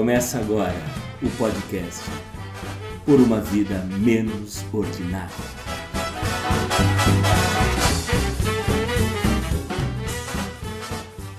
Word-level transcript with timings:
Começa 0.00 0.38
agora 0.38 0.72
o 1.22 1.28
podcast 1.36 2.00
Por 3.04 3.20
uma 3.20 3.38
Vida 3.38 3.80
Menos 3.98 4.64
Ordinária. 4.72 5.28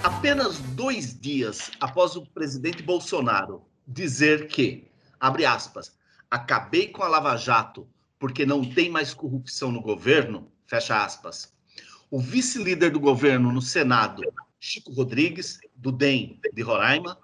Apenas 0.04 0.60
dois 0.76 1.20
dias 1.20 1.72
após 1.80 2.16
o 2.16 2.24
presidente 2.24 2.84
Bolsonaro 2.84 3.64
dizer 3.88 4.46
que, 4.46 4.88
abre 5.20 5.44
aspas, 5.44 5.98
acabei 6.30 6.90
com 6.90 7.02
a 7.02 7.08
Lava 7.08 7.36
Jato 7.38 7.88
porque 8.20 8.46
não 8.46 8.64
tem 8.64 8.92
mais 8.92 9.12
corrupção 9.12 9.72
no 9.72 9.82
governo, 9.82 10.52
fecha 10.68 11.04
aspas. 11.04 11.52
O 12.12 12.20
vice-líder 12.20 12.92
do 12.92 13.00
governo 13.00 13.52
no 13.52 13.60
Senado, 13.60 14.22
Chico 14.60 14.94
Rodrigues, 14.94 15.60
do 15.76 15.92
DEM 15.92 16.40
de 16.54 16.62
Roraima, 16.62 17.18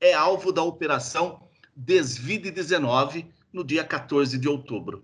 é 0.00 0.12
alvo 0.12 0.52
da 0.52 0.62
operação 0.62 1.42
Desvide-19 1.76 3.26
no 3.52 3.64
dia 3.64 3.84
14 3.84 4.38
de 4.38 4.48
outubro. 4.48 5.02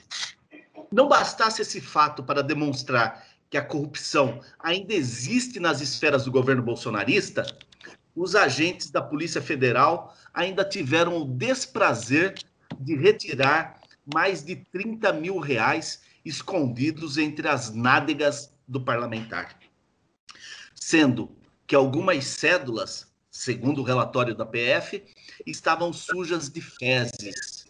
Não 0.90 1.08
bastasse 1.08 1.62
esse 1.62 1.80
fato 1.80 2.22
para 2.22 2.42
demonstrar 2.42 3.26
que 3.48 3.56
a 3.56 3.64
corrupção 3.64 4.40
ainda 4.58 4.92
existe 4.92 5.60
nas 5.60 5.80
esferas 5.80 6.24
do 6.24 6.30
governo 6.32 6.62
bolsonarista, 6.62 7.46
os 8.14 8.34
agentes 8.34 8.90
da 8.90 9.02
Polícia 9.02 9.42
Federal 9.42 10.16
ainda 10.32 10.64
tiveram 10.64 11.20
o 11.20 11.24
desprazer 11.24 12.34
de 12.78 12.96
retirar 12.96 13.80
mais 14.12 14.44
de 14.44 14.56
30 14.56 15.12
mil 15.12 15.38
reais 15.38 16.02
escondidos 16.24 17.18
entre 17.18 17.48
as 17.48 17.72
nádegas 17.72 18.52
do 18.66 18.80
parlamentar. 18.80 19.58
Sendo 20.74 21.30
que 21.66 21.74
algumas 21.74 22.24
cédulas, 22.24 23.12
segundo 23.34 23.80
o 23.80 23.84
relatório 23.84 24.32
da 24.32 24.46
PF, 24.46 25.04
estavam 25.44 25.92
sujas 25.92 26.48
de 26.48 26.60
fezes. 26.60 27.66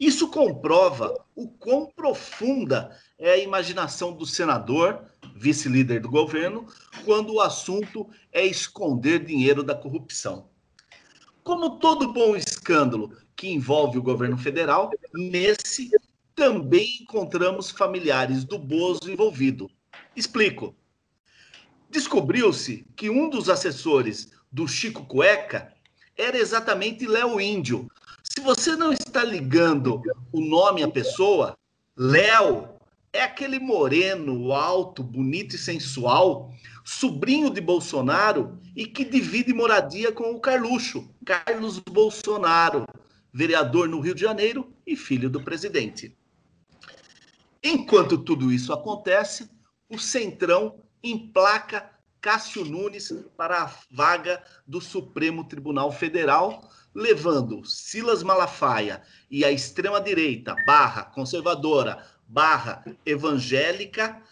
Isso 0.00 0.28
comprova 0.28 1.14
o 1.36 1.48
quão 1.48 1.86
profunda 1.86 2.98
é 3.16 3.30
a 3.30 3.38
imaginação 3.38 4.12
do 4.12 4.26
senador, 4.26 5.04
vice-líder 5.36 6.00
do 6.00 6.10
governo, 6.10 6.66
quando 7.04 7.34
o 7.34 7.40
assunto 7.40 8.10
é 8.32 8.44
esconder 8.44 9.24
dinheiro 9.24 9.62
da 9.62 9.76
corrupção. 9.76 10.48
Como 11.44 11.78
todo 11.78 12.12
bom 12.12 12.34
escândalo 12.34 13.16
que 13.36 13.48
envolve 13.48 13.96
o 13.96 14.02
governo 14.02 14.36
federal, 14.36 14.90
nesse 15.14 15.88
também 16.34 16.98
encontramos 17.02 17.70
familiares 17.70 18.44
do 18.44 18.58
Bozo 18.58 19.08
envolvido. 19.08 19.70
Explico. 20.16 20.74
Descobriu-se 21.88 22.86
que 22.96 23.08
um 23.08 23.28
dos 23.28 23.48
assessores 23.48 24.39
do 24.50 24.66
Chico 24.66 25.04
Cueca 25.04 25.72
era 26.16 26.36
exatamente 26.36 27.06
Léo 27.06 27.40
Índio. 27.40 27.90
Se 28.22 28.40
você 28.40 28.76
não 28.76 28.92
está 28.92 29.24
ligando 29.24 30.02
o 30.32 30.40
nome 30.40 30.82
à 30.82 30.88
pessoa, 30.88 31.56
Léo 31.96 32.68
é 33.12 33.22
aquele 33.22 33.58
moreno, 33.58 34.52
alto, 34.52 35.02
bonito 35.02 35.56
e 35.56 35.58
sensual, 35.58 36.52
sobrinho 36.84 37.50
de 37.50 37.60
Bolsonaro 37.60 38.58
e 38.74 38.86
que 38.86 39.04
divide 39.04 39.52
moradia 39.52 40.12
com 40.12 40.32
o 40.32 40.40
Carluxo, 40.40 41.08
Carlos 41.24 41.78
Bolsonaro, 41.78 42.86
vereador 43.32 43.88
no 43.88 44.00
Rio 44.00 44.14
de 44.14 44.20
Janeiro 44.20 44.72
e 44.86 44.96
filho 44.96 45.30
do 45.30 45.42
presidente. 45.42 46.16
Enquanto 47.62 48.16
tudo 48.18 48.50
isso 48.50 48.72
acontece, 48.72 49.50
o 49.88 49.98
Centrão 49.98 50.82
emplaca 51.02 51.90
Cássio 52.20 52.64
Nunes 52.64 53.12
para 53.36 53.62
a 53.62 53.72
vaga 53.90 54.42
do 54.66 54.80
Supremo 54.80 55.44
Tribunal 55.44 55.90
Federal, 55.90 56.68
levando 56.94 57.64
Silas 57.64 58.22
Malafaia 58.22 59.02
e 59.30 59.44
a 59.44 59.50
extrema-direita 59.50 60.54
barra 60.66 61.04
conservadora 61.04 62.04
barra 62.26 62.84
evangélica 63.04 64.22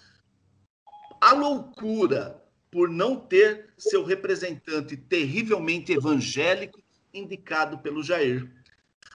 à 1.21 1.33
loucura 1.33 2.43
por 2.71 2.89
não 2.89 3.17
ter 3.17 3.71
seu 3.79 4.05
representante 4.05 4.97
terrivelmente 4.97 5.93
evangélico 5.93 6.81
indicado 7.13 7.79
pelo 7.79 8.03
Jair. 8.03 8.49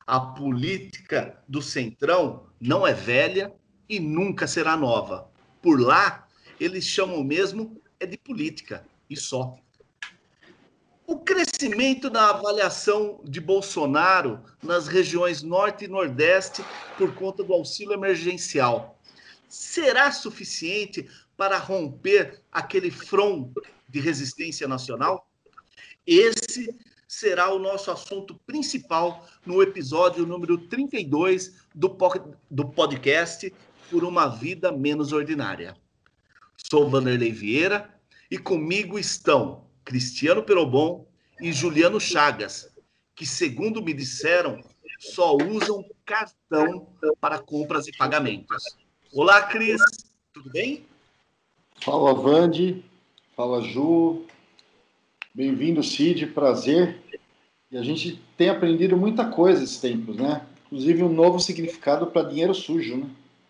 A 0.06 0.20
política 0.20 1.42
do 1.48 1.62
Centrão 1.62 2.48
não 2.60 2.86
é 2.86 2.94
velha 2.94 3.54
e 3.88 4.00
nunca 4.00 4.48
será 4.48 4.76
nova. 4.76 5.32
Por 5.62 5.80
lá, 5.80 6.28
eles 6.60 6.86
chamam 6.86 7.24
mesmo 7.24 7.82
é 8.04 8.06
de 8.06 8.18
política 8.18 8.86
e 9.10 9.16
só. 9.16 9.56
O 11.06 11.18
crescimento 11.20 12.10
da 12.10 12.30
avaliação 12.30 13.20
de 13.24 13.42
Bolsonaro 13.42 14.44
nas 14.62 14.88
regiões 14.88 15.42
Norte 15.44 15.86
e 15.86 15.88
Nordeste 15.88 16.64
por 16.98 17.14
conta 17.16 17.44
do 17.44 17.54
auxílio 17.54 17.94
emergencial 17.94 18.98
será 19.50 20.12
suficiente 20.12 21.10
para 21.38 21.58
romper 21.58 22.42
aquele 22.52 22.90
front 22.90 23.54
de 23.88 24.00
resistência 24.00 24.68
nacional? 24.68 25.28
Esse 26.08 26.76
será 27.08 27.54
o 27.54 27.60
nosso 27.60 27.92
assunto 27.92 28.36
principal 28.46 29.28
no 29.46 29.62
episódio 29.62 30.26
número 30.26 30.58
32 30.58 31.54
do, 31.76 31.96
do 32.50 32.68
podcast 32.70 33.54
Por 33.90 34.04
uma 34.04 34.28
Vida 34.28 34.72
Menos 34.72 35.12
Ordinária. 35.12 35.78
Sou 36.70 36.90
Vanderlei 36.90 37.32
Vieira 37.32 37.94
e 38.32 38.38
comigo 38.38 38.98
estão 38.98 39.66
Cristiano 39.84 40.42
Perobon 40.42 41.06
e 41.42 41.52
Juliano 41.52 42.00
Chagas, 42.00 42.70
que, 43.16 43.26
segundo 43.26 43.84
me 43.84 43.94
disseram, 43.94 44.64
só 44.98 45.36
usam 45.36 45.86
cartão 46.06 46.88
para 47.20 47.38
compras 47.38 47.88
e 47.88 47.98
pagamentos. 47.98 48.64
Olá, 49.14 49.44
Cris, 49.44 49.82
tudo 50.34 50.50
bem? 50.50 50.86
Fala, 51.82 52.14
Vande. 52.14 52.84
Fala, 53.36 53.62
Ju. 53.62 54.26
Bem-vindo, 55.36 55.84
Cid. 55.84 56.28
Prazer. 56.28 56.98
E 57.70 57.78
a 57.78 57.84
gente 57.84 58.22
tem 58.38 58.50
aprendido 58.50 58.96
muita 58.96 59.30
coisa 59.30 59.64
esses 59.64 59.80
tempos, 59.80 60.16
né? 60.16 60.48
Inclusive 60.66 61.04
um 61.04 61.12
novo 61.12 61.40
significado 61.40 62.08
para 62.08 62.30
dinheiro 62.30 62.56
sujo, 62.56 62.98
né? 62.98 63.10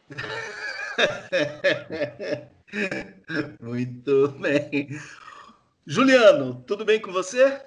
Muito 3.62 4.30
bem. 4.40 4.90
Juliano, 5.86 6.64
tudo 6.66 6.84
bem 6.84 7.00
com 7.00 7.12
você? 7.12 7.62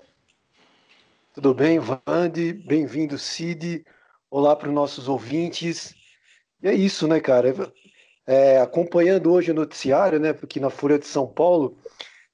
Tudo 1.32 1.54
bem, 1.54 1.78
Vande? 1.78 2.52
Bem-vindo, 2.52 3.16
Cid. 3.16 3.84
Olá 4.28 4.56
para 4.56 4.68
os 4.68 4.74
nossos 4.74 5.08
ouvintes. 5.08 5.94
E 6.60 6.66
é 6.68 6.74
isso, 6.74 7.06
né, 7.06 7.20
cara? 7.20 7.54
É, 8.26 8.58
acompanhando 8.60 9.32
hoje 9.32 9.52
o 9.52 9.54
noticiário, 9.54 10.18
né, 10.18 10.32
porque 10.32 10.58
na 10.58 10.70
Folha 10.70 10.98
de 10.98 11.06
São 11.06 11.26
Paulo, 11.26 11.78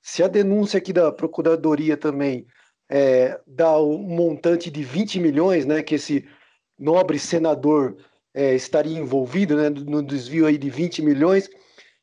se 0.01 0.23
a 0.23 0.29
denúncia 0.29 0.79
aqui 0.79 0.93
da 0.93 1.13
Procuradoria 1.13 1.97
também 1.97 2.47
é, 2.89 3.39
dá 3.47 3.79
um 3.79 3.99
montante 3.99 4.71
de 4.71 4.83
20 4.83 5.21
milhões, 5.21 5.67
né, 5.67 5.83
que 5.83 5.97
esse 5.97 6.27
nobre 6.79 7.19
senador 7.19 7.99
é, 8.33 8.55
estaria 8.55 8.97
envolvido, 8.97 9.57
né, 9.57 9.69
no 9.69 10.03
desvio 10.03 10.47
aí 10.47 10.57
de 10.57 10.71
20 10.71 11.03
milhões, 11.03 11.51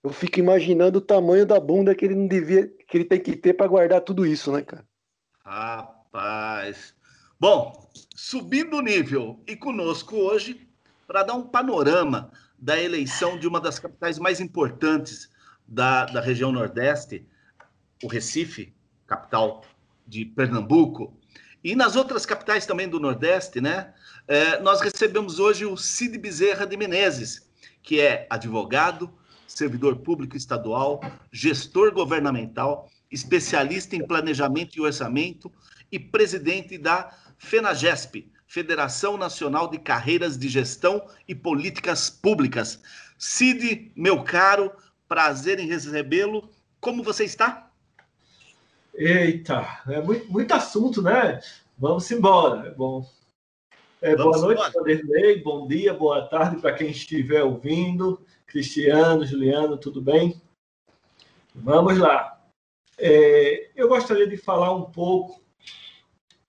eu 0.04 0.12
fico 0.12 0.40
imaginando 0.40 1.00
o 1.00 1.02
tamanho 1.02 1.46
da 1.46 1.60
bunda 1.60 1.94
que 1.94 2.06
ele 2.06 2.16
não 2.16 2.28
devia, 2.28 2.68
que 2.88 2.98
ele 2.98 3.06
tem 3.06 3.20
que 3.20 3.36
ter 3.36 3.54
para 3.54 3.68
guardar 3.68 4.02
tudo 4.02 4.26
isso, 4.26 4.52
né, 4.52 4.62
cara? 4.62 4.86
Rapaz. 5.44 6.96
Bom, 7.40 7.90
subindo 8.16 8.78
o 8.78 8.82
nível 8.82 9.42
e 9.48 9.56
conosco 9.56 10.16
hoje 10.16 10.68
para 11.08 11.24
dar 11.24 11.34
um 11.34 11.48
panorama 11.48 12.32
da 12.58 12.80
eleição 12.82 13.38
de 13.40 13.48
uma 13.48 13.60
das 13.60 13.80
capitais 13.80 14.20
mais 14.20 14.40
importantes 14.40 15.30
da, 15.68 16.06
da 16.06 16.22
região 16.22 16.52
Nordeste, 16.52 17.26
o 18.04 18.08
Recife, 18.08 18.74
capital 19.08 19.64
de 20.06 20.26
Pernambuco, 20.26 21.18
e 21.64 21.76
nas 21.76 21.96
outras 21.96 22.26
capitais 22.26 22.66
também 22.66 22.88
do 22.88 23.00
Nordeste, 23.00 23.60
né? 23.60 23.94
É, 24.28 24.60
nós 24.62 24.82
recebemos 24.82 25.40
hoje 25.40 25.66
o 25.66 25.76
Cid 25.76 26.18
Bezerra 26.18 26.66
de 26.66 26.78
Menezes, 26.78 27.50
que 27.82 28.00
é 28.00 28.28
advogado, 28.30 29.14
servidor 29.50 29.98
público 29.98 30.38
estadual, 30.38 31.02
gestor 31.32 31.92
governamental, 31.92 32.90
especialista 33.12 33.96
em 33.96 34.06
planejamento 34.06 34.78
e 34.78 34.82
orçamento, 34.82 35.52
e 35.92 35.98
presidente 35.98 36.78
da 36.78 37.12
FENAGESP, 37.40 38.32
Federação 38.48 39.18
Nacional 39.18 39.68
de 39.68 39.80
Carreiras 39.80 40.38
de 40.38 40.48
Gestão 40.48 41.06
e 41.28 41.34
Políticas 41.34 42.10
Públicas. 42.10 42.80
Cid, 43.18 43.92
meu 43.96 44.24
caro, 44.24 44.72
prazer 45.08 45.60
em 45.60 45.68
recebê-lo. 45.68 46.50
Como 46.80 47.04
você 47.04 47.26
está? 47.26 47.70
Eita, 48.94 49.82
é 49.88 50.02
muito, 50.02 50.32
muito 50.32 50.54
assunto, 50.54 51.02
né? 51.02 51.40
Vamos 51.78 52.10
embora. 52.12 52.68
É 52.68 52.72
bom. 52.72 53.08
É, 54.02 54.16
boa 54.16 54.38
noite, 54.38 54.72
Vanderlei. 54.74 55.42
Bom 55.42 55.68
dia, 55.68 55.94
boa 55.94 56.28
tarde 56.28 56.62
para 56.62 56.74
quem 56.74 56.90
estiver 56.90 57.44
ouvindo. 57.44 58.22
Cristiano, 58.50 59.24
Juliano, 59.26 59.78
tudo 59.78 60.02
bem? 60.02 60.42
Vamos 61.54 62.00
lá. 62.00 62.44
É, 62.98 63.70
eu 63.76 63.88
gostaria 63.88 64.28
de 64.28 64.38
falar 64.38 64.76
um 64.76 64.86
pouco 64.86 65.40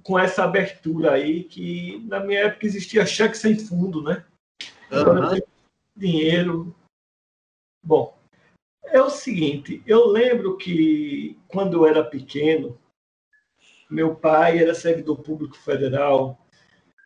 com 0.02 0.18
essa 0.18 0.44
abertura 0.44 1.12
aí, 1.12 1.44
que 1.44 1.98
na 2.06 2.20
minha 2.20 2.40
época 2.46 2.66
existia 2.66 3.04
cheque 3.04 3.36
sem 3.36 3.58
fundo, 3.58 4.02
né? 4.02 4.24
Uhum. 4.90 5.40
Dinheiro. 5.94 6.74
Bom, 7.84 8.18
é 8.86 9.00
o 9.00 9.10
seguinte, 9.10 9.82
eu 9.86 10.06
lembro 10.06 10.56
que 10.56 11.38
quando 11.48 11.74
eu 11.74 11.86
era 11.86 12.02
pequeno, 12.02 12.80
meu 13.90 14.16
pai 14.16 14.58
era 14.58 14.74
servidor 14.74 15.20
público 15.20 15.56
federal 15.56 16.38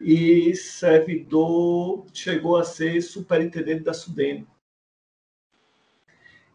e 0.01 0.55
servidor 0.55 2.07
chegou 2.15 2.57
a 2.57 2.65
ser 2.65 3.03
superintendente 3.03 3.83
da 3.83 3.93
Sudene. 3.93 4.47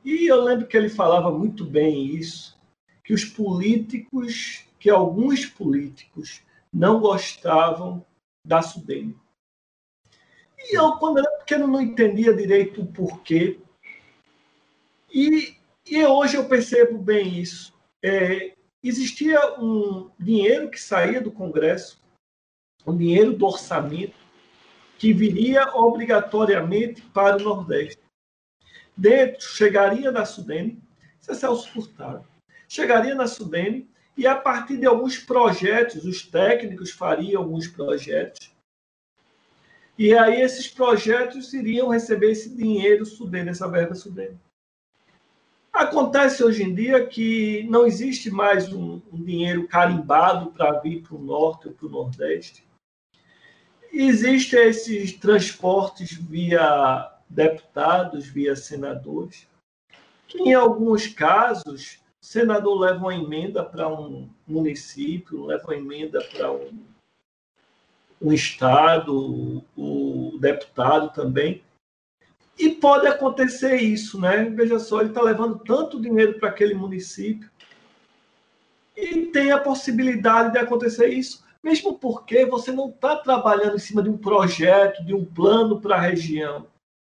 E 0.04 0.28
eu 0.28 0.42
lembro 0.44 0.68
que 0.68 0.78
ele 0.78 0.90
falava 0.90 1.32
muito 1.32 1.66
bem 1.66 2.16
isso, 2.16 2.58
que 3.04 3.14
os 3.14 3.26
políticos, 3.26 4.66
que 4.80 4.90
alguns 4.90 5.46
políticos 5.46 6.42
não 6.72 7.00
gostavam 7.00 8.06
da 8.46 8.62
Sudene. 8.62 9.18
E 10.58 10.78
eu, 10.78 10.94
quando 10.94 11.20
era 11.20 11.32
pequeno, 11.40 11.68
não 11.68 11.82
entendia 11.82 12.34
direito 12.34 12.82
o 12.82 12.88
porquê. 12.88 13.60
E, 15.12 15.56
e 15.86 16.06
hoje 16.06 16.38
eu 16.38 16.48
percebo 16.48 16.98
bem 16.98 17.40
isso. 17.40 17.74
É, 18.04 18.54
existia 18.84 19.60
um 19.60 20.12
dinheiro 20.20 20.70
que 20.70 20.80
saía 20.80 21.22
do 21.22 21.32
Congresso, 21.32 22.02
um 22.86 22.96
dinheiro 22.96 23.34
do 23.34 23.46
orçamento, 23.46 24.18
que 24.98 25.14
viria 25.14 25.76
obrigatoriamente 25.76 27.02
para 27.02 27.38
o 27.38 27.44
Nordeste. 27.44 28.02
Dentro, 29.00 29.48
chegaria 29.48 30.12
na 30.12 30.26
Sudene, 30.26 30.84
isso 31.22 31.32
é 31.32 31.34
Celso 31.34 31.72
Furtado, 31.72 32.28
chegaria 32.68 33.16
na 33.16 33.28
Sudene 33.28 33.90
e 34.18 34.28
a 34.28 34.36
partir 34.36 34.76
de 34.76 34.86
alguns 34.86 35.18
projetos, 35.18 36.04
os 36.04 36.22
técnicos 36.22 36.92
fariam 36.92 37.42
alguns 37.42 37.66
projetos, 37.66 38.52
e 39.98 40.14
aí 40.14 40.42
esses 40.42 40.68
projetos 40.68 41.54
iriam 41.54 41.88
receber 41.88 42.32
esse 42.32 42.54
dinheiro 42.54 43.06
sudene, 43.06 43.52
essa 43.52 43.70
verba 43.70 43.96
sudene. 43.96 44.38
Acontece 45.72 46.44
hoje 46.44 46.64
em 46.64 46.76
dia 46.76 47.06
que 47.08 47.66
não 47.70 47.88
existe 47.88 48.30
mais 48.30 48.74
um, 48.74 49.02
um 49.14 49.24
dinheiro 49.24 49.66
carimbado 49.66 50.52
para 50.52 50.78
vir 50.82 51.04
para 51.04 51.16
o 51.16 51.24
norte 51.24 51.70
ou 51.70 51.74
para 51.74 51.86
o 51.88 51.90
nordeste. 51.90 52.68
Existem 53.94 54.68
esses 54.68 55.14
transportes 55.14 56.12
via 56.12 57.18
deputados, 57.30 58.26
via 58.26 58.56
senadores, 58.56 59.48
que 60.28 60.40
em 60.40 60.54
alguns 60.54 61.08
casos 61.08 62.00
o 62.22 62.26
senador 62.26 62.80
leva 62.80 63.00
uma 63.00 63.16
emenda 63.16 63.64
para 63.64 63.88
um 63.88 64.30
município, 64.48 65.46
leva 65.46 65.64
uma 65.66 65.76
emenda 65.76 66.22
para 66.34 66.52
um, 66.52 66.84
um 68.22 68.34
estado, 68.34 69.64
o 69.78 70.38
deputado 70.40 71.14
também. 71.14 71.64
E 72.58 72.70
pode 72.72 73.08
acontecer 73.08 73.78
isso, 73.78 74.20
né? 74.20 74.44
Veja 74.50 74.80
só, 74.80 75.00
ele 75.00 75.10
está 75.10 75.22
levando 75.22 75.60
tanto 75.60 76.02
dinheiro 76.02 76.38
para 76.40 76.50
aquele 76.50 76.74
município 76.74 77.50
e 78.98 79.28
tem 79.28 79.52
a 79.52 79.60
possibilidade 79.60 80.52
de 80.52 80.58
acontecer 80.58 81.08
isso, 81.08 81.46
mesmo 81.64 81.98
porque 81.98 82.46
você 82.46 82.70
não 82.70 82.90
está 82.90 83.16
trabalhando 83.16 83.76
em 83.76 83.80
cima 83.80 84.04
de 84.04 84.10
um 84.10 84.18
projeto, 84.18 85.06
de 85.06 85.14
um 85.14 85.24
plano 85.24 85.80
para 85.80 85.96
a 85.96 86.02
região 86.02 86.68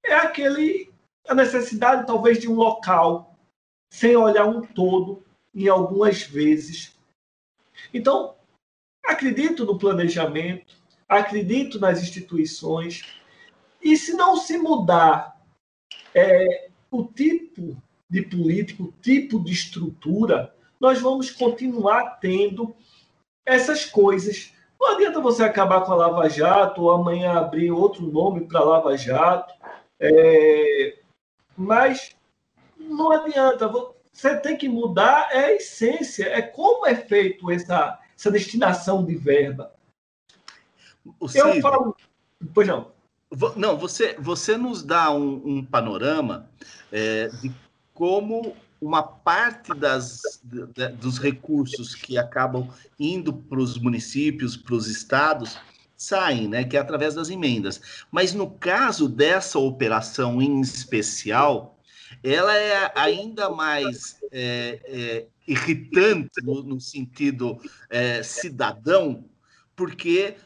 é 0.04 0.14
aquele 0.14 0.92
a 1.28 1.34
necessidade 1.34 2.06
talvez 2.06 2.38
de 2.38 2.48
um 2.48 2.54
local 2.54 3.36
sem 3.92 4.16
olhar 4.16 4.46
um 4.46 4.62
todo 4.62 5.22
em 5.54 5.68
algumas 5.68 6.22
vezes. 6.22 6.98
Então, 7.92 8.34
acredito 9.04 9.64
no 9.64 9.78
planejamento, 9.78 10.74
acredito 11.08 11.78
nas 11.78 12.00
instituições 12.00 13.20
e 13.82 13.96
se 13.96 14.14
não 14.14 14.36
se 14.36 14.58
mudar 14.58 15.40
é, 16.14 16.70
o 16.90 17.04
tipo 17.04 17.76
de 18.08 18.22
político, 18.22 18.84
o 18.84 18.92
tipo 19.00 19.42
de 19.42 19.52
estrutura, 19.52 20.54
nós 20.80 21.00
vamos 21.00 21.30
continuar 21.30 22.18
tendo 22.20 22.74
essas 23.44 23.84
coisas. 23.84 24.52
Não 24.80 24.94
adianta 24.94 25.20
você 25.20 25.42
acabar 25.42 25.82
com 25.82 25.92
a 25.92 25.96
Lava 25.96 26.28
Jato 26.28 26.82
ou 26.82 26.90
amanhã 26.90 27.32
abrir 27.34 27.70
outro 27.70 28.06
nome 28.10 28.46
para 28.46 28.64
Lava 28.64 28.96
Jato 28.96 29.54
é, 30.02 30.98
mas 31.56 32.16
não 32.76 33.12
adianta, 33.12 33.70
você 34.12 34.36
tem 34.36 34.56
que 34.56 34.68
mudar 34.68 35.28
é 35.30 35.44
a 35.44 35.52
essência, 35.54 36.24
é 36.26 36.42
como 36.42 36.86
é 36.86 36.94
feito 36.94 37.50
essa, 37.50 37.98
essa 38.16 38.30
destinação 38.30 39.04
de 39.04 39.14
verba. 39.14 39.72
O 41.20 41.26
Eu 41.34 41.60
falo. 41.60 41.96
Pois 42.52 42.66
não. 42.66 42.90
Não, 43.56 43.78
você, 43.78 44.14
você 44.18 44.58
nos 44.58 44.82
dá 44.82 45.10
um, 45.10 45.40
um 45.44 45.64
panorama 45.64 46.50
é, 46.90 47.28
de 47.28 47.50
como 47.94 48.54
uma 48.80 49.02
parte 49.02 49.72
das, 49.72 50.20
de, 50.42 50.88
dos 50.88 51.18
recursos 51.18 51.94
que 51.94 52.18
acabam 52.18 52.68
indo 52.98 53.32
para 53.32 53.58
os 53.58 53.78
municípios, 53.78 54.56
para 54.56 54.74
os 54.74 54.86
estados, 54.88 55.56
saem, 56.02 56.48
né, 56.48 56.64
que 56.64 56.76
é 56.76 56.80
através 56.80 57.14
das 57.14 57.30
emendas. 57.30 58.04
Mas 58.10 58.32
no 58.32 58.50
caso 58.50 59.08
dessa 59.08 59.58
operação 59.58 60.42
em 60.42 60.60
especial, 60.60 61.78
ela 62.22 62.56
é 62.56 62.92
ainda 62.94 63.50
mais 63.50 64.18
é, 64.30 64.80
é, 64.84 65.26
irritante 65.46 66.42
no, 66.42 66.62
no 66.62 66.80
sentido 66.80 67.60
é, 67.90 68.22
cidadão, 68.22 69.24
porque 69.74 70.36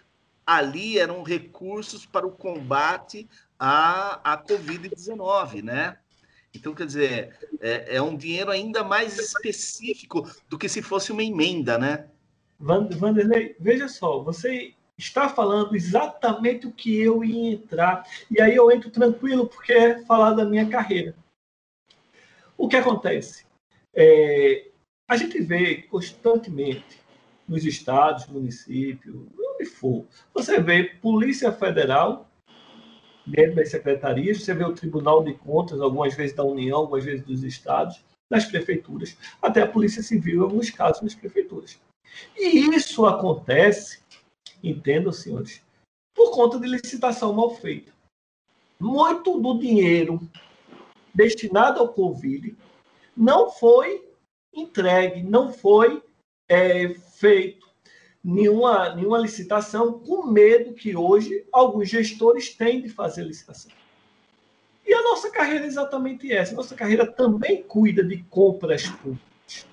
ali 0.47 0.99
eram 0.99 1.23
recursos 1.23 2.06
para 2.06 2.26
o 2.26 2.32
combate 2.32 3.29
à, 3.58 4.32
à 4.32 4.38
Covid-19, 4.38 5.62
né? 5.62 5.99
Então, 6.55 6.75
quer 6.75 6.87
dizer, 6.87 7.37
é, 7.61 7.97
é, 7.97 8.03
um 8.03 8.17
dinheiro 8.17 8.50
ainda 8.50 8.82
mais 8.82 9.19
específico 9.19 10.31
do 10.49 10.56
que 10.56 10.69
se 10.69 10.81
fosse 10.81 11.12
uma 11.12 11.23
emenda, 11.23 11.76
né? 11.76 12.06
Vanderlei, 12.58 13.55
veja 13.61 13.88
só, 13.88 14.23
você 14.23 14.73
está 14.98 15.28
falando 15.28 15.75
exatamente 15.75 16.66
o 16.66 16.72
que 16.72 16.96
eu 16.98 17.22
ia 17.22 17.52
entrar. 17.52 18.06
E 18.31 18.40
aí 18.40 18.54
eu 18.54 18.70
entro 18.70 18.90
tranquilo, 18.90 19.46
porque 19.46 19.72
é 19.72 20.04
falar 20.04 20.32
da 20.32 20.44
minha 20.44 20.69
carreira. 20.69 21.15
O 22.56 22.69
que 22.69 22.76
acontece? 22.76 23.44
É, 23.94 24.69
a 25.08 25.17
gente 25.17 25.41
vê 25.41 25.82
constantemente 25.82 27.00
nos 27.46 27.65
estados, 27.65 28.26
municípios, 28.26 29.15
onde 29.38 29.65
for, 29.67 30.05
você 30.34 30.60
vê 30.60 30.84
Polícia 30.84 31.53
Federal 31.53 32.29
dentro 33.26 33.56
das 33.56 33.70
secretarias, 33.70 34.43
você 34.43 34.55
vê 34.55 34.65
o 34.65 34.74
Tribunal 34.74 35.22
de 35.22 35.34
Contas, 35.34 35.81
algumas 35.81 36.15
vezes 36.15 36.34
da 36.34 36.44
União, 36.44 36.79
algumas 36.79 37.05
vezes 37.05 37.24
dos 37.24 37.43
estados, 37.43 38.05
nas 38.31 38.44
prefeituras, 38.44 39.17
até 39.41 39.62
a 39.62 39.69
Polícia 39.69 40.03
Civil, 40.03 40.41
em 40.41 40.44
alguns 40.44 40.70
casos, 40.70 41.03
nas 41.03 41.15
prefeituras. 41.15 41.79
E 42.36 42.74
isso 42.74 43.06
acontece 43.06 44.00
entendam, 44.69 45.13
senhores, 45.13 45.63
por 46.15 46.31
conta 46.31 46.58
de 46.58 46.67
licitação 46.67 47.32
mal 47.32 47.55
feita. 47.56 47.93
Muito 48.79 49.41
do 49.41 49.58
dinheiro 49.58 50.20
destinado 51.15 51.81
ao 51.81 51.89
Covid 51.89 52.56
não 53.17 53.51
foi 53.51 54.06
entregue, 54.53 55.23
não 55.23 55.53
foi 55.53 56.03
é, 56.49 56.89
feito 56.89 57.67
nenhuma, 58.23 58.94
nenhuma 58.94 59.19
licitação, 59.19 60.01
com 60.01 60.27
medo 60.27 60.75
que 60.75 60.96
hoje 60.96 61.46
alguns 61.53 61.89
gestores 61.89 62.55
têm 62.55 62.82
de 62.82 62.89
fazer 62.89 63.23
licitação. 63.23 63.70
E 64.87 64.93
a 64.93 65.03
nossa 65.03 65.31
carreira 65.31 65.65
é 65.65 65.69
exatamente 65.69 66.32
essa. 66.32 66.55
Nossa 66.55 66.75
carreira 66.75 67.06
também 67.06 67.63
cuida 67.63 68.05
de 68.05 68.23
compras 68.25 68.89
públicas. 68.89 69.67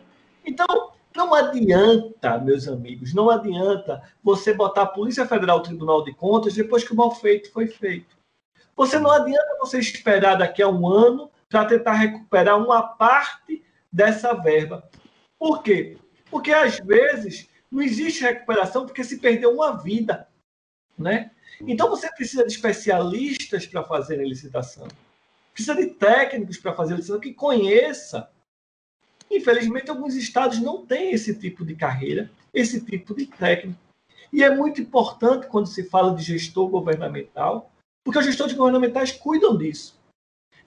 Então, 0.45 0.82
não 1.15 1.33
adianta, 1.33 2.37
meus 2.39 2.67
amigos, 2.67 3.13
não 3.13 3.29
adianta 3.29 4.01
você 4.23 4.53
botar 4.53 4.83
a 4.83 4.87
Polícia 4.87 5.25
Federal 5.25 5.57
o 5.59 5.63
Tribunal 5.63 6.03
de 6.03 6.13
Contas 6.13 6.53
depois 6.53 6.83
que 6.83 6.93
o 6.93 6.95
mal 6.95 7.11
feito 7.15 7.51
foi 7.51 7.67
feito. 7.67 8.15
Você 8.75 8.97
não 8.97 9.11
adianta 9.11 9.57
você 9.59 9.79
esperar 9.79 10.35
daqui 10.35 10.61
a 10.61 10.67
um 10.67 10.87
ano 10.87 11.29
para 11.47 11.65
tentar 11.65 11.93
recuperar 11.93 12.57
uma 12.57 12.81
parte 12.81 13.63
dessa 13.91 14.33
verba. 14.33 14.89
Por 15.37 15.61
quê? 15.61 15.97
Porque 16.31 16.51
às 16.51 16.79
vezes 16.79 17.47
não 17.71 17.81
existe 17.81 18.23
recuperação 18.23 18.85
porque 18.85 19.03
se 19.03 19.19
perdeu 19.19 19.53
uma 19.53 19.77
vida, 19.77 20.27
né? 20.97 21.31
Então 21.61 21.89
você 21.89 22.11
precisa 22.11 22.45
de 22.45 22.51
especialistas 22.51 23.67
para 23.67 23.83
fazer 23.83 24.19
a 24.19 24.23
licitação. 24.23 24.87
Precisa 25.53 25.75
de 25.75 25.87
técnicos 25.87 26.57
para 26.57 26.73
fazer 26.73 26.95
licitação 26.95 27.21
que 27.21 27.33
conheça 27.33 28.29
Infelizmente, 29.33 29.89
alguns 29.89 30.15
estados 30.15 30.59
não 30.59 30.85
têm 30.85 31.11
esse 31.11 31.33
tipo 31.35 31.65
de 31.65 31.75
carreira, 31.75 32.29
esse 32.53 32.79
tipo 32.85 33.15
de 33.15 33.25
técnico. 33.25 33.79
E 34.31 34.43
é 34.43 34.55
muito 34.55 34.79
importante 34.79 35.47
quando 35.47 35.67
se 35.67 35.83
fala 35.83 36.15
de 36.15 36.23
gestor 36.23 36.67
governamental, 36.69 37.71
porque 38.03 38.19
os 38.19 38.25
gestores 38.25 38.53
governamentais 38.53 39.11
cuidam 39.11 39.57
disso. 39.57 39.99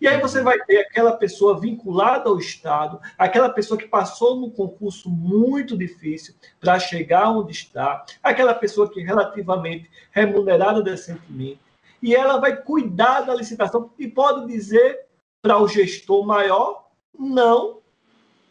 E 0.01 0.07
aí 0.07 0.21
você 0.21 0.43
vai 0.43 0.59
ter 0.65 0.79
aquela 0.81 1.13
pessoa 1.13 1.59
vinculada 1.59 2.29
ao 2.29 2.39
Estado, 2.39 3.01
aquela 3.17 3.49
pessoa 3.49 3.79
que 3.79 3.89
passou 3.89 4.37
num 4.37 4.51
concurso 4.51 5.09
muito 5.09 5.77
difícil 5.77 6.35
para 6.61 6.79
chegar 6.79 7.31
onde 7.31 7.53
está, 7.53 8.05
aquela 8.23 8.53
pessoa 8.55 8.91
que 8.91 9.01
é 9.01 9.05
relativamente 9.05 9.91
remunerada 10.11 10.83
decentemente, 10.83 11.61
e 12.03 12.15
ela 12.15 12.39
vai 12.39 12.57
cuidar 12.57 13.23
da 13.23 13.35
licitação 13.35 13.91
e 13.99 14.07
pode 14.07 14.47
dizer 14.47 15.07
para 15.43 15.59
o 15.59 15.69
gestor 15.69 16.27
maior 16.27 16.89
não 17.19 17.81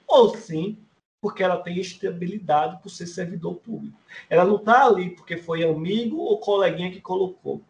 ou 0.08 0.36
sim, 0.38 0.78
porque 1.22 1.42
ela 1.42 1.58
tem 1.58 1.80
estabilidade 1.80 2.82
por 2.82 2.90
ser 2.90 3.08
servidor 3.08 3.56
público. 3.56 3.98
Ela 4.30 4.46
não 4.46 4.58
está 4.58 4.86
ali 4.86 5.16
porque 5.16 5.38
foi 5.38 5.64
amigo 5.64 6.18
ou 6.18 6.40
coleguinha 6.40 6.92
que 6.92 7.02
colocou. 7.02 7.62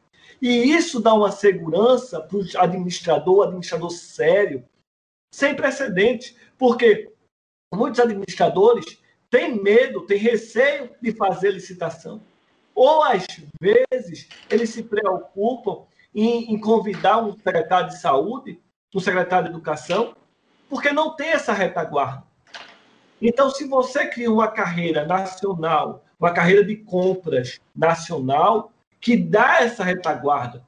E 0.42 0.50
isso 0.50 1.00
dá 1.00 1.14
uma 1.14 1.32
segurança 1.32 2.20
para 2.20 2.38
o 2.38 2.42
administrador, 2.58 3.48
administrador 3.48 3.90
sério, 3.92 4.64
sem 5.34 5.56
precedentes, 5.56 6.36
porque 6.58 7.12
muitos 7.74 8.00
administradores 8.00 9.00
têm 9.30 9.62
medo, 9.62 10.06
têm 10.06 10.18
receio 10.18 10.90
de 11.02 11.12
fazer 11.14 11.52
licitação. 11.52 12.22
Ou, 12.74 13.04
às 13.04 13.26
vezes, 13.62 14.28
eles 14.50 14.70
se 14.70 14.84
preocupam 14.84 15.86
em, 16.14 16.54
em 16.54 16.60
convidar 16.60 17.24
um 17.24 17.34
secretário 17.34 17.90
de 17.90 18.00
saúde, 18.00 18.60
um 18.94 19.00
secretário 19.00 19.48
de 19.48 19.54
educação, 19.54 20.16
porque 20.70 20.92
não 20.92 21.16
tem 21.16 21.30
essa 21.30 21.54
retaguarda. 21.54 22.24
Então, 23.22 23.50
se 23.50 23.66
você 23.66 24.08
cria 24.08 24.32
uma 24.32 24.48
carreira 24.48 25.06
nacional, 25.06 26.04
uma 26.20 26.32
carreira 26.32 26.64
de 26.64 26.76
compras 26.76 27.60
nacional, 27.76 28.72
que 29.00 29.16
dá 29.16 29.62
essa 29.62 29.84
retaguarda, 29.84 30.64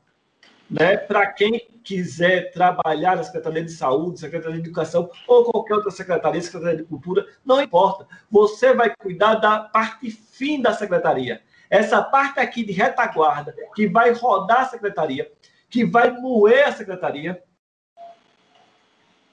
né, 0.70 0.98
para 0.98 1.25
quem 1.27 1.68
quiser 1.84 2.51
trabalhar 2.51 3.16
na 3.16 3.24
Secretaria 3.24 3.63
de 3.63 3.72
Saúde, 3.72 4.20
Secretaria 4.20 4.62
de 4.62 4.68
Educação 4.68 5.10
ou 5.25 5.46
qualquer 5.46 5.75
outra 5.75 5.92
secretaria, 5.92 6.42
Secretaria 6.42 6.77
de 6.77 6.84
Cultura, 6.84 7.25
não 7.46 7.62
importa. 7.62 8.06
Você 8.30 8.74
vai 8.74 8.94
cuidar 8.96 9.36
da 9.36 9.60
parte 9.60 10.12
fim 10.12 10.62
da 10.62 10.74
secretaria. 10.74 11.42
Essa 11.70 12.01
parte 12.01 12.39
aqui 12.39 12.66
de 12.66 12.74
retaguarda, 12.74 13.56
que 13.74 13.88
vai 13.88 14.12
rodar 14.12 14.62
a 14.62 14.66
secretaria, 14.66 15.32
que 15.70 15.86
vai 15.86 16.12
moer 16.12 16.68
a 16.68 16.72
secretaria, 16.72 17.42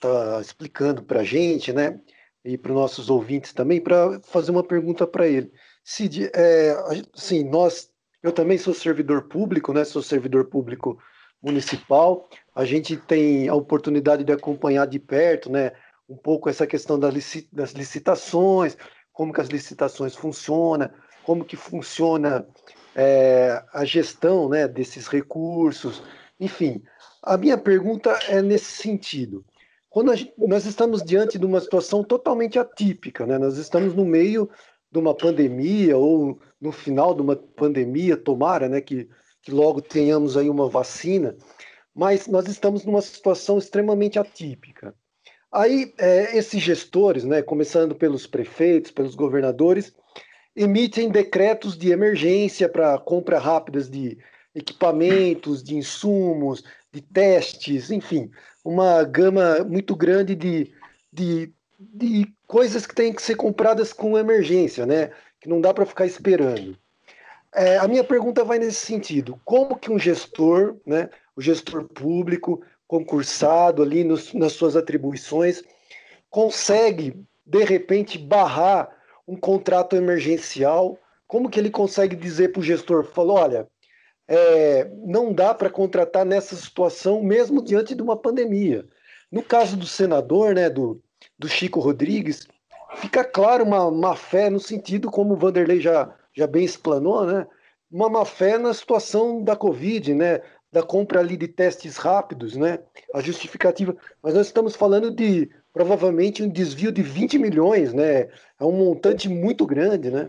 tá 0.00 0.40
explicando 0.40 1.02
para 1.02 1.20
a 1.20 1.24
gente, 1.24 1.72
né? 1.72 2.00
e 2.44 2.56
para 2.56 2.72
os 2.72 2.78
nossos 2.78 3.10
ouvintes 3.10 3.52
também, 3.52 3.80
para 3.80 4.20
fazer 4.22 4.50
uma 4.50 4.64
pergunta 4.64 5.06
para 5.06 5.26
ele. 5.26 5.52
Cid, 5.84 6.30
é, 6.34 6.74
assim, 7.14 7.44
nós, 7.44 7.90
eu 8.22 8.32
também 8.32 8.56
sou 8.56 8.72
servidor 8.72 9.28
público, 9.28 9.72
né? 9.72 9.84
Sou 9.84 10.02
servidor 10.02 10.46
público 10.46 10.98
municipal. 11.42 12.28
A 12.54 12.64
gente 12.64 12.96
tem 12.96 13.48
a 13.48 13.54
oportunidade 13.54 14.24
de 14.24 14.32
acompanhar 14.32 14.86
de 14.86 14.98
perto, 14.98 15.50
né? 15.50 15.72
Um 16.08 16.16
pouco 16.16 16.48
essa 16.48 16.66
questão 16.66 16.98
das 16.98 17.74
licitações, 17.74 18.76
como 19.12 19.32
que 19.32 19.40
as 19.40 19.48
licitações 19.48 20.14
funcionam, 20.14 20.90
como 21.28 21.44
que 21.44 21.56
funciona 21.56 22.48
é, 22.96 23.62
a 23.74 23.84
gestão, 23.84 24.48
né? 24.48 24.66
Desses 24.66 25.06
recursos, 25.08 26.02
enfim. 26.40 26.82
A 27.22 27.36
minha 27.36 27.58
pergunta 27.58 28.18
é 28.28 28.40
nesse 28.40 28.82
sentido. 28.82 29.44
Quando 29.90 30.16
gente, 30.16 30.32
nós 30.38 30.64
estamos 30.64 31.02
diante 31.02 31.38
de 31.38 31.44
uma 31.44 31.60
situação 31.60 32.02
totalmente 32.02 32.58
atípica, 32.58 33.26
né? 33.26 33.36
nós 33.36 33.58
estamos 33.58 33.94
no 33.94 34.06
meio 34.06 34.48
de 34.90 34.98
uma 34.98 35.14
pandemia 35.14 35.98
ou 35.98 36.40
no 36.58 36.72
final 36.72 37.14
de 37.14 37.20
uma 37.20 37.36
pandemia, 37.36 38.16
tomara 38.16 38.66
né, 38.66 38.80
que, 38.80 39.06
que 39.42 39.50
logo 39.50 39.82
tenhamos 39.82 40.34
aí 40.34 40.48
uma 40.48 40.66
vacina, 40.66 41.36
mas 41.94 42.26
nós 42.26 42.48
estamos 42.48 42.86
numa 42.86 43.02
situação 43.02 43.58
extremamente 43.58 44.18
atípica. 44.18 44.94
Aí, 45.52 45.92
é, 45.98 46.38
esses 46.38 46.62
gestores, 46.62 47.24
né, 47.24 47.42
começando 47.42 47.94
pelos 47.94 48.26
prefeitos, 48.26 48.90
pelos 48.90 49.14
governadores, 49.14 49.92
emitem 50.58 51.08
decretos 51.08 51.78
de 51.78 51.90
emergência 51.90 52.68
para 52.68 52.98
compra 52.98 53.38
rápidas 53.38 53.88
de 53.88 54.18
equipamentos, 54.54 55.62
de 55.62 55.76
insumos, 55.76 56.64
de 56.92 57.00
testes, 57.00 57.90
enfim, 57.90 58.30
uma 58.64 59.04
gama 59.04 59.64
muito 59.64 59.94
grande 59.94 60.34
de, 60.34 60.72
de, 61.12 61.52
de 61.78 62.34
coisas 62.46 62.86
que 62.86 62.94
têm 62.94 63.12
que 63.12 63.22
ser 63.22 63.36
compradas 63.36 63.92
com 63.92 64.18
emergência, 64.18 64.84
né? 64.84 65.12
Que 65.40 65.48
não 65.48 65.60
dá 65.60 65.72
para 65.72 65.86
ficar 65.86 66.06
esperando. 66.06 66.76
É, 67.54 67.78
a 67.78 67.86
minha 67.86 68.02
pergunta 68.02 68.42
vai 68.42 68.58
nesse 68.58 68.84
sentido: 68.84 69.40
como 69.44 69.78
que 69.78 69.92
um 69.92 69.98
gestor, 69.98 70.76
né, 70.84 71.08
o 71.36 71.40
gestor 71.40 71.84
público, 71.84 72.62
concursado 72.86 73.82
ali 73.82 74.02
nos, 74.02 74.34
nas 74.34 74.54
suas 74.54 74.74
atribuições, 74.74 75.62
consegue 76.28 77.14
de 77.46 77.64
repente 77.64 78.18
barrar 78.18 78.97
um 79.28 79.36
contrato 79.36 79.94
emergencial? 79.94 80.98
Como 81.26 81.50
que 81.50 81.60
ele 81.60 81.70
consegue 81.70 82.16
dizer 82.16 82.50
para 82.50 82.60
o 82.60 82.64
gestor, 82.64 83.04
falou, 83.04 83.36
olha, 83.36 83.68
é, 84.26 84.90
não 85.04 85.32
dá 85.32 85.54
para 85.54 85.70
contratar 85.70 86.24
nessa 86.24 86.56
situação, 86.56 87.22
mesmo 87.22 87.62
diante 87.62 87.94
de 87.94 88.02
uma 88.02 88.16
pandemia. 88.16 88.86
No 89.30 89.42
caso 89.42 89.76
do 89.76 89.86
senador, 89.86 90.54
né, 90.54 90.70
do, 90.70 91.02
do 91.38 91.48
Chico 91.48 91.80
Rodrigues, 91.80 92.48
fica 92.96 93.22
claro 93.22 93.64
uma 93.64 93.90
má 93.90 94.16
fé 94.16 94.48
no 94.48 94.58
sentido, 94.58 95.10
como 95.10 95.34
o 95.34 95.36
Vanderlei 95.36 95.80
já, 95.80 96.14
já 96.34 96.46
bem 96.46 96.64
explanou, 96.64 97.26
né, 97.26 97.46
uma 97.90 98.08
má 98.08 98.24
fé 98.24 98.56
na 98.58 98.72
situação 98.72 99.42
da 99.42 99.54
Covid, 99.54 100.14
né, 100.14 100.40
da 100.70 100.82
compra 100.82 101.20
ali 101.20 101.36
de 101.36 101.48
testes 101.48 101.96
rápidos, 101.96 102.56
né, 102.56 102.78
a 103.14 103.20
justificativa. 103.20 103.96
Mas 104.22 104.34
nós 104.34 104.46
estamos 104.46 104.76
falando 104.76 105.10
de 105.10 105.50
provavelmente 105.78 106.42
um 106.42 106.48
desvio 106.48 106.90
de 106.90 107.02
20 107.02 107.38
milhões, 107.38 107.94
né, 107.94 108.22
é 108.58 108.64
um 108.64 108.72
montante 108.72 109.28
muito 109.28 109.64
grande, 109.64 110.10
né. 110.10 110.28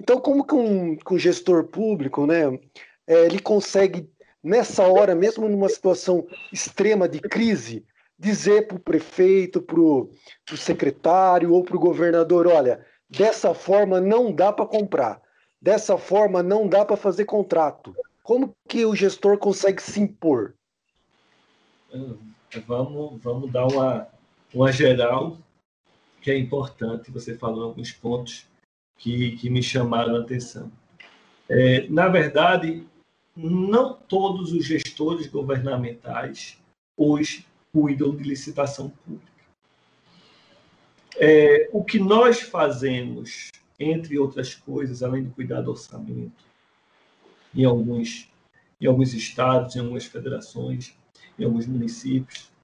Então, 0.00 0.18
como 0.18 0.42
que 0.42 0.54
um, 0.54 0.96
que 0.96 1.12
um 1.12 1.18
gestor 1.18 1.64
público, 1.64 2.24
né, 2.24 2.58
é, 3.06 3.26
ele 3.26 3.38
consegue, 3.38 4.08
nessa 4.42 4.86
hora, 4.88 5.14
mesmo 5.14 5.50
numa 5.50 5.68
situação 5.68 6.26
extrema 6.50 7.06
de 7.06 7.20
crise, 7.20 7.84
dizer 8.18 8.66
para 8.66 8.78
o 8.78 8.80
prefeito, 8.80 9.60
para 9.60 9.78
o 9.78 10.08
secretário 10.56 11.52
ou 11.52 11.62
para 11.62 11.76
o 11.76 11.80
governador: 11.80 12.46
olha, 12.46 12.80
dessa 13.10 13.52
forma 13.52 14.00
não 14.00 14.32
dá 14.32 14.50
para 14.50 14.64
comprar, 14.64 15.20
dessa 15.60 15.98
forma 15.98 16.42
não 16.42 16.66
dá 16.66 16.86
para 16.86 16.96
fazer 16.96 17.26
contrato. 17.26 17.94
Como 18.22 18.56
que 18.66 18.86
o 18.86 18.96
gestor 18.96 19.36
consegue 19.36 19.82
se 19.82 20.00
impor? 20.00 20.54
Vamos, 22.66 23.22
vamos 23.22 23.52
dar 23.52 23.66
uma, 23.66 24.08
uma 24.56 24.72
geral, 24.72 25.36
que 26.22 26.30
é 26.30 26.38
importante. 26.38 27.10
Você 27.10 27.36
falou 27.36 27.64
alguns 27.64 27.92
pontos 27.92 28.46
que, 28.96 29.36
que 29.36 29.50
me 29.50 29.62
chamaram 29.62 30.16
a 30.16 30.20
atenção. 30.20 30.72
É, 31.46 31.86
na 31.88 32.08
verdade, 32.08 32.86
não 33.36 33.92
todos 33.92 34.52
os 34.52 34.64
gestores 34.64 35.26
governamentais 35.26 36.58
hoje 36.96 37.46
cuidam 37.70 38.16
de 38.16 38.24
licitação 38.24 38.88
pública. 38.88 39.26
É, 41.18 41.68
o 41.70 41.84
que 41.84 41.98
nós 41.98 42.40
fazemos, 42.40 43.50
entre 43.78 44.18
outras 44.18 44.54
coisas, 44.54 45.02
além 45.02 45.24
de 45.24 45.30
cuidar 45.30 45.60
do 45.60 45.70
orçamento, 45.70 46.44
em 47.54 47.64
alguns, 47.64 48.30
em 48.80 48.86
alguns 48.86 49.12
estados, 49.12 49.76
em 49.76 49.80
algumas 49.80 50.06
federações, 50.06 50.96
em 51.38 51.44
alguns 51.44 51.66
municípios. 51.66 52.55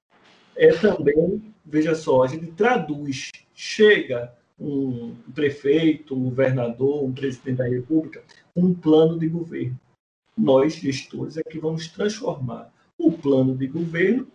É 0.56 0.72
também, 0.72 1.54
veja 1.64 1.94
só, 1.94 2.22
a 2.22 2.28
gente 2.28 2.52
traduz, 2.52 3.30
chega 3.54 4.32
um 4.58 5.14
prefeito, 5.34 6.14
um 6.14 6.24
governador, 6.24 7.04
um 7.04 7.12
presidente 7.12 7.58
da 7.58 7.68
República, 7.68 8.22
um 8.54 8.72
plano 8.72 9.18
de 9.18 9.28
governo. 9.28 9.78
Nós, 10.36 10.74
gestores, 10.74 11.36
é 11.36 11.42
que 11.42 11.58
vamos 11.58 11.88
transformar 11.88 12.72
o 12.96 13.12
plano 13.12 13.56
de 13.56 13.66
governo, 13.66 14.28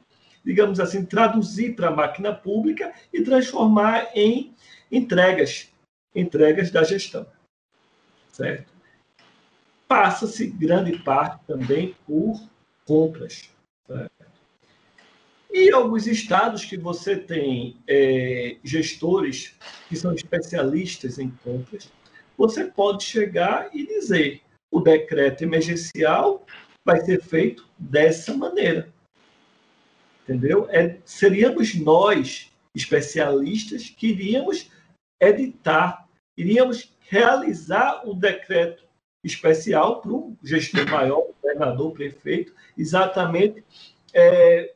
digamos 0.43 0.79
assim, 0.79 1.05
traduzir 1.05 1.75
para 1.75 1.89
a 1.89 1.95
máquina 1.95 2.33
pública 2.33 2.93
e 3.13 3.21
transformar 3.21 4.09
em 4.15 4.53
entregas, 4.91 5.69
entregas 6.13 6.71
da 6.71 6.83
gestão. 6.83 7.25
Certo? 8.31 8.71
Passa-se 9.87 10.47
grande 10.47 10.99
parte 10.99 11.45
também 11.45 11.95
por 12.05 12.39
compras. 12.85 13.49
Certo? 13.87 14.16
E 15.51 15.71
alguns 15.71 16.07
estados 16.07 16.65
que 16.65 16.77
você 16.77 17.15
tem 17.15 17.77
é, 17.87 18.57
gestores 18.63 19.55
que 19.87 19.95
são 19.95 20.13
especialistas 20.13 21.17
em 21.17 21.29
compras, 21.43 21.89
você 22.37 22.65
pode 22.65 23.03
chegar 23.03 23.69
e 23.73 23.85
dizer: 23.85 24.41
o 24.71 24.81
decreto 24.81 25.43
emergencial 25.43 26.45
vai 26.85 26.99
ser 27.01 27.21
feito 27.21 27.67
dessa 27.77 28.35
maneira. 28.35 28.93
Entendeu? 30.23 30.67
É, 30.69 30.97
seríamos 31.05 31.75
nós, 31.75 32.51
especialistas, 32.75 33.89
que 33.89 34.07
iríamos 34.07 34.69
editar, 35.19 36.07
iríamos 36.37 36.93
realizar 37.09 38.07
o 38.07 38.13
decreto 38.13 38.83
especial 39.23 40.01
para 40.01 40.11
o 40.11 40.37
gestor 40.43 40.89
maior, 40.89 41.27
governador, 41.41 41.93
prefeito, 41.93 42.53
exatamente 42.77 43.63
é, 44.13 44.73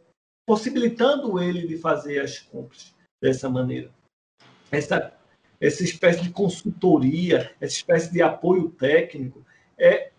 possibilitando 0.52 1.42
ele 1.42 1.66
de 1.66 1.78
fazer 1.78 2.20
as 2.20 2.40
compras 2.40 2.94
dessa 3.24 3.50
maneira. 3.50 3.90
Essa, 4.70 5.14
essa 5.62 5.82
espécie 5.82 6.24
de 6.24 6.30
consultoria, 6.30 7.56
essa 7.62 7.76
espécie 7.76 8.12
de 8.12 8.22
apoio 8.22 8.68
técnico 8.72 9.46
é 9.80 10.12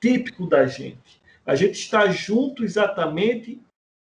típico 0.00 0.46
da 0.46 0.64
gente. 0.64 1.20
A 1.44 1.56
gente 1.56 1.72
está 1.72 2.06
junto 2.06 2.62
exatamente 2.62 3.60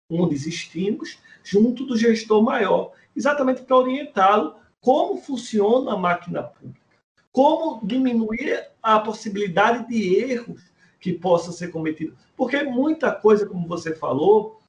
onde 0.09 0.37
existimos, 0.37 1.19
junto 1.43 1.85
do 1.85 1.97
gestor 1.97 2.41
maior, 2.41 2.93
exatamente 3.17 3.63
para 3.63 3.77
orientá-lo 3.77 4.55
como 4.81 5.21
funciona 5.21 5.95
a 5.95 5.97
máquina 5.97 6.45
pública, 6.45 6.87
como 7.33 7.85
diminuir 7.85 8.65
a 8.81 9.01
possibilidade 9.01 9.89
de 9.89 10.15
erros 10.25 10.63
que 11.01 11.13
possa 11.13 11.51
ser 11.51 11.73
cometido. 11.73 12.17
Porque 12.37 12.63
muita 12.63 13.11
coisa, 13.11 13.45
como 13.45 13.67
você 13.67 13.93
falou, 13.93 14.63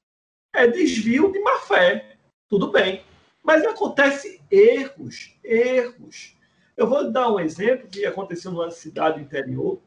é 0.56 0.66
desvio 0.66 1.30
de 1.30 1.38
má 1.40 1.58
fé. 1.60 2.16
Tudo 2.48 2.72
bem. 2.72 3.04
Mas 3.42 3.64
acontece 3.64 4.40
erros, 4.50 5.36
erros. 5.44 6.34
Eu 6.76 6.88
vou 6.88 7.10
dar 7.10 7.30
um 7.30 7.38
exemplo 7.38 7.88
que 7.88 8.04
aconteceu 8.04 8.50
numa 8.50 8.70
cidade 8.70 9.20
interior, 9.20 9.80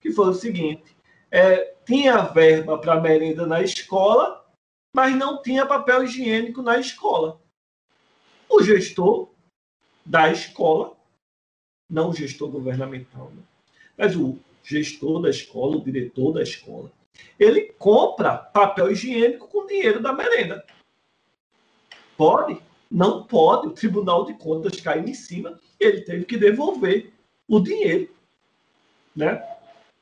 que 0.00 0.12
foi 0.12 0.28
o 0.28 0.34
seguinte: 0.34 0.96
é, 1.30 1.74
tinha 1.84 2.22
verba 2.22 2.78
para 2.78 3.00
merenda 3.00 3.46
na 3.46 3.62
escola, 3.62 4.44
mas 4.94 5.14
não 5.14 5.42
tinha 5.42 5.66
papel 5.66 6.04
higiênico 6.04 6.62
na 6.62 6.78
escola. 6.78 7.40
O 8.48 8.62
gestor 8.62 9.28
da 10.04 10.30
escola, 10.30 10.96
não 11.90 12.10
o 12.10 12.14
gestor 12.14 12.48
governamental, 12.48 13.30
né? 13.30 13.42
mas 13.98 14.16
o 14.16 14.38
gestor 14.62 15.20
da 15.20 15.30
escola, 15.30 15.76
o 15.76 15.84
diretor 15.84 16.32
da 16.32 16.42
escola, 16.42 16.90
ele 17.38 17.74
compra 17.78 18.36
papel 18.36 18.90
higiênico 18.90 19.48
com 19.48 19.66
dinheiro 19.66 20.00
da 20.00 20.12
merenda. 20.12 20.64
Pode? 22.16 22.60
Não 22.90 23.24
pode. 23.24 23.68
O 23.68 23.72
Tribunal 23.72 24.24
de 24.24 24.34
Contas 24.34 24.80
caiu 24.80 25.04
em 25.04 25.14
cima 25.14 25.58
ele 25.78 26.00
teve 26.02 26.24
que 26.24 26.36
devolver 26.36 27.12
o 27.48 27.60
dinheiro. 27.60 28.08
Né? 29.14 29.42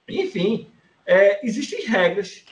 Enfim, 0.09 0.70
é, 1.07 1.44
existem 1.46 1.87
regras. 1.87 2.44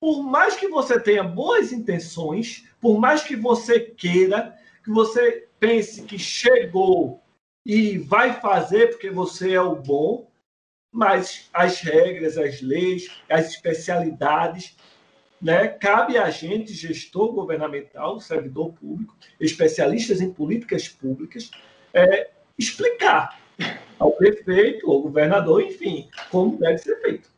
Por 0.00 0.22
mais 0.22 0.56
que 0.56 0.68
você 0.68 0.98
tenha 1.00 1.24
boas 1.24 1.72
intenções, 1.72 2.64
por 2.80 2.98
mais 2.98 3.22
que 3.22 3.36
você 3.36 3.80
queira, 3.80 4.56
que 4.84 4.90
você 4.90 5.48
pense 5.58 6.02
que 6.02 6.18
chegou 6.18 7.20
e 7.66 7.98
vai 7.98 8.40
fazer 8.40 8.88
porque 8.88 9.10
você 9.10 9.54
é 9.54 9.60
o 9.60 9.74
bom, 9.74 10.27
mas 10.92 11.48
as 11.52 11.80
regras, 11.80 12.38
as 12.38 12.60
leis, 12.60 13.08
as 13.28 13.50
especialidades, 13.50 14.76
né? 15.40 15.68
cabe 15.68 16.16
a 16.18 16.30
gente, 16.30 16.72
gestor 16.72 17.32
governamental, 17.32 18.20
servidor 18.20 18.72
público, 18.72 19.16
especialistas 19.38 20.20
em 20.20 20.32
políticas 20.32 20.88
públicas, 20.88 21.50
é, 21.92 22.30
explicar 22.58 23.40
ao 23.98 24.12
prefeito, 24.12 24.90
ao 24.90 25.02
governador, 25.02 25.62
enfim, 25.62 26.08
como 26.30 26.58
deve 26.58 26.78
ser 26.78 27.00
feito. 27.00 27.30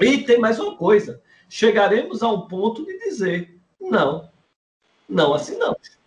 E 0.00 0.22
tem 0.22 0.38
mais 0.38 0.58
uma 0.58 0.76
coisa: 0.76 1.22
chegaremos 1.48 2.22
a 2.22 2.30
um 2.30 2.46
ponto 2.46 2.84
de 2.84 2.98
dizer 2.98 3.60
não, 3.80 4.30
não 5.08 5.34
assinamos. 5.34 5.98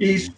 Isso 0.00 0.32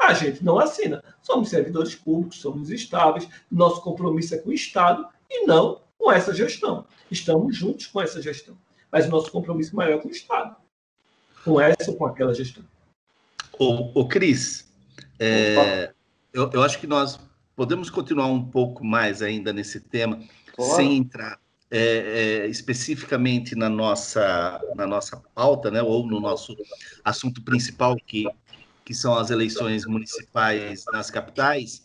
a 0.00 0.14
gente 0.14 0.42
não 0.42 0.58
assina. 0.58 1.02
Somos 1.22 1.50
servidores 1.50 1.94
públicos, 1.94 2.40
somos 2.40 2.70
estáveis, 2.70 3.28
nosso 3.50 3.82
compromisso 3.82 4.34
é 4.34 4.38
com 4.38 4.50
o 4.50 4.52
Estado 4.52 5.06
e 5.30 5.46
não 5.46 5.80
com 5.98 6.10
essa 6.10 6.34
gestão. 6.34 6.86
Estamos 7.10 7.56
juntos 7.56 7.86
com 7.86 8.00
essa 8.00 8.20
gestão, 8.22 8.56
mas 8.90 9.06
o 9.06 9.10
nosso 9.10 9.30
compromisso 9.30 9.76
maior 9.76 9.98
é 9.98 9.98
com 9.98 10.08
o 10.08 10.12
Estado, 10.12 10.56
com 11.44 11.60
essa 11.60 11.90
ou 11.90 11.96
com 11.96 12.06
aquela 12.06 12.34
gestão. 12.34 12.64
O, 13.58 14.00
o 14.00 14.08
Cris, 14.08 14.72
é, 15.18 15.92
eu, 16.32 16.50
eu 16.52 16.62
acho 16.62 16.78
que 16.78 16.86
nós 16.86 17.20
podemos 17.54 17.90
continuar 17.90 18.26
um 18.26 18.42
pouco 18.42 18.82
mais 18.82 19.20
ainda 19.20 19.52
nesse 19.52 19.80
tema, 19.80 20.18
claro. 20.54 20.76
sem 20.76 20.96
entrar 20.96 21.38
é, 21.70 22.42
é, 22.42 22.46
especificamente 22.46 23.54
na 23.54 23.68
nossa, 23.68 24.60
na 24.74 24.86
nossa 24.86 25.22
pauta, 25.34 25.70
né, 25.70 25.82
ou 25.82 26.06
no 26.06 26.18
nosso 26.18 26.56
assunto 27.04 27.42
principal, 27.42 27.96
que 27.96 28.26
que 28.84 28.94
são 28.94 29.14
as 29.14 29.30
eleições 29.30 29.86
municipais 29.86 30.84
nas 30.92 31.10
capitais, 31.10 31.84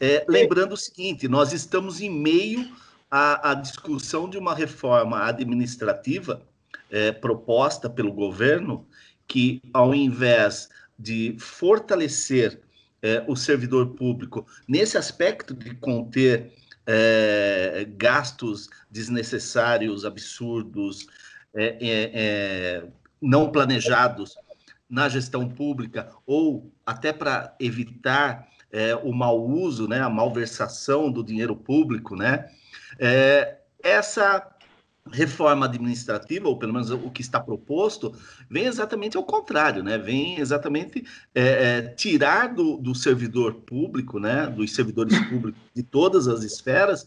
é, 0.00 0.24
lembrando 0.28 0.72
o 0.72 0.76
seguinte: 0.76 1.28
nós 1.28 1.52
estamos 1.52 2.00
em 2.00 2.10
meio 2.10 2.70
à, 3.10 3.50
à 3.50 3.54
discussão 3.54 4.28
de 4.28 4.36
uma 4.36 4.54
reforma 4.54 5.24
administrativa 5.24 6.42
é, 6.90 7.12
proposta 7.12 7.88
pelo 7.88 8.12
governo, 8.12 8.86
que, 9.26 9.62
ao 9.72 9.94
invés 9.94 10.68
de 10.98 11.36
fortalecer 11.38 12.60
é, 13.02 13.24
o 13.28 13.36
servidor 13.36 13.94
público 13.94 14.46
nesse 14.66 14.96
aspecto 14.96 15.54
de 15.54 15.74
conter 15.74 16.52
é, 16.86 17.86
gastos 17.96 18.68
desnecessários, 18.90 20.04
absurdos, 20.04 21.06
é, 21.54 21.78
é, 21.80 22.86
não 23.20 23.50
planejados 23.50 24.36
na 24.94 25.08
gestão 25.08 25.48
pública 25.48 26.08
ou 26.24 26.72
até 26.86 27.12
para 27.12 27.52
evitar 27.58 28.46
é, 28.70 28.94
o 28.94 29.12
mau 29.12 29.44
uso, 29.44 29.88
né, 29.88 30.00
a 30.00 30.08
malversação 30.08 31.10
do 31.10 31.24
dinheiro 31.24 31.56
público, 31.56 32.14
né, 32.14 32.48
é, 32.98 33.56
essa 33.82 34.48
reforma 35.12 35.66
administrativa, 35.66 36.48
ou 36.48 36.58
pelo 36.58 36.72
menos 36.72 36.90
o 36.90 37.10
que 37.10 37.20
está 37.20 37.38
proposto, 37.38 38.14
vem 38.48 38.64
exatamente 38.64 39.18
ao 39.18 39.24
contrário, 39.24 39.82
né? 39.82 39.98
Vem 39.98 40.40
exatamente 40.40 41.04
é, 41.34 41.42
é, 41.42 41.82
tirar 41.82 42.54
do, 42.54 42.78
do, 42.78 42.94
servidor 42.94 43.52
público, 43.52 44.18
né? 44.18 44.46
Dos 44.46 44.72
servidores 44.72 45.18
públicos 45.28 45.60
de 45.74 45.82
todas 45.82 46.26
as 46.26 46.42
esferas, 46.42 47.06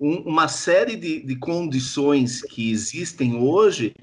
um, 0.00 0.20
uma 0.20 0.48
série 0.48 0.96
de, 0.96 1.20
de 1.20 1.36
condições 1.36 2.40
que 2.40 2.70
existem 2.70 3.36
hoje 3.36 3.94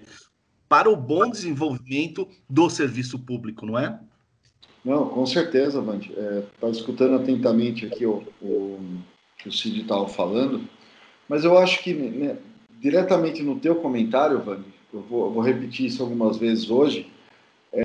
para 0.73 0.89
o 0.89 0.95
bom 0.95 1.29
desenvolvimento 1.29 2.27
do 2.49 2.67
serviço 2.67 3.19
público, 3.19 3.63
não 3.63 3.77
é? 3.77 3.99
Não, 4.83 5.07
com 5.07 5.23
certeza, 5.23 5.79
Vande. 5.79 6.09
Estava 6.09 6.47
é, 6.63 6.71
escutando 6.71 7.13
atentamente 7.13 7.85
aqui 7.85 8.07
o, 8.07 8.23
o 8.41 8.79
que 9.37 9.49
o 9.49 9.51
Cid 9.51 9.81
estava 9.81 10.07
falando, 10.07 10.67
mas 11.29 11.43
eu 11.43 11.59
acho 11.59 11.83
que 11.83 11.93
né, 11.93 12.37
diretamente 12.81 13.43
no 13.43 13.59
teu 13.59 13.75
comentário, 13.75 14.39
Vande, 14.39 14.65
eu 14.91 15.01
vou, 15.01 15.31
vou, 15.31 15.43
repetir 15.43 15.85
isso 15.85 16.01
algumas 16.01 16.37
vezes 16.37 16.71
hoje, 16.71 17.07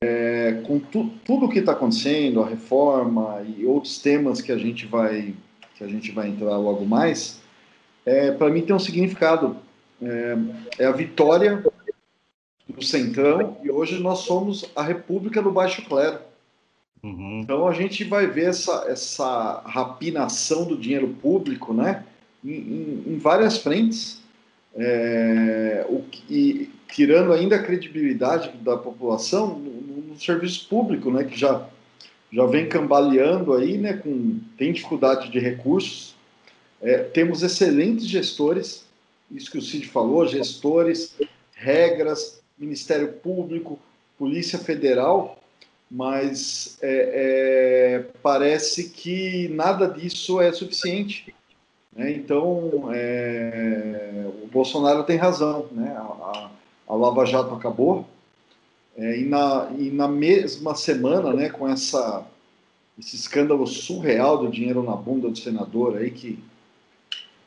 é, 0.02 0.62
com 0.66 0.78
tu, 0.78 1.10
tudo 1.26 1.44
o 1.44 1.48
que 1.50 1.58
está 1.58 1.72
acontecendo, 1.72 2.40
a 2.40 2.48
reforma 2.48 3.42
e 3.42 3.66
outros 3.66 3.98
temas 3.98 4.40
que 4.40 4.50
a 4.50 4.56
gente 4.56 4.86
vai 4.86 5.34
que 5.76 5.84
a 5.84 5.88
gente 5.88 6.10
vai 6.10 6.28
entrar 6.28 6.56
logo 6.56 6.86
mais, 6.86 7.38
é, 8.06 8.32
para 8.32 8.48
mim 8.48 8.62
tem 8.62 8.74
um 8.74 8.78
significado. 8.78 9.58
É, 10.00 10.38
é 10.78 10.86
a 10.86 10.92
vitória 10.92 11.62
do 12.78 12.84
Centrão, 12.84 13.56
e 13.62 13.70
hoje 13.70 14.00
nós 14.00 14.20
somos 14.20 14.64
a 14.74 14.82
República 14.82 15.42
do 15.42 15.50
Baixo 15.50 15.82
Clero. 15.82 16.20
Uhum. 17.02 17.40
Então 17.42 17.66
a 17.68 17.72
gente 17.72 18.04
vai 18.04 18.26
ver 18.26 18.46
essa, 18.46 18.86
essa 18.88 19.62
rapinação 19.66 20.64
do 20.64 20.76
dinheiro 20.76 21.08
público, 21.20 21.72
né? 21.72 22.04
em, 22.44 22.50
em, 22.50 23.04
em 23.06 23.18
várias 23.18 23.58
frentes, 23.58 24.20
é, 24.74 25.86
o, 25.88 26.04
e 26.30 26.70
tirando 26.88 27.32
ainda 27.32 27.56
a 27.56 27.62
credibilidade 27.62 28.50
da 28.58 28.76
população 28.76 29.58
no, 29.58 30.08
no, 30.08 30.20
serviço 30.20 30.68
público, 30.68 31.10
né, 31.10 31.24
que 31.24 31.38
já, 31.38 31.68
já 32.32 32.46
vem 32.46 32.68
cambaleando 32.68 33.54
aí, 33.54 33.78
né, 33.78 33.94
com, 33.94 34.38
tem 34.56 34.72
dificuldade 34.72 35.30
de 35.30 35.38
recursos. 35.38 36.14
É, 36.80 36.98
temos 36.98 37.42
excelentes 37.42 38.06
gestores, 38.06 38.84
isso 39.30 39.50
que 39.50 39.58
o 39.58 39.62
Cid 39.62 39.86
falou, 39.88 40.26
gestores, 40.26 41.14
regras, 41.52 42.40
Ministério 42.58 43.12
Público, 43.14 43.78
Polícia 44.18 44.58
Federal, 44.58 45.38
mas 45.90 46.76
é, 46.82 46.88
é, 47.14 48.06
parece 48.22 48.90
que 48.90 49.48
nada 49.48 49.86
disso 49.86 50.40
é 50.40 50.52
suficiente. 50.52 51.34
Né? 51.94 52.12
Então, 52.12 52.90
é, 52.92 54.26
o 54.42 54.46
Bolsonaro 54.48 55.04
tem 55.04 55.16
razão, 55.16 55.66
né? 55.72 55.96
a, 55.96 56.50
a 56.88 56.94
Lava 56.94 57.24
Jato 57.24 57.54
acabou, 57.54 58.06
é, 58.96 59.20
e, 59.20 59.24
na, 59.24 59.70
e 59.78 59.90
na 59.90 60.08
mesma 60.08 60.74
semana, 60.74 61.32
né, 61.32 61.48
com 61.48 61.68
essa, 61.68 62.26
esse 62.98 63.14
escândalo 63.14 63.64
surreal 63.64 64.38
do 64.38 64.50
dinheiro 64.50 64.82
na 64.82 64.96
bunda 64.96 65.28
do 65.28 65.38
senador 65.38 65.98
aí, 65.98 66.10
que 66.10 66.42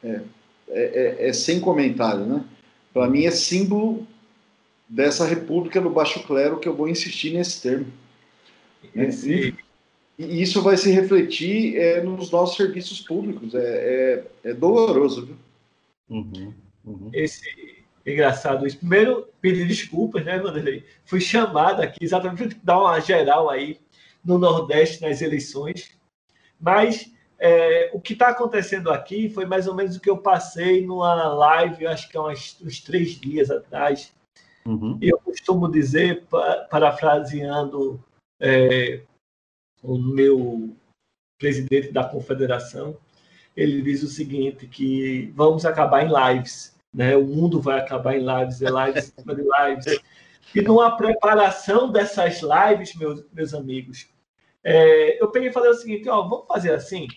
é, 0.02 0.21
é, 0.69 1.28
é, 1.28 1.34
sem 1.34 1.60
comentário, 1.60 2.26
né? 2.26 2.43
Para 2.93 3.10
mim 3.10 3.26
é 3.26 3.32
símbolo 3.32 4.08
dessa 4.92 5.26
república 5.26 5.80
do 5.80 5.90
baixo 5.90 6.22
clero 6.24 6.60
que 6.60 6.68
eu 6.68 6.76
vou 6.76 6.90
insistir 6.90 7.34
nesse 7.34 7.62
termo. 7.62 7.88
Né? 8.94 9.10
E, 9.24 9.56
e, 10.20 10.42
isso 10.42 10.62
vai 10.62 10.76
se 10.76 10.92
refletir 10.92 11.78
é, 11.78 12.02
nos 12.02 12.30
nossos 12.30 12.58
serviços 12.58 13.00
públicos. 13.00 13.56
É, 13.56 14.26
é, 14.44 14.50
é 14.50 14.54
doloroso, 14.54 15.28
viu? 15.28 15.38
Uhum, 16.10 16.54
uhum. 16.84 17.10
Esse 17.14 17.48
engraçado 18.06 18.68
isso. 18.68 18.80
Primeiro, 18.80 19.30
pedir 19.40 19.66
desculpas, 19.66 20.26
né, 20.26 20.38
Vanderlei? 20.38 20.84
Fui 21.06 21.22
chamado 21.22 21.82
aqui 21.82 22.04
exatamente 22.04 22.56
para 22.56 22.60
dar 22.62 22.80
uma 22.82 23.00
geral 23.00 23.50
aí 23.50 23.80
no 24.26 24.38
Nordeste 24.38 25.02
nas 25.02 25.22
eleições. 25.22 25.90
Mas 26.60 27.10
é, 27.40 27.90
o 27.94 28.02
que 28.02 28.12
está 28.12 28.28
acontecendo 28.28 28.92
aqui 28.92 29.30
foi 29.30 29.46
mais 29.46 29.68
ou 29.68 29.74
menos 29.74 29.96
o 29.96 30.02
que 30.02 30.10
eu 30.10 30.18
passei 30.18 30.86
numa 30.86 31.34
live, 31.34 31.88
acho 31.88 32.10
que 32.10 32.18
há 32.18 32.24
uns, 32.24 32.58
uns 32.62 32.82
três 32.82 33.12
dias 33.12 33.50
atrás, 33.50 34.12
Uhum. 34.65 34.97
E 35.02 35.10
eu 35.10 35.17
costumo 35.19 35.69
dizer, 35.69 36.26
parafraseando 36.69 38.04
é, 38.39 39.02
o 39.82 39.97
meu 39.97 40.76
presidente 41.39 41.91
da 41.91 42.04
confederação, 42.04 42.95
ele 43.56 43.82
diz 43.82 44.04
o 44.04 44.08
seguinte, 44.08 44.67
que 44.67 45.32
vamos 45.36 45.65
acabar 45.65 46.06
em 46.06 46.36
lives, 46.36 46.76
né? 46.93 47.15
O 47.15 47.26
mundo 47.26 47.60
vai 47.60 47.80
acabar 47.80 48.15
em 48.15 48.26
lives, 48.26 48.62
é 48.62 48.69
lives 48.69 49.13
em 49.17 49.21
cima 49.21 49.36
de 49.36 49.41
lives. 49.41 50.02
E 50.54 50.62
numa 50.62 50.95
preparação 50.97 51.91
dessas 51.91 52.41
lives, 52.41 52.95
meus, 52.95 53.26
meus 53.32 53.54
amigos, 53.54 54.10
é, 54.63 55.21
eu 55.21 55.30
peguei 55.30 55.50
e 55.50 55.54
falei 55.54 55.71
o 55.71 55.76
seguinte, 55.76 56.08
ó, 56.10 56.21
vamos 56.21 56.47
fazer 56.47 56.74
assim, 56.74 57.08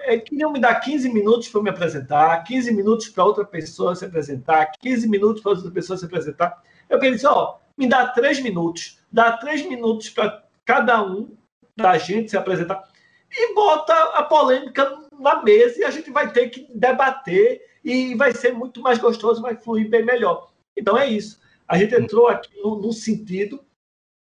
é, 0.00 0.18
queriam 0.18 0.52
me 0.52 0.60
dar 0.60 0.76
15 0.76 1.08
minutos 1.08 1.48
para 1.48 1.62
me 1.62 1.70
apresentar, 1.70 2.42
15 2.44 2.72
minutos 2.72 3.08
para 3.08 3.24
outra 3.24 3.44
pessoa 3.44 3.94
se 3.94 4.04
apresentar, 4.04 4.70
15 4.78 5.08
minutos 5.08 5.42
para 5.42 5.52
outra 5.52 5.70
pessoa 5.70 5.96
se 5.96 6.04
apresentar. 6.04 6.62
Eu 6.88 6.98
pensei, 6.98 7.28
ó, 7.28 7.56
me 7.76 7.88
dá 7.88 8.08
três 8.08 8.40
minutos, 8.40 8.98
dá 9.10 9.36
três 9.36 9.66
minutos 9.66 10.10
para 10.10 10.44
cada 10.64 11.02
um 11.02 11.36
da 11.76 11.98
gente 11.98 12.30
se 12.30 12.36
apresentar 12.36 12.82
e 13.30 13.54
bota 13.54 13.94
a 14.14 14.22
polêmica 14.22 14.98
na 15.18 15.42
mesa 15.42 15.80
e 15.80 15.84
a 15.84 15.90
gente 15.90 16.10
vai 16.10 16.32
ter 16.32 16.48
que 16.48 16.66
debater 16.74 17.60
e 17.84 18.14
vai 18.14 18.32
ser 18.32 18.52
muito 18.52 18.80
mais 18.80 18.98
gostoso, 18.98 19.42
vai 19.42 19.56
fluir 19.56 19.88
bem 19.88 20.04
melhor. 20.04 20.50
Então 20.76 20.96
é 20.96 21.06
isso. 21.06 21.40
A 21.68 21.76
gente 21.76 21.94
entrou 21.94 22.28
aqui 22.28 22.50
num 22.62 22.92
sentido, 22.92 23.64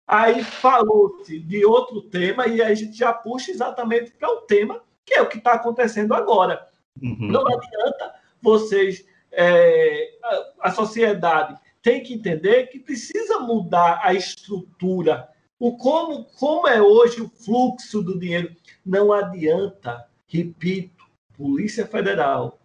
aí 0.07 0.43
falou-se 0.43 1.39
de 1.39 1.65
outro 1.65 2.01
tema 2.01 2.47
e 2.47 2.61
aí 2.61 2.71
a 2.71 2.75
gente 2.75 2.97
já 2.97 3.13
puxa 3.13 3.51
exatamente 3.51 4.11
para 4.11 4.29
o 4.29 4.41
tema 4.41 4.83
que 5.05 5.13
é 5.13 5.21
o 5.21 5.29
que 5.29 5.37
está 5.37 5.53
acontecendo 5.53 6.13
agora. 6.13 6.67
Uhum. 7.01 7.17
Não 7.19 7.45
adianta 7.47 8.15
vocês, 8.41 9.05
é, 9.31 10.17
a, 10.23 10.69
a 10.69 10.71
sociedade 10.71 11.57
tem 11.85 12.01
que 12.01 12.15
entender 12.15 12.65
que 12.65 12.79
precisa 12.79 13.37
mudar 13.41 13.99
a 14.01 14.11
estrutura, 14.11 15.29
o 15.59 15.77
como, 15.77 16.25
como 16.39 16.67
é 16.67 16.81
hoje 16.81 17.21
o 17.21 17.29
fluxo 17.29 18.01
do 18.01 18.17
dinheiro. 18.17 18.55
Não 18.83 19.13
adianta, 19.13 20.09
repito, 20.25 21.05
Polícia 21.37 21.85
Federal, 21.85 22.59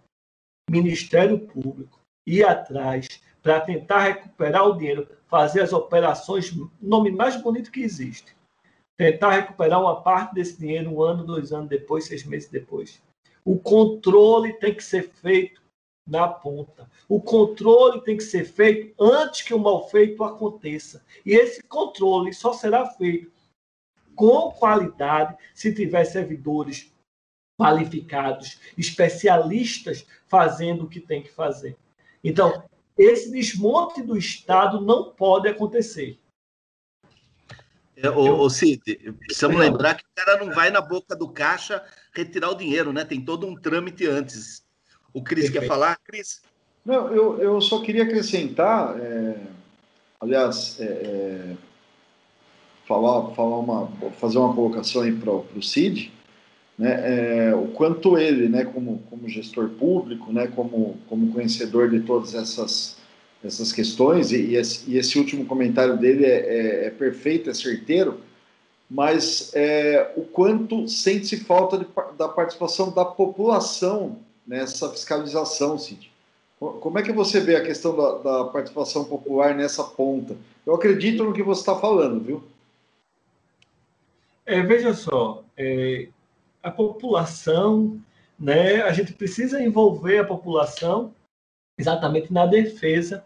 Ministério 0.71 1.39
Público 1.39 2.01
ir 2.27 2.45
atrás 2.45 3.09
para 3.43 3.61
tentar 3.61 4.05
recuperar 4.05 4.67
o 4.67 4.79
dinheiro, 4.79 5.07
fazer 5.27 5.61
as 5.61 5.75
operações, 5.75 6.51
nome 6.81 7.11
mais 7.11 7.37
bonito 7.37 7.71
que 7.71 7.83
existe. 7.83 8.35
Tentar 8.97 9.33
recuperar 9.33 9.83
uma 9.83 10.01
parte 10.01 10.35
desse 10.35 10.59
dinheiro 10.59 10.95
um 10.95 11.03
ano, 11.03 11.27
dois 11.27 11.53
anos 11.53 11.69
depois, 11.69 12.07
seis 12.07 12.25
meses 12.25 12.49
depois. 12.49 13.03
O 13.45 13.59
controle 13.59 14.55
tem 14.55 14.75
que 14.75 14.83
ser 14.83 15.11
feito 15.11 15.60
na 16.11 16.27
ponta. 16.29 16.91
O 17.09 17.21
controle 17.21 18.03
tem 18.03 18.17
que 18.17 18.25
ser 18.25 18.45
feito 18.45 18.93
antes 19.01 19.43
que 19.43 19.55
o 19.55 19.59
mal 19.59 19.89
feito 19.89 20.25
aconteça. 20.25 21.05
E 21.25 21.33
esse 21.33 21.63
controle 21.63 22.33
só 22.35 22.53
será 22.53 22.85
feito 22.87 23.31
com 24.15 24.51
qualidade 24.51 25.37
se 25.55 25.73
tiver 25.73 26.05
servidores 26.05 26.93
qualificados, 27.59 28.59
especialistas 28.77 30.05
fazendo 30.27 30.85
o 30.85 30.89
que 30.89 31.01
tem 31.01 31.23
que 31.23 31.31
fazer. 31.31 31.77
Então, 32.23 32.65
esse 32.99 33.31
desmonte 33.31 34.03
do 34.03 34.17
Estado 34.17 34.81
não 34.81 35.13
pode 35.13 35.49
acontecer. 35.49 36.19
É, 37.97 38.09
ô, 38.09 38.41
ô 38.41 38.51
Cid, 38.51 38.81
precisamos 39.27 39.59
lembrar 39.59 39.95
que 39.95 40.03
o 40.03 40.15
cara 40.15 40.43
não 40.43 40.53
vai 40.55 40.71
na 40.71 40.81
boca 40.81 41.15
do 41.15 41.29
caixa 41.29 41.85
retirar 42.15 42.51
o 42.51 42.55
dinheiro, 42.55 42.93
né? 42.93 43.05
Tem 43.05 43.23
todo 43.23 43.47
um 43.47 43.55
trâmite 43.55 44.07
antes. 44.07 44.65
O 45.13 45.23
Cris 45.23 45.51
quer 45.51 45.67
falar? 45.67 45.99
Cris? 46.05 46.41
Não, 46.85 47.09
eu, 47.09 47.39
eu 47.39 47.61
só 47.61 47.81
queria 47.81 48.05
acrescentar, 48.05 48.99
é, 48.99 49.37
aliás, 50.21 50.81
é, 50.81 50.85
é, 50.85 51.57
falar, 52.87 53.35
falar 53.35 53.59
uma, 53.59 53.87
fazer 54.19 54.39
uma 54.39 54.55
colocação 54.55 55.03
aí 55.03 55.13
para 55.13 55.31
o 55.31 55.63
Cid, 55.63 56.11
né, 56.79 57.51
é, 57.51 57.55
o 57.55 57.69
quanto 57.69 58.17
ele, 58.17 58.49
né, 58.49 58.65
como, 58.65 59.03
como 59.11 59.29
gestor 59.29 59.69
público, 59.69 60.33
né, 60.33 60.47
como, 60.47 60.97
como 61.07 61.33
conhecedor 61.33 61.91
de 61.91 62.01
todas 62.01 62.35
essas, 62.35 62.97
essas 63.45 63.71
questões, 63.71 64.33
e, 64.33 64.39
e, 64.39 64.57
esse, 64.57 64.91
e 64.91 64.97
esse, 64.97 65.19
último 65.19 65.45
comentário 65.45 65.99
dele 65.99 66.25
é, 66.25 66.39
é, 66.39 66.87
é 66.87 66.91
perfeito, 66.91 67.51
é 67.51 67.55
certeiro, 67.55 68.21
mas 68.89 69.53
é, 69.55 70.13
o 70.17 70.23
quanto 70.23 70.89
sente-se 70.89 71.45
falta 71.45 71.77
de, 71.77 71.87
da 72.17 72.29
participação 72.29 72.91
da 72.91 73.05
população 73.05 74.19
nessa 74.51 74.91
fiscalização, 74.91 75.79
Cid. 75.79 76.11
Como 76.59 76.99
é 76.99 77.03
que 77.05 77.13
você 77.13 77.39
vê 77.39 77.55
a 77.55 77.65
questão 77.65 77.97
da, 77.97 78.19
da 78.19 78.45
participação 78.51 79.05
popular 79.05 79.55
nessa 79.55 79.85
ponta? 79.85 80.37
Eu 80.67 80.75
acredito 80.75 81.23
no 81.23 81.33
que 81.33 81.43
você 81.43 81.61
está 81.61 81.77
falando, 81.77 82.21
viu? 82.21 82.45
É, 84.45 84.61
veja 84.61 84.93
só, 84.93 85.45
é, 85.57 86.09
a 86.61 86.71
população, 86.71 88.03
né, 88.37 88.83
a 88.83 88.93
gente 88.93 89.13
precisa 89.13 89.63
envolver 89.63 90.19
a 90.19 90.27
população 90.27 91.15
exatamente 91.79 92.33
na 92.33 92.45
defesa 92.45 93.25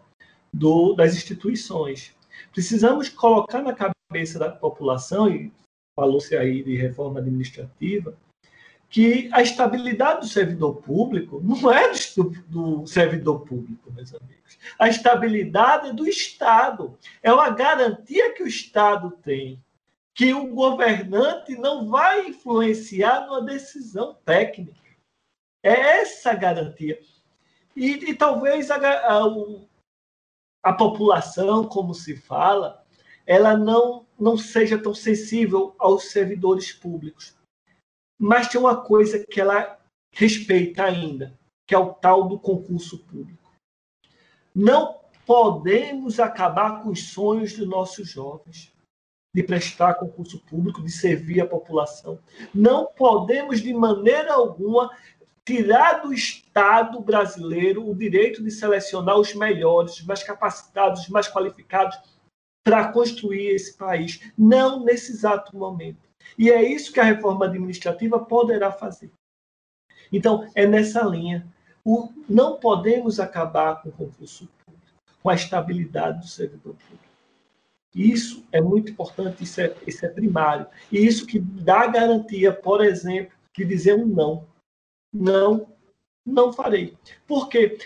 do, 0.53 0.93
das 0.93 1.15
instituições. 1.15 2.13
Precisamos 2.53 3.09
colocar 3.09 3.63
na 3.63 3.73
cabeça 3.73 4.37
da 4.37 4.51
população, 4.51 5.27
e 5.27 5.51
falou-se 5.99 6.37
aí 6.37 6.61
de 6.61 6.75
reforma 6.75 7.19
administrativa, 7.19 8.15
que 8.95 9.27
a 9.33 9.41
estabilidade 9.41 10.21
do 10.21 10.25
servidor 10.25 10.77
público 10.77 11.41
não 11.43 11.69
é 11.69 11.91
do, 12.15 12.29
do, 12.47 12.87
servidor 12.87 13.41
público, 13.41 13.91
meus 13.91 14.15
amigos. 14.15 14.57
A 14.79 14.87
estabilidade 14.87 15.89
é 15.89 15.93
do 15.93 16.07
Estado. 16.07 16.97
É 17.21 17.29
uma 17.33 17.49
garantia 17.49 18.33
que 18.33 18.41
o 18.41 18.47
Estado 18.47 19.11
tem 19.21 19.61
que 20.13 20.33
o 20.33 20.47
governante 20.47 21.57
não 21.57 21.89
vai 21.89 22.29
influenciar 22.29 23.25
numa 23.27 23.41
decisão 23.41 24.17
técnica. 24.23 24.79
É 25.61 25.99
essa 25.99 26.31
a 26.31 26.35
garantia. 26.35 26.97
E, 27.75 28.11
e 28.11 28.15
talvez 28.15 28.71
a, 28.71 28.77
a, 28.77 29.23
a 30.63 30.71
população, 30.71 31.67
como 31.67 31.93
se 31.93 32.15
fala, 32.15 32.81
ela 33.27 33.57
não, 33.57 34.05
não 34.17 34.37
seja 34.37 34.81
tão 34.81 34.93
sensível 34.93 35.75
aos 35.77 36.05
servidores 36.11 36.71
públicos. 36.71 37.34
Mas 38.17 38.47
tem 38.47 38.59
uma 38.59 38.81
coisa 38.81 39.25
que 39.25 39.39
ela 39.41 39.77
respeita 40.11 40.83
ainda, 40.83 41.37
que 41.67 41.75
é 41.75 41.77
o 41.77 41.93
tal 41.93 42.27
do 42.27 42.39
concurso 42.39 42.99
público. 43.05 43.51
Não 44.53 44.99
podemos 45.25 46.19
acabar 46.19 46.81
com 46.81 46.89
os 46.89 47.09
sonhos 47.09 47.53
dos 47.53 47.67
nossos 47.67 48.07
jovens 48.07 48.73
de 49.33 49.43
prestar 49.43 49.95
concurso 49.95 50.39
público, 50.45 50.81
de 50.81 50.89
servir 50.89 51.41
a 51.41 51.45
população. 51.45 52.17
Não 52.53 52.85
podemos, 52.85 53.61
de 53.61 53.73
maneira 53.73 54.33
alguma, 54.33 54.89
tirar 55.43 56.01
do 56.01 56.13
Estado 56.13 57.01
brasileiro 57.01 57.85
o 57.85 57.93
direito 57.93 58.41
de 58.41 58.49
selecionar 58.49 59.19
os 59.19 59.35
melhores, 59.35 59.99
os 59.99 60.05
mais 60.05 60.23
capacitados, 60.23 61.01
os 61.01 61.09
mais 61.09 61.27
qualificados 61.27 61.97
para 62.63 62.91
construir 62.93 63.49
esse 63.49 63.77
país. 63.77 64.31
Não 64.37 64.83
nesse 64.85 65.11
exato 65.11 65.55
momento. 65.57 66.04
E 66.37 66.49
é 66.49 66.63
isso 66.63 66.91
que 66.91 66.99
a 66.99 67.03
reforma 67.03 67.45
administrativa 67.45 68.19
poderá 68.19 68.71
fazer. 68.71 69.11
Então, 70.11 70.49
é 70.55 70.65
nessa 70.65 71.03
linha. 71.03 71.47
O, 71.83 72.09
não 72.27 72.57
podemos 72.57 73.19
acabar 73.19 73.81
com 73.81 73.89
o 73.89 73.91
concurso 73.91 74.49
público, 74.65 74.87
com 75.21 75.29
a 75.29 75.35
estabilidade 75.35 76.19
do 76.19 76.27
servidor 76.27 76.75
público. 76.75 77.05
Isso 77.93 78.43
é 78.51 78.59
muito 78.59 78.91
importante, 78.91 79.43
isso 79.43 79.61
é, 79.61 79.73
isso 79.87 80.05
é 80.05 80.09
primário. 80.09 80.67
E 80.91 81.05
isso 81.05 81.25
que 81.25 81.39
dá 81.39 81.87
garantia, 81.87 82.51
por 82.51 82.83
exemplo, 82.83 83.33
de 83.55 83.63
dizer 83.63 83.93
um 83.95 84.05
não. 84.05 84.47
Não, 85.13 85.67
não 86.25 86.51
farei. 86.51 86.97
Por 87.25 87.47
quê? 87.47 87.77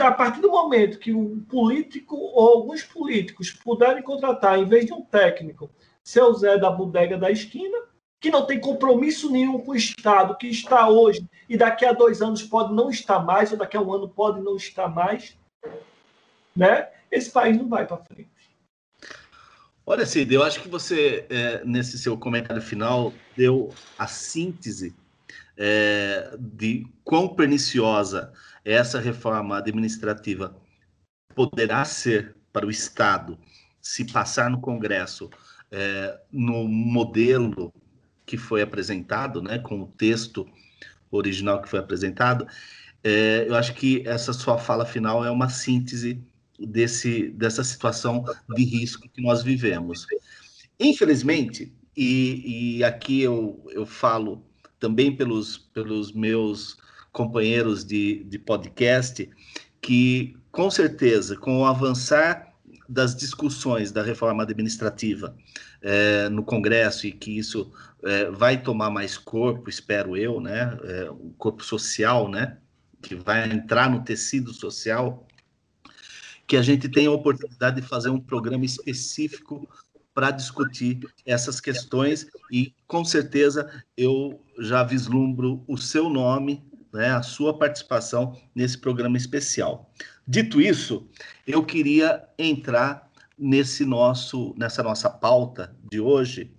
A 0.00 0.12
partir 0.12 0.40
do 0.40 0.50
momento 0.50 0.98
que 0.98 1.12
um 1.12 1.40
político 1.40 2.16
ou 2.16 2.58
alguns 2.58 2.84
políticos 2.84 3.50
puderem 3.50 4.02
contratar, 4.02 4.58
em 4.58 4.68
vez 4.68 4.86
de 4.86 4.92
um 4.92 5.02
técnico, 5.02 5.70
seu 6.10 6.34
Zé 6.34 6.58
da 6.58 6.70
bodega 6.70 7.16
da 7.16 7.30
esquina, 7.30 7.78
que 8.20 8.30
não 8.30 8.44
tem 8.44 8.60
compromisso 8.60 9.30
nenhum 9.30 9.60
com 9.60 9.70
o 9.70 9.76
Estado, 9.76 10.36
que 10.36 10.48
está 10.48 10.88
hoje 10.88 11.24
e 11.48 11.56
daqui 11.56 11.86
a 11.86 11.92
dois 11.92 12.20
anos 12.20 12.42
pode 12.42 12.74
não 12.74 12.90
estar 12.90 13.20
mais, 13.20 13.52
ou 13.52 13.58
daqui 13.58 13.76
a 13.76 13.80
um 13.80 13.92
ano 13.92 14.08
pode 14.08 14.40
não 14.40 14.56
estar 14.56 14.88
mais, 14.88 15.38
né? 16.54 16.88
esse 17.10 17.30
país 17.30 17.56
não 17.56 17.68
vai 17.68 17.86
para 17.86 17.96
frente. 17.98 18.28
Olha, 19.86 20.04
Cid, 20.04 20.32
eu 20.32 20.42
acho 20.42 20.60
que 20.60 20.68
você, 20.68 21.26
é, 21.30 21.64
nesse 21.64 21.98
seu 21.98 22.16
comentário 22.16 22.62
final, 22.62 23.12
deu 23.36 23.72
a 23.98 24.06
síntese 24.06 24.94
é, 25.56 26.36
de 26.38 26.86
quão 27.02 27.34
perniciosa 27.34 28.32
essa 28.64 29.00
reforma 29.00 29.58
administrativa 29.58 30.56
poderá 31.34 31.84
ser 31.84 32.36
para 32.52 32.66
o 32.66 32.70
Estado 32.70 33.38
se 33.80 34.04
passar 34.04 34.50
no 34.50 34.60
Congresso 34.60 35.30
é, 35.70 36.18
no 36.32 36.66
modelo 36.66 37.72
que 38.26 38.36
foi 38.36 38.62
apresentado, 38.62 39.42
né, 39.42 39.58
com 39.58 39.82
o 39.82 39.86
texto 39.86 40.46
original 41.10 41.60
que 41.60 41.68
foi 41.68 41.78
apresentado, 41.78 42.46
é, 43.02 43.46
eu 43.48 43.54
acho 43.54 43.74
que 43.74 44.06
essa 44.06 44.32
sua 44.32 44.58
fala 44.58 44.84
final 44.84 45.24
é 45.24 45.30
uma 45.30 45.48
síntese 45.48 46.22
desse, 46.58 47.30
dessa 47.30 47.64
situação 47.64 48.24
de 48.54 48.64
risco 48.64 49.08
que 49.08 49.22
nós 49.22 49.42
vivemos. 49.42 50.06
Infelizmente, 50.78 51.72
e, 51.96 52.76
e 52.78 52.84
aqui 52.84 53.22
eu, 53.22 53.64
eu 53.70 53.86
falo 53.86 54.44
também 54.78 55.14
pelos, 55.14 55.58
pelos 55.58 56.12
meus 56.12 56.76
companheiros 57.12 57.84
de, 57.84 58.24
de 58.24 58.38
podcast, 58.38 59.28
que 59.80 60.36
com 60.52 60.70
certeza, 60.70 61.36
com 61.36 61.60
o 61.60 61.64
avançar 61.64 62.49
das 62.90 63.14
discussões 63.14 63.92
da 63.92 64.02
reforma 64.02 64.42
administrativa 64.42 65.36
é, 65.80 66.28
no 66.28 66.42
Congresso 66.42 67.06
e 67.06 67.12
que 67.12 67.38
isso 67.38 67.72
é, 68.02 68.28
vai 68.32 68.60
tomar 68.60 68.90
mais 68.90 69.16
corpo, 69.16 69.70
espero 69.70 70.16
eu, 70.16 70.40
né, 70.40 70.76
é, 70.82 71.08
um 71.08 71.30
corpo 71.38 71.64
social, 71.64 72.28
né, 72.28 72.58
que 73.00 73.14
vai 73.14 73.48
entrar 73.48 73.88
no 73.88 74.02
tecido 74.02 74.52
social, 74.52 75.24
que 76.48 76.56
a 76.56 76.62
gente 76.62 76.88
tenha 76.88 77.08
a 77.08 77.12
oportunidade 77.12 77.80
de 77.80 77.86
fazer 77.86 78.10
um 78.10 78.20
programa 78.20 78.64
específico 78.64 79.68
para 80.12 80.32
discutir 80.32 80.98
essas 81.24 81.60
questões 81.60 82.26
e 82.50 82.74
com 82.88 83.04
certeza 83.04 83.70
eu 83.96 84.44
já 84.58 84.82
vislumbro 84.82 85.62
o 85.68 85.78
seu 85.78 86.10
nome, 86.10 86.68
né, 86.92 87.12
a 87.12 87.22
sua 87.22 87.56
participação 87.56 88.36
nesse 88.52 88.76
programa 88.76 89.16
especial. 89.16 89.92
Dito 90.30 90.60
isso, 90.60 91.08
eu 91.44 91.64
queria 91.64 92.22
entrar 92.38 93.10
nesse 93.36 93.84
nosso, 93.84 94.54
nessa 94.56 94.80
nossa 94.80 95.10
pauta 95.10 95.74
de 95.90 95.98
hoje, 95.98 96.52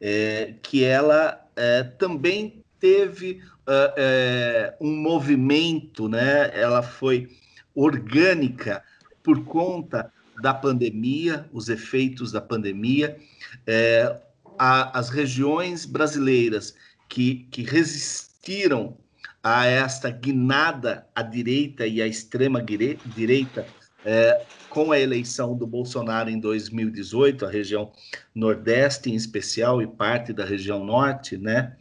é, 0.00 0.54
que 0.62 0.84
ela 0.84 1.44
é, 1.56 1.82
também 1.82 2.62
teve 2.78 3.42
é, 3.66 3.94
é 3.96 4.76
um 4.80 4.94
movimento, 4.94 6.08
né? 6.08 6.56
Ela 6.56 6.80
foi 6.80 7.28
orgânica 7.74 8.84
por 9.20 9.44
conta 9.44 10.12
da 10.40 10.54
pandemia, 10.54 11.44
os 11.52 11.68
efeitos 11.68 12.30
da 12.30 12.40
pandemia, 12.40 13.18
é, 13.66 14.16
a, 14.56 14.96
as 14.96 15.08
regiões 15.10 15.84
brasileiras 15.84 16.76
que, 17.08 17.48
que 17.50 17.64
resistiram 17.64 18.96
a 19.42 19.66
esta 19.66 20.10
guinada 20.10 21.06
à 21.14 21.22
direita 21.22 21.86
e 21.86 22.02
à 22.02 22.06
extrema 22.06 22.62
direita 22.62 23.66
é, 24.04 24.44
com 24.70 24.92
a 24.92 24.98
eleição 24.98 25.56
do 25.56 25.66
Bolsonaro 25.66 26.30
em 26.30 26.38
2018, 26.38 27.44
a 27.44 27.50
região 27.50 27.92
Nordeste 28.34 29.10
em 29.10 29.14
especial 29.14 29.82
e 29.82 29.86
parte 29.86 30.32
da 30.32 30.44
região 30.44 30.84
Norte, 30.84 31.36
né? 31.36 31.76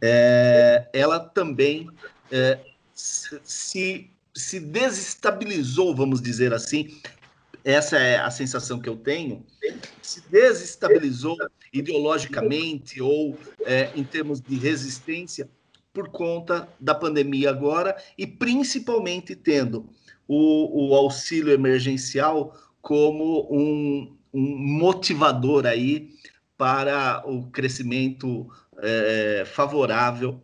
É, 0.00 0.88
ela 0.92 1.18
também 1.18 1.88
é, 2.30 2.58
se, 2.94 4.10
se 4.34 4.60
desestabilizou, 4.60 5.94
vamos 5.94 6.20
dizer 6.20 6.52
assim. 6.52 6.98
Essa 7.64 7.98
é 7.98 8.16
a 8.16 8.30
sensação 8.30 8.78
que 8.78 8.88
eu 8.88 8.96
tenho. 8.96 9.44
Se 10.00 10.22
desestabilizou 10.30 11.36
ideologicamente 11.72 13.02
ou 13.02 13.36
é, 13.64 13.90
em 13.96 14.04
termos 14.04 14.40
de 14.40 14.56
resistência 14.56 15.48
por 15.96 16.10
conta 16.10 16.68
da 16.78 16.94
pandemia 16.94 17.48
agora 17.48 17.96
e 18.18 18.26
principalmente 18.26 19.34
tendo 19.34 19.88
o, 20.28 20.90
o 20.90 20.94
auxílio 20.94 21.54
emergencial 21.54 22.54
como 22.82 23.48
um, 23.50 24.14
um, 24.34 24.58
motivador 24.78 25.64
aí 25.64 26.10
para 26.58 27.22
o 27.26 27.46
crescimento 27.46 28.46
é, 28.76 29.44
favorável 29.46 30.38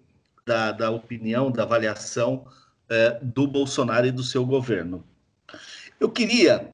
da, 0.46 0.72
da, 0.72 0.90
opinião, 0.90 1.50
da 1.50 1.64
avaliação 1.64 2.46
é, 2.88 3.18
do 3.20 3.46
Bolsonaro 3.46 4.06
e 4.06 4.10
do 4.10 4.22
seu 4.22 4.46
governo. 4.46 5.04
Eu 6.00 6.10
queria, 6.10 6.72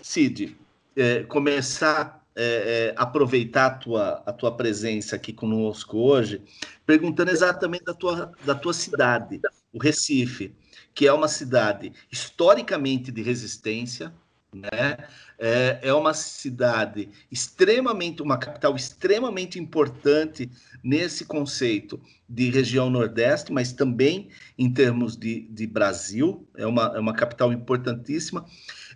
Cid, 0.00 0.56
é, 0.96 1.24
começar 1.24 2.17
é, 2.40 2.44
é, 2.90 2.94
aproveitar 2.96 3.66
a 3.66 3.70
tua, 3.70 4.22
a 4.24 4.32
tua 4.32 4.56
presença 4.56 5.16
aqui 5.16 5.32
conosco 5.32 5.98
hoje, 5.98 6.40
perguntando 6.86 7.32
exatamente 7.32 7.84
da 7.84 7.94
tua, 7.94 8.32
da 8.46 8.54
tua 8.54 8.72
cidade, 8.72 9.40
o 9.72 9.78
Recife, 9.78 10.54
que 10.94 11.06
é 11.06 11.12
uma 11.12 11.26
cidade 11.26 11.92
historicamente 12.12 13.10
de 13.10 13.22
resistência, 13.22 14.14
né? 14.54 14.96
É, 15.38 15.78
é 15.82 15.94
uma 15.94 16.14
cidade 16.14 17.10
extremamente, 17.30 18.22
uma 18.22 18.38
capital 18.38 18.74
extremamente 18.74 19.58
importante 19.58 20.50
nesse 20.82 21.24
conceito 21.24 22.00
de 22.28 22.50
região 22.50 22.88
Nordeste, 22.88 23.52
mas 23.52 23.72
também 23.72 24.30
em 24.56 24.72
termos 24.72 25.16
de, 25.16 25.42
de 25.50 25.66
Brasil, 25.66 26.48
é 26.56 26.66
uma, 26.66 26.92
é 26.94 26.98
uma 26.98 27.14
capital 27.14 27.52
importantíssima. 27.52 28.46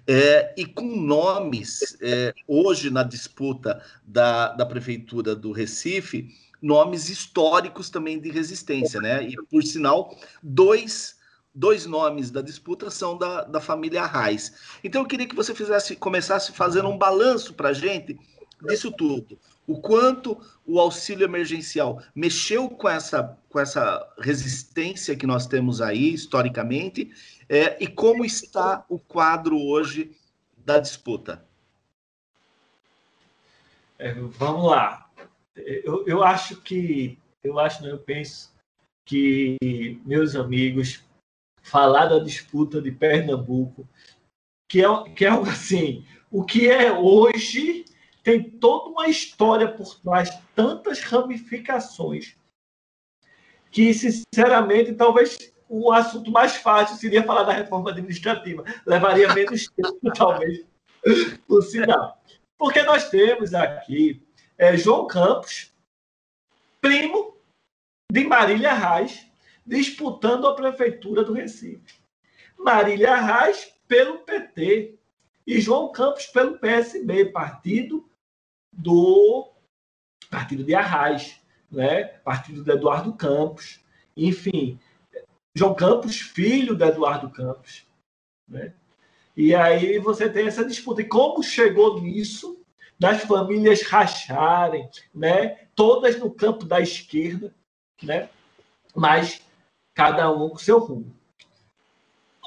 É, 0.06 0.54
e 0.56 0.66
com 0.66 0.96
nomes, 0.96 1.96
é, 2.00 2.34
hoje 2.46 2.90
na 2.90 3.02
disputa 3.02 3.82
da, 4.04 4.48
da 4.48 4.66
Prefeitura 4.66 5.34
do 5.34 5.52
Recife, 5.52 6.28
nomes 6.60 7.08
históricos 7.08 7.90
também 7.90 8.20
de 8.20 8.30
resistência, 8.30 9.00
né? 9.00 9.22
E, 9.24 9.34
por 9.50 9.62
sinal, 9.62 10.16
dois, 10.42 11.16
dois 11.54 11.86
nomes 11.86 12.30
da 12.30 12.40
disputa 12.40 12.90
são 12.90 13.16
da, 13.16 13.42
da 13.44 13.60
família 13.60 14.06
Reis. 14.06 14.52
Então, 14.82 15.02
eu 15.02 15.08
queria 15.08 15.26
que 15.26 15.36
você 15.36 15.54
fizesse, 15.54 15.96
começasse 15.96 16.52
fazendo 16.52 16.88
um 16.88 16.98
balanço 16.98 17.54
para 17.54 17.70
a 17.70 17.72
gente 17.72 18.18
disso 18.66 18.92
tudo. 18.92 19.38
O 19.66 19.80
quanto 19.80 20.40
o 20.66 20.78
auxílio 20.78 21.24
emergencial 21.24 22.02
mexeu 22.14 22.68
com 22.68 22.88
essa, 22.88 23.36
com 23.48 23.58
essa 23.58 24.04
resistência 24.18 25.16
que 25.16 25.26
nós 25.26 25.46
temos 25.46 25.80
aí, 25.80 26.14
historicamente, 26.14 27.10
é, 27.52 27.76
e 27.78 27.86
como 27.86 28.24
está 28.24 28.82
o 28.88 28.98
quadro 28.98 29.60
hoje 29.60 30.16
da 30.56 30.78
disputa? 30.78 31.46
É, 33.98 34.14
vamos 34.14 34.70
lá. 34.70 35.10
Eu, 35.54 36.06
eu 36.06 36.22
acho 36.24 36.62
que, 36.62 37.18
eu 37.44 37.58
acho, 37.58 37.82
não, 37.82 37.90
eu 37.90 37.98
penso 37.98 38.50
que, 39.04 39.58
meus 40.06 40.34
amigos, 40.34 41.04
falar 41.62 42.06
da 42.06 42.20
disputa 42.20 42.80
de 42.80 42.90
Pernambuco, 42.90 43.86
que 44.66 44.82
é, 44.82 45.10
que 45.14 45.26
é 45.26 45.28
assim, 45.28 46.06
o 46.30 46.42
que 46.46 46.70
é 46.70 46.90
hoje 46.90 47.84
tem 48.22 48.42
toda 48.48 48.88
uma 48.88 49.08
história 49.08 49.70
por 49.70 49.94
trás, 50.00 50.30
tantas 50.54 51.00
ramificações, 51.00 52.34
que, 53.70 53.92
sinceramente, 53.92 54.94
talvez 54.94 55.52
o 55.72 55.90
assunto 55.90 56.30
mais 56.30 56.56
fácil 56.56 56.96
seria 56.96 57.22
falar 57.22 57.44
da 57.44 57.52
reforma 57.52 57.90
administrativa. 57.90 58.62
Levaria 58.85 59.32
menos 59.32 59.68
tempo, 59.68 59.98
talvez, 60.14 60.66
por 61.48 61.62
sinal. 61.62 62.22
Porque 62.58 62.82
nós 62.82 63.08
temos 63.08 63.54
aqui 63.54 64.22
é, 64.58 64.76
João 64.76 65.06
Campos, 65.06 65.72
primo 66.78 67.38
de 68.12 68.22
Marília 68.24 68.74
Reis, 68.74 69.26
disputando 69.64 70.46
a 70.46 70.54
prefeitura 70.54 71.24
do 71.24 71.32
Recife. 71.32 72.02
Marília 72.58 73.14
Arraes 73.14 73.72
pelo 73.88 74.18
PT 74.18 74.98
e 75.46 75.58
João 75.58 75.90
Campos 75.90 76.26
pelo 76.26 76.58
PSB, 76.58 77.26
partido 77.32 78.06
do 78.70 79.50
partido 80.30 80.62
de 80.62 80.74
Arraes, 80.74 81.40
né? 81.70 82.04
partido 82.04 82.62
de 82.62 82.70
Eduardo 82.70 83.14
Campos. 83.14 83.80
Enfim, 84.14 84.78
João 85.54 85.74
Campos, 85.74 86.20
filho 86.20 86.74
de 86.74 86.84
Eduardo 86.84 87.30
Campos. 87.30 87.86
Né? 88.48 88.74
E 89.36 89.54
aí 89.54 89.98
você 89.98 90.28
tem 90.28 90.46
essa 90.46 90.64
disputa. 90.64 91.02
E 91.02 91.08
como 91.08 91.42
chegou 91.42 92.00
nisso, 92.00 92.58
das 92.98 93.22
famílias 93.22 93.82
racharem, 93.82 94.88
né? 95.14 95.66
todas 95.74 96.18
no 96.18 96.30
campo 96.30 96.64
da 96.64 96.80
esquerda, 96.80 97.54
né? 98.02 98.28
mas 98.94 99.42
cada 99.94 100.30
um 100.30 100.50
com 100.50 100.58
seu 100.58 100.78
rumo. 100.78 101.14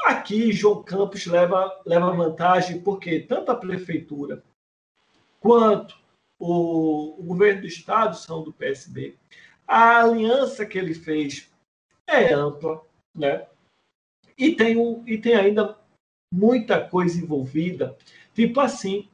Aqui, 0.06 0.52
João 0.52 0.84
Campos 0.84 1.26
leva, 1.26 1.82
leva 1.86 2.12
vantagem 2.12 2.80
porque 2.82 3.22
tanto 3.22 3.52
a 3.52 3.56
prefeitura 3.56 4.44
quanto 5.40 5.98
o, 6.38 7.20
o 7.20 7.24
governo 7.24 7.62
do 7.62 7.68
estado 7.68 8.16
são 8.16 8.44
do 8.44 8.54
PSB. 8.54 9.18
A 9.68 10.02
aliança 10.02 10.66
que 10.66 10.78
ele 10.78 10.94
fez 10.94 11.52
é 12.08 12.34
ampla, 12.34 12.82
né? 13.16 13.46
E 14.38 14.54
tem, 14.56 14.78
um, 14.78 15.04
e 15.08 15.18
tem 15.18 15.36
ainda 15.36 15.78
muita 16.34 16.82
coisa 16.82 17.18
envolvida, 17.20 17.96
tipo 18.34 18.60
assim, 18.60 19.08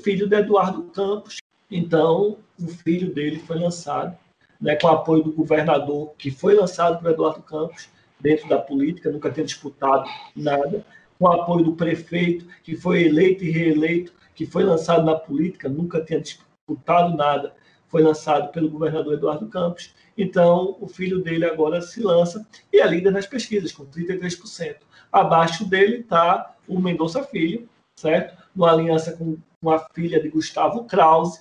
filho 0.00 0.28
de 0.28 0.36
Eduardo 0.36 0.82
Campos. 0.84 1.36
Então, 1.70 2.38
o 2.58 2.68
filho 2.68 3.12
dele 3.12 3.38
foi 3.38 3.58
lançado, 3.58 4.16
né, 4.60 4.76
com 4.76 4.88
apoio 4.88 5.22
do 5.22 5.32
governador, 5.32 6.12
que 6.16 6.30
foi 6.30 6.54
lançado 6.54 7.00
por 7.00 7.10
Eduardo 7.10 7.42
Campos, 7.42 7.88
dentro 8.20 8.48
da 8.48 8.58
política, 8.58 9.10
nunca 9.10 9.30
tinha 9.30 9.44
disputado 9.44 10.08
nada, 10.34 10.84
com 11.18 11.28
apoio 11.28 11.64
do 11.64 11.76
prefeito, 11.76 12.46
que 12.62 12.76
foi 12.76 13.04
eleito 13.04 13.44
e 13.44 13.50
reeleito, 13.50 14.12
que 14.34 14.46
foi 14.46 14.64
lançado 14.64 15.04
na 15.04 15.14
política, 15.14 15.68
nunca 15.68 16.00
tinha 16.00 16.20
disputado 16.20 17.16
nada, 17.16 17.54
foi 17.88 18.02
lançado 18.02 18.50
pelo 18.50 18.70
governador 18.70 19.14
Eduardo 19.14 19.46
Campos. 19.48 19.94
Então, 20.16 20.76
o 20.80 20.86
filho 20.86 21.20
dele 21.22 21.44
agora 21.44 21.82
se 21.82 22.00
lança 22.00 22.46
e 22.72 22.80
é 22.80 22.86
líder 22.86 23.10
nas 23.10 23.26
pesquisas, 23.26 23.72
com 23.72 23.84
33%. 23.84 24.76
Abaixo 25.10 25.64
dele 25.64 25.98
está 25.98 26.54
o 26.68 26.80
Mendonça 26.80 27.22
Filho, 27.24 27.68
certo? 27.96 28.42
Numa 28.54 28.72
aliança 28.72 29.16
com 29.16 29.70
a 29.70 29.78
filha 29.92 30.20
de 30.20 30.28
Gustavo 30.28 30.84
Krause. 30.84 31.40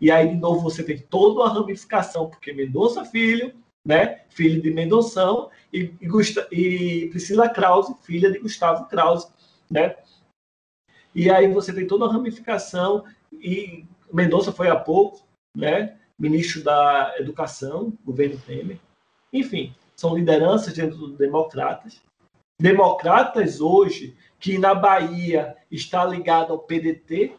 E 0.00 0.10
aí, 0.10 0.28
de 0.28 0.36
novo, 0.36 0.60
você 0.60 0.82
tem 0.82 0.98
toda 0.98 1.40
uma 1.40 1.52
ramificação, 1.52 2.28
porque 2.28 2.52
Mendonça 2.52 3.04
Filho, 3.04 3.52
né? 3.86 4.22
filho 4.30 4.60
de 4.60 4.70
Mendonção, 4.70 5.50
e, 5.72 5.94
e, 6.00 6.08
e 6.52 7.08
Priscila 7.10 7.48
Krause, 7.48 7.94
filha 8.02 8.30
de 8.30 8.38
Gustavo 8.38 8.86
Krause. 8.86 9.28
Né? 9.70 9.96
E 11.14 11.30
aí 11.30 11.52
você 11.52 11.72
tem 11.72 11.86
toda 11.86 12.06
uma 12.06 12.12
ramificação, 12.12 13.04
e 13.32 13.84
Mendonça 14.12 14.52
foi 14.52 14.68
há 14.68 14.76
pouco, 14.76 15.24
né? 15.56 15.96
Ministro 16.18 16.62
da 16.62 17.14
Educação, 17.18 17.92
governo 18.04 18.38
Temer. 18.46 18.78
Enfim, 19.32 19.74
são 19.96 20.16
lideranças 20.16 20.74
dentro 20.74 20.96
dos 20.96 21.16
democratas. 21.16 22.00
Democratas 22.60 23.60
hoje, 23.60 24.16
que 24.38 24.58
na 24.58 24.74
Bahia 24.74 25.56
está 25.70 26.04
ligado 26.04 26.52
ao 26.52 26.60
PDT, 26.60 27.34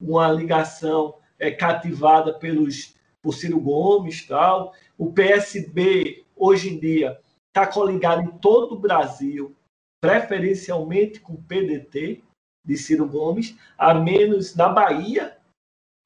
uma 0.00 0.30
ligação 0.30 1.16
é, 1.38 1.50
cativada 1.50 2.32
pelos, 2.34 2.94
por 3.20 3.34
Ciro 3.34 3.60
Gomes 3.60 4.26
tal. 4.26 4.72
O 4.96 5.12
PSB, 5.12 6.24
hoje 6.36 6.70
em 6.70 6.78
dia, 6.78 7.18
está 7.48 7.66
coligado 7.66 8.22
em 8.22 8.38
todo 8.38 8.74
o 8.74 8.78
Brasil, 8.78 9.56
preferencialmente 10.00 11.20
com 11.20 11.32
o 11.32 11.42
PDT 11.42 12.22
de 12.64 12.76
Ciro 12.76 13.08
Gomes, 13.08 13.56
a 13.76 13.94
menos 13.94 14.54
na 14.54 14.68
Bahia, 14.68 15.37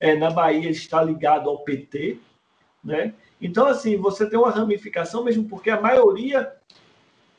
é, 0.02 0.16
na 0.16 0.30
Bahia 0.30 0.68
está 0.68 1.00
ligado 1.00 1.48
ao 1.48 1.60
PT, 1.60 2.18
né? 2.82 3.14
Então, 3.40 3.66
assim, 3.66 3.96
você 3.96 4.28
tem 4.28 4.36
uma 4.36 4.50
ramificação, 4.50 5.22
mesmo 5.22 5.48
porque 5.48 5.70
a 5.70 5.80
maioria 5.80 6.52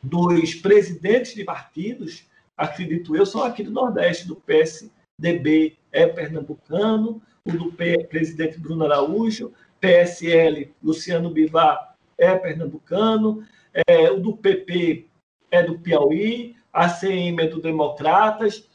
dos 0.01 0.55
presidentes 0.55 1.35
de 1.35 1.43
partidos, 1.43 2.25
acredito 2.55 3.17
eu, 3.17 3.25
são 3.25 3.43
aqui 3.43 3.63
do 3.63 3.71
Nordeste, 3.71 4.25
do 4.25 4.37
PSDB 4.37 5.75
é 5.91 6.07
pernambucano, 6.07 7.21
o 7.43 7.51
do 7.51 7.69
P, 7.73 8.05
presidente 8.05 8.57
Bruno 8.57 8.85
Araújo, 8.85 9.51
PSL, 9.81 10.73
Luciano 10.81 11.29
Bivar 11.29 11.97
é 12.17 12.33
pernambucano, 12.33 13.45
é, 13.85 14.09
o 14.09 14.21
do 14.21 14.37
PP 14.37 15.07
é 15.51 15.61
do 15.61 15.77
Piauí, 15.79 16.55
a 16.71 16.87
CM 16.87 17.43
é 17.43 17.47
do 17.47 17.61
Democratas, 17.61 18.69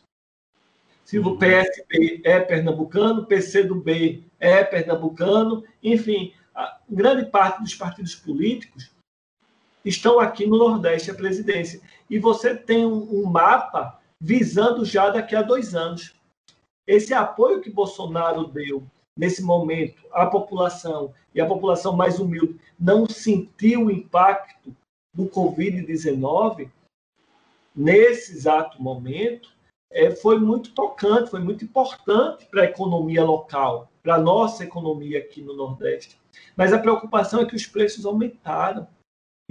se 1.09 1.18
o 1.18 1.38
PSB 1.38 2.21
é 2.23 2.38
pernambucano, 2.38 3.25
PCdoB 3.25 4.23
é 4.38 4.62
pernambucano, 4.62 5.64
enfim, 5.83 6.35
grande 6.87 7.25
parte 7.31 7.62
dos 7.62 7.75
partidos 7.75 8.14
políticos 8.14 8.90
estão 9.83 10.21
aqui 10.21 10.47
no 10.47 10.59
Nordeste, 10.59 11.11
a 11.11 11.14
presidência. 11.14 11.81
E 12.11 12.18
você 12.18 12.55
tem 12.55 12.85
um, 12.85 13.09
um 13.11 13.25
mapa 13.25 13.99
visando 14.21 14.85
já 14.85 15.09
daqui 15.09 15.35
a 15.35 15.40
dois 15.40 15.75
anos. 15.75 16.14
Esse 16.87 17.14
apoio 17.14 17.62
que 17.62 17.71
Bolsonaro 17.71 18.47
deu 18.47 18.87
nesse 19.16 19.42
momento 19.42 20.07
à 20.12 20.27
população, 20.27 21.14
e 21.35 21.40
a 21.40 21.47
população 21.47 21.97
mais 21.97 22.21
humilde 22.21 22.61
não 22.79 23.09
sentiu 23.09 23.87
o 23.87 23.90
impacto 23.90 24.77
do 25.14 25.25
Covid-19, 25.25 26.71
nesse 27.75 28.35
exato 28.35 28.83
momento, 28.83 29.57
é, 29.90 30.11
foi 30.11 30.38
muito 30.38 30.72
tocante, 30.72 31.31
foi 31.31 31.40
muito 31.40 31.64
importante 31.64 32.46
para 32.46 32.62
a 32.62 32.66
economia 32.66 33.24
local, 33.24 33.90
para 34.03 34.16
a 34.16 34.20
nossa 34.20 34.64
economia 34.64 35.18
aqui 35.18 35.42
no 35.42 35.55
Nordeste. 35.55 36.18
Mas 36.57 36.72
a 36.72 36.79
preocupação 36.79 37.40
é 37.40 37.46
que 37.46 37.57
os 37.57 37.66
preços 37.66 38.05
aumentaram. 38.05 38.87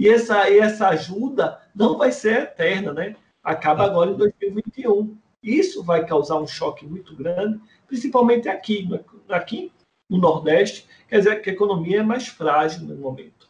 E 0.00 0.08
essa, 0.08 0.48
e 0.48 0.58
essa 0.58 0.88
ajuda 0.88 1.60
não 1.74 1.98
vai 1.98 2.12
ser 2.12 2.42
eterna, 2.42 2.92
né? 2.92 3.16
Acaba 3.42 3.84
agora 3.84 4.10
em 4.10 4.16
2021. 4.16 5.18
Isso 5.42 5.82
vai 5.82 6.06
causar 6.06 6.38
um 6.38 6.46
choque 6.46 6.86
muito 6.86 7.16
grande, 7.16 7.60
principalmente 7.86 8.48
aqui, 8.48 8.88
aqui 9.28 9.72
no 10.08 10.18
Nordeste, 10.18 10.86
quer 11.08 11.18
dizer 11.18 11.42
que 11.42 11.50
a 11.50 11.52
economia 11.52 12.00
é 12.00 12.02
mais 12.02 12.28
frágil 12.28 12.82
no 12.82 12.96
momento. 12.96 13.48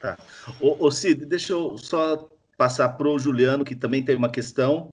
Tá. 0.00 0.18
Ô, 0.60 0.86
ô 0.86 0.90
Cid, 0.90 1.26
deixa 1.26 1.52
eu 1.52 1.76
só 1.78 2.28
passar 2.56 2.88
para 2.90 3.08
o 3.08 3.18
Juliano, 3.18 3.64
que 3.64 3.74
também 3.74 4.04
tem 4.04 4.16
uma 4.16 4.30
questão. 4.30 4.92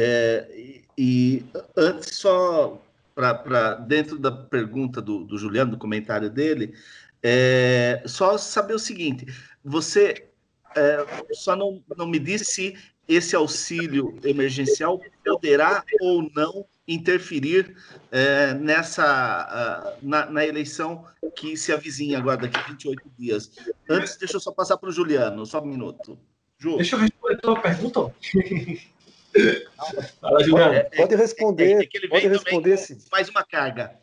É, 0.00 0.48
e, 0.54 0.84
e, 0.96 1.44
antes, 1.76 2.18
só 2.18 2.80
para 3.16 3.74
dentro 3.74 4.16
da 4.16 4.30
pergunta 4.30 5.02
do, 5.02 5.24
do, 5.24 5.36
Juliano, 5.36 5.72
do 5.72 5.76
comentário 5.76 6.30
dele, 6.30 6.72
é, 7.20 8.00
só 8.06 8.38
saber 8.38 8.74
o 8.74 8.78
seguinte: 8.78 9.26
você 9.64 10.28
é, 10.76 11.04
só 11.32 11.56
não, 11.56 11.82
não 11.96 12.06
me 12.06 12.20
disse 12.20 12.44
se 12.44 12.76
esse 13.08 13.34
auxílio 13.34 14.16
emergencial 14.22 15.00
poderá 15.24 15.82
ou 16.00 16.30
não 16.32 16.64
interferir 16.86 17.74
é, 18.12 18.54
nessa 18.54 19.98
na, 20.00 20.30
na, 20.30 20.46
eleição 20.46 21.04
que 21.34 21.56
se 21.56 21.72
avizinha 21.72 22.18
agora 22.18 22.36
daqui 22.36 22.56
a 22.56 22.62
28 22.62 23.02
dias. 23.18 23.50
Antes, 23.90 24.16
deixa 24.16 24.36
eu 24.36 24.40
só 24.40 24.52
passar 24.52 24.76
para 24.76 24.90
o 24.90 24.92
Juliano, 24.92 25.44
só 25.44 25.60
um 25.60 25.66
minuto. 25.66 26.16
Ju. 26.56 26.76
Deixa 26.76 26.94
eu 26.94 27.00
responder 27.00 27.34
a 27.34 27.38
tua 27.38 27.60
pergunta. 27.60 28.14
Fala, 30.20 30.42
Juliano. 30.42 30.74
É, 30.74 30.82
pode 30.84 31.14
responder. 31.14 31.82
É, 31.82 32.04
é 32.04 32.08
pode 32.08 32.28
responder 32.28 32.76
sim. 32.76 32.98
Mais 33.10 33.28
uma 33.28 33.44
carga. 33.44 33.94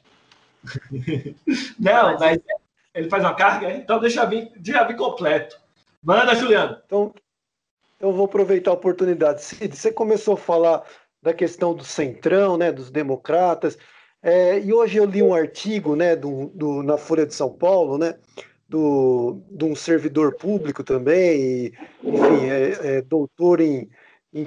Não, 1.79 2.17
mas 2.17 2.39
ele 2.93 3.09
faz 3.09 3.23
uma 3.23 3.35
carga, 3.35 3.71
então 3.71 3.99
deixa 3.99 4.25
vir, 4.25 4.51
já 4.63 4.83
vir 4.83 4.95
completo. 4.95 5.59
Manda, 6.01 6.35
Juliano. 6.35 6.77
Então, 6.85 7.13
eu 7.99 8.11
vou 8.11 8.25
aproveitar 8.25 8.71
a 8.71 8.75
oportunidade. 8.75 9.43
Cid, 9.43 9.75
você 9.75 9.91
começou 9.91 10.35
a 10.35 10.37
falar 10.37 10.83
da 11.21 11.33
questão 11.33 11.73
do 11.73 11.83
centrão, 11.83 12.57
né, 12.57 12.71
dos 12.71 12.91
democratas, 12.91 13.77
é, 14.21 14.59
e 14.59 14.73
hoje 14.73 14.97
eu 14.97 15.05
li 15.05 15.21
um 15.21 15.33
artigo, 15.33 15.95
né, 15.95 16.15
do, 16.15 16.51
do, 16.53 16.83
na 16.83 16.97
Folha 16.97 17.25
de 17.25 17.33
São 17.33 17.49
Paulo, 17.49 17.97
né, 17.97 18.15
do, 18.67 19.41
de 19.51 19.65
um 19.65 19.75
servidor 19.75 20.35
público 20.35 20.83
também, 20.83 21.41
e, 21.41 21.73
enfim, 22.03 22.49
é, 22.49 22.97
é 22.97 23.01
doutor 23.01 23.59
em 23.59 23.89
em, 24.35 24.45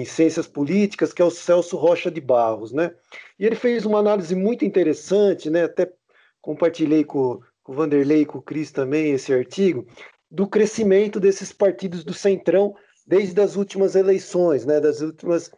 em, 0.00 0.04
ciências 0.06 0.46
políticas, 0.46 1.12
que 1.12 1.20
é 1.20 1.24
o 1.24 1.30
Celso 1.30 1.76
Rocha 1.76 2.10
de 2.10 2.22
Barros, 2.22 2.72
né? 2.72 2.94
E 3.38 3.44
ele 3.44 3.54
fez 3.54 3.84
uma 3.84 3.98
análise 3.98 4.34
muito 4.34 4.64
interessante, 4.64 5.50
né? 5.50 5.64
Até 5.64 5.92
compartilhei 6.40 7.04
com, 7.04 7.38
com 7.62 7.72
o 7.72 7.74
Vanderlei 7.74 8.22
e 8.22 8.26
com 8.26 8.38
o 8.38 8.42
Cris 8.42 8.72
também 8.72 9.12
esse 9.12 9.30
artigo, 9.30 9.86
do 10.30 10.48
crescimento 10.48 11.20
desses 11.20 11.52
partidos 11.52 12.02
do 12.02 12.14
Centrão 12.14 12.74
desde 13.06 13.38
as 13.42 13.56
últimas 13.56 13.94
eleições, 13.94 14.64
né? 14.64 14.80
Das 14.80 15.02
últimas 15.02 15.50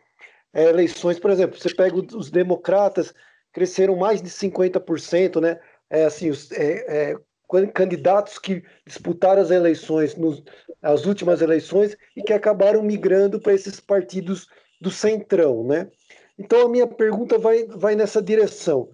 é, 0.53 0.65
eleições, 0.65 1.21
por 1.21 1.31
exemplo, 1.31 1.57
você 1.57 1.73
pega 1.73 1.95
os 1.95 2.33
democratas, 2.33 3.15
cresceram 3.53 3.95
mais 3.95 4.21
de 4.21 4.29
50%, 4.29 5.41
né? 5.41 5.61
É, 5.89 6.05
assim, 6.05 6.31
os, 6.31 6.51
é, 6.51 7.13
é, 7.13 7.17
candidatos 7.73 8.39
que 8.39 8.63
disputaram 8.87 9.43
as 9.43 9.51
eleições, 9.51 10.17
nos, 10.17 10.43
as 10.83 11.07
últimas 11.07 11.43
eleições, 11.43 11.97
e 12.17 12.23
que 12.23 12.33
acabaram 12.33 12.83
migrando 12.83 13.41
para 13.41 13.55
esses 13.55 13.81
partidos 13.81 14.47
do 14.81 14.91
centrão, 14.91 15.65
né? 15.65 15.89
Então 16.39 16.67
a 16.67 16.69
minha 16.69 16.87
pergunta 16.87 17.39
vai, 17.39 17.65
vai 17.67 17.95
nessa 17.95 18.21
direção. 18.21 18.89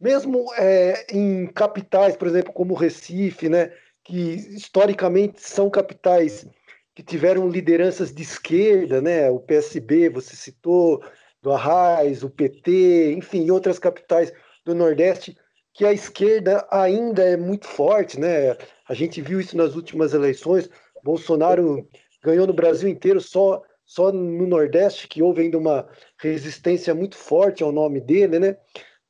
Mesmo 0.00 0.52
é, 0.56 1.06
em 1.10 1.46
capitais, 1.46 2.16
por 2.16 2.28
exemplo, 2.28 2.52
como 2.52 2.74
Recife, 2.74 3.48
né, 3.48 3.72
que 4.02 4.34
historicamente 4.54 5.40
são 5.40 5.70
capitais 5.70 6.46
que 6.94 7.02
tiveram 7.02 7.48
lideranças 7.48 8.12
de 8.12 8.22
esquerda, 8.22 9.00
né, 9.00 9.30
o 9.30 9.40
PSB, 9.40 10.08
você 10.08 10.36
citou, 10.36 11.02
do 11.42 11.52
Arraiz, 11.52 12.22
o 12.22 12.30
PT, 12.30 13.12
enfim, 13.12 13.50
outras 13.50 13.78
capitais 13.78 14.32
do 14.64 14.74
Nordeste, 14.74 15.36
que 15.74 15.84
a 15.84 15.92
esquerda 15.92 16.66
ainda 16.70 17.22
é 17.22 17.36
muito 17.36 17.66
forte, 17.66 18.18
né? 18.18 18.56
A 18.88 18.94
gente 18.94 19.20
viu 19.20 19.40
isso 19.40 19.56
nas 19.56 19.74
últimas 19.74 20.14
eleições. 20.14 20.70
Bolsonaro 21.02 21.86
ganhou 22.22 22.46
no 22.46 22.54
Brasil 22.54 22.88
inteiro, 22.88 23.20
só, 23.20 23.60
só 23.84 24.12
no 24.12 24.46
Nordeste 24.46 25.08
que 25.08 25.22
houve 25.22 25.42
ainda 25.42 25.58
uma 25.58 25.86
resistência 26.16 26.94
muito 26.94 27.16
forte 27.16 27.62
ao 27.62 27.72
nome 27.72 28.00
dele, 28.00 28.38
né? 28.38 28.56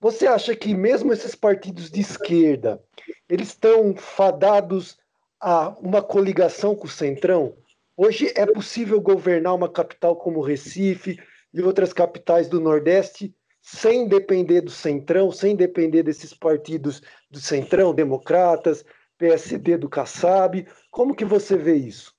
Você 0.00 0.26
acha 0.26 0.56
que 0.56 0.74
mesmo 0.74 1.12
esses 1.12 1.34
partidos 1.34 1.90
de 1.90 2.00
esquerda, 2.00 2.82
eles 3.28 3.48
estão 3.48 3.94
fadados 3.94 4.98
a 5.40 5.68
uma 5.80 6.02
coligação 6.02 6.74
com 6.74 6.86
o 6.86 6.90
Centrão? 6.90 7.54
Hoje 7.96 8.32
é 8.34 8.44
possível 8.46 9.00
governar 9.00 9.54
uma 9.54 9.68
capital 9.68 10.16
como 10.16 10.40
Recife, 10.40 11.18
e 11.54 11.62
outras 11.62 11.92
capitais 11.92 12.48
do 12.48 12.60
Nordeste, 12.60 13.32
sem 13.64 14.06
depender 14.06 14.60
do 14.60 14.70
Centrão, 14.70 15.32
sem 15.32 15.56
depender 15.56 16.02
desses 16.02 16.34
partidos 16.34 17.00
do 17.30 17.40
Centrão, 17.40 17.94
Democratas, 17.94 18.84
PSD 19.16 19.78
do 19.78 19.88
Kassab. 19.88 20.68
Como 20.90 21.14
que 21.14 21.24
você 21.24 21.56
vê 21.56 21.74
isso? 21.74 22.12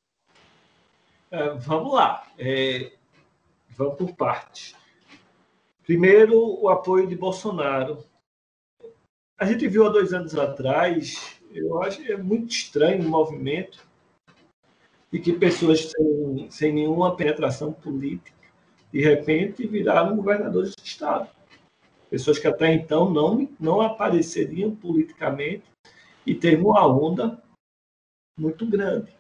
É, 1.30 1.50
vamos 1.54 1.94
lá. 1.94 2.26
É, 2.40 2.94
vamos 3.78 3.96
por 3.96 4.16
partes. 4.16 4.76
Primeiro, 5.84 6.36
o 6.36 6.68
apoio 6.68 7.06
de 7.06 7.16
Bolsonaro. 7.16 8.04
A 9.38 9.46
gente 9.46 9.68
viu 9.68 9.86
há 9.86 9.90
dois 9.90 10.14
anos 10.14 10.36
atrás, 10.36 11.40
eu 11.52 11.80
acho 11.84 12.02
é 12.12 12.18
muito 12.18 12.50
estranho 12.50 13.06
o 13.06 13.10
movimento 13.10 13.86
e 15.14 15.20
que 15.20 15.32
pessoas 15.32 15.92
sem, 15.92 16.50
sem 16.50 16.74
nenhuma 16.74 17.16
penetração 17.16 17.72
política 17.72 18.34
de 18.96 19.02
repente 19.02 19.68
viraram 19.68 20.16
governadores 20.16 20.74
de 20.74 20.88
estado. 20.88 21.35
Pessoas 22.10 22.40
que 22.40 22.48
até 22.48 22.74
então 22.74 23.10
não, 23.10 23.50
não 23.60 23.82
apareceriam 23.82 24.76
politicamente 24.76 25.64
e 26.26 26.34
teve 26.34 26.64
uma 26.64 26.86
onda 26.88 27.42
muito 28.38 28.66
grande. 28.66 29.14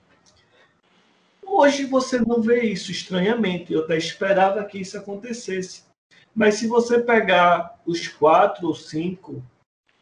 Hoje 1.44 1.86
você 1.86 2.20
não 2.20 2.42
vê 2.42 2.64
isso 2.64 2.92
estranhamente, 2.92 3.72
eu 3.72 3.84
até 3.84 3.98
esperava 3.98 4.64
que 4.66 4.80
isso 4.80 4.98
acontecesse. 4.98 5.84
Mas 6.34 6.56
se 6.56 6.68
você 6.68 7.00
pegar 7.00 7.80
os 7.86 8.08
quatro 8.08 8.68
ou 8.68 8.76
cinco 8.76 9.42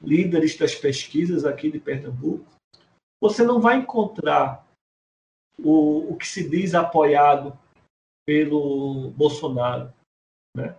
líderes 0.02 0.58
das 0.58 0.74
pesquisas 0.74 1.46
aqui 1.46 1.72
de 1.72 1.80
Pernambuco, 1.80 2.46
você 3.22 3.44
não 3.44 3.62
vai 3.62 3.78
encontrar 3.78 4.66
o, 5.60 6.12
o 6.12 6.18
que 6.18 6.28
se 6.28 6.50
diz 6.50 6.74
apoiado 6.74 7.58
pelo 8.26 9.12
Bolsonaro. 9.12 9.94
Né? 10.58 10.76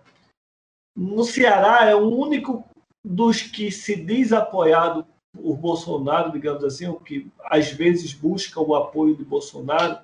No 0.95 1.23
Ceará, 1.23 1.85
é 1.85 1.95
o 1.95 2.07
único 2.07 2.63
dos 3.03 3.41
que 3.41 3.69
se 3.71 3.95
diz 3.95 4.31
apoiado 4.31 5.05
por 5.33 5.57
Bolsonaro, 5.57 6.31
digamos 6.31 6.63
assim, 6.63 6.87
o 6.87 6.99
que 6.99 7.29
às 7.43 7.71
vezes 7.71 8.13
busca 8.13 8.59
o 8.61 8.73
apoio 8.75 9.15
de 9.15 9.23
Bolsonaro, 9.23 9.99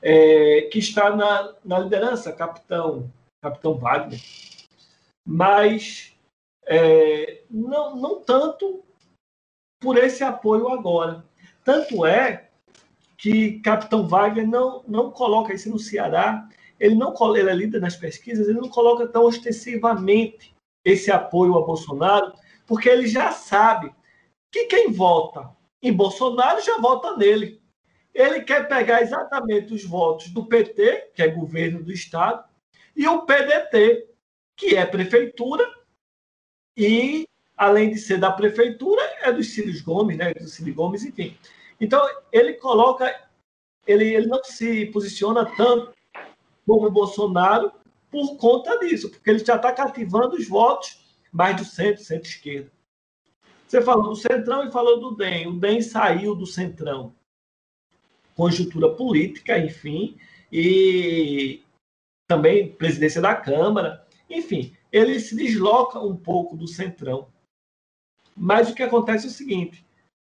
é, 0.00 0.62
que 0.72 0.78
está 0.78 1.14
na, 1.14 1.54
na 1.64 1.78
liderança, 1.78 2.32
capitão, 2.32 3.10
capitão 3.42 3.74
Wagner. 3.74 4.20
Mas 5.26 6.16
é, 6.66 7.42
não, 7.50 7.96
não 7.96 8.20
tanto 8.20 8.82
por 9.80 9.96
esse 9.96 10.24
apoio 10.24 10.68
agora. 10.68 11.24
Tanto 11.64 12.06
é 12.06 12.48
que 13.16 13.58
Capitão 13.60 14.06
Wagner 14.06 14.46
não, 14.46 14.82
não 14.86 15.10
coloca 15.10 15.52
isso 15.52 15.68
no 15.68 15.78
Ceará, 15.78 16.48
ele 16.78 16.94
não 16.94 17.14
ele 17.36 17.50
é 17.50 17.54
líder 17.54 17.80
nas 17.80 17.96
pesquisas, 17.96 18.48
ele 18.48 18.60
não 18.60 18.68
coloca 18.68 19.06
tão 19.06 19.24
ostensivamente 19.24 20.54
esse 20.84 21.10
apoio 21.10 21.56
a 21.56 21.64
Bolsonaro, 21.64 22.32
porque 22.66 22.88
ele 22.88 23.06
já 23.06 23.32
sabe 23.32 23.92
que 24.50 24.66
quem 24.66 24.92
vota 24.92 25.50
em 25.82 25.92
Bolsonaro 25.92 26.62
já 26.62 26.78
vota 26.78 27.16
nele. 27.16 27.60
Ele 28.14 28.40
quer 28.42 28.68
pegar 28.68 29.02
exatamente 29.02 29.72
os 29.72 29.84
votos 29.84 30.28
do 30.30 30.46
PT, 30.46 31.12
que 31.14 31.22
é 31.22 31.28
governo 31.28 31.82
do 31.82 31.92
Estado, 31.92 32.44
e 32.96 33.06
o 33.06 33.22
PDT, 33.22 34.08
que 34.56 34.74
é 34.74 34.84
prefeitura, 34.84 35.64
e 36.76 37.28
além 37.56 37.90
de 37.90 37.98
ser 37.98 38.18
da 38.18 38.30
prefeitura, 38.30 39.02
é 39.22 39.32
dos 39.32 39.52
Círios 39.52 39.80
Gomes, 39.80 40.16
né? 40.16 40.32
Do 40.32 40.48
Círio 40.48 40.74
Gomes, 40.74 41.04
enfim. 41.04 41.36
Então, 41.80 42.04
ele 42.32 42.54
coloca, 42.54 43.28
ele, 43.86 44.14
ele 44.14 44.26
não 44.26 44.42
se 44.42 44.86
posiciona 44.86 45.44
tanto 45.56 45.92
como 46.68 46.86
o 46.86 46.90
Bolsonaro 46.90 47.72
por 48.10 48.36
conta 48.36 48.78
disso, 48.78 49.08
porque 49.08 49.30
ele 49.30 49.38
já 49.38 49.56
está 49.56 49.72
cativando 49.72 50.36
os 50.36 50.46
votos 50.46 51.02
mais 51.32 51.56
do 51.56 51.64
centro, 51.64 52.04
centro-esquerda. 52.04 52.70
Você 53.66 53.80
falou 53.80 54.10
do 54.10 54.16
Centrão 54.16 54.66
e 54.66 54.70
falou 54.70 55.00
do 55.00 55.16
DEM. 55.16 55.48
O 55.48 55.58
DEM 55.58 55.80
saiu 55.80 56.34
do 56.34 56.46
Centrão. 56.46 57.14
Conjuntura 58.34 58.94
política, 58.94 59.58
enfim, 59.58 60.18
e 60.52 61.62
também 62.26 62.70
presidência 62.72 63.20
da 63.20 63.34
Câmara. 63.34 64.06
Enfim, 64.28 64.74
ele 64.92 65.18
se 65.20 65.34
desloca 65.34 65.98
um 65.98 66.16
pouco 66.16 66.56
do 66.56 66.68
Centrão. 66.68 67.28
Mas 68.36 68.70
o 68.70 68.74
que 68.74 68.82
acontece 68.82 69.26
é 69.26 69.28
o 69.28 69.32
seguinte, 69.32 69.84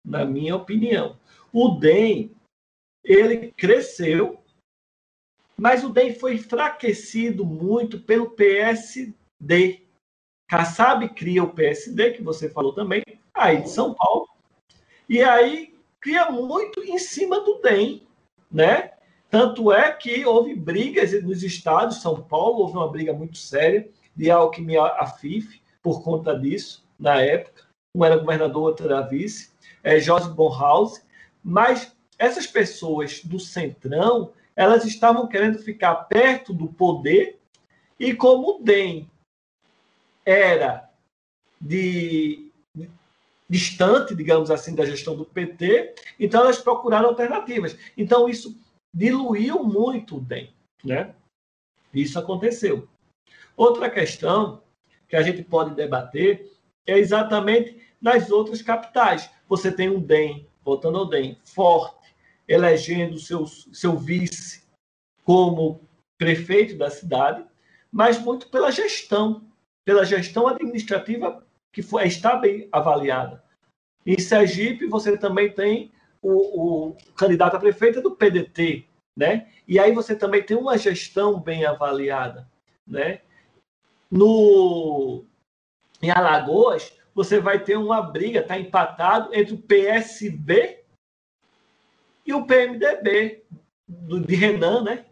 na 0.05 0.25
minha 0.25 0.55
opinião. 0.55 1.17
O 1.53 1.69
DEM, 1.69 2.35
ele 3.03 3.51
cresceu, 3.53 4.38
mas 5.59 5.83
o 5.83 5.89
DEM 5.89 6.15
foi 6.15 6.35
enfraquecido 6.35 7.45
muito 7.45 7.99
pelo 7.99 8.31
PSD. 8.31 9.83
Kassab 10.47 11.07
cria 11.09 11.43
o 11.43 11.53
PSD, 11.53 12.11
que 12.11 12.23
você 12.23 12.49
falou 12.49 12.73
também, 12.73 13.03
aí 13.33 13.61
de 13.61 13.69
São 13.69 13.93
Paulo, 13.93 14.27
e 15.07 15.21
aí 15.21 15.75
cria 15.99 16.31
muito 16.31 16.81
em 16.81 16.97
cima 16.97 17.41
do 17.41 17.61
DEM, 17.61 18.07
né? 18.51 18.93
Tanto 19.29 19.71
é 19.71 19.91
que 19.91 20.25
houve 20.25 20.55
brigas 20.55 21.11
nos 21.23 21.43
estados, 21.43 22.01
São 22.01 22.19
Paulo 22.21 22.61
houve 22.61 22.73
uma 22.73 22.89
briga 22.89 23.13
muito 23.13 23.37
séria 23.37 23.87
de 24.15 24.31
Alckmin 24.31 24.77
a 24.77 25.05
FIF 25.05 25.61
por 25.83 26.01
conta 26.03 26.37
disso, 26.37 26.87
na 26.97 27.21
época. 27.21 27.63
Um 27.95 28.03
era 28.03 28.17
governador, 28.17 28.63
outro 28.63 28.85
era 28.85 29.01
vice. 29.01 29.51
É, 29.83 29.99
Jorge 29.99 30.29
Bonhouse, 30.29 31.03
mas 31.43 31.95
essas 32.17 32.47
pessoas 32.47 33.23
do 33.23 33.39
centrão, 33.39 34.33
elas 34.59 34.83
estavam 34.83 35.25
querendo 35.25 35.57
ficar 35.57 35.95
perto 35.95 36.53
do 36.53 36.67
poder 36.67 37.39
e 37.97 38.13
como 38.13 38.57
o 38.57 38.61
DEM 38.61 39.09
era 40.25 40.91
de, 41.61 42.51
de 42.75 42.89
distante, 43.49 44.13
digamos 44.13 44.51
assim, 44.51 44.75
da 44.75 44.85
gestão 44.85 45.15
do 45.15 45.23
PT, 45.23 45.95
então 46.19 46.41
elas 46.41 46.57
procuraram 46.57 47.07
alternativas. 47.07 47.77
Então 47.95 48.27
isso 48.27 48.53
diluiu 48.93 49.63
muito 49.63 50.17
o 50.17 50.19
DEM, 50.19 50.53
né? 50.83 51.15
Isso 51.93 52.19
aconteceu. 52.19 52.85
Outra 53.55 53.89
questão 53.89 54.61
que 55.07 55.15
a 55.15 55.21
gente 55.21 55.41
pode 55.41 55.73
debater 55.73 56.51
é 56.85 56.97
exatamente 56.97 57.81
nas 58.01 58.29
outras 58.29 58.61
capitais. 58.61 59.29
Você 59.47 59.71
tem 59.71 59.89
um 59.89 60.01
DEM 60.01 60.45
voltando 60.65 60.97
ao 60.97 61.05
DEM, 61.05 61.39
forte, 61.45 61.98
elegendo 62.49 63.19
seu, 63.19 63.45
seu 63.45 63.95
vice 63.95 64.63
como 65.23 65.87
prefeito 66.17 66.75
da 66.75 66.89
cidade, 66.89 67.45
mas 67.91 68.19
muito 68.19 68.49
pela 68.49 68.71
gestão, 68.71 69.47
pela 69.85 70.03
gestão 70.03 70.47
administrativa 70.47 71.45
que 71.71 71.83
foi, 71.83 72.07
está 72.07 72.35
bem 72.35 72.67
avaliada. 72.71 73.43
Em 74.03 74.19
Sergipe, 74.19 74.87
você 74.87 75.15
também 75.15 75.53
tem 75.53 75.91
o, 76.19 76.89
o 76.89 76.97
candidato 77.15 77.55
a 77.55 77.59
prefeito 77.59 78.01
do 78.01 78.15
PDT, 78.15 78.85
né? 79.15 79.47
E 79.67 79.77
aí 79.77 79.93
você 79.93 80.15
também 80.15 80.41
tem 80.41 80.57
uma 80.57 80.77
gestão 80.77 81.39
bem 81.39 81.65
avaliada, 81.65 82.49
né? 82.87 83.21
No 84.09 85.23
em 86.01 86.09
Alagoas, 86.09 86.93
você 87.13 87.39
vai 87.39 87.59
ter 87.59 87.77
uma 87.77 88.01
briga, 88.01 88.39
está 88.39 88.57
empatado 88.57 89.35
entre 89.35 89.53
o 89.53 89.61
PSB 89.61 90.79
e 92.29 92.33
o 92.33 92.45
PMDB 92.45 93.43
do, 93.87 94.19
de 94.19 94.35
Renan, 94.35 94.83
né? 94.83 95.03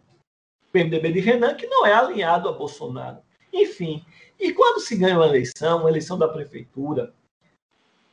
PMDB 0.72 1.14
de 1.14 1.20
Renan, 1.20 1.56
que 1.56 1.66
não 1.66 1.84
é 1.84 1.92
alinhado 1.92 2.48
a 2.48 2.52
Bolsonaro. 2.52 3.18
Enfim, 3.52 4.06
e 4.40 4.54
quando 4.54 4.80
se 4.80 4.96
ganha 4.96 5.16
uma 5.16 5.26
eleição, 5.26 5.80
uma 5.80 5.90
eleição 5.90 6.16
da 6.16 6.28
prefeitura, 6.28 7.12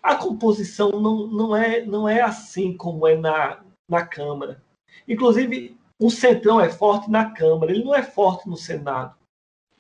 a 0.02 0.14
composição 0.14 0.90
não, 0.92 1.26
não, 1.26 1.54
é, 1.54 1.84
não 1.84 2.08
é 2.08 2.22
assim 2.22 2.74
como 2.74 3.06
é 3.06 3.14
na, 3.14 3.62
na 3.86 4.06
Câmara. 4.06 4.62
Inclusive, 5.06 5.78
o 6.00 6.08
Centrão 6.08 6.58
é 6.58 6.70
forte 6.70 7.10
na 7.10 7.30
Câmara, 7.30 7.72
ele 7.72 7.84
não 7.84 7.94
é 7.94 8.02
forte 8.02 8.48
no 8.48 8.56
Senado. 8.56 9.14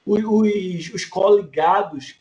Os, 0.04 0.22
os, 0.22 0.92
os 0.92 1.04
coligados, 1.06 2.20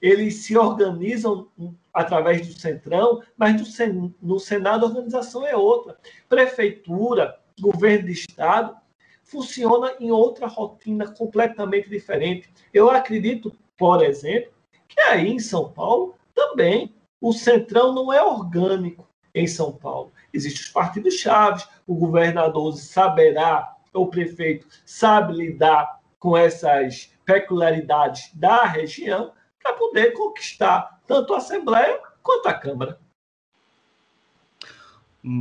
eles 0.00 0.44
se 0.44 0.56
organizam 0.56 1.48
através 1.92 2.46
do 2.46 2.58
Centrão, 2.58 3.22
mas 3.36 3.56
do, 3.60 4.14
no 4.22 4.38
Senado 4.38 4.84
a 4.84 4.88
organização 4.88 5.46
é 5.46 5.56
outra. 5.56 5.96
Prefeitura, 6.28 7.38
governo 7.60 8.06
de 8.06 8.12
Estado, 8.12 8.76
funciona 9.24 9.92
em 10.00 10.10
outra 10.10 10.46
rotina 10.46 11.06
completamente 11.08 11.88
diferente. 11.88 12.50
Eu 12.72 12.90
acredito, 12.90 13.52
por 13.76 14.02
exemplo, 14.02 14.52
que 14.86 15.00
aí 15.00 15.28
em 15.28 15.38
São 15.38 15.70
Paulo 15.70 16.14
também 16.34 16.94
o 17.20 17.32
Centrão 17.32 17.92
não 17.94 18.12
é 18.12 18.22
orgânico 18.22 19.06
em 19.34 19.46
São 19.46 19.72
Paulo. 19.72 20.12
Existem 20.32 20.62
os 20.62 20.70
partidos 20.70 21.14
chaves, 21.14 21.68
o 21.86 21.94
governador 21.94 22.74
saberá, 22.74 23.76
o 23.92 24.06
prefeito 24.06 24.66
sabe 24.86 25.34
lidar 25.34 25.98
com 26.18 26.36
essas 26.36 27.12
peculiaridades 27.24 28.30
da 28.34 28.64
região 28.64 29.32
para 29.68 29.74
poder 29.74 30.12
conquistar 30.12 31.00
tanto 31.06 31.34
a 31.34 31.38
Assembleia 31.38 32.00
quanto 32.22 32.48
a 32.48 32.54
Câmara. 32.54 32.98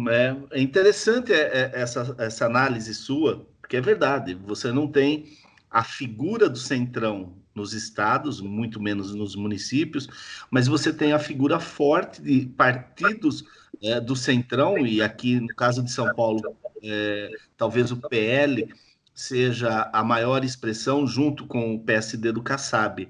É, 0.09 0.57
é 0.59 0.61
interessante 0.61 1.32
é, 1.32 1.38
é, 1.38 1.71
essa, 1.73 2.15
essa 2.17 2.45
análise 2.45 2.93
sua, 2.93 3.47
porque 3.61 3.78
é 3.78 3.82
verdade, 3.82 4.34
você 4.34 4.71
não 4.71 4.88
tem 4.88 5.25
a 5.69 5.84
figura 5.84 6.49
do 6.49 6.57
centrão 6.57 7.38
nos 7.53 7.73
estados, 7.73 8.41
muito 8.41 8.82
menos 8.82 9.13
nos 9.15 9.36
municípios, 9.36 10.07
mas 10.51 10.67
você 10.67 10.91
tem 10.91 11.13
a 11.13 11.19
figura 11.19 11.59
forte 11.59 12.21
de 12.21 12.45
partidos 12.47 13.45
é, 13.82 13.99
do 13.99 14.15
centrão, 14.15 14.78
e 14.86 15.01
aqui 15.01 15.39
no 15.39 15.47
caso 15.55 15.82
de 15.82 15.91
São 15.91 16.13
Paulo, 16.13 16.41
é, 16.84 17.32
talvez 17.55 17.91
o 17.91 17.97
PL 17.97 18.73
seja 19.13 19.89
a 19.91 20.03
maior 20.03 20.43
expressão, 20.43 21.07
junto 21.07 21.47
com 21.47 21.75
o 21.75 21.80
PSD 21.80 22.32
do 22.32 22.43
Kassab. 22.43 23.09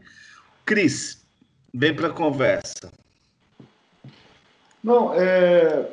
Cris, 0.67 1.25
vem 1.73 1.95
para 1.95 2.09
a 2.09 2.13
conversa. 2.13 2.91
Não, 4.83 5.13
é, 5.13 5.89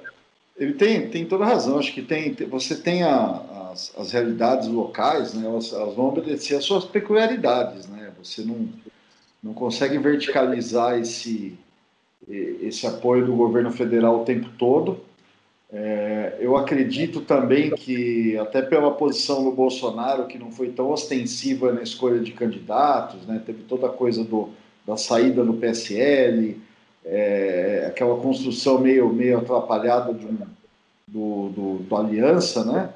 ele 0.56 0.74
tem, 0.74 1.08
tem 1.08 1.24
toda 1.24 1.44
razão. 1.44 1.78
Acho 1.78 1.94
que 1.94 2.02
tem, 2.02 2.34
você 2.50 2.74
tem 2.74 3.04
a, 3.04 3.70
as, 3.72 3.94
as 3.96 4.10
realidades 4.10 4.66
locais, 4.66 5.32
né, 5.32 5.46
elas, 5.46 5.72
elas, 5.72 5.94
vão 5.94 6.08
obedecer 6.08 6.56
às 6.56 6.64
suas 6.64 6.84
peculiaridades. 6.84 7.86
Né? 7.86 8.10
Você 8.20 8.42
não, 8.42 8.68
não 9.40 9.54
consegue 9.54 9.96
verticalizar 9.96 10.98
esse, 10.98 11.56
esse 12.28 12.84
apoio 12.84 13.24
do 13.24 13.36
governo 13.36 13.70
federal 13.70 14.22
o 14.22 14.24
tempo 14.24 14.48
todo. 14.58 15.04
É, 15.72 16.36
eu 16.38 16.56
acredito 16.56 17.20
também 17.20 17.70
que, 17.70 18.36
até 18.38 18.62
pela 18.62 18.92
posição 18.92 19.42
do 19.42 19.50
Bolsonaro, 19.50 20.26
que 20.26 20.38
não 20.38 20.52
foi 20.52 20.70
tão 20.70 20.90
ostensiva 20.90 21.72
na 21.72 21.82
escolha 21.82 22.20
de 22.20 22.30
candidatos, 22.30 23.26
né, 23.26 23.42
teve 23.44 23.64
toda 23.64 23.88
a 23.88 23.90
coisa 23.90 24.22
do, 24.22 24.50
da 24.86 24.96
saída 24.96 25.44
do 25.44 25.54
PSL, 25.54 26.60
é, 27.04 27.84
aquela 27.88 28.16
construção 28.16 28.78
meio, 28.78 29.12
meio 29.12 29.38
atrapalhada 29.38 30.12
de 30.12 30.26
um, 30.26 30.38
do, 31.06 31.48
do, 31.50 31.74
do 31.78 31.96
Aliança, 31.96 32.64
né? 32.64 32.90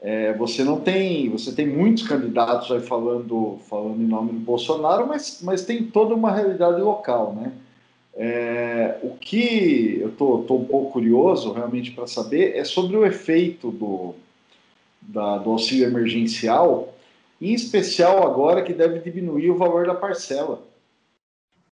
É, 0.00 0.32
você 0.34 0.62
não 0.62 0.78
tem, 0.78 1.30
você 1.30 1.52
tem 1.52 1.66
muitos 1.66 2.06
candidatos 2.06 2.70
aí 2.70 2.80
falando, 2.80 3.58
falando 3.68 4.00
em 4.00 4.06
nome 4.06 4.32
do 4.32 4.40
Bolsonaro, 4.40 5.06
mas, 5.06 5.40
mas 5.42 5.64
tem 5.64 5.84
toda 5.84 6.14
uma 6.14 6.30
realidade 6.30 6.80
local, 6.80 7.34
né? 7.34 7.52
É, 8.14 8.98
o 9.02 9.10
que 9.10 9.98
eu 10.00 10.10
tô, 10.12 10.38
tô 10.38 10.56
um 10.56 10.64
pouco 10.64 10.92
curioso 10.92 11.52
realmente 11.52 11.90
para 11.90 12.06
saber 12.06 12.56
é 12.56 12.64
sobre 12.64 12.96
o 12.96 13.04
efeito 13.04 13.70
do, 13.70 14.14
da, 15.02 15.38
do 15.38 15.50
auxílio 15.50 15.86
emergencial, 15.86 16.94
em 17.40 17.52
especial 17.52 18.26
agora 18.26 18.62
que 18.62 18.72
deve 18.72 19.00
diminuir 19.00 19.50
o 19.50 19.58
valor 19.58 19.86
da 19.86 19.94
parcela 19.94 20.62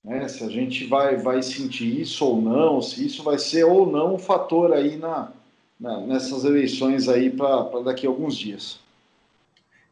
né? 0.03 0.27
Se 0.27 0.43
a 0.43 0.49
gente 0.49 0.85
vai, 0.85 1.17
vai 1.17 1.41
sentir 1.43 1.99
isso 1.99 2.25
ou 2.25 2.41
não, 2.41 2.81
se 2.81 3.05
isso 3.05 3.23
vai 3.23 3.37
ser 3.37 3.63
ou 3.63 3.89
não 3.89 4.15
um 4.15 4.19
fator 4.19 4.73
aí 4.73 4.97
na, 4.97 5.31
na 5.79 5.99
nessas 6.01 6.43
eleições 6.43 7.07
aí 7.07 7.29
para 7.29 7.81
daqui 7.81 8.05
a 8.05 8.09
alguns 8.09 8.35
dias. 8.35 8.79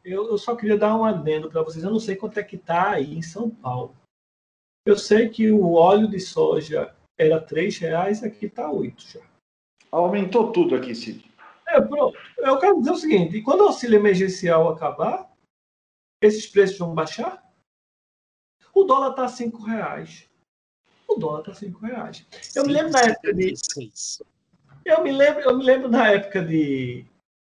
Eu, 0.04 0.30
eu 0.30 0.38
só 0.38 0.56
queria 0.56 0.78
dar 0.78 0.96
um 0.96 1.04
adendo 1.04 1.50
para 1.50 1.62
vocês. 1.62 1.84
Eu 1.84 1.92
não 1.92 2.00
sei 2.00 2.16
quanto 2.16 2.40
é 2.40 2.44
que 2.44 2.56
está 2.56 2.92
aí 2.92 3.14
em 3.14 3.22
São 3.22 3.50
Paulo. 3.50 3.94
Eu 4.86 4.98
sei 4.98 5.30
que 5.30 5.52
o 5.52 5.74
óleo 5.74 6.08
de 6.08 6.20
soja 6.20 6.96
era 7.18 7.38
R$ 7.38 7.70
reais, 7.80 8.24
aqui 8.24 8.46
está 8.46 8.72
oito 8.72 9.04
já. 9.04 9.20
Aumentou 9.92 10.52
tudo 10.52 10.76
aqui, 10.76 10.96
Cid. 10.96 11.30
É, 11.68 11.82
pronto. 11.82 12.18
Eu 12.38 12.58
quero 12.58 12.80
dizer 12.80 12.92
o 12.92 12.96
seguinte: 12.96 13.42
quando 13.42 13.62
o 13.62 13.68
auxílio 13.68 13.98
emergencial 13.98 14.70
acabar, 14.70 15.30
esses 16.22 16.48
preços 16.48 16.80
vão 16.80 16.96
baixar? 16.96 17.44
O 18.74 18.84
dólar 18.84 19.12
está 19.12 19.26
a 19.26 19.30
cinco 19.30 19.62
reais. 19.64 20.28
O 21.08 21.16
dólar 21.16 21.40
está 21.40 21.52
a 21.52 21.56
cinco 21.56 21.86
reais. 21.86 22.26
Eu 22.56 22.66
me 22.66 22.74
lembro 22.74 22.92
na 22.92 23.00
época 23.02 23.34
de. 23.34 23.54
Eu 24.86 25.04
me 25.04 25.12
lembro, 25.12 25.42
eu 25.42 25.58
me 25.58 25.64
lembro 25.64 25.90
na 25.90 26.08
época 26.10 26.44
de. 26.44 27.06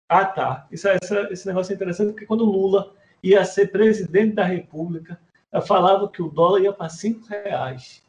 Ah, 0.09 0.25
tá. 0.25 0.67
Isso, 0.71 0.87
essa, 0.87 1.27
esse 1.31 1.45
negócio 1.47 1.71
é 1.71 1.75
interessante 1.75 2.11
porque 2.11 2.25
quando 2.25 2.45
Lula 2.45 2.93
ia 3.21 3.43
ser 3.43 3.71
presidente 3.71 4.35
da 4.35 4.43
República, 4.43 5.19
falava 5.65 6.09
que 6.09 6.21
o 6.21 6.29
dólar 6.29 6.61
ia 6.61 6.73
para 6.73 6.89
cinco 6.89 7.27
reais. 7.27 8.03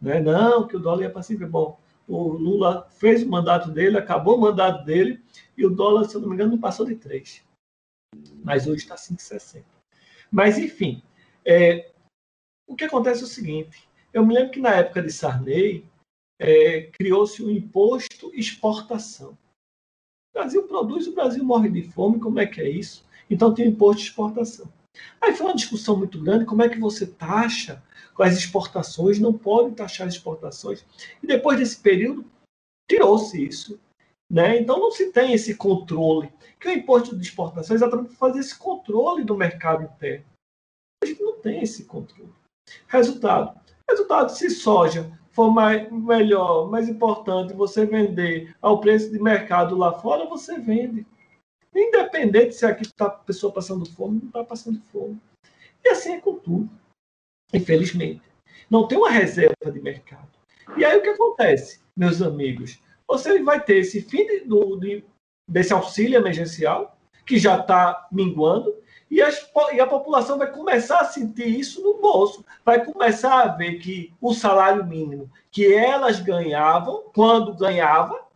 Né? 0.00 0.20
Não, 0.20 0.66
que 0.66 0.76
o 0.76 0.80
dólar 0.80 1.02
ia 1.02 1.10
para 1.10 1.22
cinco. 1.22 1.46
Bom, 1.46 1.78
o 2.08 2.28
Lula 2.28 2.86
fez 2.90 3.22
o 3.22 3.28
mandato 3.28 3.70
dele, 3.70 3.98
acabou 3.98 4.36
o 4.36 4.40
mandato 4.40 4.84
dele 4.84 5.22
e 5.56 5.64
o 5.64 5.70
dólar, 5.70 6.04
se 6.04 6.14
eu 6.14 6.20
não 6.20 6.28
me 6.28 6.34
engano, 6.34 6.52
não 6.52 6.58
passou 6.58 6.86
de 6.86 6.94
três. 6.94 7.42
Mas 8.44 8.66
hoje 8.66 8.82
está 8.82 8.94
5,60. 8.94 9.64
Mas, 10.30 10.58
enfim, 10.58 11.02
é, 11.44 11.90
o 12.66 12.74
que 12.74 12.84
acontece 12.84 13.22
é 13.22 13.24
o 13.24 13.28
seguinte: 13.28 13.88
eu 14.12 14.24
me 14.24 14.34
lembro 14.34 14.52
que 14.52 14.60
na 14.60 14.70
época 14.70 15.02
de 15.02 15.12
Sarney 15.12 15.84
é, 16.38 16.82
criou-se 16.92 17.42
um 17.42 17.50
imposto 17.50 18.30
exportação. 18.34 19.36
O 20.30 20.38
Brasil 20.38 20.62
produz, 20.64 21.06
o 21.06 21.14
Brasil 21.14 21.44
morre 21.44 21.70
de 21.70 21.82
fome, 21.82 22.20
como 22.20 22.38
é 22.38 22.46
que 22.46 22.60
é 22.60 22.68
isso? 22.68 23.04
Então 23.30 23.54
tem 23.54 23.68
imposto 23.68 24.02
de 24.02 24.08
exportação. 24.08 24.70
Aí 25.20 25.34
foi 25.34 25.46
uma 25.46 25.54
discussão 25.54 25.96
muito 25.96 26.20
grande, 26.20 26.44
como 26.44 26.62
é 26.62 26.68
que 26.68 26.78
você 26.78 27.06
taxa 27.06 27.82
com 28.14 28.22
as 28.22 28.36
exportações, 28.36 29.18
não 29.18 29.32
pode 29.32 29.74
taxar 29.74 30.06
as 30.06 30.14
exportações. 30.14 30.84
E 31.22 31.26
depois 31.26 31.58
desse 31.58 31.78
período, 31.78 32.24
tirou-se 32.88 33.42
isso. 33.44 33.78
Né? 34.30 34.58
Então 34.58 34.80
não 34.80 34.90
se 34.90 35.12
tem 35.12 35.32
esse 35.34 35.54
controle, 35.54 36.32
que 36.58 36.68
o 36.68 36.72
imposto 36.72 37.16
de 37.16 37.22
exportação 37.22 37.74
é 37.74 37.76
exatamente 37.76 38.08
para 38.08 38.16
fazer 38.16 38.40
esse 38.40 38.58
controle 38.58 39.22
do 39.22 39.36
mercado 39.36 39.84
interno. 39.84 40.24
A 41.02 41.06
gente 41.06 41.22
não 41.22 41.38
tem 41.40 41.62
esse 41.62 41.84
controle. 41.84 42.32
Resultado. 42.88 43.60
Resultado, 43.88 44.30
se 44.30 44.50
soja 44.50 45.10
for 45.36 45.50
mais, 45.50 45.92
melhor, 45.92 46.70
mais 46.70 46.88
importante 46.88 47.52
você 47.52 47.84
vender 47.84 48.56
ao 48.62 48.80
preço 48.80 49.10
de 49.10 49.22
mercado 49.22 49.76
lá 49.76 49.92
fora, 49.92 50.24
você 50.24 50.58
vende. 50.58 51.06
Independente 51.74 52.54
se 52.54 52.64
aqui 52.64 52.84
está 52.84 53.04
a 53.04 53.10
pessoa 53.10 53.52
passando 53.52 53.84
fome, 53.84 54.18
não 54.20 54.28
está 54.28 54.42
passando 54.42 54.80
fome. 54.90 55.20
E 55.84 55.90
assim 55.90 56.14
é 56.14 56.20
com 56.20 56.36
tudo. 56.36 56.70
Infelizmente. 57.52 58.22
Não 58.70 58.88
tem 58.88 58.96
uma 58.96 59.10
reserva 59.10 59.70
de 59.70 59.80
mercado. 59.80 60.30
E 60.76 60.84
aí 60.84 60.96
o 60.96 61.02
que 61.02 61.10
acontece, 61.10 61.80
meus 61.94 62.22
amigos? 62.22 62.80
Você 63.06 63.40
vai 63.42 63.62
ter 63.62 63.76
esse 63.76 64.00
fim 64.00 64.26
de, 64.26 64.40
do, 64.40 64.76
de, 64.76 65.04
desse 65.48 65.72
auxílio 65.72 66.18
emergencial, 66.18 66.98
que 67.26 67.38
já 67.38 67.60
está 67.60 68.08
minguando, 68.10 68.74
e, 69.10 69.22
as, 69.22 69.48
e, 69.72 69.80
a 69.80 69.86
população 69.86 70.36
vai 70.36 70.50
começar 70.50 71.00
a 71.00 71.04
sentir 71.04 71.46
isso 71.46 71.82
no 71.82 71.94
bolso, 72.00 72.44
vai 72.64 72.84
começar 72.84 73.42
a 73.42 73.48
ver 73.48 73.78
que 73.78 74.12
o 74.20 74.34
salário 74.34 74.84
mínimo 74.84 75.30
que 75.50 75.72
elas 75.72 76.20
ganhavam, 76.20 77.04
quando 77.14 77.54
ganhava, 77.54 78.26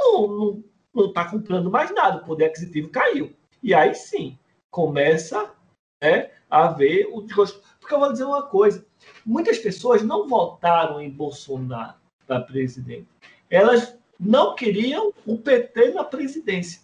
não 0.00 0.62
está 0.96 1.28
comprando 1.28 1.70
mais 1.70 1.94
nada, 1.94 2.18
o 2.18 2.24
poder 2.24 2.46
aquisitivo 2.46 2.88
caiu. 2.88 3.34
E 3.62 3.74
aí 3.74 3.94
sim, 3.94 4.38
começa 4.70 5.50
né, 6.02 6.30
a 6.50 6.68
ver 6.68 7.08
o 7.12 7.20
desgosto. 7.22 7.62
Porque 7.78 7.94
eu 7.94 8.00
vou 8.00 8.12
dizer 8.12 8.24
uma 8.24 8.42
coisa: 8.42 8.84
muitas 9.24 9.58
pessoas 9.58 10.02
não 10.02 10.28
votaram 10.28 11.00
em 11.00 11.10
Bolsonaro 11.10 11.96
para 12.26 12.40
presidente. 12.40 13.08
Elas 13.50 13.96
não 14.18 14.54
queriam 14.54 15.12
o 15.24 15.38
PT 15.38 15.92
na 15.92 16.04
presidência. 16.04 16.80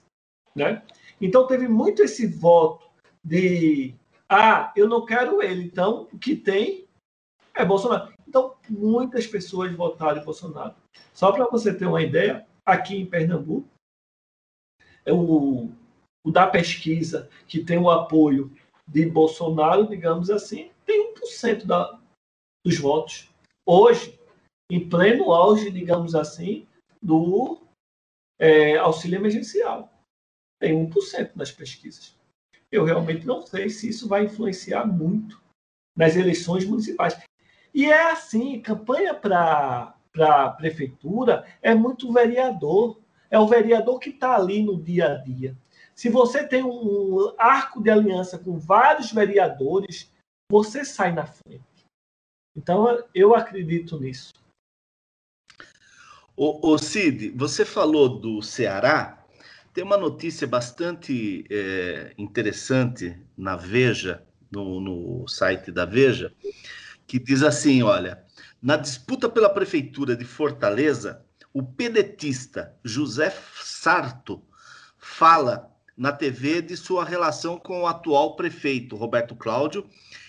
Né? 0.55 0.83
Então 1.23 1.47
teve 1.47 1.69
muito 1.69 2.03
esse 2.03 2.27
voto 2.27 2.91
de 3.25 3.95
ah, 4.29 4.73
eu 4.75 4.89
não 4.89 5.07
quero 5.07 5.41
ele, 5.41 5.63
então 5.63 6.09
o 6.13 6.19
que 6.19 6.35
tem 6.35 6.89
é 7.55 7.65
Bolsonaro. 7.65 8.13
Então 8.27 8.57
muitas 8.69 9.27
pessoas 9.27 9.73
votaram 9.73 10.21
em 10.21 10.25
Bolsonaro. 10.25 10.75
Só 11.15 11.31
para 11.31 11.47
você 11.47 11.73
ter 11.73 11.87
uma 11.87 12.03
ideia, 12.03 12.45
aqui 12.67 12.97
em 12.97 13.07
Pernambuco, 13.07 13.69
é 15.05 15.13
o, 15.13 15.71
o 16.25 16.31
da 16.31 16.47
pesquisa 16.47 17.31
que 17.47 17.65
tem 17.65 17.79
o 17.79 17.91
apoio 17.91 18.53
de 18.87 19.07
Bolsonaro, 19.07 19.87
digamos 19.87 20.29
assim, 20.29 20.73
tem 20.85 21.15
1% 21.15 21.67
da, 21.67 22.01
dos 22.65 22.79
votos. 22.79 23.29
Hoje, 23.65 24.19
em 24.71 24.89
pleno 24.89 25.33
auge, 25.33 25.71
digamos 25.71 26.15
assim, 26.15 26.67
do 27.01 27.61
é, 28.41 28.77
auxílio 28.79 29.19
emergencial. 29.19 29.92
Tem 30.63 30.73
1% 30.73 31.33
das 31.35 31.51
pesquisas. 31.51 32.17
Eu 32.71 32.85
realmente 32.85 33.27
não 33.27 33.45
sei 33.45 33.69
se 33.69 33.89
isso 33.89 34.07
vai 34.07 34.27
influenciar 34.27 34.87
muito 34.87 35.43
nas 35.97 36.15
eleições 36.15 36.65
municipais. 36.65 37.21
E 37.75 37.87
é 37.87 38.13
assim, 38.13 38.61
campanha 38.61 39.13
para 39.13 39.93
a 40.21 40.51
prefeitura 40.51 41.45
é 41.61 41.75
muito 41.75 42.13
vereador. 42.13 43.01
É 43.29 43.41
o 43.41 43.49
vereador 43.49 43.99
que 43.99 44.11
está 44.11 44.37
ali 44.37 44.63
no 44.63 44.81
dia 44.81 45.15
a 45.15 45.15
dia. 45.17 45.59
Se 45.97 46.09
você 46.09 46.47
tem 46.47 46.63
um 46.63 47.35
arco 47.37 47.83
de 47.83 47.91
aliança 47.91 48.39
com 48.39 48.57
vários 48.57 49.11
vereadores, 49.11 50.13
você 50.49 50.85
sai 50.85 51.13
na 51.13 51.27
frente. 51.27 51.65
Então, 52.57 53.03
eu 53.13 53.35
acredito 53.35 53.99
nisso. 53.99 54.33
O 56.37 56.79
Cid, 56.79 57.31
você 57.31 57.65
falou 57.65 58.21
do 58.21 58.41
Ceará. 58.41 59.22
Tem 59.73 59.83
uma 59.83 59.97
notícia 59.97 60.47
bastante 60.47 61.45
é, 61.51 62.13
interessante 62.19 63.19
na 63.37 63.57
Veja, 63.57 64.23
no, 64.51 64.81
no 64.81 65.27
site 65.27 65.73
da 65.73 65.87
Veja, 65.87 66.33
que 67.07 67.19
diz 67.19 67.43
assim: 67.43 67.83
olha, 67.83 68.23
na 68.61 68.77
disputa 68.77 69.31
pela 69.31 69.49
prefeitura 69.49 70.15
de 70.15 70.27
Fortaleza, 70.27 71.25
o 71.55 71.63
pedetista 71.63 72.75
José 72.85 73.35
Sarto 73.63 74.43
fala 74.99 75.71
na 75.97 76.13
TV 76.13 76.61
de 76.61 76.77
sua 76.77 77.05
relação 77.05 77.59
com 77.59 77.83
o 77.83 77.87
atual 77.87 78.37
prefeito 78.37 78.97
Roberto 78.97 79.35
Cláudio 79.35 79.87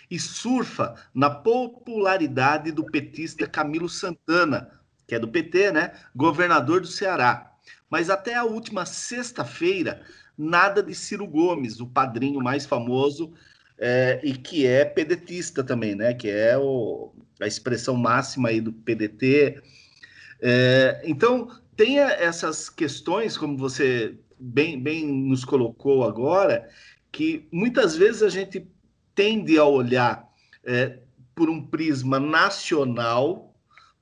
e 0.09 0.19
surfa 0.19 0.95
na 1.13 1.29
popularidade 1.29 2.71
do 2.71 2.85
petista 2.85 3.47
Camilo 3.47 3.89
Santana, 3.89 4.69
que 5.05 5.15
é 5.15 5.19
do 5.19 5.27
PT, 5.27 5.71
né? 5.71 5.93
Governador 6.15 6.81
do 6.81 6.87
Ceará. 6.87 7.52
Mas 7.93 8.09
até 8.09 8.33
a 8.33 8.43
última 8.43 8.87
sexta-feira, 8.87 10.01
nada 10.35 10.81
de 10.81 10.95
Ciro 10.95 11.27
Gomes, 11.27 11.79
o 11.79 11.85
padrinho 11.85 12.41
mais 12.41 12.65
famoso 12.65 13.31
é, 13.77 14.19
e 14.23 14.33
que 14.33 14.65
é 14.65 14.83
pedetista 14.83 15.63
também, 15.63 15.93
né? 15.93 16.11
Que 16.11 16.27
é 16.27 16.57
o, 16.57 17.13
a 17.39 17.45
expressão 17.45 17.95
máxima 17.95 18.49
aí 18.49 18.59
do 18.59 18.73
PDT. 18.73 19.61
É, 20.41 21.03
então, 21.05 21.47
tem 21.75 21.99
essas 21.99 22.67
questões, 22.67 23.37
como 23.37 23.55
você 23.55 24.17
bem, 24.39 24.81
bem 24.81 25.05
nos 25.05 25.45
colocou 25.45 26.03
agora, 26.03 26.67
que 27.11 27.47
muitas 27.51 27.95
vezes 27.95 28.23
a 28.23 28.29
gente 28.29 28.67
tende 29.13 29.55
a 29.59 29.65
olhar 29.65 30.27
é, 30.63 30.97
por 31.35 31.47
um 31.47 31.63
prisma 31.63 32.19
nacional 32.19 33.55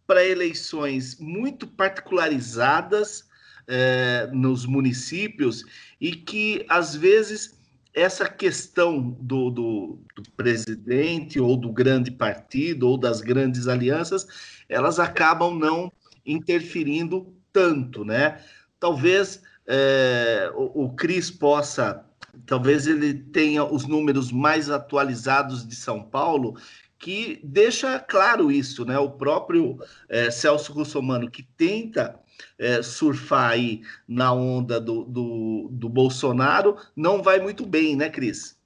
para 0.07 0.25
eleições 0.25 1.19
muito 1.19 1.67
particularizadas 1.67 3.29
é, 3.67 4.29
nos 4.31 4.65
municípios 4.65 5.65
e 5.99 6.11
que, 6.11 6.65
às 6.69 6.95
vezes, 6.95 7.59
essa 7.93 8.29
questão 8.29 8.99
do, 9.19 9.49
do, 9.49 9.99
do, 10.15 10.23
presidente 10.35 11.39
ou 11.39 11.57
do 11.57 11.71
grande 11.71 12.11
partido 12.11 12.87
ou 12.87 12.97
das 12.97 13.21
grandes 13.21 13.67
alianças, 13.67 14.27
elas 14.69 14.99
acabam 14.99 15.57
não 15.57 15.91
interferindo 16.25 17.33
tanto, 17.51 18.05
né? 18.05 18.41
Talvez 18.79 19.41
é, 19.67 20.51
o, 20.55 20.85
o 20.85 20.89
Cris 20.93 21.29
possa, 21.29 22.05
talvez 22.45 22.87
ele 22.87 23.13
tenha 23.13 23.63
os 23.63 23.85
números 23.85 24.31
mais 24.31 24.69
atualizados 24.69 25.67
de 25.67 25.75
São 25.75 26.01
Paulo, 26.01 26.55
que 26.97 27.41
deixa 27.43 27.99
claro 27.99 28.51
isso, 28.51 28.85
né? 28.85 28.97
O 28.97 29.09
próprio 29.09 29.77
é, 30.07 30.31
Celso 30.31 30.71
Russomano, 30.71 31.29
que 31.29 31.43
tenta 31.43 32.20
é, 32.57 32.81
surfar 32.81 33.51
aí 33.51 33.81
na 34.07 34.33
onda 34.33 34.79
do, 34.79 35.03
do, 35.03 35.67
do, 35.71 35.89
Bolsonaro, 35.89 36.75
não 36.95 37.21
vai 37.21 37.39
muito 37.39 37.65
bem, 37.65 37.95
né, 37.95 38.09
Cris? 38.09 38.57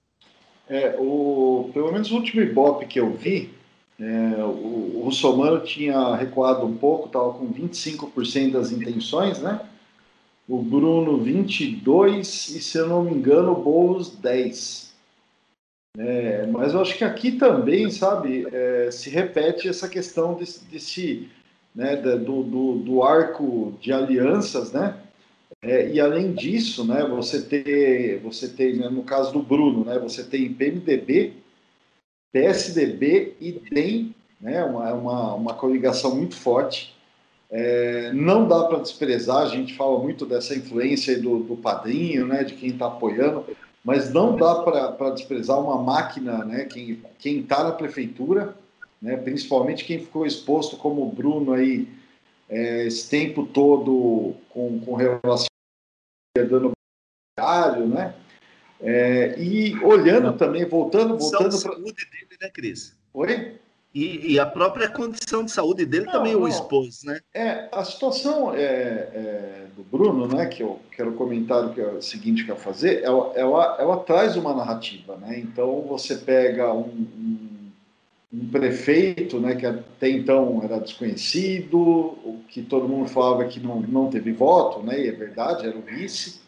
É, 0.69 0.95
o, 0.97 1.69
pelo 1.73 1.91
menos 1.91 2.11
o 2.11 2.15
último 2.15 2.41
Ibope 2.41 2.85
que 2.85 2.99
eu 2.99 3.13
vi, 3.13 3.53
é, 3.99 4.43
o, 4.43 4.93
o 4.95 5.01
Russomano 5.05 5.61
tinha 5.61 6.15
recuado 6.15 6.65
um 6.65 6.75
pouco, 6.75 7.07
estava 7.07 7.33
com 7.33 7.51
25% 7.51 8.51
das 8.51 8.71
intenções, 8.71 9.39
né? 9.39 9.61
O 10.47 10.61
Bruno 10.61 11.17
22 11.17 12.49
e, 12.49 12.61
se 12.61 12.77
eu 12.77 12.87
não 12.87 13.03
me 13.03 13.11
engano, 13.11 13.51
o 13.51 13.63
Boulos 13.63 14.11
10. 14.17 14.93
É, 15.97 16.45
mas 16.47 16.73
eu 16.73 16.81
acho 16.81 16.97
que 16.97 17.03
aqui 17.03 17.31
também, 17.31 17.89
sabe, 17.89 18.45
é, 18.51 18.91
se 18.91 19.09
repete 19.09 19.67
essa 19.67 19.87
questão 19.87 20.33
desse, 20.33 20.63
desse 20.65 21.29
né, 21.75 21.97
do, 21.97 22.43
do, 22.43 22.75
do, 22.77 23.03
arco 23.03 23.73
de 23.81 23.91
alianças, 23.91 24.71
né? 24.71 24.97
É, 25.61 25.91
e 25.91 25.99
além 25.99 26.33
disso, 26.33 26.85
né, 26.85 27.03
você 27.03 27.41
tem, 27.41 28.19
você 28.19 28.47
tem 28.47 28.77
né, 28.77 28.87
no 28.89 29.03
caso 29.03 29.33
do 29.33 29.41
Bruno, 29.41 29.83
né, 29.83 29.99
você 29.99 30.23
tem 30.23 30.53
PMDB, 30.53 31.33
PSDB 32.31 33.35
e 33.41 33.51
DEM, 33.71 34.15
né, 34.39 34.63
uma, 34.63 34.93
uma, 34.93 35.33
uma 35.33 35.53
coligação 35.53 36.15
muito 36.15 36.35
forte. 36.35 36.93
É, 37.49 38.11
não 38.13 38.47
dá 38.47 38.63
para 38.65 38.79
desprezar, 38.79 39.43
a 39.43 39.47
gente 39.47 39.75
fala 39.75 39.99
muito 39.99 40.25
dessa 40.25 40.55
influência 40.55 41.19
do, 41.19 41.39
do 41.39 41.57
padrinho, 41.57 42.27
né, 42.27 42.43
de 42.43 42.53
quem 42.55 42.69
está 42.69 42.87
apoiando, 42.87 43.45
mas 43.83 44.11
não 44.11 44.35
dá 44.35 44.55
para 44.55 45.11
desprezar 45.11 45.59
uma 45.59 45.81
máquina, 45.81 46.43
né, 46.43 46.65
quem 46.65 47.39
está 47.39 47.63
na 47.63 47.71
prefeitura, 47.71 48.55
né? 49.05 49.17
principalmente 49.17 49.85
quem 49.85 49.99
ficou 49.99 50.25
exposto 50.25 50.77
como 50.77 51.03
o 51.03 51.11
Bruno 51.11 51.53
aí 51.53 51.87
é, 52.49 52.87
esse 52.87 53.07
tempo 53.07 53.45
todo 53.45 54.35
com, 54.49 54.79
com 54.79 54.95
relação 54.95 55.45
dando 56.35 56.71
né? 57.87 58.15
É, 58.81 59.39
e 59.39 59.77
olhando 59.83 60.33
também, 60.37 60.65
voltando, 60.65 61.17
voltando 61.17 61.49
para 61.49 61.57
saúde 61.57 62.05
dele, 62.11 62.37
né, 62.41 62.49
Cris? 62.49 62.95
Oi? 63.13 63.57
E, 63.93 64.33
e, 64.33 64.39
a 64.39 64.45
própria 64.45 64.89
condição 64.89 65.45
de 65.45 65.51
saúde 65.51 65.85
dele 65.85 66.05
não, 66.05 66.11
também 66.11 66.33
não. 66.33 66.41
o 66.41 66.47
expôs, 66.49 67.03
né? 67.03 67.21
É, 67.33 67.69
a 67.71 67.81
situação 67.85 68.53
é, 68.53 68.59
é, 68.59 69.67
do 69.73 69.83
Bruno, 69.83 70.27
né, 70.27 70.47
que 70.47 70.61
eu 70.61 70.81
quero 70.91 71.13
comentar 71.13 71.73
que 71.73 71.79
é 71.79 71.87
o 71.87 72.01
seguinte 72.01 72.43
que 72.43 72.51
eu 72.51 72.57
fazer, 72.57 73.01
ela, 73.03 73.31
ela, 73.35 73.77
ela 73.79 73.97
traz 73.99 74.35
uma 74.35 74.53
narrativa, 74.53 75.15
né? 75.15 75.39
Então 75.39 75.81
você 75.83 76.15
pega 76.15 76.73
um, 76.73 76.89
um 76.89 77.44
um 78.33 78.47
prefeito, 78.49 79.39
né, 79.39 79.55
que 79.55 79.65
até 79.65 80.09
então 80.09 80.61
era 80.63 80.79
desconhecido, 80.79 82.17
que 82.49 82.61
todo 82.61 82.87
mundo 82.87 83.09
falava 83.09 83.45
que 83.45 83.59
não, 83.59 83.79
não 83.81 84.09
teve 84.09 84.31
voto, 84.31 84.81
né, 84.81 84.99
e 84.99 85.07
é 85.07 85.11
verdade, 85.11 85.67
era 85.67 85.77
o 85.77 85.81
vice, 85.81 86.41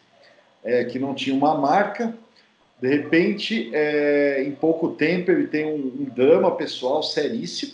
é, 0.64 0.84
que 0.84 1.00
não 1.00 1.14
tinha 1.14 1.36
uma 1.36 1.56
marca. 1.58 2.14
De 2.82 2.88
repente, 2.88 3.72
é, 3.74 4.44
em 4.44 4.52
pouco 4.52 4.90
tempo, 4.90 5.32
ele 5.32 5.48
tem 5.48 5.66
um, 5.66 6.02
um 6.02 6.06
drama 6.14 6.52
pessoal 6.56 7.02
seríssimo, 7.02 7.74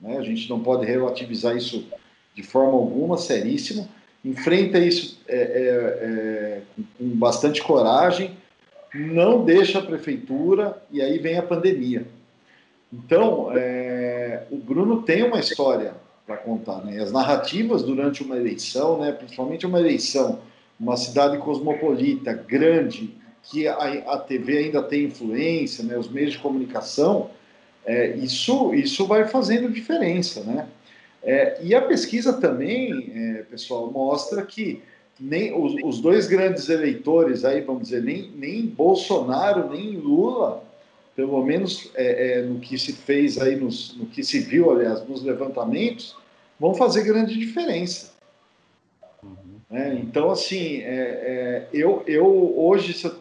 né, 0.00 0.18
a 0.18 0.22
gente 0.22 0.48
não 0.50 0.60
pode 0.60 0.84
relativizar 0.84 1.56
isso 1.56 1.86
de 2.34 2.42
forma 2.42 2.72
alguma, 2.72 3.16
seríssimo. 3.16 3.88
Enfrenta 4.24 4.78
isso 4.78 5.20
é, 5.28 5.36
é, 5.36 5.40
é 5.40 6.62
com 6.98 7.08
bastante 7.10 7.62
coragem, 7.62 8.36
não 8.94 9.44
deixa 9.44 9.78
a 9.78 9.82
prefeitura, 9.82 10.82
e 10.90 11.02
aí 11.02 11.18
vem 11.18 11.36
a 11.36 11.42
pandemia. 11.42 12.06
Então, 12.94 13.50
é, 13.52 14.44
o 14.50 14.56
Bruno 14.56 15.02
tem 15.02 15.24
uma 15.24 15.40
história 15.40 15.94
para 16.24 16.36
contar, 16.36 16.84
né? 16.84 17.02
As 17.02 17.10
narrativas 17.10 17.82
durante 17.82 18.22
uma 18.22 18.36
eleição, 18.36 19.00
né? 19.00 19.10
Principalmente 19.10 19.66
uma 19.66 19.80
eleição, 19.80 20.38
uma 20.78 20.96
cidade 20.96 21.38
cosmopolita 21.38 22.32
grande, 22.32 23.12
que 23.42 23.66
a, 23.66 23.74
a 23.74 24.18
TV 24.18 24.58
ainda 24.58 24.80
tem 24.82 25.04
influência, 25.06 25.82
né? 25.82 25.98
Os 25.98 26.08
meios 26.08 26.32
de 26.32 26.38
comunicação, 26.38 27.30
é, 27.84 28.16
isso 28.16 28.72
isso 28.72 29.06
vai 29.06 29.26
fazendo 29.26 29.68
diferença, 29.68 30.42
né? 30.44 30.68
É, 31.22 31.58
e 31.62 31.74
a 31.74 31.82
pesquisa 31.82 32.34
também, 32.34 33.10
é, 33.14 33.42
pessoal, 33.42 33.90
mostra 33.90 34.42
que 34.42 34.82
nem 35.18 35.56
os, 35.56 35.74
os, 35.82 36.00
dois 36.00 36.26
grandes 36.26 36.68
eleitores 36.68 37.44
aí, 37.44 37.60
vamos 37.60 37.84
dizer, 37.84 38.02
nem, 38.02 38.30
nem 38.36 38.66
Bolsonaro 38.66 39.70
nem 39.70 39.96
Lula 39.96 40.62
pelo 41.14 41.44
menos 41.44 41.90
é, 41.94 42.38
é, 42.38 42.42
no 42.42 42.58
que 42.58 42.76
se 42.76 42.92
fez 42.92 43.40
aí, 43.40 43.56
nos, 43.56 43.96
no 43.96 44.06
que 44.06 44.22
se 44.22 44.40
viu, 44.40 44.70
aliás, 44.70 45.06
nos 45.08 45.22
levantamentos, 45.22 46.16
vão 46.58 46.74
fazer 46.74 47.04
grande 47.04 47.38
diferença. 47.38 48.12
Uhum. 49.22 49.60
É, 49.70 49.94
então, 49.94 50.30
assim, 50.30 50.78
é, 50.78 50.88
é, 50.90 51.68
eu, 51.72 52.02
eu 52.06 52.58
hoje, 52.58 53.04
eu, 53.04 53.14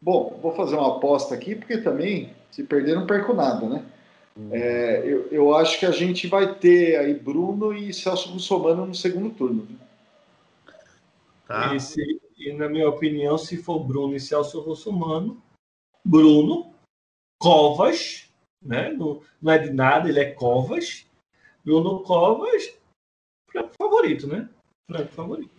bom, 0.00 0.38
vou 0.40 0.54
fazer 0.54 0.76
uma 0.76 0.96
aposta 0.96 1.34
aqui, 1.34 1.54
porque 1.54 1.78
também, 1.78 2.30
se 2.50 2.62
perder, 2.62 2.94
não 2.94 3.06
perco 3.06 3.34
nada, 3.34 3.68
né? 3.68 3.84
Uhum. 4.36 4.50
É, 4.52 5.02
eu, 5.04 5.26
eu 5.32 5.54
acho 5.56 5.80
que 5.80 5.86
a 5.86 5.90
gente 5.90 6.28
vai 6.28 6.54
ter 6.54 6.96
aí 6.96 7.12
Bruno 7.14 7.74
e 7.74 7.92
Celso 7.92 8.30
Russomano 8.30 8.86
no 8.86 8.94
segundo 8.94 9.30
turno. 9.30 9.66
Tá. 11.48 11.74
E, 11.74 12.48
e, 12.48 12.52
na 12.52 12.68
minha 12.68 12.88
opinião, 12.88 13.36
se 13.36 13.56
for 13.56 13.80
Bruno 13.80 14.14
e 14.14 14.20
Celso 14.20 14.60
Russomano, 14.60 15.42
Bruno 16.04 16.67
Covas, 17.38 18.28
né? 18.62 18.90
não, 18.90 19.22
não 19.40 19.52
é 19.52 19.58
de 19.58 19.70
nada, 19.70 20.08
ele 20.08 20.20
é 20.20 20.30
Covas. 20.32 21.06
Bruno 21.64 22.00
Covas 22.00 22.78
franco 23.50 23.72
favorito, 23.76 24.26
né? 24.26 24.48
Franco 24.86 25.12
favorito. 25.12 25.50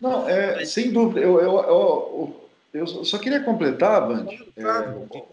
Não, 0.00 0.28
é, 0.28 0.64
sem 0.64 0.92
dúvida. 0.92 1.20
Eu, 1.20 1.40
eu, 1.40 1.58
eu, 1.58 2.36
eu 2.74 2.86
só 2.86 3.18
queria 3.18 3.42
completar, 3.42 4.06
Band, 4.06 4.26
é, 4.56 4.64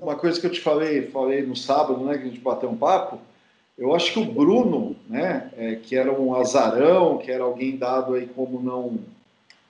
uma 0.01 0.15
coisa 0.15 0.39
que 0.39 0.47
eu 0.47 0.51
te 0.51 0.61
falei, 0.61 1.07
falei 1.07 1.45
no 1.45 1.55
sábado, 1.55 2.03
né, 2.05 2.17
que 2.17 2.23
a 2.23 2.27
gente 2.27 2.39
bateu 2.39 2.69
um 2.69 2.77
papo. 2.77 3.19
Eu 3.77 3.93
acho 3.93 4.13
que 4.13 4.19
o 4.19 4.25
Bruno, 4.25 4.95
né, 5.09 5.51
é, 5.57 5.75
que 5.75 5.95
era 5.95 6.11
um 6.11 6.35
azarão, 6.35 7.17
que 7.17 7.31
era 7.31 7.43
alguém 7.43 7.75
dado 7.75 8.13
aí 8.13 8.27
como 8.27 8.61
não, 8.61 8.99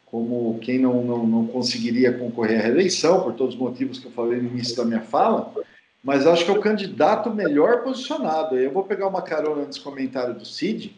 como 0.06 0.60
quem 0.60 0.78
não, 0.78 1.02
não, 1.04 1.26
não 1.26 1.48
conseguiria 1.48 2.16
concorrer 2.16 2.60
à 2.60 2.64
reeleição, 2.64 3.24
por 3.24 3.34
todos 3.34 3.56
os 3.56 3.60
motivos 3.60 3.98
que 3.98 4.06
eu 4.06 4.12
falei 4.12 4.40
no 4.40 4.50
início 4.50 4.76
da 4.76 4.86
minha 4.86 5.02
fala, 5.02 5.52
mas 6.04 6.28
acho 6.28 6.44
que 6.44 6.52
é 6.52 6.54
o 6.54 6.60
candidato 6.60 7.34
melhor 7.34 7.82
posicionado. 7.82 8.58
Eu 8.58 8.72
vou 8.72 8.84
pegar 8.84 9.08
uma 9.08 9.22
carona 9.22 9.66
nesse 9.66 9.80
comentário 9.80 10.34
do 10.34 10.46
Cid, 10.46 10.94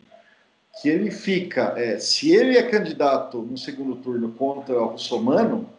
que 0.81 0.89
ele 0.89 1.11
fica, 1.11 1.73
é, 1.77 1.99
se 1.99 2.33
ele 2.35 2.57
é 2.57 2.63
candidato 2.63 3.37
no 3.37 3.57
segundo 3.57 3.95
turno 3.97 4.31
contra 4.31 4.81
o 4.81 4.87
Russomano, 4.87 5.69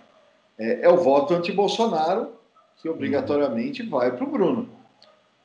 é, 0.56 0.82
é 0.82 0.88
o 0.88 0.96
voto 0.96 1.34
anti-Bolsonaro 1.34 2.32
que 2.80 2.88
obrigatoriamente 2.88 3.82
vai 3.82 4.14
para 4.14 4.24
o 4.24 4.30
Bruno. 4.30 4.68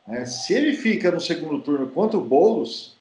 É, 0.07 0.25
se 0.25 0.53
ele 0.53 0.73
fica 0.73 1.11
no 1.11 1.19
segundo 1.19 1.59
turno 1.61 1.87
contra 1.87 2.17
o 2.17 2.23
Boulos, 2.23 2.95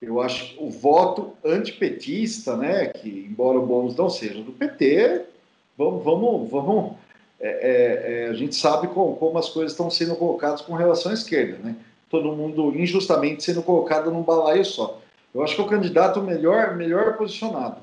eu 0.00 0.20
acho 0.20 0.54
que 0.54 0.62
o 0.62 0.70
voto 0.70 1.32
antipetista, 1.44 2.56
né, 2.56 2.86
que 2.86 3.26
embora 3.28 3.58
o 3.58 3.66
Boulos 3.66 3.96
não 3.96 4.08
seja 4.08 4.42
do 4.42 4.52
PT, 4.52 5.24
vamos, 5.76 6.04
vamos, 6.04 6.50
vamos 6.50 6.96
é, 7.40 7.48
é, 7.48 8.24
é, 8.24 8.28
a 8.28 8.34
gente 8.34 8.56
sabe 8.56 8.88
como, 8.88 9.16
como, 9.16 9.38
as 9.38 9.48
coisas 9.48 9.72
estão 9.72 9.88
sendo 9.88 10.16
colocadas 10.16 10.60
com 10.60 10.74
relação 10.74 11.12
à 11.12 11.14
esquerda, 11.14 11.58
né? 11.58 11.76
Todo 12.10 12.32
mundo 12.32 12.74
injustamente 12.76 13.44
sendo 13.44 13.62
colocado 13.62 14.10
num 14.10 14.22
balaio 14.22 14.64
só. 14.64 15.00
Eu 15.32 15.42
acho 15.42 15.54
que 15.54 15.60
é 15.60 15.64
o 15.64 15.68
candidato 15.68 16.20
melhor, 16.20 16.74
melhor 16.74 17.16
posicionado. 17.16 17.76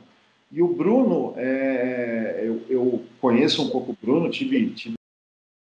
E 0.51 0.61
o 0.61 0.67
Bruno, 0.67 1.33
é, 1.37 2.41
eu, 2.43 2.61
eu, 2.69 3.03
conheço 3.21 3.63
um 3.63 3.69
pouco 3.69 3.91
o 3.91 3.97
Bruno, 4.01 4.29
tive, 4.29 4.71
tive 4.71 4.95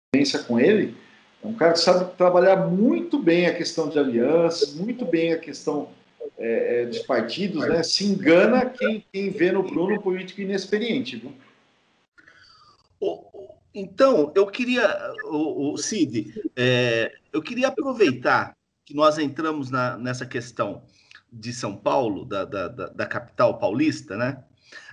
experiência 0.07 0.39
com 0.39 0.59
ele. 0.59 0.95
É 1.43 1.47
um 1.47 1.53
cara 1.53 1.73
que 1.73 1.79
sabe 1.79 2.15
trabalhar 2.15 2.55
muito 2.67 3.19
bem 3.19 3.47
a 3.47 3.53
questão 3.53 3.89
de 3.89 3.99
alianças, 3.99 4.73
muito 4.75 5.03
bem 5.03 5.34
a 5.34 5.38
questão 5.38 5.89
é, 6.38 6.84
é 6.84 6.86
dos 6.86 6.99
partidos, 6.99 7.67
né? 7.67 7.84
Se 7.84 8.05
engana 8.05 8.65
quem, 8.65 9.03
quem 9.11 9.29
vê 9.29 9.51
no 9.51 9.63
Bruno 9.63 9.95
um 9.95 10.01
político 10.01 10.39
inexperiente. 10.39 11.17
Viu? 11.17 11.34
Então, 13.74 14.32
eu 14.36 14.45
queria, 14.47 14.88
o, 15.26 15.74
o 15.74 15.78
Cid, 15.78 16.34
é, 16.55 17.11
eu 17.32 17.41
queria 17.41 17.69
aproveitar 17.69 18.55
que 18.86 18.93
nós 18.93 19.17
entramos 19.17 19.71
na, 19.71 19.97
nessa 19.97 20.26
questão 20.26 20.84
de 21.32 21.51
São 21.51 21.76
Paulo, 21.76 22.26
da, 22.26 22.45
da, 22.45 22.67
da 22.67 23.05
capital 23.05 23.57
paulista, 23.57 24.15
né? 24.15 24.43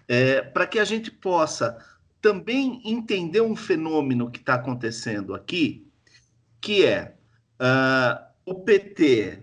É, 0.09 0.41
para 0.41 0.66
que 0.66 0.78
a 0.78 0.85
gente 0.85 1.11
possa 1.11 1.78
também 2.20 2.81
entender 2.85 3.41
um 3.41 3.55
fenômeno 3.55 4.31
que 4.31 4.39
está 4.39 4.55
acontecendo 4.55 5.35
aqui, 5.35 5.87
que 6.61 6.85
é 6.85 7.14
uh, 7.61 8.24
o 8.45 8.55
PT 8.55 9.43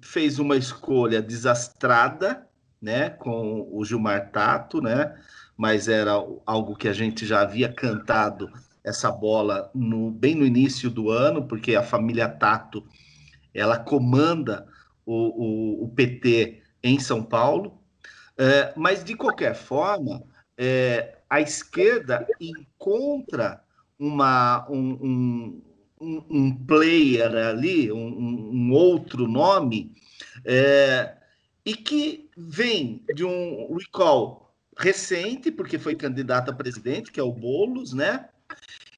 fez 0.00 0.38
uma 0.38 0.56
escolha 0.56 1.20
desastrada, 1.20 2.46
né, 2.80 3.10
com 3.10 3.68
o 3.72 3.84
Gilmar 3.84 4.30
Tato, 4.30 4.80
né? 4.80 5.16
Mas 5.58 5.88
era 5.88 6.12
algo 6.46 6.76
que 6.76 6.86
a 6.86 6.92
gente 6.92 7.26
já 7.26 7.40
havia 7.40 7.68
cantado 7.70 8.48
essa 8.84 9.10
bola 9.10 9.68
no, 9.74 10.08
bem 10.08 10.36
no 10.36 10.46
início 10.46 10.88
do 10.88 11.10
ano, 11.10 11.48
porque 11.48 11.74
a 11.74 11.82
família 11.82 12.28
Tato 12.28 12.86
ela 13.52 13.76
comanda 13.76 14.68
o, 15.04 15.82
o, 15.82 15.84
o 15.84 15.88
PT 15.88 16.62
em 16.80 17.00
São 17.00 17.24
Paulo. 17.24 17.82
É, 18.38 18.72
mas, 18.76 19.02
de 19.02 19.16
qualquer 19.16 19.56
forma, 19.56 20.22
é, 20.56 21.18
a 21.28 21.40
esquerda 21.40 22.24
encontra 22.40 23.60
uma, 23.98 24.64
um, 24.70 25.60
um, 26.00 26.24
um 26.30 26.54
player 26.66 27.34
ali, 27.34 27.90
um, 27.90 27.98
um 27.98 28.72
outro 28.72 29.26
nome, 29.26 29.92
é, 30.44 31.16
e 31.66 31.74
que 31.74 32.30
vem 32.36 33.04
de 33.12 33.24
um 33.24 33.76
recall 33.76 34.47
recente, 34.78 35.50
porque 35.50 35.78
foi 35.78 35.96
candidato 35.96 36.50
a 36.50 36.54
presidente, 36.54 37.10
que 37.10 37.18
é 37.18 37.22
o 37.22 37.32
Bolos, 37.32 37.92
né? 37.92 38.28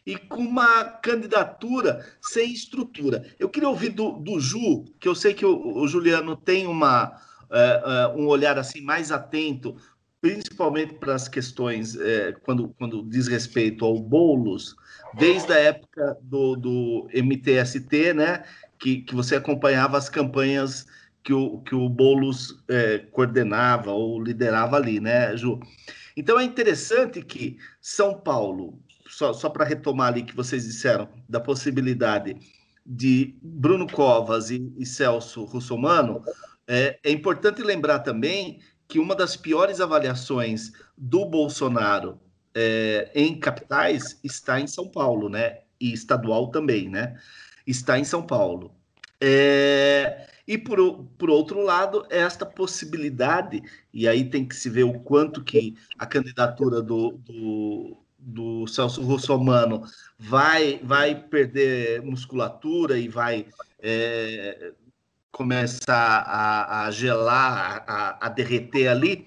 E 0.07 0.17
com 0.17 0.41
uma 0.41 0.85
candidatura 0.85 2.07
sem 2.21 2.53
estrutura. 2.53 3.25
Eu 3.39 3.49
queria 3.49 3.69
ouvir 3.69 3.91
do, 3.91 4.13
do 4.13 4.39
Ju, 4.39 4.85
que 4.99 5.09
eu 5.09 5.15
sei 5.15 5.33
que 5.33 5.45
o, 5.45 5.79
o 5.79 5.89
Juliano 5.89 6.37
tem 6.37 6.67
uma, 6.67 7.09
uh, 7.51 8.15
uh, 8.15 8.21
um 8.21 8.27
olhar 8.27 8.59
assim 8.59 8.83
mais 8.83 9.11
atento, 9.11 9.77
principalmente 10.21 10.95
para 10.95 11.15
as 11.15 11.29
questões 11.29 11.95
uh, 11.95 12.39
quando, 12.43 12.75
quando 12.79 13.03
diz 13.09 13.27
respeito 13.27 13.85
ao 13.85 13.99
Bolos, 13.99 14.77
desde 15.15 15.53
a 15.53 15.59
época 15.59 16.17
do, 16.23 16.57
do 16.57 17.09
MTST, 17.13 18.13
né? 18.15 18.45
Que, 18.79 19.03
que 19.03 19.15
você 19.15 19.37
acompanhava 19.37 19.99
as 19.99 20.09
campanhas 20.09 20.87
que 21.23 21.33
o, 21.33 21.59
que 21.61 21.75
o 21.75 21.89
Boulos 21.89 22.63
é, 22.69 22.99
coordenava 22.99 23.91
ou 23.91 24.23
liderava 24.23 24.77
ali, 24.77 25.01
né, 25.01 25.37
Ju? 25.37 25.61
Então 26.17 26.39
é 26.39 26.45
interessante 26.45 27.23
que 27.23 27.59
São 27.81 28.19
Paulo, 28.19 28.79
só, 29.07 29.33
só 29.33 29.49
para 29.49 29.65
retomar 29.65 30.09
ali 30.09 30.23
que 30.23 30.35
vocês 30.35 30.65
disseram, 30.65 31.09
da 31.29 31.41
possibilidade 31.41 32.37
de 32.85 33.37
Bruno 33.43 33.87
Covas 33.87 34.51
e, 34.51 34.73
e 34.79 34.87
Celso 34.87 35.45
Russomano, 35.45 36.23
é, 36.67 36.99
é 37.03 37.11
importante 37.11 37.63
lembrar 37.63 38.01
também 38.01 38.61
que 38.89 38.99
uma 38.99 39.15
das 39.15 39.37
piores 39.37 39.81
avaliações 39.81 40.73
do 40.97 41.25
Bolsonaro 41.25 42.21
é, 42.55 43.11
em 43.15 43.39
capitais 43.39 44.19
está 44.25 44.61
em 44.61 44.67
São 44.67 44.89
Paulo, 44.89 45.29
né? 45.29 45.61
E 45.81 45.93
estadual 45.93 46.51
também, 46.51 46.89
né? 46.89 47.17
Está 47.67 47.99
em 47.99 48.05
São 48.05 48.23
Paulo. 48.23 48.75
É, 49.21 50.27
e 50.47 50.59
por, 50.59 51.05
por 51.19 51.31
outro 51.31 51.63
lado, 51.63 52.07
esta 52.11 52.45
possibilidade, 52.45 53.63
e 53.93 54.09
aí 54.09 54.29
tem 54.29 54.47
que 54.47 54.57
se 54.57 54.69
ver 54.69 54.85
o 54.85 54.99
quanto 55.01 55.45
que 55.45 55.77
a 55.99 56.07
candidatura 56.07 56.83
do, 56.83 57.13
do, 57.25 57.97
do 58.19 58.67
Celso 58.67 59.03
Russomano 59.03 59.83
vai, 60.19 60.81
vai 60.83 61.15
perder 61.15 62.03
musculatura 62.03 62.99
e 62.99 63.09
vai 63.09 63.47
é, 63.79 64.73
começar 65.31 66.25
a, 66.27 66.85
a 66.85 66.91
gelar, 66.91 67.85
a, 67.87 68.27
a, 68.27 68.29
derreter 68.29 68.89
ali. 68.89 69.27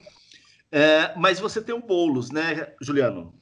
É, 0.72 1.14
mas 1.16 1.40
você 1.40 1.62
tem 1.62 1.74
o 1.74 1.82
Boulos, 1.82 2.32
né, 2.32 2.74
Juliano? 2.82 3.34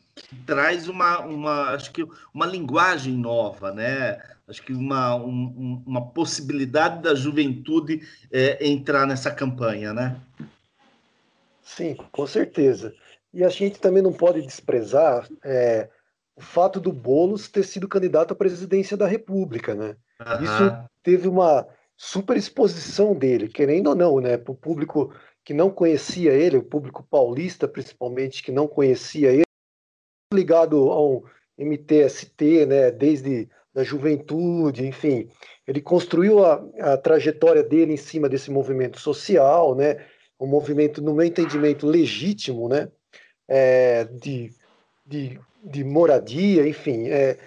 Traz 0.46 0.88
uma, 0.88 1.20
uma, 1.20 1.70
acho 1.72 1.92
que 1.92 2.06
uma 2.34 2.46
linguagem 2.46 3.14
nova, 3.14 3.72
né? 3.72 4.22
Acho 4.52 4.62
que 4.62 4.74
uma, 4.74 5.16
um, 5.16 5.82
uma 5.86 6.06
possibilidade 6.12 7.02
da 7.02 7.16
juventude 7.16 8.02
é, 8.32 8.68
entrar 8.68 9.08
nessa 9.08 9.32
campanha, 9.32 9.93
né? 9.93 10.20
Sim, 11.64 11.95
com 12.12 12.28
certeza. 12.28 12.93
E 13.34 13.43
a 13.43 13.49
gente 13.49 13.80
também 13.80 14.04
não 14.04 14.12
pode 14.12 14.41
desprezar 14.41 15.28
é, 15.43 15.89
o 16.36 16.41
fato 16.41 16.80
do 16.80 16.91
Boulos 16.91 17.47
ter 17.47 17.64
sido 17.64 17.88
candidato 17.88 18.34
à 18.34 18.36
presidência 18.36 18.97
da 18.97 19.08
República, 19.08 19.74
né? 19.74 19.95
Uhum. 20.20 20.43
Isso 20.43 20.89
teve 21.02 21.28
uma 21.28 21.66
super 21.95 22.36
exposição 22.36 23.16
dele, 23.16 23.47
querendo 23.47 23.88
ou 23.88 23.95
não, 23.95 24.20
né? 24.20 24.38
Para 24.38 24.52
o 24.52 24.56
público 24.56 25.14
que 25.45 25.54
não 25.54 25.72
conhecia 25.72 26.34
ele, 26.34 26.58
o 26.58 26.64
público 26.64 27.08
paulista 27.10 27.68
principalmente, 27.68 28.43
que 28.43 28.52
não 28.52 28.68
conhecia 28.68 29.32
ele, 29.32 29.43
ligado 30.34 30.89
ao 30.89 31.24
MTST, 31.58 32.66
né? 32.66 32.91
Desde 32.91 33.49
da 33.74 33.84
juventude, 33.84 34.86
enfim. 34.86 35.30
Ele 35.68 35.82
construiu 35.82 36.44
a, 36.46 36.64
a, 36.80 36.98
trajetória 36.98 37.64
dele 37.64 37.94
em 37.94 37.98
cima 37.98 38.28
desse 38.28 38.52
movimento 38.52 39.00
social, 39.00 39.76
né? 39.76 40.06
um 40.42 40.48
movimento, 40.48 41.02
no 41.02 41.14
meu 41.14 41.26
entendimento, 41.26 41.86
legítimo, 41.86 42.68
né? 42.68 42.90
É, 43.48 44.06
de, 44.06 44.52
de, 45.06 45.40
de, 45.64 45.84
moradia, 45.84 46.68
enfim. 46.68 47.10
É, 47.10 47.38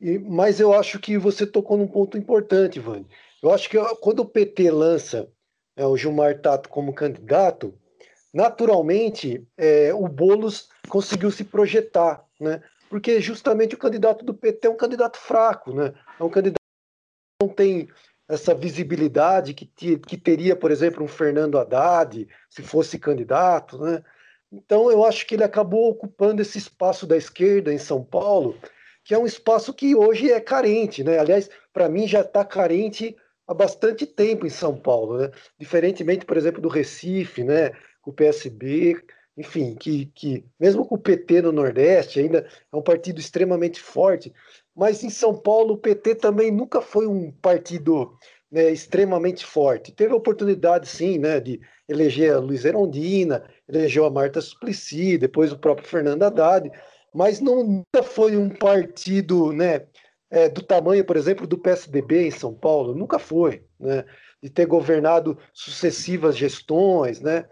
e, 0.00 0.18
mas 0.18 0.58
eu 0.58 0.74
acho 0.74 0.98
que 0.98 1.16
você 1.16 1.46
tocou 1.46 1.76
num 1.76 1.86
ponto 1.86 2.18
importante, 2.18 2.80
Vani. 2.80 3.06
Eu 3.40 3.52
acho 3.52 3.70
que 3.70 3.78
quando 4.00 4.20
o 4.20 4.28
PT 4.28 4.68
lança 4.70 5.28
é, 5.76 5.86
o 5.86 5.96
Gilmar 5.96 6.40
Tato 6.40 6.68
como 6.68 6.92
candidato, 6.92 7.72
naturalmente 8.34 9.46
é, 9.56 9.94
o 9.94 10.08
Boulos 10.08 10.68
conseguiu 10.88 11.30
se 11.30 11.44
projetar, 11.44 12.24
né? 12.40 12.60
Porque 12.90 13.20
justamente 13.20 13.74
o 13.74 13.78
candidato 13.78 14.24
do 14.24 14.34
PT 14.34 14.66
é 14.66 14.70
um 14.70 14.76
candidato 14.76 15.16
fraco, 15.16 15.72
né? 15.72 15.94
É 16.18 16.24
um 16.24 16.28
candidato 16.28 16.58
que 16.58 17.46
não 17.46 17.48
tem 17.48 17.88
essa 18.28 18.52
visibilidade 18.54 19.54
que, 19.54 19.66
que 19.98 20.16
teria, 20.16 20.56
por 20.56 20.72
exemplo, 20.72 21.02
um 21.02 21.08
Fernando 21.08 21.58
Haddad, 21.58 22.28
se 22.50 22.62
fosse 22.62 22.98
candidato, 22.98 23.78
né? 23.78 24.02
Então, 24.52 24.90
eu 24.90 25.04
acho 25.04 25.24
que 25.26 25.36
ele 25.36 25.44
acabou 25.44 25.88
ocupando 25.90 26.42
esse 26.42 26.58
espaço 26.58 27.06
da 27.06 27.16
esquerda 27.16 27.72
em 27.72 27.78
São 27.78 28.04
Paulo, 28.04 28.58
que 29.04 29.14
é 29.14 29.18
um 29.18 29.26
espaço 29.26 29.72
que 29.72 29.94
hoje 29.94 30.30
é 30.32 30.40
carente, 30.40 31.04
né? 31.04 31.18
Aliás, 31.18 31.48
para 31.72 31.88
mim 31.88 32.08
já 32.08 32.22
está 32.22 32.44
carente 32.44 33.16
há 33.46 33.54
bastante 33.54 34.04
tempo 34.04 34.44
em 34.44 34.50
São 34.50 34.76
Paulo, 34.76 35.18
né? 35.18 35.30
Diferentemente, 35.56 36.26
por 36.26 36.36
exemplo, 36.36 36.60
do 36.60 36.68
Recife, 36.68 37.44
né? 37.44 37.70
com 38.00 38.10
o 38.10 38.14
PSB, 38.14 38.96
enfim, 39.40 39.74
que, 39.74 40.06
que 40.14 40.44
mesmo 40.58 40.86
com 40.86 40.94
o 40.94 40.98
PT 40.98 41.42
no 41.42 41.52
Nordeste, 41.52 42.20
ainda 42.20 42.46
é 42.72 42.76
um 42.76 42.82
partido 42.82 43.18
extremamente 43.18 43.80
forte, 43.80 44.32
mas 44.74 45.02
em 45.02 45.10
São 45.10 45.34
Paulo 45.34 45.74
o 45.74 45.78
PT 45.78 46.16
também 46.16 46.50
nunca 46.50 46.80
foi 46.80 47.06
um 47.06 47.32
partido 47.32 48.16
né, 48.50 48.70
extremamente 48.70 49.44
forte. 49.44 49.92
Teve 49.92 50.12
a 50.12 50.16
oportunidade, 50.16 50.88
sim, 50.88 51.18
né, 51.18 51.40
de 51.40 51.60
eleger 51.88 52.34
a 52.34 52.38
Luiz 52.38 52.64
Erondina, 52.64 53.44
elegeu 53.68 54.04
a 54.04 54.10
Marta 54.10 54.40
Suplicy, 54.40 55.16
depois 55.18 55.52
o 55.52 55.58
próprio 55.58 55.88
Fernando 55.88 56.22
Haddad, 56.22 56.70
mas 57.14 57.40
não, 57.40 57.64
nunca 57.64 58.02
foi 58.02 58.36
um 58.36 58.48
partido 58.48 59.52
né, 59.52 59.86
é, 60.30 60.48
do 60.48 60.62
tamanho, 60.62 61.04
por 61.04 61.16
exemplo, 61.16 61.46
do 61.46 61.58
PSDB 61.58 62.28
em 62.28 62.30
São 62.30 62.54
Paulo, 62.54 62.94
nunca 62.94 63.18
foi, 63.18 63.64
né, 63.78 64.04
de 64.42 64.48
ter 64.48 64.66
governado 64.66 65.36
sucessivas 65.52 66.36
gestões. 66.36 67.20
Né. 67.20 67.44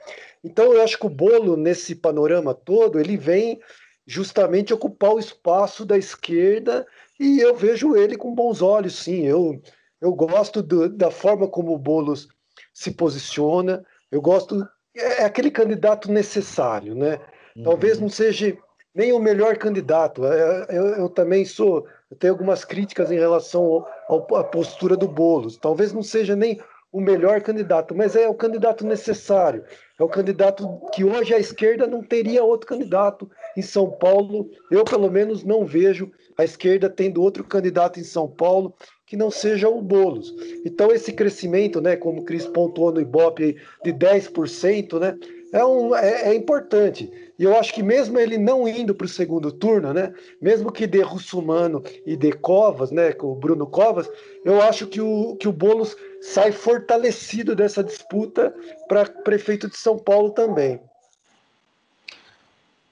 Então, 0.43 0.73
eu 0.73 0.83
acho 0.83 0.99
que 0.99 1.07
o 1.07 1.11
Bolo, 1.11 1.57
nesse 1.57 1.95
panorama 1.95 2.55
todo, 2.55 2.99
ele 2.99 3.17
vem 3.17 3.61
justamente 4.07 4.73
ocupar 4.73 5.13
o 5.13 5.19
espaço 5.19 5.85
da 5.85 5.99
esquerda 5.99 6.87
e 7.21 7.41
eu 7.41 7.55
vejo 7.55 7.95
ele 7.95 8.17
com 8.17 8.35
bons 8.35 8.63
olhos, 8.63 8.97
sim. 8.97 9.27
Eu, 9.27 9.61
eu 10.01 10.13
gosto 10.15 10.63
do, 10.63 10.89
da 10.89 11.11
forma 11.11 11.47
como 11.47 11.75
o 11.75 11.79
Boulos 11.79 12.29
se 12.73 12.91
posiciona, 12.93 13.85
eu 14.11 14.23
gosto. 14.23 14.67
É, 14.97 15.23
é 15.23 15.25
aquele 15.25 15.51
candidato 15.51 16.11
necessário, 16.11 16.95
né? 16.95 17.21
Uhum. 17.57 17.65
Talvez 17.65 18.01
não 18.01 18.09
seja 18.09 18.57
nem 18.95 19.13
o 19.13 19.19
melhor 19.19 19.57
candidato. 19.59 20.25
É, 20.25 20.67
eu, 20.71 20.87
eu 20.95 21.09
também 21.09 21.45
sou. 21.45 21.87
Eu 22.11 22.17
tenho 22.17 22.33
algumas 22.33 22.65
críticas 22.65 23.11
em 23.11 23.19
relação 23.19 23.85
à 24.09 24.45
postura 24.45 24.97
do 24.97 25.07
Boulos. 25.07 25.59
Talvez 25.59 25.93
não 25.93 26.03
seja 26.03 26.35
nem 26.35 26.59
o 26.91 27.01
melhor 27.01 27.43
candidato, 27.43 27.95
mas 27.95 28.17
é 28.17 28.29
o 28.29 28.35
candidato 28.35 28.87
necessário. 28.87 29.65
É 29.99 30.03
o 30.03 30.09
candidato 30.09 30.81
que 30.93 31.05
hoje 31.05 31.35
a 31.35 31.39
esquerda 31.39 31.87
não 31.87 32.03
teria 32.03 32.43
outro 32.43 32.67
candidato 32.67 33.31
em 33.57 33.63
São 33.63 33.91
Paulo. 33.91 34.51
Eu, 34.71 34.85
pelo 34.85 35.11
menos, 35.11 35.45
não 35.45 35.67
vejo 35.67 36.11
a 36.37 36.45
esquerda 36.45 36.89
tendo 36.89 37.23
outro 37.23 37.45
candidato 37.45 38.01
em 38.01 38.05
São 38.05 38.29
Paulo 38.29 38.75
que 39.05 39.17
não 39.17 39.31
seja 39.31 39.69
o 39.69 39.81
Boulos. 39.81 40.35
Então, 40.65 40.93
esse 40.93 41.13
crescimento, 41.13 41.81
né, 41.81 41.97
como 41.97 42.21
o 42.21 42.25
Cris 42.25 42.47
pontuou 42.47 42.93
no 42.93 43.01
Ibope, 43.01 43.57
de 43.83 43.93
10%, 43.93 45.01
né, 45.01 45.17
é, 45.53 45.65
um, 45.65 45.95
é, 45.97 46.31
é, 46.31 46.35
importante. 46.35 47.11
E 47.39 47.45
eu 47.45 47.57
acho 47.57 47.73
que 47.73 47.83
mesmo 47.83 48.19
ele 48.19 48.37
não 48.37 48.69
indo 48.69 48.95
para 48.95 49.07
o 49.07 49.09
segundo 49.09 49.51
turno, 49.51 49.95
né, 49.95 50.13
mesmo 50.43 50.71
que 50.71 50.87
dê 50.87 51.01
Russumano 51.01 51.83
e 52.05 52.17
dê 52.17 52.33
Covas, 52.33 52.91
né, 52.91 53.13
com 53.13 53.29
o 53.29 53.35
Bruno 53.35 53.67
Covas, 53.67 54.11
eu 54.45 54.61
acho 54.61 54.87
que 54.87 55.01
o, 55.01 55.37
que 55.37 55.49
o 55.49 55.53
Boulos 55.53 55.97
sai 56.21 56.53
fortalecido 56.53 57.55
dessa 57.55 57.83
disputa 57.83 58.55
para 58.89 59.05
prefeito 59.05 59.69
de 59.69 59.77
São 59.77 59.99
Paulo 59.99 60.31
também. 60.31 60.81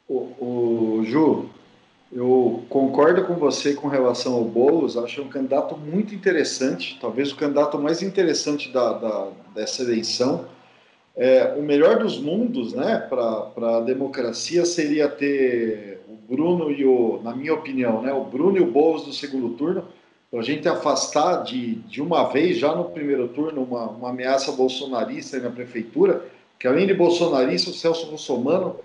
O, 0.08 0.14
o 0.14 1.04
Ju, 1.04 1.48
eu 2.12 2.64
concordo 2.68 3.24
com 3.24 3.34
você 3.34 3.74
com 3.74 3.88
relação 3.88 4.34
ao 4.34 4.44
Boulos, 4.44 4.96
acho 4.96 5.22
um 5.22 5.28
candidato 5.28 5.76
muito 5.76 6.14
interessante, 6.14 6.96
talvez 7.00 7.32
o 7.32 7.36
candidato 7.36 7.78
mais 7.78 8.02
interessante 8.02 8.72
da, 8.72 8.92
da 8.92 9.28
dessa 9.54 9.82
eleição. 9.82 10.46
É, 11.16 11.54
o 11.56 11.62
melhor 11.62 11.98
dos 11.98 12.20
mundos 12.20 12.74
né, 12.74 12.98
para 12.98 13.78
a 13.78 13.80
democracia 13.80 14.66
seria 14.66 15.08
ter 15.08 16.00
o 16.08 16.14
Bruno 16.14 16.70
e 16.70 16.84
o, 16.84 17.20
na 17.22 17.34
minha 17.34 17.54
opinião, 17.54 18.02
né, 18.02 18.12
o 18.12 18.22
Bruno 18.22 18.58
e 18.58 18.60
o 18.60 18.70
Boulos 18.70 19.06
no 19.06 19.12
segundo 19.12 19.56
turno, 19.56 19.84
para 20.30 20.40
a 20.40 20.42
gente 20.42 20.68
afastar 20.68 21.44
de, 21.44 21.76
de 21.76 22.02
uma 22.02 22.24
vez, 22.24 22.58
já 22.58 22.74
no 22.74 22.86
primeiro 22.86 23.28
turno, 23.28 23.62
uma, 23.62 23.88
uma 23.88 24.10
ameaça 24.10 24.52
bolsonarista 24.52 25.38
na 25.38 25.50
prefeitura, 25.50 26.24
que 26.58 26.66
além 26.66 26.86
de 26.86 26.94
bolsonarista, 26.94 27.70
o 27.70 27.74
Celso 27.74 28.06
Russomano 28.06 28.76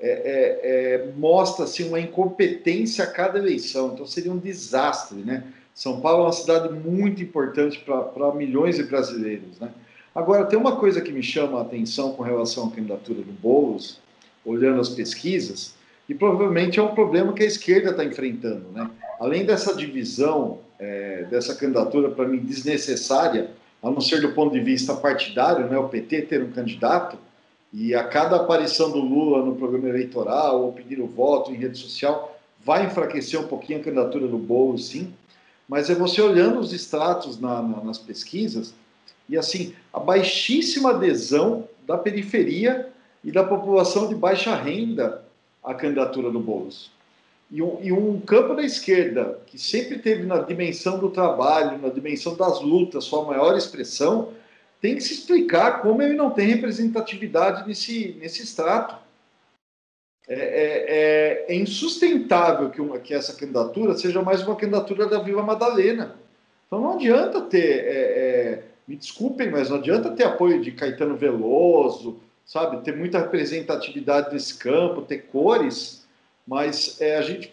é, 0.00 0.08
é, 0.08 0.60
é, 0.94 1.12
mostra 1.16 1.64
assim, 1.64 1.88
uma 1.88 2.00
incompetência 2.00 3.04
a 3.04 3.06
cada 3.06 3.38
eleição. 3.38 3.92
Então 3.92 4.06
seria 4.06 4.32
um 4.32 4.38
desastre, 4.38 5.18
né? 5.18 5.44
São 5.74 6.00
Paulo 6.00 6.22
é 6.22 6.26
uma 6.26 6.32
cidade 6.32 6.72
muito 6.72 7.22
importante 7.22 7.78
para 7.78 8.34
milhões 8.34 8.76
de 8.76 8.82
brasileiros, 8.82 9.58
né? 9.60 9.70
Agora, 10.14 10.46
tem 10.46 10.58
uma 10.58 10.76
coisa 10.76 11.00
que 11.00 11.12
me 11.12 11.22
chama 11.22 11.58
a 11.58 11.62
atenção 11.62 12.12
com 12.12 12.24
relação 12.24 12.66
à 12.66 12.70
candidatura 12.70 13.22
do 13.22 13.32
Boulos, 13.32 14.00
olhando 14.44 14.80
as 14.80 14.88
pesquisas, 14.88 15.74
e 16.08 16.14
provavelmente 16.14 16.80
é 16.80 16.82
um 16.82 16.94
problema 16.94 17.32
que 17.32 17.44
a 17.44 17.46
esquerda 17.46 17.90
está 17.90 18.04
enfrentando, 18.04 18.68
né? 18.72 18.90
Além 19.20 19.44
dessa 19.44 19.76
divisão, 19.76 20.58
é, 20.78 21.24
dessa 21.24 21.54
candidatura, 21.54 22.10
para 22.10 22.26
mim, 22.26 22.38
desnecessária, 22.38 23.50
a 23.82 23.90
não 23.90 24.00
ser 24.00 24.20
do 24.20 24.32
ponto 24.32 24.52
de 24.52 24.60
vista 24.60 24.94
partidário, 24.94 25.66
né? 25.68 25.78
O 25.78 25.88
PT 25.88 26.22
ter 26.22 26.42
um 26.42 26.50
candidato, 26.50 27.18
e 27.72 27.94
a 27.94 28.04
cada 28.04 28.36
aparição 28.36 28.90
do 28.90 28.98
Lula 28.98 29.44
no 29.44 29.54
programa 29.54 29.88
eleitoral 29.88 30.62
ou 30.62 30.72
pedindo 30.72 31.06
voto 31.06 31.52
em 31.52 31.56
rede 31.56 31.78
social, 31.78 32.38
vai 32.64 32.86
enfraquecer 32.86 33.38
um 33.38 33.46
pouquinho 33.46 33.80
a 33.80 33.82
candidatura 33.82 34.26
do 34.26 34.38
Bolo, 34.38 34.78
sim. 34.78 35.12
Mas 35.68 35.90
é 35.90 35.94
você 35.94 36.20
olhando 36.20 36.58
os 36.58 36.72
extratos 36.72 37.38
na, 37.38 37.62
na, 37.62 37.84
nas 37.84 37.98
pesquisas 37.98 38.74
e 39.28 39.36
assim 39.36 39.74
a 39.92 40.00
baixíssima 40.00 40.90
adesão 40.90 41.68
da 41.86 41.98
periferia 41.98 42.88
e 43.22 43.30
da 43.30 43.44
população 43.44 44.08
de 44.08 44.14
baixa 44.14 44.54
renda 44.54 45.22
à 45.62 45.74
candidatura 45.74 46.30
do 46.30 46.40
Boulos. 46.40 46.90
E 47.50 47.62
um, 47.62 47.78
e 47.82 47.90
um, 47.90 48.20
campo 48.20 48.54
da 48.54 48.62
esquerda 48.62 49.40
que 49.46 49.58
sempre 49.58 49.98
teve 49.98 50.26
na 50.26 50.40
dimensão 50.40 50.98
do 50.98 51.10
trabalho, 51.10 51.78
na 51.78 51.88
dimensão 51.88 52.36
das 52.36 52.60
lutas, 52.60 53.04
sua 53.04 53.24
maior 53.24 53.56
expressão, 53.56 54.34
tem 54.80 54.94
que 54.94 55.00
se 55.00 55.14
explicar 55.14 55.80
como 55.80 56.02
ele 56.02 56.14
não 56.14 56.30
tem 56.30 56.46
representatividade 56.46 57.66
nesse, 57.66 58.16
nesse 58.20 58.42
extrato. 58.42 58.96
É, 60.28 60.34
é, 60.34 61.46
é, 61.48 61.54
é 61.54 61.54
insustentável 61.54 62.68
que, 62.68 62.82
uma, 62.82 62.98
que, 62.98 63.14
essa 63.14 63.32
candidatura 63.32 63.96
seja 63.96 64.20
mais 64.20 64.42
uma 64.46 64.54
candidatura 64.54 65.06
da 65.06 65.18
Vila 65.18 65.42
Madalena. 65.42 66.16
Então 66.66 66.82
não 66.82 66.96
adianta 66.96 67.40
ter, 67.40 67.86
é, 67.86 67.88
é, 67.88 68.64
me 68.86 68.94
desculpem, 68.94 69.50
mas 69.50 69.70
não 69.70 69.78
adianta 69.78 70.10
ter 70.10 70.24
apoio 70.24 70.60
de 70.60 70.70
Caetano 70.72 71.16
Veloso, 71.16 72.20
sabe, 72.44 72.84
ter 72.84 72.94
muita 72.94 73.18
representatividade 73.18 74.34
nesse 74.34 74.58
campo, 74.58 75.00
ter 75.00 75.26
cores, 75.28 76.06
mas 76.48 76.98
é, 77.00 77.16
a 77.16 77.22
gente, 77.22 77.52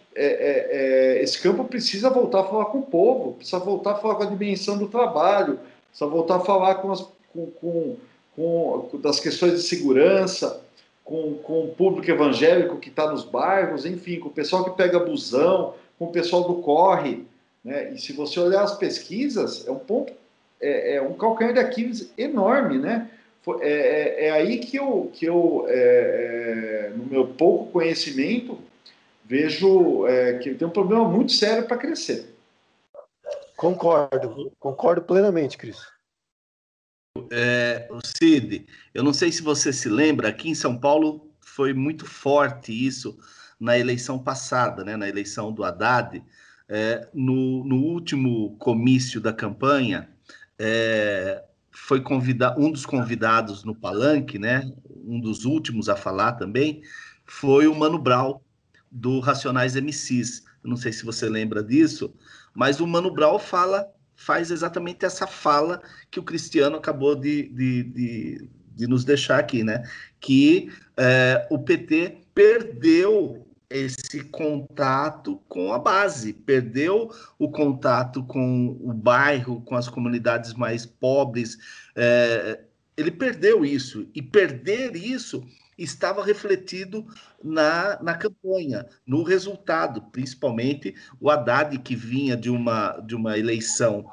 esse 1.20 1.42
campo 1.42 1.66
precisa 1.66 2.10
voltar 2.10 2.40
a 2.40 2.44
falar 2.46 2.66
com 2.66 2.80
o 2.80 2.86
povo, 2.86 3.34
precisa 3.34 3.60
voltar 3.60 3.92
a 3.92 3.96
falar 3.96 4.16
com 4.16 4.24
a 4.24 4.28
dimensão 4.28 4.78
do 4.78 4.88
trabalho, 4.88 5.60
precisa 5.90 6.10
voltar 6.10 6.38
a 6.38 6.40
falar 6.40 6.76
com 6.76 6.92
as 6.94 7.06
com, 7.36 7.52
com, 7.52 7.98
com 8.36 9.00
das 9.00 9.20
questões 9.20 9.54
de 9.54 9.62
segurança, 9.62 10.62
com, 11.04 11.36
com 11.36 11.66
o 11.66 11.68
público 11.76 12.10
evangélico 12.10 12.78
que 12.78 12.90
está 12.90 13.12
nos 13.12 13.26
bairros, 13.26 13.86
enfim, 13.86 14.20
com 14.20 14.30
o 14.30 14.34
pessoal 14.34 14.64
que 14.64 14.78
pega 14.78 14.98
busão, 15.00 15.76
com 16.00 16.06
o 16.06 16.12
pessoal 16.12 16.44
do 16.48 16.56
corre. 16.56 17.26
Né? 17.64 17.94
E 17.94 18.00
se 18.00 18.14
você 18.14 18.40
olhar 18.40 18.64
as 18.64 18.78
pesquisas, 18.78 19.68
é 19.68 19.72
um 19.72 19.80
ponto, 19.80 20.14
é, 20.62 20.96
é 20.96 21.02
um 21.02 21.14
calcanhar 21.14 21.54
de 21.54 21.60
Aquiles 21.60 22.12
enorme, 22.18 22.78
né? 22.78 23.10
É, 23.62 23.70
é, 23.70 24.26
é, 24.28 24.32
aí 24.32 24.60
que 24.60 24.78
eu, 24.78 25.12
que 25.14 25.26
eu 25.26 25.66
é, 25.68 26.90
é 26.90 26.94
no 26.96 27.06
meu 27.06 27.28
pouco 27.28 27.72
conhecimento, 27.72 28.58
vejo 29.24 30.08
é, 30.08 30.40
que 30.40 30.54
tem 30.54 30.68
um 30.68 30.72
problema 30.72 31.08
muito 31.08 31.32
sério 31.32 31.68
para 31.68 31.78
crescer. 31.78 32.34
Concordo, 33.56 34.52
concordo 34.60 35.02
plenamente, 35.02 35.58
Cris 35.58 35.96
é, 37.32 37.88
o 37.90 38.00
Cid, 38.06 38.66
eu 38.94 39.04
não 39.04 39.14
sei 39.14 39.32
se 39.32 39.42
você 39.42 39.72
se 39.72 39.88
lembra, 39.88 40.28
aqui 40.28 40.50
em 40.50 40.56
São 40.56 40.78
Paulo 40.78 41.30
foi 41.40 41.74
muito 41.74 42.06
forte 42.06 42.72
isso 42.72 43.18
na 43.60 43.78
eleição 43.78 44.20
passada, 44.20 44.84
né, 44.84 44.98
na 44.98 45.08
eleição 45.08 45.52
do 45.52 45.64
Haddad. 45.64 46.24
É, 46.68 47.08
no, 47.14 47.64
no, 47.64 47.76
último 47.76 48.58
comício 48.58 49.22
da 49.22 49.32
campanha, 49.32 50.10
é, 50.58 51.44
foi 51.76 52.02
convidar 52.02 52.56
um 52.58 52.72
dos 52.72 52.86
convidados 52.86 53.64
no 53.64 53.76
palanque, 53.76 54.40
né, 54.40 54.72
um 55.06 55.20
dos 55.20 55.46
últimos 55.46 55.90
a 55.90 55.96
falar 55.96 56.34
também, 56.34 56.82
foi 57.26 57.68
o 57.68 57.76
Mano 57.76 58.00
Brown, 58.00 58.40
do 58.90 59.20
Racionais 59.20 59.76
MCs. 59.76 60.44
Não 60.64 60.78
sei 60.78 60.94
se 60.94 61.04
você 61.04 61.28
lembra 61.28 61.62
disso, 61.62 62.14
mas 62.54 62.80
o 62.80 62.88
Mano 62.88 63.12
Brown 63.12 63.38
fala 63.38 63.88
faz 64.16 64.50
exatamente 64.50 65.06
essa 65.06 65.28
fala 65.28 65.82
que 66.10 66.20
o 66.20 66.24
Cristiano 66.24 66.78
acabou 66.78 67.16
de, 67.16 67.50
de, 67.50 67.84
de, 67.84 68.50
de 68.74 68.88
nos 68.88 69.04
deixar 69.04 69.40
aqui, 69.40 69.62
né? 69.62 69.84
Que 70.22 70.72
é, 70.96 71.46
o 71.52 71.60
PT 71.60 72.20
perdeu 72.34 73.45
esse 73.70 74.24
contato 74.26 75.42
com 75.48 75.74
a 75.74 75.80
base, 75.80 76.34
perdeu 76.34 77.10
o 77.38 77.50
contato 77.50 78.24
com 78.24 78.78
o 78.80 78.94
bairro, 78.94 79.62
com 79.62 79.76
as 79.76 79.90
comunidades 79.90 80.54
mais 80.54 80.86
pobres. 80.86 81.58
É, 81.96 82.62
ele 82.96 83.12
perdeu 83.12 83.66
isso 83.66 84.08
e 84.14 84.22
perder 84.22 84.96
isso 84.96 85.44
estava 85.78 86.24
refletido 86.24 87.06
na, 87.44 88.02
na 88.02 88.16
campanha, 88.16 88.86
no 89.06 89.24
resultado, 89.24 90.02
principalmente 90.04 90.96
o 91.20 91.30
Haddad, 91.30 91.78
que 91.80 91.96
vinha 91.96 92.38
de 92.38 92.50
uma, 92.50 93.00
de 93.00 93.16
uma 93.16 93.38
eleição 93.38 94.06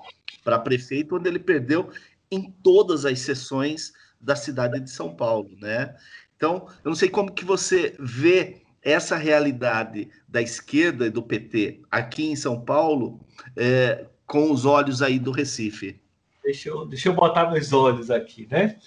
para 0.42 0.59
prefeito, 0.59 1.16
onde 1.16 1.28
ele 1.28 1.38
perdeu 1.38 1.90
em 2.30 2.50
todas 2.62 3.05
as 3.05 3.20
sessões 3.20 3.92
da 4.20 4.34
cidade 4.34 4.80
de 4.80 4.90
São 4.90 5.14
Paulo, 5.14 5.50
né? 5.61 5.94
Então, 6.36 6.66
eu 6.84 6.88
não 6.88 6.96
sei 6.96 7.09
como 7.09 7.32
que 7.32 7.44
você 7.44 7.94
vê 8.00 8.61
essa 8.82 9.16
realidade 9.16 10.10
da 10.28 10.42
esquerda 10.42 11.06
e 11.06 11.10
do 11.10 11.22
PT 11.22 11.82
aqui 11.90 12.24
em 12.24 12.36
São 12.36 12.62
Paulo 12.62 13.20
é, 13.56 14.06
com 14.26 14.50
os 14.50 14.64
olhos 14.64 15.00
aí 15.00 15.18
do 15.18 15.30
Recife. 15.30 16.00
Deixa 16.42 16.68
eu, 16.68 16.84
deixa 16.86 17.08
eu 17.08 17.14
botar 17.14 17.50
meus 17.50 17.72
olhos 17.72 18.10
aqui, 18.10 18.46
né? 18.46 18.80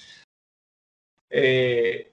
É... 1.31 2.11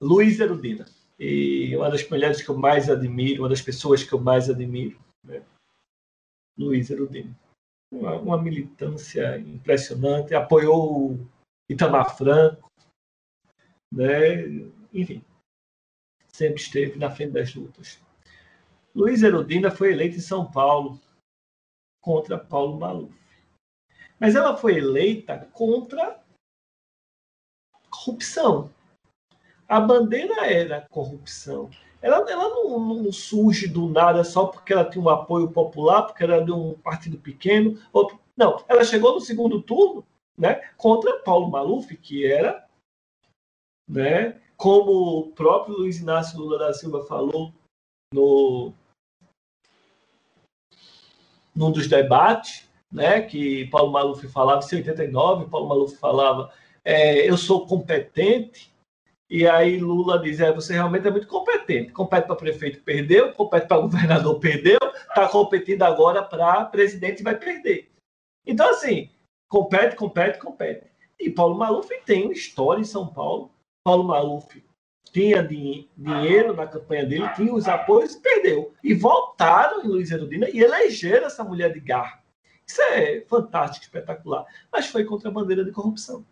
Luiz 0.00 0.38
Erudina. 0.38 0.86
E 1.18 1.76
uma 1.76 1.90
das 1.90 2.08
mulheres 2.08 2.42
que 2.42 2.48
eu 2.48 2.56
mais 2.56 2.88
admiro, 2.88 3.42
uma 3.42 3.48
das 3.48 3.62
pessoas 3.62 4.02
que 4.02 4.12
eu 4.12 4.20
mais 4.20 4.48
admiro, 4.48 5.00
né? 5.22 5.44
Luiz 6.56 6.90
Erudina. 6.90 7.36
Uma, 7.92 8.14
uma 8.16 8.42
militância 8.42 9.38
impressionante, 9.38 10.34
apoiou 10.34 11.18
Itamar 11.68 12.16
Franco, 12.16 12.70
né? 13.92 14.44
enfim, 14.92 15.24
sempre 16.34 16.60
esteve 16.60 16.98
na 16.98 17.12
frente 17.12 17.30
das 17.30 17.54
lutas. 17.54 18.02
Luiz 18.92 19.22
Erudina 19.22 19.70
foi 19.70 19.92
eleito 19.92 20.16
em 20.16 20.20
São 20.20 20.50
Paulo 20.50 21.00
contra 22.02 22.36
Paulo 22.36 22.76
Maluf. 22.76 23.14
Mas 24.18 24.34
ela 24.34 24.56
foi 24.56 24.78
eleita 24.78 25.48
contra 25.52 26.20
corrupção. 27.88 28.68
A 29.68 29.80
bandeira 29.80 30.44
era 30.44 30.84
corrupção. 30.90 31.70
Ela, 32.02 32.28
ela 32.28 32.48
não, 32.48 32.80
não, 32.80 33.12
surge 33.12 33.68
do 33.68 33.88
nada 33.88 34.24
só 34.24 34.46
porque 34.46 34.72
ela 34.72 34.90
tinha 34.90 35.02
um 35.02 35.08
apoio 35.08 35.52
popular, 35.52 36.02
porque 36.02 36.24
era 36.24 36.44
de 36.44 36.50
um 36.50 36.74
partido 36.74 37.16
pequeno. 37.16 37.80
Ou... 37.92 38.10
Não, 38.36 38.62
ela 38.68 38.84
chegou 38.84 39.14
no 39.14 39.20
segundo 39.20 39.62
turno 39.62 40.04
né, 40.36 40.56
contra 40.76 41.20
Paulo 41.20 41.48
Maluf, 41.48 41.96
que 41.96 42.26
era, 42.26 42.68
né, 43.88 44.40
como 44.56 45.18
o 45.18 45.32
próprio 45.32 45.76
Luiz 45.76 45.98
Inácio 45.98 46.38
Lula 46.38 46.58
da 46.58 46.72
Silva 46.72 47.04
falou 47.04 47.52
no, 48.12 48.72
num 51.54 51.70
dos 51.70 51.88
debates, 51.88 52.68
né, 52.90 53.20
que 53.22 53.66
Paulo 53.66 53.92
Maluf 53.92 54.26
falava, 54.28 54.60
em 54.72 54.76
89, 54.76 55.50
Paulo 55.50 55.68
Maluf 55.68 55.96
falava, 55.96 56.52
é, 56.84 57.28
eu 57.28 57.36
sou 57.36 57.66
competente, 57.66 58.72
e 59.28 59.48
aí 59.48 59.78
Lula 59.78 60.20
diz, 60.20 60.38
é, 60.38 60.52
você 60.52 60.74
realmente 60.74 61.08
é 61.08 61.10
muito 61.10 61.26
competente, 61.26 61.92
compete 61.92 62.26
para 62.26 62.36
prefeito, 62.36 62.82
perdeu, 62.82 63.32
compete 63.32 63.66
para 63.66 63.80
governador, 63.80 64.38
perdeu, 64.38 64.78
está 65.08 65.28
competindo 65.28 65.82
agora 65.82 66.22
para 66.22 66.64
presidente 66.66 67.20
e 67.20 67.24
vai 67.24 67.36
perder. 67.36 67.90
Então, 68.46 68.68
assim, 68.68 69.10
compete, 69.48 69.96
compete, 69.96 70.38
compete. 70.38 70.86
E 71.18 71.30
Paulo 71.30 71.56
Maluf 71.56 71.88
tem 72.04 72.24
uma 72.24 72.32
história 72.32 72.80
em 72.80 72.84
São 72.84 73.06
Paulo, 73.06 73.50
Paulo 73.84 74.04
Maluf 74.04 74.64
tinha 75.12 75.46
dinheiro 75.46 76.54
na 76.56 76.66
campanha 76.66 77.06
dele, 77.06 77.28
tinha 77.34 77.54
os 77.54 77.68
apoios 77.68 78.16
perdeu. 78.16 78.74
E 78.82 78.94
voltaram 78.94 79.84
em 79.84 79.86
Luiz 79.86 80.10
Erudina 80.10 80.48
e 80.48 80.60
elegeram 80.60 81.26
essa 81.26 81.44
mulher 81.44 81.72
de 81.72 81.78
garra. 81.78 82.24
Isso 82.66 82.80
é 82.82 83.20
fantástico, 83.20 83.84
espetacular. 83.84 84.44
Mas 84.72 84.88
foi 84.88 85.04
contra 85.04 85.28
a 85.28 85.32
bandeira 85.32 85.64
de 85.64 85.70
corrupção. 85.70 86.26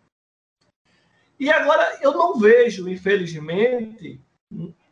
E 1.39 1.49
agora 1.49 1.99
eu 2.01 2.11
não 2.11 2.37
vejo, 2.39 2.89
infelizmente, 2.89 4.19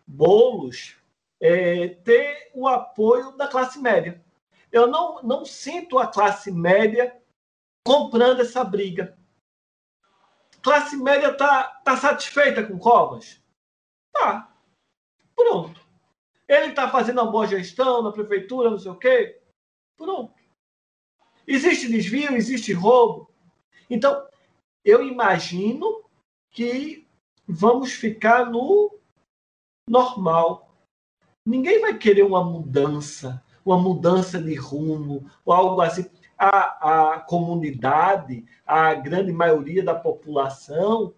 bolos 0.07 0.95
é, 1.41 1.89
ter 1.89 2.51
o 2.53 2.67
apoio 2.67 3.31
da 3.33 3.47
classe 3.47 3.79
média. 3.79 4.23
Eu 4.71 4.87
não, 4.87 5.21
não 5.21 5.43
sinto 5.43 5.99
a 5.99 6.07
classe 6.07 6.51
média 6.51 7.13
comprando 7.85 8.41
essa 8.41 8.63
briga. 8.63 9.17
Classe 10.61 10.95
média 10.95 11.31
está 11.31 11.63
tá 11.83 11.97
satisfeita 11.97 12.63
com 12.63 12.77
Covas? 12.77 13.41
Tá. 14.13 14.53
Pronto. 15.35 15.81
Ele 16.47 16.67
está 16.67 16.89
fazendo 16.89 17.21
uma 17.21 17.31
boa 17.31 17.47
gestão 17.47 18.01
na 18.01 18.11
prefeitura, 18.11 18.69
não 18.69 18.77
sei 18.77 18.91
o 18.91 18.97
quê. 18.97 19.41
Pronto. 19.97 20.33
Existe 21.47 21.87
desvio, 21.87 22.35
existe 22.35 22.73
roubo. 22.73 23.31
Então, 23.89 24.27
eu 24.83 25.03
imagino 25.03 26.03
que 26.51 27.07
vamos 27.47 27.93
ficar 27.93 28.45
no 28.49 28.97
normal. 29.87 30.75
Ninguém 31.45 31.81
vai 31.81 31.97
querer 31.97 32.23
uma 32.23 32.43
mudança, 32.43 33.43
uma 33.65 33.77
mudança 33.77 34.41
de 34.41 34.55
rumo, 34.55 35.29
ou 35.43 35.53
algo 35.53 35.81
assim. 35.81 36.09
A, 36.43 37.13
a 37.13 37.19
comunidade, 37.19 38.43
a 38.65 38.95
grande 38.95 39.31
maioria 39.31 39.83
da 39.83 39.93
população, 39.93 41.13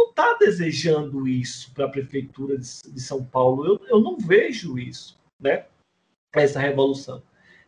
não 0.00 0.08
está 0.08 0.34
desejando 0.34 1.28
isso 1.28 1.72
para 1.74 1.84
a 1.84 1.90
prefeitura 1.90 2.56
de, 2.56 2.66
de 2.90 3.00
São 3.00 3.24
Paulo. 3.24 3.66
Eu, 3.66 3.86
eu, 3.86 4.00
não 4.00 4.16
vejo 4.16 4.78
isso, 4.78 5.20
né? 5.38 5.66
Essa 6.32 6.58
revolução. 6.58 7.22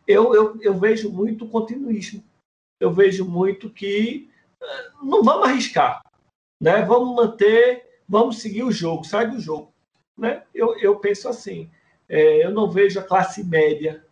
Eu, 0.07 0.33
eu, 0.33 0.61
eu 0.61 0.73
vejo 0.73 1.11
muito 1.11 1.47
continuismo. 1.47 2.23
Eu 2.79 2.91
vejo 2.91 3.23
muito 3.23 3.69
que 3.69 4.29
eh, 4.61 4.91
não 5.01 5.23
vamos 5.23 5.47
arriscar, 5.47 6.01
né? 6.59 6.81
Vamos 6.81 7.15
manter, 7.15 8.01
vamos 8.09 8.39
seguir 8.39 8.63
o 8.63 8.71
jogo, 8.71 9.05
sai 9.05 9.29
do 9.29 9.39
jogo, 9.39 9.71
né? 10.17 10.43
Eu, 10.53 10.77
eu 10.79 10.99
penso 10.99 11.29
assim. 11.29 11.69
É, 12.09 12.45
eu 12.45 12.51
não 12.51 12.69
vejo 12.69 12.99
a 12.99 13.03
classe 13.03 13.43
média 13.43 14.05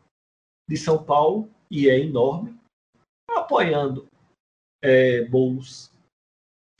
de 0.69 0.77
São 0.77 1.03
Paulo 1.03 1.49
e 1.69 1.89
é 1.89 1.99
enorme 1.99 2.60
apoiando 3.37 4.07
é, 4.81 5.23
bolos. 5.25 5.91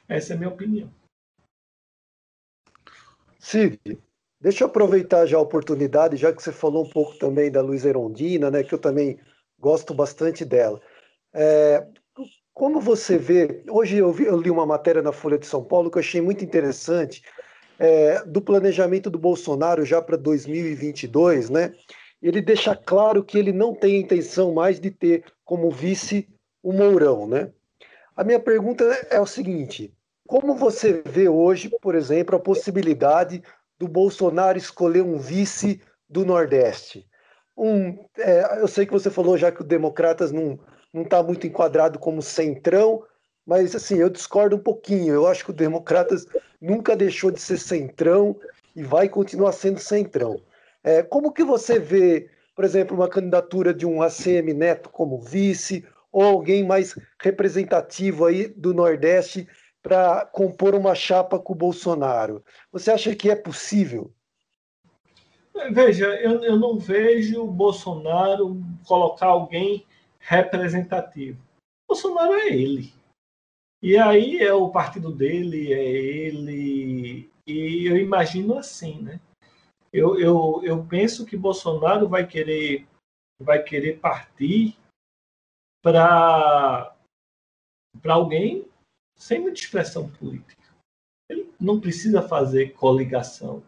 Essa 0.08 0.34
é 0.34 0.36
a 0.36 0.40
minha 0.40 0.50
opinião. 0.50 0.90
Cid, 3.40 3.80
deixa 4.40 4.64
eu 4.64 4.68
aproveitar 4.68 5.26
já 5.26 5.38
a 5.38 5.42
oportunidade, 5.42 6.18
já 6.18 6.32
que 6.32 6.42
você 6.42 6.52
falou 6.52 6.86
um 6.86 6.90
pouco 6.90 7.18
também 7.18 7.52
da 7.52 7.62
Luiz 7.62 7.86
Erondina, 7.86 8.52
né, 8.52 8.64
que 8.64 8.74
eu 8.74 8.80
também 8.80 9.20
gosto 9.60 9.94
bastante 9.94 10.46
dela. 10.46 10.82
É, 11.34 11.88
como 12.54 12.82
você 12.82 13.18
vê, 13.18 13.64
hoje 13.70 13.98
eu, 13.98 14.12
vi, 14.12 14.26
eu, 14.26 14.40
li 14.40 14.52
uma 14.52 14.66
matéria 14.66 15.02
na 15.02 15.12
Folha 15.12 15.38
de 15.38 15.46
São 15.46 15.64
Paulo 15.64 15.90
que 15.90 15.98
eu 15.98 16.02
achei 16.02 16.22
muito 16.22 16.44
interessante, 16.44 17.24
é, 17.80 18.24
do 18.26 18.42
planejamento 18.42 19.10
do 19.10 19.18
Bolsonaro 19.18 19.84
já 19.86 20.02
para 20.02 20.18
2022, 20.18 21.50
né? 21.50 21.74
Ele 22.22 22.40
deixa 22.42 22.76
claro 22.76 23.24
que 23.24 23.38
ele 23.38 23.52
não 23.52 23.74
tem 23.74 24.00
intenção 24.00 24.54
mais 24.54 24.80
de 24.80 24.92
ter 24.92 25.24
como 25.44 25.72
vice 25.72 26.30
o 26.62 26.74
Mourão, 26.74 27.28
né? 27.28 27.52
A 28.16 28.24
minha 28.24 28.40
pergunta 28.40 28.84
é 29.10 29.20
o 29.20 29.26
seguinte: 29.26 29.94
como 30.28 30.56
você 30.56 31.02
vê 31.06 31.28
hoje, 31.28 31.70
por 31.82 31.96
exemplo, 31.96 32.36
a 32.36 32.40
possibilidade 32.40 33.44
do 33.80 33.88
Bolsonaro 33.88 34.58
escolher 34.58 35.02
um 35.02 35.18
vice 35.18 35.82
do 36.10 36.26
Nordeste? 36.26 37.08
Um, 37.58 37.98
é, 38.18 38.60
eu 38.60 38.68
sei 38.68 38.86
que 38.86 38.94
você 38.94 39.10
falou 39.10 39.38
já 39.38 39.52
que 39.52 39.62
o 39.62 39.66
Democratas 39.66 40.32
não 40.32 40.60
não 40.94 41.04
está 41.04 41.24
muito 41.24 41.48
enquadrado 41.48 41.98
como 41.98 42.22
centrão, 42.22 43.04
mas 43.46 43.76
assim 43.76 43.98
eu 43.98 44.10
discordo 44.10 44.56
um 44.56 44.60
pouquinho. 44.60 45.14
Eu 45.14 45.28
acho 45.28 45.46
que 45.46 45.52
o 45.52 45.54
Democratas 45.54 46.26
nunca 46.60 46.96
deixou 46.96 47.32
de 47.32 47.40
ser 47.40 47.58
centrão 47.58 48.36
e 48.76 48.84
vai 48.84 49.08
continuar 49.10 49.52
sendo 49.54 49.80
centrão. 49.80 50.42
É, 50.84 51.02
como 51.02 51.32
que 51.32 51.44
você 51.44 51.80
vê, 51.80 52.30
por 52.56 52.66
exemplo, 52.66 52.96
uma 52.96 53.08
candidatura 53.08 53.74
de 53.74 53.86
um 53.86 54.02
ACM 54.02 54.54
Neto 54.54 54.90
como 54.90 55.20
vice 55.20 55.86
ou 56.12 56.24
alguém 56.24 56.66
mais 56.66 56.96
representativo 57.22 58.26
aí 58.26 58.48
do 58.48 58.74
Nordeste 58.74 59.48
para 59.82 60.26
compor 60.26 60.76
uma 60.76 60.94
chapa 60.94 61.40
com 61.40 61.54
o 61.54 61.56
Bolsonaro. 61.56 62.44
Você 62.72 62.92
acha 62.92 63.16
que 63.16 63.30
é 63.30 63.36
possível? 63.36 64.14
Veja, 65.72 66.06
eu, 66.22 66.44
eu 66.44 66.58
não 66.58 66.78
vejo 66.78 67.44
o 67.44 67.52
Bolsonaro 67.52 68.62
colocar 68.86 69.28
alguém 69.28 69.86
representativo. 70.20 71.40
O 71.88 71.94
Bolsonaro 71.94 72.34
é 72.34 72.48
ele. 72.48 72.94
E 73.82 73.98
aí 73.98 74.38
é 74.38 74.54
o 74.54 74.70
partido 74.70 75.12
dele, 75.12 75.74
é 75.74 75.84
ele. 75.84 77.30
E 77.48 77.86
eu 77.86 77.98
imagino 77.98 78.58
assim, 78.58 79.02
né? 79.02 79.20
Eu, 79.92 80.18
eu, 80.20 80.62
eu 80.64 80.86
penso 80.86 81.26
que 81.26 81.36
Bolsonaro 81.36 82.08
vai 82.08 82.26
querer, 82.26 82.88
vai 83.42 83.62
querer 83.62 84.00
partir 84.00 84.78
para 85.82 86.96
alguém 88.08 88.68
sem 89.18 89.40
muita 89.40 89.60
expressão 89.60 90.10
política. 90.10 90.62
Ele 91.30 91.54
não 91.60 91.80
precisa 91.80 92.22
fazer 92.28 92.74
coligação. 92.74 93.64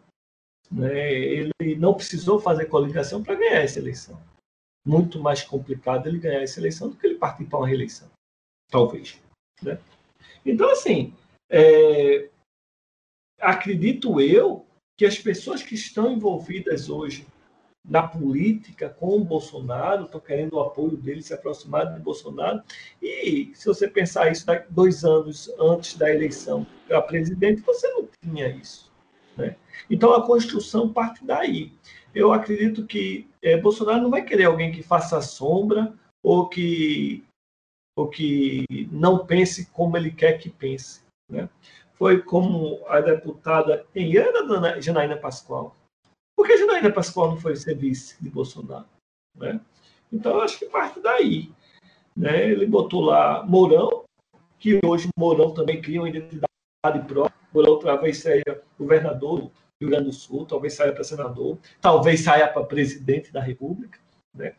Né? 0.72 1.11
Ele 1.11 1.76
não 1.78 1.93
precisou 1.93 2.39
fazer 2.39 2.66
coligação 2.66 3.24
para 3.24 3.36
ganhar 3.36 3.61
essa 3.61 3.80
eleição. 3.80 4.20
Muito 4.86 5.20
mais 5.20 5.43
complicado 5.43 6.07
ele 6.07 6.20
ganhar 6.20 6.41
essa 6.41 6.59
eleição 6.59 6.89
do 6.89 6.97
que 6.97 7.05
ele 7.05 7.18
partir 7.18 7.45
para 7.45 7.59
uma 7.59 7.68
reeleição. 7.68 8.09
Talvez. 8.70 9.22
Né? 9.61 9.80
Então, 10.45 10.70
assim, 10.72 11.14
é... 11.49 12.30
acredito 13.39 14.20
eu 14.20 14.66
que 14.97 15.05
as 15.05 15.18
pessoas 15.18 15.64
que 15.64 15.76
estão 15.76 16.11
envolvidas 16.11 16.89
hoje 16.89 17.26
na 17.86 18.08
política 18.08 18.90
com 18.90 19.18
o 19.18 19.26
Bolsonaro, 19.26 20.06
estão 20.06 20.20
querendo 20.20 20.54
o 20.54 20.62
apoio 20.62 20.96
dele, 20.96 21.22
se 21.22 21.34
aproximar 21.34 21.94
de 21.94 22.00
Bolsonaro. 22.00 22.62
E 23.02 23.52
se 23.54 23.66
você 23.66 23.88
pensar 23.88 24.32
isso 24.32 24.46
dois 24.70 25.04
anos 25.04 25.54
antes 25.60 25.98
da 25.98 26.10
eleição 26.10 26.66
para 26.88 27.02
presidente, 27.02 27.62
você 27.62 27.88
não 27.90 28.08
tinha 28.22 28.48
isso. 28.48 28.92
Né? 29.36 29.56
Então 29.90 30.14
a 30.14 30.26
construção 30.26 30.92
parte 30.94 31.26
daí. 31.26 31.74
Eu 32.16 32.32
acredito 32.32 32.86
que 32.86 33.28
é, 33.42 33.58
Bolsonaro 33.58 34.04
não 34.04 34.12
vai 34.12 34.24
querer 34.24 34.46
alguém 34.46 34.72
que 34.72 34.84
faça 34.84 35.20
sombra 35.22 35.94
ou 36.24 36.48
que, 36.48 37.24
ou 37.98 38.08
que 38.08 38.66
não 38.92 39.26
pense 39.26 39.66
como 39.72 39.98
ele 39.98 40.12
quer 40.12 40.34
que 40.34 40.50
pense. 40.50 41.02
Né? 41.30 41.50
Foi 41.96 42.22
como 42.22 42.82
a 42.88 43.02
deputada 43.02 43.86
Ana 43.96 44.80
Janaína 44.80 45.18
Pascoal 45.18 45.76
por 46.36 46.48
que 46.48 46.58
Janaína 46.58 46.92
Pascoal 46.92 47.32
não 47.32 47.38
foi 47.38 47.56
ser 47.56 47.76
vice 47.76 48.22
de 48.22 48.30
Bolsonaro? 48.30 48.88
Né? 49.36 49.60
Então, 50.12 50.42
acho 50.42 50.60
que 50.60 50.66
parte 50.66 51.00
daí. 51.00 51.52
Né? 52.16 52.50
Ele 52.50 52.66
botou 52.66 53.02
lá 53.02 53.44
Mourão, 53.44 54.04
que 54.60 54.80
hoje 54.86 55.10
Mourão 55.18 55.54
também 55.54 55.82
cria 55.82 56.02
uma 56.02 56.10
identidade 56.10 56.48
própria. 57.08 57.34
Mourão 57.54 57.80
talvez 57.80 58.20
seja 58.20 58.62
governador 58.78 59.42
do 59.42 59.52
Rio 59.82 59.90
Grande 59.90 60.06
do 60.06 60.14
Sul, 60.14 60.46
talvez 60.46 60.74
saia 60.74 60.94
para 60.94 61.04
senador, 61.04 61.58
talvez 61.82 62.22
saia 62.22 62.48
para 62.48 62.66
presidente 62.66 63.32
da 63.32 63.42
República. 63.42 64.00
Né? 64.36 64.56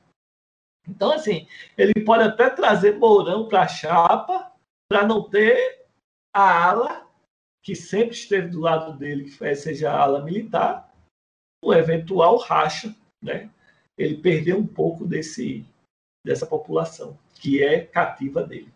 Então, 0.89 1.13
assim, 1.13 1.47
ele 1.79 1.95
pode 2.05 2.25
até 2.25 2.51
trazer 2.51 2.99
Mourão 2.99 3.49
para 3.49 3.63
a 3.63 3.69
chapa 3.69 4.53
para 4.89 5.07
não 5.07 5.29
ter 5.29 5.87
a 6.35 6.69
ala 6.69 7.09
que 7.63 7.75
sempre 7.75 8.15
esteve 8.15 8.49
do 8.49 8.61
lado 8.61 8.99
dele, 8.99 9.25
que 9.25 9.55
seja 9.57 9.91
a 9.91 9.99
ala 9.99 10.23
militar, 10.23 10.94
um 11.65 11.73
eventual 11.73 12.37
racha, 12.39 12.95
né? 13.23 13.51
ele 13.97 14.17
perdeu 14.17 14.59
um 14.59 14.67
pouco 14.67 15.07
desse, 15.07 15.65
dessa 16.25 16.47
população, 16.47 17.17
que 17.35 17.63
é 17.63 17.81
cativa 17.81 18.43
dele. 18.43 18.73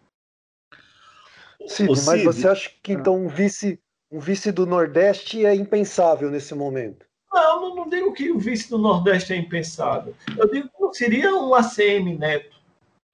Cid, 1.67 1.89
mas 2.07 2.25
você 2.25 2.49
acha 2.49 2.71
que 2.83 2.93
então 2.93 3.17
um 3.17 3.29
vice, 3.29 3.81
um 4.11 4.21
vice 4.21 4.53
do 4.53 4.65
Nordeste 4.65 5.45
é 5.45 5.55
impensável 5.55 6.31
nesse 6.31 6.55
momento? 6.55 7.07
Não, 7.33 7.61
não, 7.61 7.75
não 7.75 7.89
digo 7.89 8.13
que 8.13 8.31
o 8.31 8.39
vice 8.39 8.71
do 8.71 8.79
Nordeste 8.79 9.33
é 9.33 9.37
impensável. 9.37 10.15
Eu 10.37 10.51
digo 10.51 10.69
que 10.69 10.81
não 10.81 10.93
seria 10.93 11.35
um 11.35 11.55
ACM 11.55 12.17
Neto. 12.17 12.59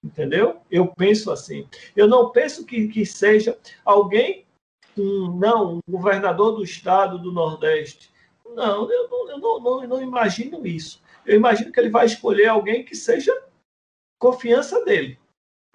Entendeu? 0.03 0.61
Eu 0.69 0.87
penso 0.87 1.31
assim. 1.31 1.67
Eu 1.95 2.07
não 2.07 2.29
penso 2.29 2.63
que, 2.63 2.87
que 2.87 3.05
seja 3.05 3.57
alguém, 3.83 4.45
um, 4.95 5.35
não, 5.35 5.77
um 5.77 5.91
governador 5.91 6.55
do 6.55 6.63
estado 6.63 7.17
do 7.17 7.31
Nordeste, 7.31 8.13
não, 8.53 8.91
eu, 8.91 9.09
não, 9.09 9.29
eu 9.29 9.37
não, 9.39 9.59
não, 9.59 9.87
não 9.87 10.01
imagino 10.01 10.65
isso. 10.65 11.01
Eu 11.25 11.35
imagino 11.35 11.71
que 11.71 11.79
ele 11.79 11.89
vai 11.89 12.05
escolher 12.05 12.47
alguém 12.47 12.83
que 12.83 12.95
seja 12.95 13.31
confiança 14.19 14.83
dele. 14.85 15.17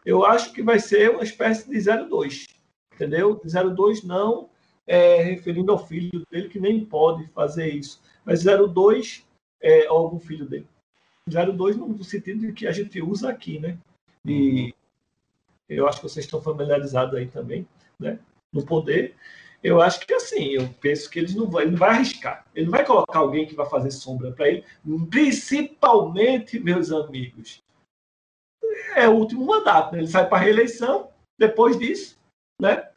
Eu 0.05 0.25
acho 0.25 0.53
que 0.53 0.63
vai 0.63 0.79
ser 0.79 1.11
uma 1.11 1.23
espécie 1.23 1.69
de 1.69 1.79
02, 2.09 2.47
entendeu? 2.95 3.41
02 3.45 4.03
não 4.03 4.49
é, 4.87 5.23
referindo 5.23 5.73
ao 5.73 5.87
filho 5.87 6.25
dele, 6.31 6.49
que 6.49 6.59
nem 6.59 6.85
pode 6.85 7.27
fazer 7.29 7.69
isso, 7.69 8.01
mas 8.25 8.45
02 8.45 9.27
é 9.61 9.87
algum 9.87 10.19
filho 10.19 10.47
dele. 10.49 10.67
02 11.27 11.77
no 11.77 12.03
sentido 12.03 12.53
que 12.53 12.67
a 12.67 12.73
gente 12.73 13.01
usa 13.01 13.31
aqui, 13.31 13.59
né? 13.59 13.79
E 14.25 14.75
eu 15.69 15.87
acho 15.87 16.01
que 16.01 16.09
vocês 16.09 16.25
estão 16.25 16.43
familiarizados 16.43 17.15
aí 17.15 17.29
também, 17.29 17.67
né? 17.99 18.19
No 18.53 18.65
poder. 18.65 19.15
Eu 19.63 19.81
acho 19.81 20.07
que 20.07 20.15
assim, 20.15 20.53
eu 20.53 20.69
penso 20.81 21.11
que 21.11 21.19
ele 21.19 21.35
não 21.35 21.47
vai, 21.51 21.65
ele 21.65 21.73
não 21.73 21.79
vai 21.79 21.91
arriscar. 21.91 22.47
Ele 22.55 22.67
não 22.67 22.73
vai 22.73 22.85
colocar 22.85 23.19
alguém 23.19 23.47
que 23.47 23.55
vai 23.55 23.69
fazer 23.69 23.91
sombra 23.91 24.33
para 24.33 24.49
ele, 24.49 24.65
principalmente, 25.11 26.59
meus 26.59 26.91
amigos. 26.91 27.63
É 28.97 29.09
o 29.09 29.13
último 29.13 29.45
mandato, 29.45 29.93
né? 29.93 30.01
ele 30.01 30.09
sai 30.09 30.29
para 30.29 30.39
reeleição 30.39 31.11
depois 31.39 31.79
disso, 31.79 32.19
né? 32.61 32.89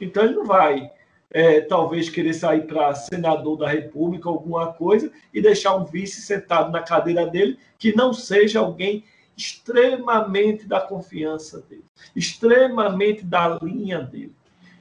Então 0.00 0.24
ele 0.24 0.34
não 0.34 0.44
vai, 0.44 0.90
é, 1.30 1.60
talvez, 1.60 2.08
querer 2.08 2.34
sair 2.34 2.66
para 2.66 2.94
senador 2.94 3.56
da 3.56 3.68
República, 3.68 4.28
alguma 4.28 4.72
coisa, 4.72 5.10
e 5.32 5.40
deixar 5.40 5.74
um 5.74 5.84
vice 5.84 6.22
sentado 6.22 6.70
na 6.70 6.82
cadeira 6.82 7.26
dele 7.26 7.58
que 7.78 7.94
não 7.94 8.12
seja 8.12 8.60
alguém 8.60 9.04
extremamente 9.36 10.66
da 10.66 10.80
confiança 10.80 11.60
dele, 11.62 11.84
extremamente 12.14 13.24
da 13.24 13.58
linha 13.60 14.00
dele. 14.00 14.34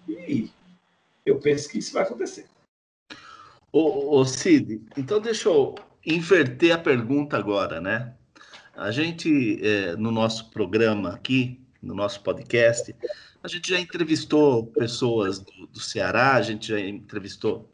E 0.08 0.52
eu 1.26 1.40
penso 1.40 1.70
que 1.70 1.80
isso 1.80 1.94
vai 1.94 2.04
acontecer. 2.04 2.46
Ô, 3.72 4.20
ô 4.20 4.26
Cid, 4.26 4.82
então 4.98 5.20
deixa 5.20 5.50
eu 5.50 5.76
inverter 6.06 6.74
a 6.74 6.78
pergunta 6.78 7.38
agora, 7.38 7.82
né? 7.82 8.14
A 8.76 8.92
gente, 8.92 9.60
é, 9.66 9.96
no 9.96 10.12
nosso 10.12 10.50
programa 10.50 11.14
aqui, 11.14 11.60
no 11.82 11.94
nosso 11.94 12.22
podcast, 12.22 12.96
a 13.44 13.48
gente 13.48 13.70
já 13.70 13.80
entrevistou 13.80 14.68
pessoas 14.68 15.40
do, 15.40 15.68
do 15.68 15.80
Ceará, 15.80 16.36
a 16.36 16.42
gente 16.42 16.68
já 16.70 16.80
entrevistou 16.80 17.70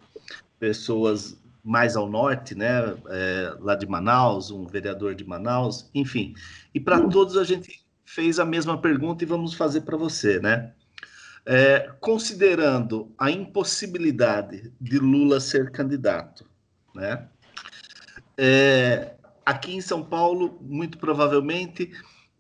pessoas 0.60 1.38
mais 1.64 1.96
ao 1.96 2.10
norte, 2.10 2.56
né? 2.56 2.98
É, 3.10 3.56
lá 3.60 3.76
de 3.76 3.88
Manaus, 3.88 4.52
um 4.52 4.66
vereador 4.66 5.16
de 5.16 5.26
Manaus, 5.26 5.90
enfim. 5.94 6.34
E 6.74 6.80
para 6.80 7.00
todos 7.08 7.38
a 7.38 7.44
gente 7.44 7.86
fez 8.06 8.40
a 8.40 8.46
mesma 8.46 8.78
pergunta 8.80 9.24
e 9.24 9.28
vamos 9.28 9.54
fazer 9.54 9.82
para 9.82 9.98
você, 9.98 10.40
né? 10.40 10.74
É, 11.46 11.90
considerando 12.00 13.12
a 13.18 13.32
impossibilidade 13.32 14.72
de 14.80 15.00
Lula 15.00 15.40
ser 15.40 15.72
candidato, 15.72 16.46
né? 16.94 17.28
É, 18.38 19.14
aqui 19.46 19.76
em 19.76 19.82
São 19.82 20.04
Paulo, 20.04 20.60
muito 20.62 20.98
provavelmente, 20.98 21.92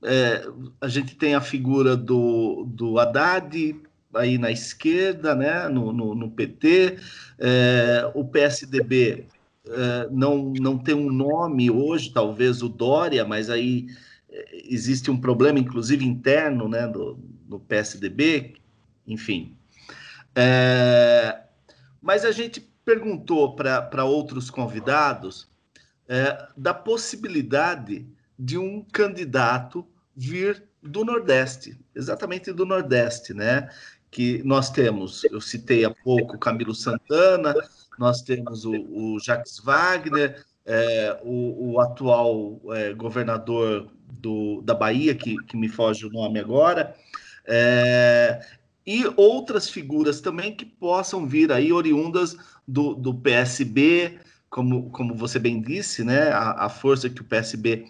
é, 0.03 0.47
a 0.79 0.87
gente 0.87 1.15
tem 1.15 1.35
a 1.35 1.41
figura 1.41 1.97
do, 1.97 2.65
do 2.67 2.99
Haddad 2.99 3.75
aí 4.13 4.37
na 4.37 4.51
esquerda, 4.51 5.35
né? 5.35 5.67
no, 5.67 5.91
no, 5.91 6.15
no 6.15 6.31
PT, 6.31 6.97
é, 7.37 8.11
o 8.13 8.23
PSDB 8.25 9.27
é, 9.67 10.07
não, 10.11 10.53
não 10.59 10.77
tem 10.77 10.95
um 10.95 11.11
nome 11.11 11.69
hoje, 11.69 12.11
talvez 12.11 12.63
o 12.63 12.69
Dória, 12.69 13.25
mas 13.25 13.49
aí 13.49 13.87
é, 14.29 14.73
existe 14.73 15.11
um 15.11 15.19
problema, 15.19 15.59
inclusive 15.59 16.05
interno, 16.05 16.67
né, 16.67 16.87
do, 16.87 17.19
do 17.47 17.59
PSDB, 17.59 18.55
enfim. 19.10 19.57
É, 20.36 21.41
mas 22.01 22.24
a 22.24 22.32
gente 22.32 22.62
perguntou 22.86 23.55
para 23.55 24.05
outros 24.05 24.49
convidados 24.49 25.49
é, 26.07 26.47
da 26.55 26.74
possibilidade 26.74 28.07
de 28.38 28.57
um 28.57 28.84
candidato 28.84 29.86
vir 30.16 30.64
do 30.82 31.03
Nordeste, 31.03 31.78
exatamente 31.93 32.53
do 32.53 32.66
Nordeste, 32.66 33.34
né? 33.34 33.69
Que 34.10 34.41
nós 34.44 34.72
temos, 34.72 35.23
eu 35.26 35.41
citei 35.41 35.86
há 35.86 35.91
pouco 35.91 36.40
Camilo 36.40 36.73
Santana, 36.73 37.53
nós 37.98 38.22
temos 38.22 38.65
o, 38.65 38.72
o 38.72 39.19
Jacques 39.19 39.60
Wagner, 39.60 40.44
é, 40.65 41.19
o, 41.23 41.73
o, 41.73 41.81
atual 41.81 42.60
é, 42.72 42.94
governador 42.94 43.91
do, 44.10 44.61
da 44.61 44.73
Bahia, 44.73 45.14
que, 45.14 45.36
que 45.45 45.57
me 45.57 45.68
foge 45.68 46.06
o 46.06 46.11
nome 46.11 46.40
agora, 46.40 46.95
é, 47.45 48.40
e 48.90 49.03
outras 49.16 49.70
figuras 49.70 50.20
também 50.20 50.52
que 50.52 50.66
possam 50.66 51.28
vir 51.28 51.52
aí 51.52 51.72
oriundas 51.72 52.36
do, 52.68 52.95
do 52.95 53.14
PSB, 53.14 54.18
como, 54.49 54.90
como 54.90 55.14
você 55.14 55.38
bem 55.38 55.61
disse, 55.61 56.03
né? 56.03 56.32
A, 56.32 56.66
a 56.66 56.70
força 56.70 57.07
que 57.07 57.22
o 57.22 57.24
PSB 57.24 57.86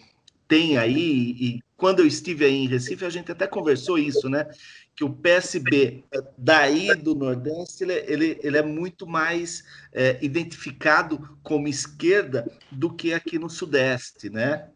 tem 0.46 0.78
aí, 0.78 1.38
e 1.40 1.60
quando 1.78 2.02
eu 2.02 2.06
estive 2.06 2.44
aí 2.44 2.54
em 2.54 2.68
Recife, 2.68 3.06
a 3.06 3.10
gente 3.10 3.32
até 3.32 3.48
conversou 3.48 3.98
isso, 3.98 4.30
né? 4.30 4.46
Que 4.94 5.06
o 5.06 5.10
PSB 5.10 6.04
daí 6.38 6.94
do 6.96 7.16
Nordeste, 7.16 7.86
ele, 7.86 7.94
ele, 8.06 8.40
ele 8.44 8.58
é 8.58 8.62
muito 8.62 9.08
mais 9.08 9.64
é, 9.94 10.20
identificado 10.22 11.40
como 11.42 11.70
esquerda 11.70 12.46
do 12.70 12.94
que 12.94 13.14
aqui 13.14 13.40
no 13.40 13.50
Sudeste, 13.50 14.30
né? 14.30 14.68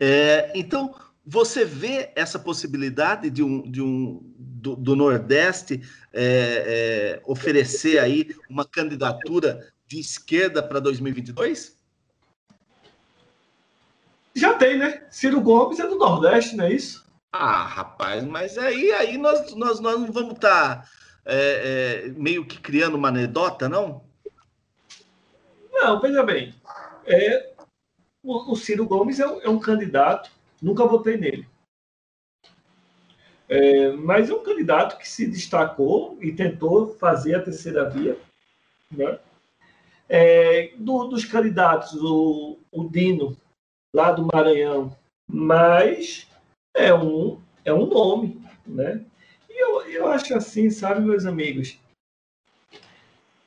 É, 0.00 0.50
então, 0.54 0.94
você 1.26 1.64
vê 1.64 2.12
essa 2.14 2.38
possibilidade 2.38 3.30
de 3.30 3.42
um, 3.42 3.62
de 3.62 3.80
um 3.80 4.20
do, 4.36 4.76
do 4.76 4.94
Nordeste 4.94 5.82
é, 6.12 7.16
é, 7.16 7.22
oferecer 7.24 7.98
aí 7.98 8.34
uma 8.48 8.64
candidatura 8.64 9.72
de 9.86 9.98
esquerda 9.98 10.62
para 10.62 10.80
2022? 10.80 11.78
Já 14.34 14.54
tem, 14.54 14.78
né? 14.78 15.06
Ciro 15.10 15.40
Gomes 15.40 15.78
é 15.78 15.86
do 15.86 15.96
Nordeste, 15.96 16.56
não 16.56 16.64
é 16.64 16.72
isso? 16.72 17.04
Ah, 17.32 17.62
rapaz, 17.64 18.22
mas 18.24 18.58
aí, 18.58 18.92
aí 18.92 19.16
nós, 19.16 19.54
nós, 19.54 19.80
nós 19.80 20.00
não 20.00 20.12
vamos 20.12 20.34
estar 20.34 20.82
tá, 20.82 20.88
é, 21.24 22.04
é, 22.06 22.08
meio 22.10 22.44
que 22.44 22.58
criando 22.58 22.96
uma 22.96 23.08
anedota, 23.08 23.68
não? 23.68 24.04
Não, 25.72 26.00
veja 26.00 26.22
bem. 26.22 26.54
É, 27.06 27.54
o, 28.22 28.52
o 28.52 28.56
Ciro 28.56 28.86
Gomes 28.86 29.20
é 29.20 29.26
um, 29.26 29.40
é 29.42 29.48
um 29.48 29.58
candidato 29.58 30.30
Nunca 30.64 30.86
votei 30.86 31.18
nele. 31.18 31.46
É, 33.46 33.92
mas 33.92 34.30
é 34.30 34.34
um 34.34 34.42
candidato 34.42 34.96
que 34.96 35.06
se 35.06 35.26
destacou 35.26 36.16
e 36.22 36.32
tentou 36.32 36.94
fazer 36.94 37.34
a 37.34 37.42
terceira 37.42 37.90
via. 37.90 38.18
Né? 38.90 39.18
É, 40.08 40.72
do, 40.78 41.04
dos 41.04 41.26
candidatos, 41.26 41.92
o, 42.00 42.58
o 42.72 42.88
Dino 42.88 43.36
lá 43.94 44.10
do 44.10 44.26
Maranhão, 44.32 44.96
mas 45.30 46.26
é 46.74 46.94
um, 46.94 47.38
é 47.62 47.72
um 47.72 47.84
nome, 47.84 48.42
né? 48.66 49.04
E 49.50 49.62
eu, 49.62 49.82
eu 49.82 50.06
acho 50.06 50.34
assim, 50.34 50.70
sabe, 50.70 51.02
meus 51.02 51.26
amigos? 51.26 51.78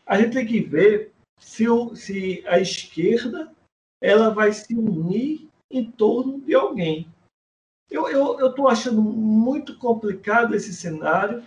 A 0.06 0.22
gente 0.22 0.34
tem 0.34 0.46
que 0.46 0.60
ver 0.60 1.12
se, 1.40 1.68
o, 1.68 1.96
se 1.96 2.44
a 2.46 2.60
esquerda 2.60 3.52
ela 4.00 4.30
vai 4.30 4.54
se 4.54 4.76
unir 4.76 5.47
em 5.72 5.90
torno 5.92 6.40
de 6.42 6.54
alguém. 6.54 7.08
Eu 7.90 8.08
estou 8.08 8.66
eu, 8.66 8.68
achando 8.68 9.02
muito 9.02 9.78
complicado 9.78 10.56
esse 10.56 10.74
cenário. 10.74 11.44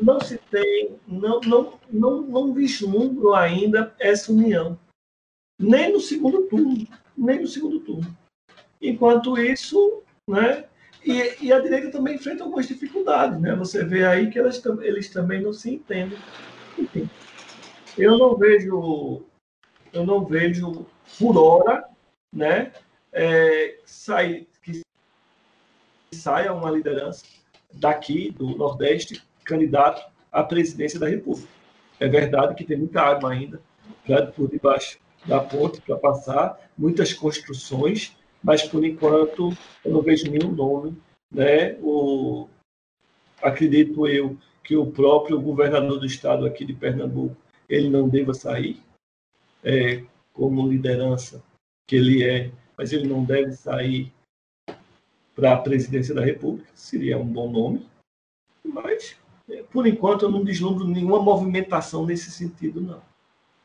Não 0.00 0.20
se 0.20 0.38
tem, 0.50 0.98
não, 1.06 1.40
não, 1.40 1.80
não, 1.90 2.22
não 2.22 2.52
vislumbro 2.52 3.34
ainda 3.34 3.94
essa 3.98 4.30
união. 4.30 4.78
Nem 5.58 5.92
no 5.92 6.00
segundo 6.00 6.42
turno, 6.42 6.86
nem 7.16 7.40
no 7.40 7.46
segundo 7.46 7.80
turno. 7.80 8.16
Enquanto 8.80 9.38
isso, 9.38 10.02
né, 10.28 10.66
e, 11.02 11.46
e, 11.46 11.52
a 11.52 11.60
direita 11.60 11.90
também 11.90 12.16
enfrenta 12.16 12.42
algumas 12.42 12.66
dificuldades, 12.66 13.40
né? 13.40 13.54
Você 13.54 13.84
vê 13.84 14.04
aí 14.04 14.28
que 14.28 14.38
elas, 14.38 14.62
eles 14.82 15.08
também 15.08 15.40
não 15.40 15.52
se 15.52 15.74
entendem. 15.74 16.18
Enfim, 16.76 17.08
eu 17.96 18.18
não 18.18 18.36
vejo, 18.36 19.22
eu 19.92 20.04
não 20.04 20.24
vejo 20.24 20.84
por 21.18 21.38
hora, 21.38 21.88
né? 22.32 22.72
É, 23.18 23.78
sair, 23.86 24.46
que 24.62 24.82
saia 26.12 26.52
uma 26.52 26.70
liderança 26.70 27.24
daqui 27.72 28.30
do 28.30 28.56
Nordeste 28.56 29.22
candidato 29.42 30.04
à 30.30 30.42
presidência 30.42 31.00
da 31.00 31.08
República. 31.08 31.48
É 31.98 32.06
verdade 32.06 32.54
que 32.54 32.64
tem 32.64 32.76
muita 32.76 33.00
água 33.00 33.32
ainda 33.32 33.60
já 34.06 34.26
por 34.26 34.50
debaixo 34.50 34.98
da 35.24 35.40
ponte 35.40 35.80
para 35.80 35.96
passar, 35.96 36.70
muitas 36.76 37.12
construções, 37.12 38.16
mas 38.42 38.62
por 38.62 38.84
enquanto 38.84 39.50
eu 39.84 39.92
não 39.92 40.02
vejo 40.02 40.30
nenhum 40.30 40.52
nome. 40.52 40.96
Né? 41.30 41.76
O, 41.80 42.48
acredito 43.42 44.06
eu 44.06 44.36
que 44.62 44.76
o 44.76 44.86
próprio 44.86 45.40
governador 45.40 45.98
do 45.98 46.06
estado 46.06 46.44
aqui 46.44 46.64
de 46.64 46.74
Pernambuco 46.74 47.36
ele 47.68 47.88
não 47.88 48.08
deva 48.08 48.34
sair 48.34 48.80
é, 49.64 50.04
como 50.32 50.68
liderança 50.68 51.42
que 51.88 51.96
ele 51.96 52.22
é, 52.22 52.50
mas 52.76 52.92
ele 52.92 53.08
não 53.08 53.24
deve 53.24 53.52
sair 53.52 54.12
para 55.34 55.52
a 55.52 55.58
presidência 55.58 56.14
da 56.14 56.24
República, 56.24 56.68
seria 56.74 57.18
um 57.18 57.26
bom 57.26 57.50
nome, 57.50 57.86
mas 58.64 59.16
é, 59.48 59.62
por 59.62 59.86
enquanto 59.86 60.24
eu 60.24 60.30
não 60.30 60.44
deslumbro 60.44 60.86
nenhuma 60.86 61.20
movimentação 61.20 62.06
nesse 62.06 62.30
sentido, 62.30 62.80
não 62.80 63.02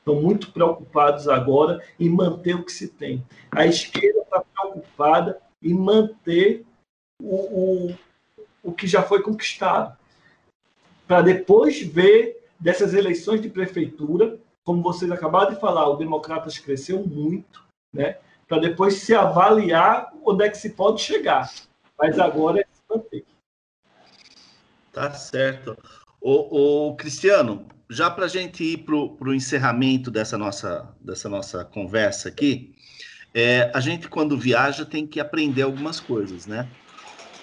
estão 0.01 0.21
muito 0.21 0.51
preocupados 0.51 1.27
agora 1.27 1.81
em 1.99 2.09
manter 2.09 2.55
o 2.55 2.63
que 2.63 2.71
se 2.71 2.87
tem. 2.87 3.23
A 3.51 3.65
esquerda 3.65 4.21
está 4.21 4.41
preocupada 4.41 5.39
em 5.61 5.73
manter 5.73 6.65
o, 7.21 7.35
o, 7.89 7.97
o 8.63 8.71
que 8.73 8.87
já 8.87 9.03
foi 9.03 9.21
conquistado, 9.21 9.95
para 11.07 11.21
depois 11.21 11.81
ver 11.81 12.43
dessas 12.59 12.93
eleições 12.93 13.41
de 13.41 13.49
prefeitura, 13.49 14.39
como 14.63 14.81
vocês 14.81 15.09
acabaram 15.11 15.53
de 15.53 15.59
falar, 15.59 15.87
o 15.87 15.97
Democratas 15.97 16.57
cresceu 16.57 17.05
muito, 17.05 17.63
né? 17.93 18.17
Para 18.51 18.59
depois 18.59 18.95
se 18.95 19.15
avaliar 19.15 20.11
onde 20.25 20.43
é 20.43 20.49
que 20.49 20.57
se 20.57 20.71
pode 20.71 21.01
chegar. 21.01 21.49
Mas 21.97 22.19
agora 22.19 22.59
é 22.59 22.65
se 22.69 22.81
manter. 22.89 23.25
Tá 24.91 25.13
certo. 25.13 25.77
O, 26.19 26.89
o 26.89 26.95
Cristiano, 26.97 27.65
já 27.89 28.11
para 28.11 28.25
a 28.25 28.27
gente 28.27 28.61
ir 28.61 28.79
para 28.79 28.93
o 28.93 29.33
encerramento 29.33 30.11
dessa 30.11 30.37
nossa, 30.37 30.93
dessa 30.99 31.29
nossa 31.29 31.63
conversa 31.63 32.27
aqui, 32.27 32.75
é, 33.33 33.71
a 33.73 33.79
gente, 33.79 34.09
quando 34.09 34.37
viaja, 34.37 34.85
tem 34.85 35.07
que 35.07 35.21
aprender 35.21 35.61
algumas 35.61 36.01
coisas, 36.01 36.45
né? 36.45 36.67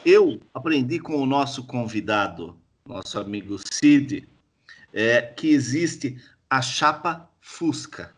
Eu 0.04 0.38
aprendi 0.52 0.98
com 1.00 1.16
o 1.16 1.24
nosso 1.24 1.66
convidado, 1.66 2.54
nosso 2.86 3.18
amigo 3.18 3.56
Cid, 3.72 4.28
é, 4.92 5.22
que 5.22 5.48
existe 5.48 6.22
a 6.50 6.60
chapa 6.60 7.30
Fusca. 7.40 8.17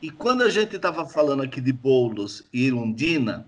E 0.00 0.10
quando 0.10 0.42
a 0.42 0.50
gente 0.50 0.76
estava 0.76 1.06
falando 1.06 1.42
aqui 1.42 1.60
de 1.60 1.72
bolos 1.72 2.44
e 2.52 2.66
Irundina, 2.66 3.46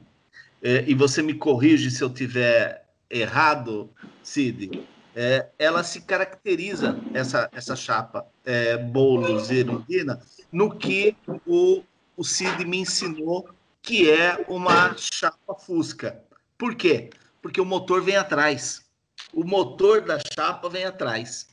é, 0.63 0.85
e 0.87 0.95
você 0.95 1.23
me 1.23 1.35
corrige 1.35 1.91
se 1.91 2.03
eu 2.03 2.11
tiver 2.11 2.87
errado, 3.09 3.89
Cid, 4.23 4.87
é, 5.15 5.49
ela 5.59 5.83
se 5.83 6.01
caracteriza, 6.01 6.99
essa, 7.15 7.49
essa 7.53 7.77
chapa 7.77 8.27
é, 8.45 8.77
Boulos 8.77 9.51
e 9.51 9.59
Erundina, 9.59 10.21
no 10.53 10.77
que 10.77 11.17
o, 11.47 11.83
o 12.17 12.25
Cid 12.25 12.65
me 12.65 12.79
ensinou 12.79 13.49
que 13.83 14.11
é 14.11 14.45
uma 14.49 14.95
chapa 14.97 15.55
Fusca. 15.55 16.21
Por 16.59 16.75
quê? 16.75 17.11
Porque 17.41 17.61
o 17.61 17.65
motor 17.65 18.03
vem 18.03 18.17
atrás. 18.17 18.85
O 19.33 19.45
motor 19.45 20.03
da 20.03 20.19
chapa 20.19 20.69
vem 20.69 20.85
atrás. 20.85 21.49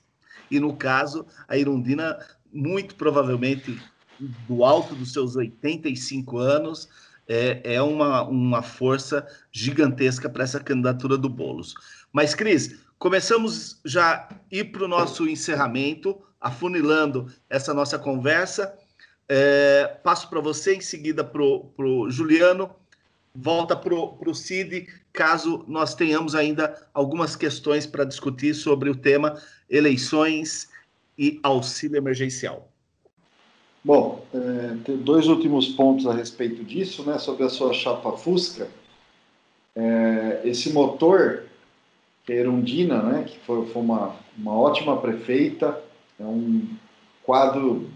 E 0.50 0.60
no 0.60 0.76
caso, 0.76 1.26
a 1.48 1.56
Irundina, 1.56 2.18
muito 2.52 2.96
provavelmente, 2.96 3.80
do 4.20 4.64
alto 4.64 4.96
dos 4.96 5.14
seus 5.14 5.36
85 5.36 6.38
anos, 6.38 6.90
é, 7.28 7.62
é 7.76 7.82
uma, 7.82 8.24
uma 8.24 8.62
força 8.62 9.28
gigantesca 9.52 10.30
para 10.30 10.44
essa 10.44 10.60
candidatura 10.60 11.18
do 11.18 11.30
Boulos. 11.30 11.74
Mas, 12.12 12.34
Cris, 12.34 12.88
Começamos 13.00 13.80
já 13.86 14.28
ir 14.52 14.72
para 14.72 14.84
o 14.84 14.88
nosso 14.88 15.28
encerramento, 15.28 16.20
afunilando 16.42 17.32
essa 17.48 17.72
nossa 17.72 18.00
conversa. 18.00 18.76
É, 19.30 20.00
passo 20.04 20.28
para 20.28 20.40
você, 20.40 20.74
em 20.74 20.82
seguida 20.82 21.24
para 21.24 21.44
o 21.44 22.10
Juliano, 22.10 22.72
volta 23.36 23.76
para 23.76 23.94
o 23.94 24.34
Cid, 24.34 24.88
caso 25.14 25.64
nós 25.68 25.94
tenhamos 25.94 26.34
ainda 26.34 26.90
algumas 26.92 27.36
questões 27.36 27.86
para 27.86 28.04
discutir 28.04 28.56
sobre 28.56 28.90
o 28.90 28.96
tema 28.96 29.40
eleições 29.70 30.68
e 31.16 31.40
auxílio 31.44 31.98
emergencial. 31.98 32.67
Bom, 33.88 34.22
é, 34.34 34.96
dois 34.98 35.30
últimos 35.30 35.70
pontos 35.70 36.06
a 36.06 36.14
respeito 36.14 36.62
disso, 36.62 37.04
né, 37.04 37.18
sobre 37.20 37.46
a 37.46 37.50
sua 37.50 37.72
chapa 37.72 38.12
Fusca. 38.18 38.68
É, 39.74 40.42
esse 40.44 40.74
motor 40.74 41.44
que 42.26 42.34
é 42.34 42.36
Erundina, 42.36 43.02
né, 43.02 43.24
que 43.24 43.40
foi, 43.46 43.66
foi 43.68 43.82
uma, 43.82 44.14
uma 44.38 44.52
ótima 44.52 44.98
prefeita, 44.98 45.82
é 46.20 46.24
um 46.26 46.68
quadro 47.24 47.90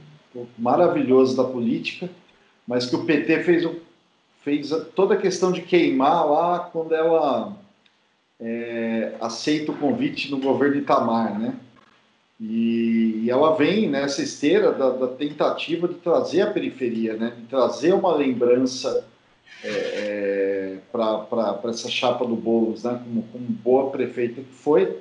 maravilhoso 0.57 1.35
da 1.35 1.43
política, 1.43 2.09
mas 2.65 2.85
que 2.85 2.95
o 2.95 3.03
PT 3.03 3.43
fez, 3.43 3.69
fez 4.45 4.69
toda 4.95 5.15
a 5.15 5.21
questão 5.21 5.51
de 5.51 5.61
queimar 5.61 6.25
lá 6.25 6.59
quando 6.71 6.95
ela 6.95 7.57
é, 8.39 9.13
aceita 9.19 9.73
o 9.73 9.77
convite 9.77 10.31
no 10.31 10.39
governo 10.39 10.77
Itamar, 10.77 11.37
né? 11.37 11.53
E, 12.41 13.29
ela 13.29 13.55
vem 13.55 13.87
nessa 13.87 14.23
esteira 14.23 14.71
da, 14.71 14.89
da, 14.89 15.07
tentativa 15.07 15.87
de 15.87 15.93
trazer 15.95 16.41
a 16.41 16.51
periferia, 16.51 17.15
né? 17.15 17.33
De 17.37 17.45
trazer 17.45 17.93
uma 17.93 18.15
lembrança 18.15 19.05
é, 19.63 19.69
é, 19.69 20.77
para 20.91 21.59
essa 21.65 21.87
chapa 21.87 22.25
do 22.25 22.35
Boulos, 22.35 22.83
né, 22.83 22.99
como, 23.03 23.23
como, 23.31 23.45
boa 23.45 23.91
prefeita 23.91 24.41
que 24.41 24.53
foi, 24.53 24.97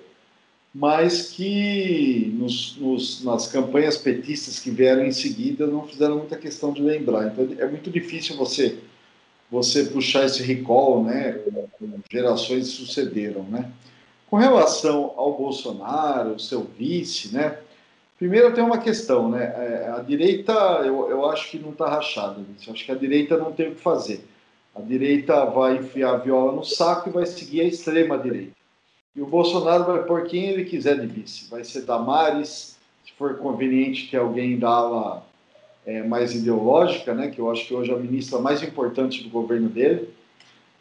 mas 0.74 1.30
que 1.30 2.30
nos, 2.36 2.76
nos, 2.76 3.24
nas 3.24 3.46
campanhas 3.46 3.96
petistas 3.96 4.58
que 4.58 4.70
vieram 4.70 5.04
em 5.04 5.12
seguida 5.12 5.66
não 5.66 5.88
fizeram 5.88 6.18
muita 6.18 6.36
questão 6.36 6.74
de 6.74 6.82
lembrar. 6.82 7.28
Então 7.28 7.48
é 7.58 7.66
muito 7.66 7.90
difícil 7.90 8.36
você 8.36 8.78
você 9.50 9.84
puxar 9.84 10.26
esse 10.26 10.44
recall, 10.44 11.02
né, 11.02 11.40
gerações 12.08 12.68
sucederam, 12.68 13.42
né. 13.44 13.68
Com 14.30 14.36
relação 14.36 15.12
ao 15.16 15.36
Bolsonaro, 15.36 16.38
seu 16.38 16.62
vice, 16.62 17.34
né, 17.34 17.58
Primeiro 18.20 18.52
tem 18.52 18.62
uma 18.62 18.76
questão, 18.76 19.30
né? 19.30 19.44
É, 19.44 19.94
a 19.96 20.00
direita, 20.00 20.52
eu, 20.84 21.08
eu 21.08 21.24
acho 21.30 21.50
que 21.50 21.58
não 21.58 21.70
está 21.70 21.88
rachada. 21.88 22.36
Eu 22.66 22.72
acho 22.74 22.84
que 22.84 22.92
a 22.92 22.94
direita 22.94 23.38
não 23.38 23.50
tem 23.50 23.68
o 23.68 23.74
que 23.74 23.80
fazer. 23.80 24.22
A 24.76 24.80
direita 24.82 25.46
vai 25.46 25.78
enfiar 25.78 26.12
a 26.12 26.18
viola 26.18 26.52
no 26.52 26.62
saco 26.62 27.08
e 27.08 27.12
vai 27.12 27.24
seguir 27.24 27.62
a 27.62 27.64
extrema 27.64 28.18
direita. 28.18 28.52
E 29.16 29.22
o 29.22 29.26
Bolsonaro 29.26 29.84
vai 29.84 30.02
pôr 30.02 30.24
quem 30.24 30.48
ele 30.48 30.66
quiser 30.66 31.00
de 31.00 31.06
vice. 31.06 31.48
Vai 31.48 31.64
ser 31.64 31.86
Damares, 31.86 32.76
se 33.06 33.12
for 33.16 33.38
conveniente 33.38 34.10
ter 34.10 34.18
alguém 34.18 34.58
da 34.58 34.68
ala 34.68 35.26
é, 35.86 36.02
mais 36.02 36.34
ideológica, 36.34 37.14
né, 37.14 37.30
que 37.30 37.40
eu 37.40 37.50
acho 37.50 37.66
que 37.66 37.72
hoje 37.72 37.90
é 37.90 37.94
a 37.94 37.98
ministra 37.98 38.38
mais 38.38 38.62
importante 38.62 39.22
do 39.22 39.30
governo 39.30 39.70
dele. 39.70 40.10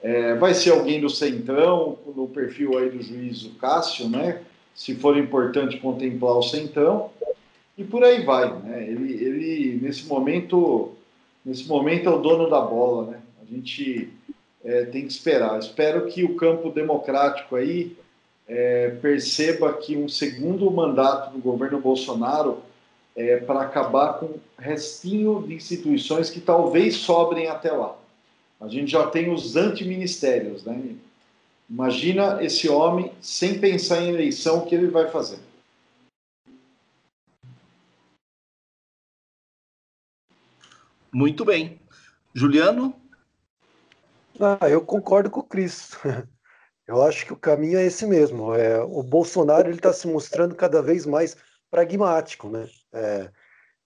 É, 0.01 0.35
vai 0.35 0.53
ser 0.53 0.71
alguém 0.71 1.01
do 1.01 1.09
Centrão, 1.09 1.97
no 2.15 2.27
perfil 2.27 2.77
aí 2.77 2.89
do 2.89 3.01
juiz 3.01 3.49
Cássio, 3.59 4.07
né, 4.07 4.41
se 4.73 4.95
for 4.95 5.17
importante 5.17 5.77
contemplar 5.77 6.38
o 6.38 6.43
Centrão. 6.43 7.09
E 7.77 7.84
por 7.84 8.03
aí 8.03 8.23
vai. 8.23 8.53
Né? 8.59 8.88
Ele, 8.88 9.13
ele, 9.13 9.80
nesse 9.81 10.05
momento, 10.05 10.91
nesse 11.45 11.67
momento 11.67 12.07
é 12.07 12.11
o 12.11 12.19
dono 12.19 12.49
da 12.49 12.61
bola, 12.61 13.11
né? 13.11 13.19
A 13.41 13.45
gente 13.45 14.09
é, 14.63 14.85
tem 14.85 15.05
que 15.05 15.11
esperar. 15.11 15.59
Espero 15.59 16.07
que 16.07 16.23
o 16.23 16.35
campo 16.35 16.69
democrático 16.69 17.55
aí 17.55 17.95
é, 18.47 18.89
perceba 19.01 19.73
que 19.73 19.95
um 19.95 20.07
segundo 20.09 20.69
mandato 20.71 21.31
do 21.31 21.39
governo 21.39 21.80
Bolsonaro 21.80 22.59
é 23.15 23.38
para 23.38 23.61
acabar 23.61 24.13
com 24.13 24.35
restinho 24.57 25.43
de 25.45 25.53
instituições 25.53 26.30
que 26.30 26.39
talvez 26.39 26.95
sobrem 26.95 27.47
até 27.47 27.71
lá. 27.71 27.95
A 28.60 28.68
gente 28.68 28.91
já 28.91 29.07
tem 29.07 29.31
os 29.31 29.56
antiministérios, 29.56 30.64
né? 30.65 30.95
Imagina 31.69 32.44
esse 32.44 32.68
homem 32.68 33.14
sem 33.22 33.60
pensar 33.60 34.02
em 34.02 34.10
eleição, 34.10 34.60
o 34.60 34.65
que 34.65 34.76
ele 34.76 34.88
vai 34.88 35.10
fazer? 35.10 35.40
Muito 41.11 41.45
bem. 41.45 41.80
Juliano? 42.34 42.95
Ah, 44.40 44.69
eu 44.69 44.81
concordo 44.81 45.30
com 45.30 45.40
o 45.40 45.44
Cris. 45.44 45.91
Eu 46.88 47.03
acho 47.03 47.23
que 47.23 47.34
o 47.34 47.38
caminho 47.38 47.77
é 47.77 47.86
esse 47.86 48.03
mesmo. 48.07 48.52
É, 48.56 48.81
o 48.81 49.03
Bolsonaro 49.03 49.68
ele 49.68 49.76
está 49.76 49.94
se 49.94 50.07
mostrando 50.07 50.56
cada 50.56 50.81
vez 50.81 51.06
mais 51.06 51.38
pragmático, 51.69 52.49
né? 52.49 52.68
É, 52.91 53.31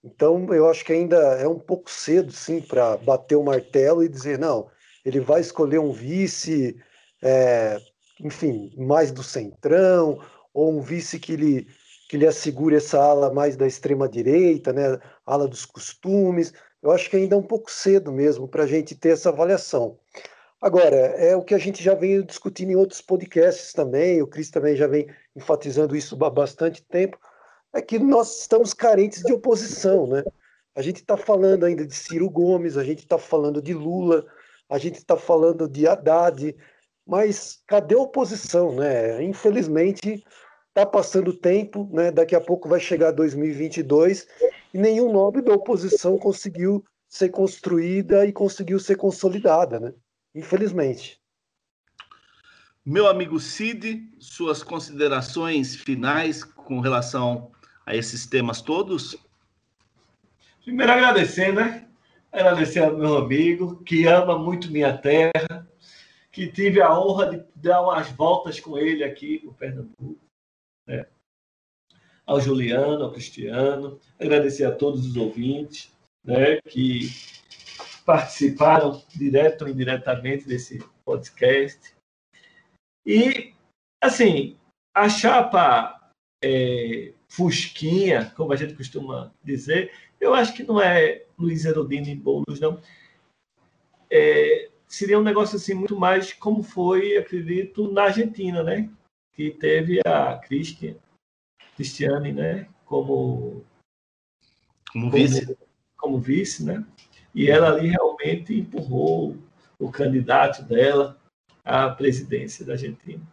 então 0.04 0.52
eu 0.52 0.68
acho 0.68 0.84
que 0.84 0.92
ainda 0.92 1.16
é 1.16 1.48
um 1.48 1.58
pouco 1.58 1.90
cedo, 1.90 2.30
sim, 2.30 2.60
para 2.60 2.96
bater 2.98 3.36
o 3.36 3.42
martelo 3.42 4.04
e 4.04 4.08
dizer 4.08 4.38
não, 4.38 4.68
ele 5.04 5.20
vai 5.20 5.40
escolher 5.40 5.78
um 5.78 5.92
vice, 5.92 6.76
é, 7.22 7.78
enfim, 8.20 8.72
mais 8.76 9.10
do 9.10 9.22
centrão 9.22 10.20
ou 10.52 10.76
um 10.76 10.80
vice 10.80 11.18
que 11.18 11.36
lhe 11.36 11.66
que 12.08 12.18
lhe 12.18 12.26
assegure 12.26 12.76
essa 12.76 13.02
ala 13.02 13.32
mais 13.32 13.56
da 13.56 13.66
extrema 13.66 14.08
direita, 14.08 14.72
né? 14.72 15.00
Ala 15.26 15.48
dos 15.48 15.64
costumes. 15.64 16.52
Eu 16.82 16.90
acho 16.92 17.08
que 17.08 17.16
ainda 17.16 17.34
é 17.34 17.38
um 17.38 17.42
pouco 17.42 17.70
cedo 17.70 18.12
mesmo 18.12 18.46
para 18.46 18.64
a 18.64 18.66
gente 18.66 18.94
ter 18.94 19.10
essa 19.10 19.30
avaliação. 19.30 19.98
Agora, 20.60 20.96
é 20.96 21.34
o 21.36 21.42
que 21.42 21.54
a 21.54 21.58
gente 21.58 21.82
já 21.82 21.94
vem 21.94 22.22
discutindo 22.24 22.70
em 22.70 22.76
outros 22.76 23.00
podcasts 23.00 23.72
também, 23.72 24.22
o 24.22 24.26
Cris 24.26 24.50
também 24.50 24.76
já 24.76 24.86
vem 24.86 25.06
enfatizando 25.36 25.96
isso 25.96 26.16
há 26.24 26.30
bastante 26.30 26.82
tempo, 26.82 27.18
é 27.74 27.82
que 27.82 27.98
nós 27.98 28.40
estamos 28.40 28.72
carentes 28.72 29.22
de 29.22 29.32
oposição, 29.32 30.06
né? 30.06 30.22
A 30.76 30.80
gente 30.80 31.00
está 31.00 31.16
falando 31.16 31.64
ainda 31.64 31.84
de 31.84 31.94
Ciro 31.94 32.30
Gomes, 32.30 32.76
a 32.76 32.84
gente 32.84 33.00
está 33.00 33.18
falando 33.18 33.60
de 33.60 33.74
Lula, 33.74 34.24
a 34.70 34.78
gente 34.78 34.98
está 34.98 35.16
falando 35.16 35.68
de 35.68 35.86
Haddad, 35.86 36.56
mas 37.06 37.62
cadê 37.66 37.96
a 37.96 37.98
oposição, 37.98 38.74
né? 38.74 39.22
Infelizmente, 39.22 40.24
está 40.68 40.86
passando 40.86 41.28
o 41.28 41.36
tempo, 41.36 41.88
né? 41.92 42.12
Daqui 42.12 42.36
a 42.36 42.40
pouco 42.40 42.68
vai 42.68 42.80
chegar 42.80 43.10
2022 43.10 44.26
e 44.72 44.78
nenhum 44.78 45.12
nome 45.12 45.42
da 45.42 45.52
oposição 45.52 46.16
conseguiu 46.16 46.84
ser 47.08 47.28
construída 47.28 48.24
e 48.24 48.32
conseguiu 48.32 48.78
ser 48.78 48.96
consolidada, 48.96 49.80
né? 49.80 49.92
Infelizmente. 50.34 51.20
Meu 52.84 53.06
amigo 53.06 53.40
Cid, 53.40 54.12
suas 54.18 54.62
considerações 54.62 55.74
finais 55.74 56.44
com 56.44 56.80
relação 56.80 57.50
a 57.86 57.94
esses 57.94 58.26
temas 58.26 58.60
todos? 58.62 59.16
Primeiro 60.62 60.92
agradecer, 60.92 61.52
né? 61.52 61.88
Agradecer 62.32 62.80
ao 62.80 62.96
meu 62.96 63.16
amigo 63.18 63.82
que 63.84 64.06
ama 64.06 64.38
muito 64.38 64.70
minha 64.70 64.96
terra, 64.96 65.68
que 66.32 66.46
tive 66.48 66.80
a 66.80 66.98
honra 66.98 67.30
de 67.30 67.44
dar 67.54 67.82
umas 67.82 68.10
voltas 68.10 68.58
com 68.58 68.76
ele 68.78 69.04
aqui 69.04 69.40
no 69.44 69.54
Pernambuco. 69.54 70.18
Né? 70.86 71.06
ao 72.26 72.40
Juliano, 72.40 73.04
ao 73.04 73.12
Cristiano, 73.12 74.00
agradecer 74.18 74.64
a 74.64 74.74
todos 74.74 75.06
os 75.06 75.16
ouvintes 75.16 75.92
né, 76.24 76.60
que 76.68 77.08
participaram 78.04 79.02
direto 79.14 79.62
ou 79.62 79.68
indiretamente 79.68 80.46
desse 80.46 80.82
podcast. 81.04 81.94
E, 83.06 83.52
assim, 84.02 84.56
a 84.94 85.08
chapa 85.08 86.10
é, 86.42 87.12
Fusquinha, 87.34 88.32
como 88.36 88.52
a 88.52 88.56
gente 88.56 88.74
costuma 88.74 89.32
dizer, 89.42 89.90
eu 90.20 90.32
acho 90.32 90.54
que 90.54 90.62
não 90.62 90.80
é 90.80 91.24
Luiz 91.36 91.64
Erodini 91.64 92.12
e 92.12 92.14
Boulos, 92.14 92.60
não. 92.60 92.80
É, 94.08 94.70
seria 94.86 95.18
um 95.18 95.22
negócio 95.22 95.56
assim 95.56 95.74
muito 95.74 95.98
mais 95.98 96.32
como 96.32 96.62
foi, 96.62 97.16
acredito, 97.16 97.90
na 97.90 98.04
Argentina, 98.04 98.62
né? 98.62 98.88
Que 99.32 99.50
teve 99.50 100.00
a 100.06 100.38
Christian, 100.38 100.94
Cristiane, 101.74 102.32
né, 102.32 102.68
como, 102.84 103.64
como 104.92 105.10
vice, 105.10 105.44
como, 105.44 105.58
como 105.96 106.18
vice, 106.20 106.64
né? 106.64 106.86
E 107.34 107.50
ela 107.50 107.70
ali 107.70 107.88
realmente 107.88 108.54
empurrou 108.54 109.36
o 109.76 109.90
candidato 109.90 110.62
dela 110.62 111.20
à 111.64 111.90
presidência 111.90 112.64
da 112.64 112.74
Argentina. 112.74 113.26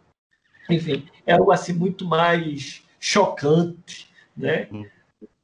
Enfim, 0.68 1.08
é 1.24 1.34
algo 1.34 1.52
assim 1.52 1.72
muito 1.72 2.04
mais 2.04 2.82
chocante, 3.02 4.08
né? 4.36 4.68
Hum. 4.72 4.88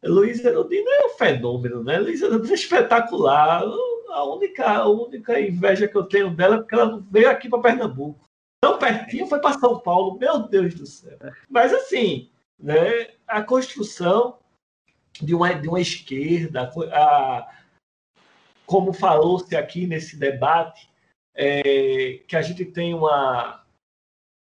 Luiz 0.05 0.43
Erudino 0.45 0.89
é 0.89 1.07
um 1.07 1.11
fenômeno, 1.11 1.83
né? 1.83 1.99
Luiz 1.99 2.23
Erudino 2.23 2.53
é 2.53 2.55
espetacular. 2.55 3.65
A 4.11 4.25
única, 4.25 4.65
a 4.65 4.89
única 4.89 5.41
inveja 5.41 5.89
que 5.89 5.97
eu 5.97 6.05
tenho 6.05 6.31
dela 6.31 6.55
é 6.55 6.59
porque 6.59 6.75
ela 6.77 7.05
veio 7.11 7.29
aqui 7.29 7.49
para 7.49 7.61
Pernambuco. 7.61 8.25
Tão 8.63 8.79
pertinho 8.79 9.27
foi 9.27 9.41
para 9.41 9.59
São 9.59 9.81
Paulo, 9.81 10.17
meu 10.19 10.39
Deus 10.49 10.75
do 10.75 10.87
céu. 10.87 11.19
Mas 11.49 11.75
assim, 11.75 12.31
né, 12.59 13.09
a 13.27 13.43
construção 13.43 14.39
de 15.21 15.35
uma, 15.35 15.53
de 15.53 15.69
uma 15.69 15.81
esquerda, 15.81 16.71
a, 16.93 17.53
como 18.65 18.93
falou-se 18.93 19.57
aqui 19.57 19.87
nesse 19.87 20.17
debate, 20.17 20.89
é, 21.35 22.21
que 22.27 22.37
a 22.37 22.43
gente 22.43 22.65
tem 22.65 22.95
uma, 22.95 23.65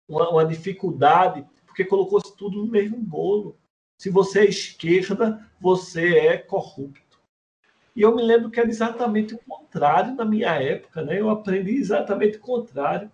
uma, 0.07 0.29
uma 0.29 0.45
dificuldade, 0.45 1.45
porque 1.79 1.85
colocou-se 1.85 2.35
tudo 2.35 2.57
no 2.57 2.69
mesmo 2.69 2.97
bolo. 2.97 3.57
Se 3.97 4.09
você 4.09 4.41
é 4.41 4.49
esquerda, 4.49 5.45
você 5.61 6.17
é 6.17 6.37
corrupto. 6.37 7.17
E 7.95 8.01
eu 8.01 8.13
me 8.13 8.21
lembro 8.21 8.49
que 8.49 8.59
era 8.59 8.67
exatamente 8.67 9.33
o 9.33 9.37
contrário 9.37 10.13
na 10.13 10.25
minha 10.25 10.49
época, 10.49 11.01
né? 11.01 11.19
Eu 11.19 11.29
aprendi 11.29 11.77
exatamente 11.77 12.37
o 12.37 12.41
contrário. 12.41 13.09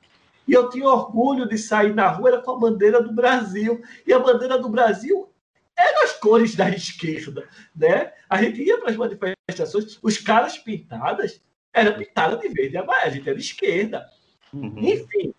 E 0.47 0.53
eu 0.53 0.69
tinha 0.69 0.87
orgulho 0.87 1.47
de 1.47 1.59
sair 1.59 1.93
na 1.93 2.09
rua 2.09 2.29
era 2.29 2.41
com 2.41 2.51
a 2.51 2.59
bandeira 2.59 3.01
do 3.01 3.13
Brasil. 3.13 3.83
E 4.05 4.11
a 4.11 4.19
bandeira 4.19 4.57
do 4.57 4.69
Brasil 4.69 5.29
era 5.77 6.03
as 6.03 6.13
cores 6.13 6.55
da 6.55 6.67
esquerda, 6.69 7.47
né? 7.75 8.13
A 8.27 8.41
gente 8.41 8.63
ia 8.63 8.79
para 8.79 8.89
as 8.89 8.97
manifestações, 8.97 9.99
os 10.01 10.17
caras 10.17 10.57
pintadas 10.57 11.39
eram 11.71 11.97
pintadas 11.97 12.39
de 12.39 12.49
verde 12.49 12.75
e 12.75 12.77
amarelo, 12.77 13.07
a 13.07 13.09
gente 13.09 13.29
era 13.29 13.37
esquerda. 13.37 14.09
Uhum. 14.51 14.79
Enfim. 14.79 15.33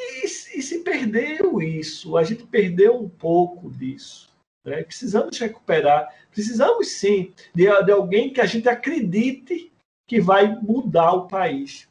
E, 0.00 0.24
e, 0.24 0.62
se 0.62 0.78
perdeu 0.80 1.60
isso, 1.60 2.16
a 2.16 2.24
gente 2.24 2.44
perdeu 2.44 2.96
um 2.96 3.08
pouco 3.08 3.70
disso. 3.70 4.30
Né? 4.64 4.82
Precisamos 4.82 5.38
recuperar, 5.38 6.08
precisamos 6.30 6.88
sim 6.88 7.32
de, 7.54 7.64
de 7.84 7.92
alguém 7.92 8.32
que 8.32 8.40
a 8.40 8.46
gente 8.46 8.68
acredite 8.68 9.70
que 10.08 10.20
vai 10.20 10.54
mudar 10.60 11.12
o 11.12 11.28
país 11.28 11.88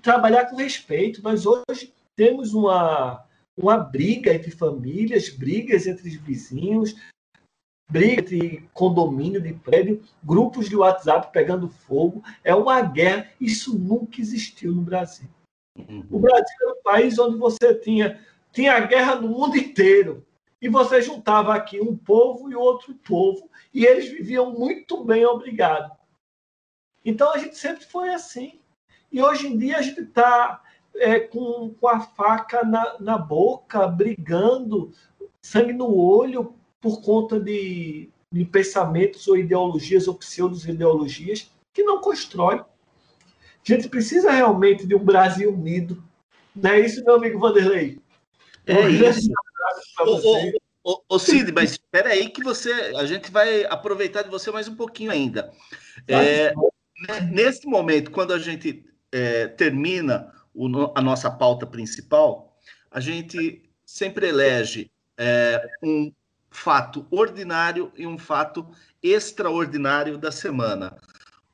trabalhar 0.00 0.46
com 0.46 0.56
respeito. 0.56 1.22
Nós 1.22 1.44
hoje 1.46 1.92
temos 2.16 2.54
uma, 2.54 3.24
uma 3.56 3.76
briga 3.76 4.32
entre 4.32 4.50
famílias, 4.50 5.28
brigas 5.28 5.86
entre 5.86 6.08
vizinhos, 6.10 6.94
briga 7.90 8.22
entre 8.22 8.68
condomínio 8.72 9.40
de 9.40 9.52
prédio, 9.52 10.02
grupos 10.22 10.68
de 10.68 10.76
WhatsApp 10.76 11.32
pegando 11.32 11.68
fogo. 11.68 12.22
É 12.42 12.54
uma 12.54 12.80
guerra. 12.80 13.28
Isso 13.40 13.78
nunca 13.78 14.20
existiu 14.20 14.72
no 14.72 14.82
Brasil. 14.82 15.28
O 16.10 16.18
Brasil 16.18 16.56
era 16.62 16.72
um 16.72 16.82
país 16.82 17.18
onde 17.18 17.36
você 17.38 17.74
tinha, 17.74 18.20
tinha 18.52 18.78
guerra 18.80 19.16
no 19.16 19.28
mundo 19.28 19.56
inteiro. 19.56 20.24
E 20.60 20.68
você 20.68 21.02
juntava 21.02 21.54
aqui 21.54 21.80
um 21.80 21.96
povo 21.96 22.50
e 22.50 22.54
outro 22.54 22.94
povo, 22.94 23.50
e 23.74 23.84
eles 23.84 24.08
viviam 24.08 24.52
muito 24.52 25.02
bem, 25.02 25.26
obrigado. 25.26 25.90
Então 27.04 27.32
a 27.32 27.38
gente 27.38 27.58
sempre 27.58 27.84
foi 27.84 28.10
assim. 28.10 28.60
E 29.10 29.20
hoje 29.20 29.48
em 29.48 29.58
dia 29.58 29.78
a 29.78 29.82
gente 29.82 30.02
está 30.02 30.62
é, 30.94 31.18
com, 31.18 31.74
com 31.74 31.88
a 31.88 32.00
faca 32.00 32.62
na, 32.64 32.96
na 33.00 33.18
boca, 33.18 33.88
brigando, 33.88 34.92
sangue 35.44 35.72
no 35.72 35.96
olho, 35.96 36.54
por 36.80 37.02
conta 37.02 37.40
de, 37.40 38.08
de 38.30 38.44
pensamentos 38.44 39.26
ou 39.26 39.36
ideologias 39.36 40.06
ou 40.06 40.14
pseudo-ideologias 40.14 41.50
que 41.72 41.82
não 41.82 42.00
constrói. 42.00 42.62
A 43.68 43.72
gente 43.72 43.88
precisa 43.88 44.30
realmente 44.30 44.86
de 44.86 44.94
um 44.94 45.04
Brasil 45.04 45.52
unido. 45.52 46.02
Não 46.54 46.70
é 46.70 46.80
isso, 46.80 47.04
meu 47.04 47.14
amigo 47.14 47.38
Vanderlei? 47.38 47.98
É 48.66 48.88
isso. 48.88 49.30
Ô, 50.00 50.92
ô, 50.92 51.02
ô, 51.08 51.18
Cid, 51.18 51.52
mas 51.52 51.72
espera 51.72 52.10
aí 52.10 52.28
que 52.28 52.42
você, 52.42 52.72
a 52.96 53.06
gente 53.06 53.30
vai 53.30 53.64
aproveitar 53.64 54.22
de 54.22 54.30
você 54.30 54.50
mais 54.50 54.68
um 54.68 54.74
pouquinho 54.74 55.10
ainda. 55.10 55.52
É, 56.08 56.52
nesse 57.30 57.66
momento, 57.66 58.10
quando 58.10 58.32
a 58.32 58.38
gente 58.38 58.84
é, 59.10 59.46
termina 59.46 60.32
o, 60.54 60.66
a 60.94 61.00
nossa 61.00 61.30
pauta 61.30 61.66
principal, 61.66 62.56
a 62.90 63.00
gente 63.00 63.62
sempre 63.86 64.28
elege 64.28 64.90
é, 65.16 65.64
um 65.82 66.12
fato 66.50 67.06
ordinário 67.10 67.92
e 67.96 68.06
um 68.06 68.18
fato 68.18 68.66
extraordinário 69.02 70.18
da 70.18 70.30
semana. 70.30 70.96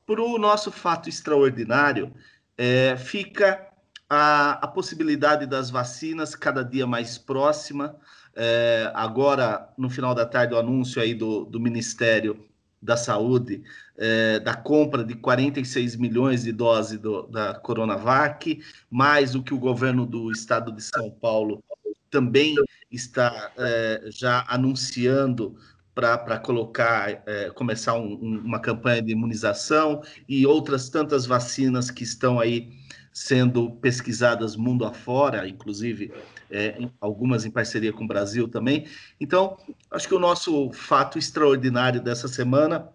Para 0.09 0.23
o 0.23 0.39
nosso 0.39 0.73
fato 0.73 1.07
extraordinário, 1.07 2.15
é, 2.57 2.97
fica 2.97 3.69
a, 4.09 4.53
a, 4.53 4.67
possibilidade 4.67 5.45
das 5.45 5.69
vacinas 5.69 6.35
cada 6.35 6.65
dia 6.65 6.87
mais 6.87 7.19
próxima. 7.19 7.95
É, 8.35 8.91
agora, 8.95 9.69
no 9.77 9.91
final 9.91 10.15
da 10.15 10.25
tarde, 10.25 10.55
o 10.55 10.59
anúncio 10.59 11.03
aí 11.03 11.13
do, 11.13 11.45
do 11.45 11.61
Ministério 11.61 12.43
da 12.81 12.97
Saúde 12.97 13.63
é, 13.99 14.41
da 14.41 14.55
compra 14.57 15.05
de 15.05 15.15
46 15.15 15.97
milhões 15.97 16.45
de 16.45 16.53
doses 16.53 16.99
do, 16.99 17.27
da 17.27 17.53
Coronavac, 17.57 18.63
mais 18.91 19.35
o 19.35 19.43
que 19.43 19.53
o 19.53 19.59
governo 19.59 20.07
do 20.07 20.33
estado 20.33 20.73
de 20.73 20.83
São 20.83 21.11
Paulo 21.11 21.63
também 22.11 22.55
está 22.91 23.53
é, 23.59 24.05
já 24.11 24.43
anunciando 24.49 25.55
para 25.99 26.39
colocar, 26.39 27.23
é, 27.27 27.51
começar 27.51 27.95
um, 27.95 28.15
um, 28.23 28.39
uma 28.45 28.61
campanha 28.61 29.03
de 29.03 29.11
imunização 29.11 30.01
e 30.29 30.47
outras 30.47 30.89
tantas 30.89 31.27
vacinas 31.27 31.91
que 31.91 32.05
estão 32.05 32.39
aí 32.39 32.71
sendo 33.13 33.73
pesquisadas 33.73 34.55
mundo 34.55 34.85
afora, 34.85 35.49
inclusive 35.49 36.13
é, 36.49 36.79
algumas 37.01 37.45
em 37.45 37.51
parceria 37.51 37.93
com 37.93 38.05
o 38.05 38.07
Brasil 38.07 38.47
também. 38.47 38.87
Então, 39.21 39.57
acho 39.91 40.07
que 40.07 40.15
o 40.15 40.21
nosso 40.21 40.71
fato 40.73 41.19
extraordinário 41.19 42.01
dessa 42.01 42.29
semana 42.29 42.89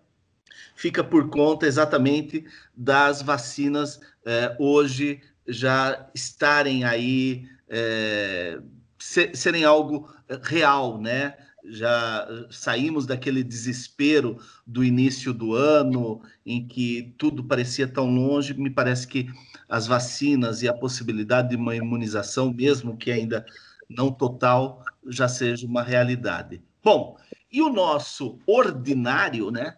fica 0.73 1.03
por 1.03 1.29
conta 1.29 1.65
exatamente 1.65 2.45
das 2.73 3.21
vacinas 3.21 3.99
é, 4.25 4.55
hoje 4.57 5.21
já 5.45 6.07
estarem 6.15 6.85
aí, 6.85 7.45
é, 7.67 8.59
serem 8.97 9.65
algo 9.65 10.09
real, 10.41 11.01
né? 11.01 11.35
Já 11.65 12.27
saímos 12.49 13.05
daquele 13.05 13.43
desespero 13.43 14.37
do 14.67 14.83
início 14.83 15.33
do 15.33 15.53
ano, 15.53 16.21
em 16.45 16.67
que 16.67 17.13
tudo 17.17 17.43
parecia 17.43 17.87
tão 17.87 18.13
longe. 18.13 18.53
Me 18.53 18.69
parece 18.69 19.07
que 19.07 19.29
as 19.69 19.87
vacinas 19.87 20.61
e 20.61 20.67
a 20.67 20.73
possibilidade 20.73 21.49
de 21.49 21.55
uma 21.55 21.75
imunização, 21.75 22.53
mesmo 22.53 22.97
que 22.97 23.11
ainda 23.11 23.45
não 23.89 24.11
total, 24.11 24.83
já 25.07 25.27
seja 25.27 25.65
uma 25.65 25.83
realidade. 25.83 26.61
Bom, 26.83 27.17
e 27.51 27.61
o 27.61 27.69
nosso 27.69 28.39
ordinário, 28.45 29.51
né? 29.51 29.77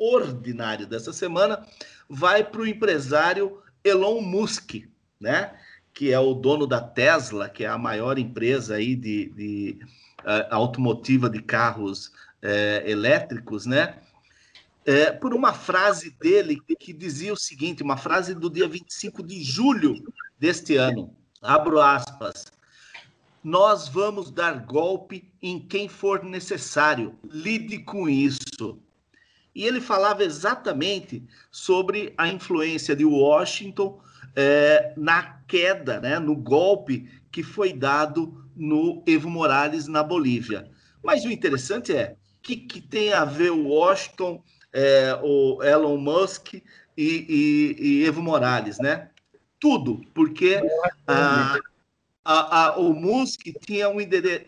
ordinário 0.00 0.86
dessa 0.86 1.12
semana 1.12 1.62
vai 2.08 2.42
para 2.42 2.62
o 2.62 2.66
empresário 2.66 3.62
Elon 3.84 4.22
Musk, 4.22 4.86
né? 5.20 5.54
Que 5.92 6.10
é 6.10 6.18
o 6.18 6.32
dono 6.32 6.66
da 6.66 6.80
Tesla, 6.80 7.48
que 7.50 7.64
é 7.64 7.68
a 7.68 7.76
maior 7.76 8.18
empresa 8.18 8.76
aí 8.76 8.96
de, 8.96 9.28
de 9.30 9.78
automotiva 10.50 11.28
de 11.28 11.40
carros 11.42 12.06
uh, 12.06 12.86
elétricos, 12.86 13.66
né? 13.66 13.98
É, 14.84 15.12
por 15.12 15.34
uma 15.34 15.52
frase 15.52 16.10
dele 16.10 16.58
que 16.78 16.92
dizia 16.92 17.32
o 17.32 17.36
seguinte, 17.36 17.82
uma 17.82 17.98
frase 17.98 18.34
do 18.34 18.48
dia 18.48 18.66
25 18.66 19.22
de 19.22 19.42
julho 19.42 19.94
deste 20.38 20.76
ano, 20.76 21.14
abro 21.42 21.80
aspas, 21.80 22.46
nós 23.44 23.88
vamos 23.88 24.30
dar 24.30 24.64
golpe 24.64 25.30
em 25.42 25.58
quem 25.58 25.88
for 25.88 26.24
necessário, 26.24 27.14
lide 27.24 27.78
com 27.78 28.08
isso. 28.08 28.78
E 29.54 29.64
ele 29.64 29.80
falava 29.80 30.24
exatamente 30.24 31.22
sobre 31.50 32.14
a 32.16 32.28
influência 32.28 32.96
de 32.96 33.04
Washington 33.04 34.00
é, 34.34 34.92
na 34.96 35.40
queda, 35.46 36.00
né, 36.00 36.18
no 36.18 36.36
golpe 36.36 37.08
que 37.30 37.42
foi 37.42 37.72
dado 37.72 38.44
no 38.56 39.02
Evo 39.06 39.28
Morales 39.28 39.86
na 39.86 40.02
Bolívia. 40.02 40.68
Mas 41.02 41.24
o 41.24 41.30
interessante 41.30 41.94
é 41.94 42.16
que, 42.42 42.56
que 42.56 42.80
tem 42.80 43.12
a 43.12 43.24
ver 43.24 43.50
o 43.50 43.68
Washington, 43.68 44.42
é, 44.72 45.18
o 45.22 45.62
Elon 45.62 45.96
Musk 45.96 46.54
e, 46.54 46.62
e, 46.96 47.76
e, 47.78 48.04
Evo 48.04 48.22
Morales, 48.22 48.78
né? 48.78 49.08
Tudo, 49.58 50.00
porque 50.14 50.60
a, 51.06 51.58
a, 52.24 52.64
a, 52.64 52.78
o 52.78 52.94
Musk 52.94 53.42
tinha 53.60 53.88
um, 53.88 53.98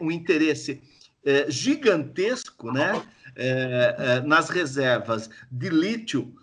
um 0.01 0.11
interesse 0.11 0.81
é, 1.25 1.51
gigantesco, 1.51 2.73
né? 2.73 3.03
é, 3.37 3.97
é, 3.99 4.21
nas 4.21 4.51
reservas 4.51 5.31
de 5.51 5.69
lítio 5.69 6.35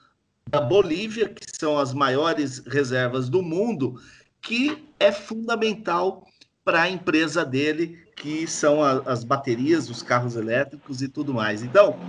da 0.50 0.60
Bolívia, 0.60 1.30
que 1.30 1.46
são 1.58 1.78
as 1.78 1.94
maiores 1.94 2.60
reservas 2.66 3.30
do 3.30 3.44
mundo, 3.44 4.02
que 4.42 4.84
é 5.00 5.12
fundamental 5.12 6.26
para 6.64 6.84
a 6.84 6.90
empresa 6.90 7.46
dele, 7.46 8.00
que 8.16 8.48
são 8.48 8.84
a, 8.84 8.94
as 9.06 9.24
baterias, 9.24 9.90
os 9.90 10.02
carros 10.02 10.36
elétricos 10.36 11.02
e 11.02 11.08
tudo 11.08 11.34
mais. 11.34 11.62
Então, 11.62 12.00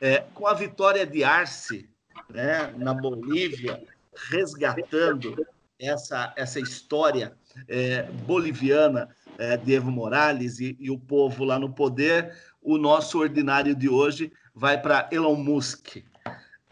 é, 0.00 0.24
com 0.34 0.46
a 0.46 0.54
vitória 0.54 1.06
de 1.06 1.22
Arce 1.22 1.88
né, 2.28 2.74
na 2.76 2.92
Bolívia, 2.92 3.82
resgatando 4.30 5.46
essa, 5.78 6.32
essa 6.36 6.58
história 6.58 7.32
é, 7.68 8.02
boliviana 8.26 9.08
é, 9.38 9.56
de 9.56 9.74
Evo 9.74 9.90
Morales 9.90 10.58
e, 10.58 10.76
e, 10.80 10.90
o 10.90 10.98
povo 10.98 11.44
lá 11.44 11.58
no 11.58 11.72
poder, 11.72 12.36
o 12.60 12.76
nosso 12.76 13.18
ordinário 13.18 13.74
de 13.74 13.88
hoje 13.88 14.32
vai 14.54 14.80
para 14.80 15.08
Elon 15.12 15.36
Musk. 15.36 15.98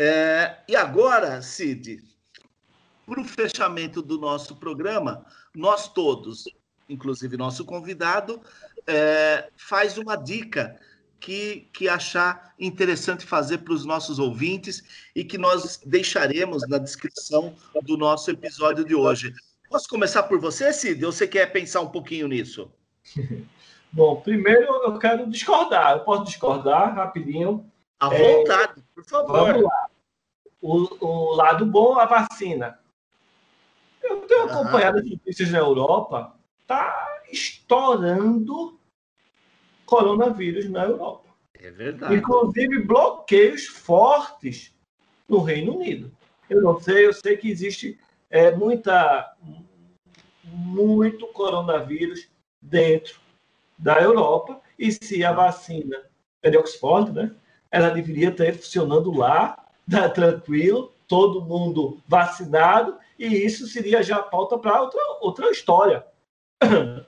É, 0.04 0.56
e 0.66 0.74
agora, 0.74 1.40
Cid, 1.40 2.02
para 3.06 3.20
o 3.20 3.24
fechamento 3.24 4.02
do 4.02 4.18
nosso 4.18 4.56
programa, 4.56 5.24
nós 5.54 5.86
todos, 5.86 6.42
inclusive 6.88 7.36
nosso 7.36 7.64
convidado, 7.64 8.42
é, 8.84 9.48
faz 9.56 9.96
uma 9.98 10.16
dica 10.16 10.76
que, 11.20 11.68
que 11.72 11.88
achar 11.88 12.52
interessante 12.58 13.24
fazer 13.24 13.58
para 13.58 13.74
os 13.74 13.84
nossos 13.84 14.18
ouvintes 14.18 14.82
e 15.14 15.22
que 15.22 15.38
nós 15.38 15.80
deixaremos 15.86 16.66
na 16.68 16.78
descrição 16.78 17.54
do 17.84 17.96
nosso 17.96 18.28
episódio 18.28 18.84
de 18.84 18.96
hoje. 18.96 19.32
Posso 19.70 19.88
começar 19.88 20.24
por 20.24 20.40
você, 20.40 20.72
Cid? 20.72 21.04
Ou 21.04 21.12
você 21.12 21.28
quer 21.28 21.52
pensar 21.52 21.80
um 21.80 21.90
pouquinho 21.90 22.26
nisso? 22.26 22.68
Bom, 23.92 24.20
primeiro 24.20 24.66
eu 24.82 24.98
quero 24.98 25.30
discordar. 25.30 25.98
Eu 25.98 26.00
posso 26.00 26.24
discordar 26.24 26.92
rapidinho. 26.92 27.70
À 28.00 28.08
vontade, 28.08 28.80
é, 28.80 28.82
por 28.96 29.04
favor. 29.04 29.46
Vamos 29.46 29.62
lá. 29.62 29.91
O, 30.62 31.04
o, 31.04 31.34
lado 31.34 31.66
bom, 31.66 31.98
a 31.98 32.06
vacina. 32.06 32.78
Eu 34.02 34.20
tenho 34.22 34.44
acompanhado 34.44 34.98
as 34.98 35.10
notícias 35.10 35.50
na 35.50 35.58
Europa, 35.58 36.34
tá 36.66 37.20
estourando 37.30 38.78
coronavírus 39.84 40.70
na 40.70 40.84
Europa. 40.84 41.28
É 41.54 41.70
verdade. 41.70 42.14
Inclusive 42.14 42.84
bloqueios 42.84 43.66
fortes 43.66 44.74
no 45.28 45.42
Reino 45.42 45.76
Unido. 45.76 46.10
Eu 46.48 46.62
não 46.62 46.80
sei, 46.80 47.06
eu 47.06 47.12
sei 47.12 47.36
que 47.36 47.50
existe 47.50 47.98
é, 48.30 48.50
muita, 48.50 49.36
muito 50.44 51.26
coronavírus 51.28 52.28
dentro 52.60 53.20
da 53.78 54.00
Europa, 54.00 54.60
e 54.78 54.92
se 54.92 55.24
a 55.24 55.32
vacina 55.32 55.96
é 56.42 56.50
de 56.50 56.56
Oxford, 56.56 57.12
né, 57.12 57.34
ela 57.70 57.90
deveria 57.90 58.28
estar 58.28 58.52
funcionando 58.54 59.10
lá, 59.12 59.61
tá, 59.90 60.08
tranquilo, 60.08 60.92
todo 61.06 61.42
mundo 61.42 62.00
vacinado, 62.06 62.96
e 63.18 63.26
isso 63.26 63.66
seria 63.66 64.02
já 64.02 64.22
pauta 64.22 64.58
para 64.58 64.80
outra, 64.80 65.00
outra 65.20 65.50
história. 65.50 66.06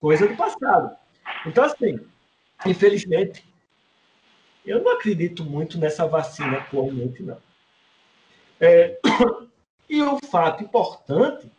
Coisa 0.00 0.26
do 0.26 0.36
passado. 0.36 0.96
Então, 1.46 1.64
assim, 1.64 1.98
infelizmente, 2.64 3.44
eu 4.64 4.82
não 4.82 4.92
acredito 4.92 5.44
muito 5.44 5.78
nessa 5.78 6.06
vacina 6.06 6.58
atualmente, 6.58 7.22
não. 7.22 7.38
É, 8.60 8.98
e 9.88 10.02
o 10.02 10.18
fato 10.26 10.64
importante, 10.64 11.50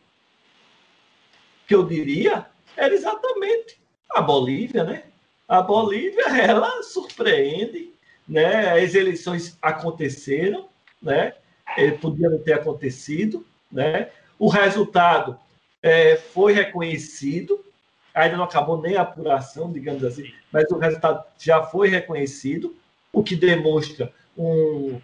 que 1.65 1.73
eu 1.73 1.85
diria, 1.85 2.45
era 2.75 2.93
exatamente 2.93 3.79
a 4.09 4.21
Bolívia, 4.21 4.83
né? 4.83 5.03
A 5.47 5.61
Bolívia, 5.61 6.27
ela 6.37 6.83
surpreende, 6.83 7.93
né? 8.27 8.71
As 8.83 8.93
eleições 8.95 9.57
aconteceram, 9.61 10.67
né? 11.01 11.33
É, 11.77 11.91
podiam 11.91 12.37
ter 12.39 12.53
acontecido, 12.53 13.45
né? 13.71 14.09
O 14.39 14.47
resultado 14.47 15.37
é, 15.81 16.15
foi 16.15 16.53
reconhecido, 16.53 17.63
ainda 18.13 18.37
não 18.37 18.45
acabou 18.45 18.81
nem 18.81 18.95
a 18.95 19.01
apuração, 19.01 19.71
digamos 19.71 20.03
assim, 20.03 20.31
mas 20.51 20.69
o 20.71 20.77
resultado 20.77 21.23
já 21.39 21.63
foi 21.63 21.87
reconhecido, 21.89 22.75
o 23.11 23.23
que 23.23 23.35
demonstra 23.35 24.11
um, 24.37 24.99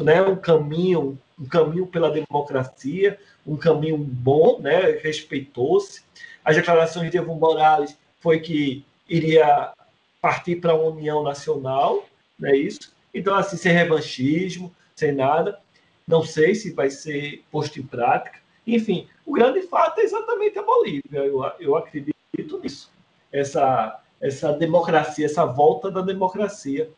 né, 0.00 0.22
um 0.22 0.36
caminho, 0.36 1.18
um 1.38 1.46
caminho 1.46 1.86
pela 1.86 2.10
democracia, 2.10 3.18
um 3.46 3.56
caminho 3.56 3.98
bom, 3.98 4.60
né, 4.60 4.98
respeitou-se. 5.02 6.02
As 6.44 6.56
declarações 6.56 7.10
de 7.10 7.18
Evo 7.18 7.34
Morales 7.34 7.96
foi 8.20 8.40
que 8.40 8.84
iria 9.08 9.72
partir 10.20 10.56
para 10.56 10.72
a 10.72 10.80
União 10.80 11.22
Nacional, 11.22 12.04
não 12.38 12.48
é 12.48 12.56
isso? 12.56 12.94
Então, 13.12 13.34
assim, 13.34 13.56
sem 13.56 13.72
revanchismo, 13.72 14.74
sem 14.94 15.12
nada. 15.12 15.60
Não 16.06 16.22
sei 16.22 16.54
se 16.54 16.72
vai 16.72 16.90
ser 16.90 17.44
posto 17.50 17.78
em 17.78 17.82
prática. 17.82 18.38
Enfim, 18.66 19.08
o 19.24 19.32
grande 19.32 19.62
fato 19.62 20.00
é 20.00 20.04
exatamente 20.04 20.58
a 20.58 20.62
Bolívia. 20.62 21.20
Eu, 21.20 21.42
eu 21.60 21.76
acredito 21.76 22.14
nisso. 22.62 22.90
Essa, 23.32 24.00
essa 24.20 24.52
democracia, 24.52 25.26
essa 25.26 25.44
volta 25.44 25.90
da 25.90 26.00
democracia, 26.00 26.90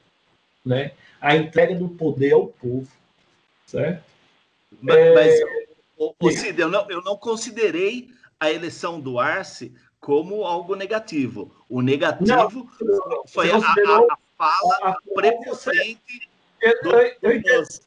né? 0.64 0.92
A 1.20 1.36
entrega 1.36 1.74
do 1.74 1.88
poder 1.88 2.32
ao 2.32 2.48
povo, 2.48 2.88
certo? 3.66 4.04
Mas, 4.80 4.96
é... 4.96 5.14
mas 5.14 5.40
o, 5.96 6.14
o 6.20 6.30
Cid, 6.30 6.60
eu 6.60 6.68
não, 6.68 6.90
eu 6.90 7.02
não 7.02 7.16
considerei 7.16 8.10
a 8.38 8.50
eleição 8.50 9.00
do 9.00 9.18
Arce 9.18 9.72
como 9.98 10.44
algo 10.44 10.74
negativo. 10.74 11.50
O 11.68 11.80
negativo 11.80 12.70
não, 12.80 13.26
foi 13.26 13.50
a, 13.50 13.56
a, 13.56 13.60
a, 13.60 14.18
fala 14.36 14.96
prepotente 15.14 16.28
Eu, 16.60 16.72
eu, 16.84 17.12
eu, 17.22 17.36
entendi, 17.36 17.80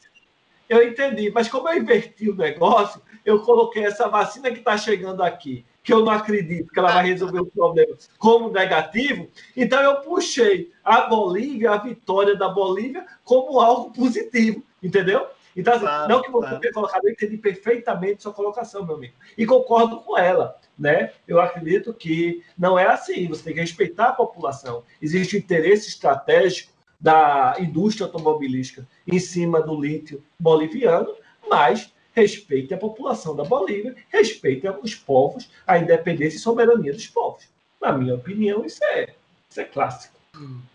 eu 0.68 0.88
entendi, 0.88 1.32
mas 1.32 1.48
como 1.48 1.70
eu 1.70 1.78
inverti 1.78 2.30
o 2.30 2.36
negócio, 2.36 3.02
eu 3.26 3.42
coloquei 3.42 3.84
essa 3.86 4.08
vacina 4.08 4.52
que 4.52 4.60
está 4.60 4.78
chegando 4.78 5.24
aqui, 5.24 5.66
que 5.84 5.94
eu 5.94 6.04
não 6.04 6.12
acredito 6.12 6.72
que 6.72 6.80
ela 6.80 6.94
vai 6.94 7.08
resolver 7.08 7.40
o 7.40 7.46
problema, 7.46 7.96
como 8.18 8.52
negativo. 8.52 9.30
Então 9.56 9.82
eu 9.82 10.02
puxei 10.02 10.72
a 10.84 11.02
Bolívia, 11.02 11.72
a 11.72 11.78
vitória 11.78 12.36
da 12.36 12.50
Bolívia, 12.50 13.06
como 13.24 13.60
algo 13.60 13.92
positivo, 13.92 14.64
entendeu? 14.82 15.28
Então, 15.56 15.74
assim, 15.74 15.86
claro, 15.86 16.10
não 16.10 16.22
que 16.22 16.32
você 16.32 16.48
claro. 16.48 16.62
tenha 16.62 16.74
colocado, 16.74 17.06
eu 17.06 17.12
entendi 17.12 17.38
perfeitamente 17.38 18.24
sua 18.24 18.34
colocação, 18.34 18.86
meu 18.86 18.96
amigo. 18.96 19.14
E 19.38 19.46
concordo 19.46 20.02
com 20.02 20.18
ela. 20.18 20.58
Né? 20.78 21.12
Eu 21.28 21.42
acredito 21.42 21.94
que 21.94 22.44
não 22.58 22.78
é 22.80 22.88
assim. 22.88 23.28
Você 23.28 23.44
tem 23.44 23.54
que 23.54 23.60
respeitar 23.60 24.10
a 24.10 24.14
população. 24.14 24.84
Existe 25.02 25.36
um 25.36 25.40
interesse 25.40 25.90
estratégico 25.90 26.72
da 27.00 27.56
indústria 27.60 28.06
automobilística 28.06 28.88
em 29.08 29.20
cima 29.20 29.62
do 29.62 29.80
lítio 29.80 30.24
boliviano, 30.40 31.16
mas 31.50 31.94
respeite 32.14 32.74
a 32.74 32.78
população 32.78 33.36
da 33.36 33.44
Bolívia, 33.44 33.96
respeite 34.10 34.68
os 34.68 34.96
povos, 34.96 35.50
a 35.66 35.78
independência 35.78 36.38
e 36.38 36.42
soberania 36.42 36.92
dos 36.92 37.08
povos. 37.08 37.48
Na 37.82 37.94
minha 37.94 38.16
opinião, 38.16 38.66
isso 38.66 38.84
é, 38.84 39.14
isso 39.50 39.62
é 39.62 39.64
clássico. 39.64 40.20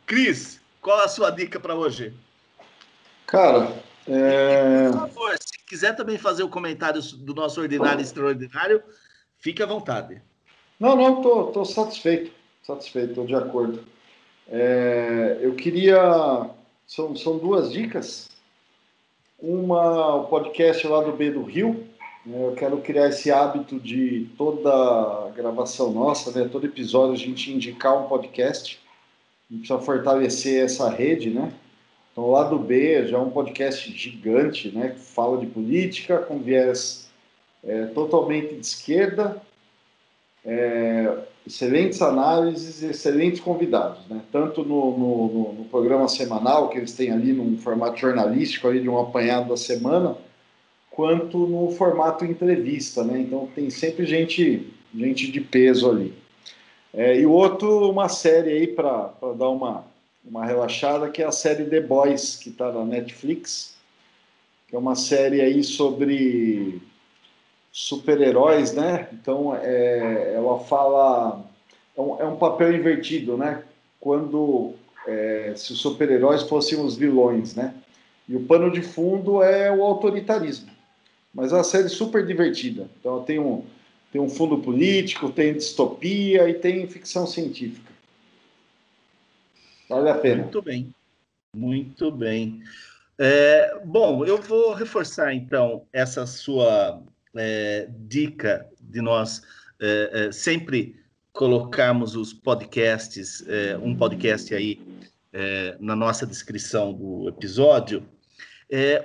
Cris, 0.07 0.61
qual 0.81 1.01
a 1.01 1.09
sua 1.09 1.31
dica 1.31 1.61
para 1.61 1.75
hoje? 1.75 2.15
Cara, 3.27 3.75
é... 4.09 4.91
por 4.91 5.01
favor, 5.01 5.37
se 5.41 5.59
quiser 5.67 5.95
também 5.95 6.19
fazer 6.19 6.43
o 6.43 6.49
comentário 6.49 7.01
do 7.19 7.35
nosso 7.35 7.61
ordinário 7.61 8.01
extraordinário, 8.01 8.83
fique 9.39 9.63
à 9.63 9.67
vontade. 9.67 10.21
Não, 10.79 10.97
não, 10.97 11.23
tô, 11.23 11.45
tô 11.47 11.65
satisfeito, 11.65 12.33
satisfeito, 12.63 13.11
estou 13.11 13.27
de 13.27 13.35
acordo. 13.35 13.85
É, 14.49 15.39
eu 15.41 15.55
queria. 15.55 16.51
São, 16.87 17.17
são 17.17 17.39
duas 17.39 17.73
dicas. 17.73 18.29
Uma, 19.39 20.17
o 20.17 20.25
podcast 20.25 20.87
lá 20.87 21.03
do 21.03 21.13
B 21.13 21.31
do 21.31 21.43
Rio. 21.43 21.87
Né, 22.25 22.47
eu 22.47 22.55
quero 22.55 22.79
criar 22.79 23.09
esse 23.09 23.31
hábito 23.31 23.79
de 23.79 24.29
toda 24.37 25.31
gravação 25.33 25.93
nossa, 25.93 26.31
né, 26.39 26.49
todo 26.49 26.67
episódio, 26.67 27.15
a 27.15 27.17
gente 27.19 27.53
indicar 27.53 27.99
um 27.99 28.09
podcast. 28.09 28.81
A 29.51 29.55
gente 29.55 29.67
precisa 29.67 29.85
fortalecer 29.85 30.65
essa 30.65 30.89
rede, 30.89 31.31
né? 31.31 31.53
Então, 32.15 32.31
lá 32.31 32.45
do 32.45 32.61
B 32.61 33.09
já 33.09 33.19
é 33.19 33.21
um 33.21 33.31
podcast 33.31 33.91
gigante, 33.91 34.71
né? 34.71 34.91
Que 34.91 35.01
fala 35.01 35.37
de 35.37 35.47
política 35.47 36.19
com 36.19 36.39
viés 36.39 37.11
é, 37.65 37.87
totalmente 37.87 38.55
de 38.55 38.61
esquerda. 38.61 39.43
É, 40.47 41.25
excelentes 41.45 42.01
análises 42.01 42.83
e 42.83 42.87
excelentes 42.87 43.41
convidados, 43.41 44.07
né? 44.09 44.23
tanto 44.33 44.63
no, 44.63 44.97
no, 44.97 45.53
no, 45.53 45.65
programa 45.65 46.09
semanal, 46.09 46.69
que 46.71 46.79
eles 46.79 46.93
têm 46.93 47.11
ali 47.11 47.33
num 47.33 47.59
formato 47.59 47.99
jornalístico, 47.99 48.69
ali 48.69 48.81
de 48.81 48.89
um 48.89 48.99
apanhado 48.99 49.51
da 49.51 49.57
semana, 49.57 50.17
quanto 50.91 51.39
no 51.47 51.71
formato 51.71 52.25
entrevista, 52.25 53.05
né? 53.05 53.21
então 53.21 53.49
tem 53.55 53.69
sempre 53.69 54.07
gente, 54.07 54.73
gente 54.95 55.31
de 55.31 55.41
peso 55.41 55.91
ali. 55.91 56.15
É, 56.93 57.19
e 57.19 57.27
o 57.27 57.33
outro, 57.33 57.91
uma 57.91 58.09
série 58.09 58.53
aí 58.53 58.67
para 58.67 59.13
dar 59.37 59.49
uma, 59.51 59.85
uma 60.25 60.47
relaxada, 60.47 61.11
que 61.11 61.23
é 61.23 61.27
a 61.27 61.33
série 61.33 61.65
The 61.65 61.81
Boys, 61.81 62.37
que 62.37 62.49
está 62.49 62.73
na 62.73 62.85
Netflix, 62.85 63.75
que 64.67 64.75
é 64.75 64.79
uma 64.79 64.97
série 64.97 65.41
aí 65.41 65.63
sobre 65.63 66.81
super-heróis, 67.71 68.73
né? 68.73 69.09
Então, 69.13 69.55
é, 69.57 70.35
ela 70.35 70.61
fala. 70.61 71.45
É 71.97 72.01
um, 72.01 72.21
é 72.21 72.25
um, 72.25 72.37
papel 72.37 72.75
invertido, 72.75 73.37
né? 73.37 73.63
Quando. 74.01 74.73
É, 75.07 75.53
se 75.55 75.73
os 75.73 75.81
super-heróis 75.81 76.45
fossem 76.45 76.81
os 76.81 76.97
vilões, 76.97 77.55
né? 77.55 77.75
E 78.27 78.35
o 78.35 78.45
pano 78.45 78.71
de 78.71 78.81
fundo 78.81 79.43
é 79.43 79.71
o 79.71 79.83
autoritarismo. 79.83 80.71
Mas 81.35 81.53
é 81.53 81.57
uma 81.57 81.65
série 81.65 81.91
super 81.91 82.25
divertida. 82.25 82.89
Então, 82.99 83.23
tem 83.23 83.39
um, 83.39 83.63
tem 84.11 84.21
um 84.21 84.31
fundo 84.31 84.59
político, 84.59 85.31
tem 85.31 85.53
distopia 85.53 86.49
e 86.49 86.55
tem 86.55 86.87
ficção 86.87 87.27
científica. 87.27 87.93
Vale 89.95 90.11
a 90.11 90.15
pena. 90.15 90.43
Muito 90.43 90.61
bem. 90.61 90.95
Muito 91.55 92.11
bem. 92.11 92.63
É, 93.17 93.79
bom, 93.85 94.25
eu 94.25 94.43
vou 94.43 94.75
reforçar 94.75 95.33
então 95.33 95.87
essa 95.93 96.27
sua 96.27 97.01
é, 97.37 97.89
dica 98.01 98.69
de 98.81 99.01
nós 99.01 99.43
é, 99.81 100.11
é, 100.13 100.33
sempre 100.33 100.97
colocarmos 101.33 102.17
os 102.17 102.33
podcasts, 102.33 103.45
é, 103.47 103.79
um 103.79 103.95
podcast 103.97 104.53
aí 104.53 104.81
é, 105.33 105.77
na 105.79 105.95
nossa 105.95 106.27
descrição 106.27 106.93
do 106.93 107.29
episódio, 107.29 108.05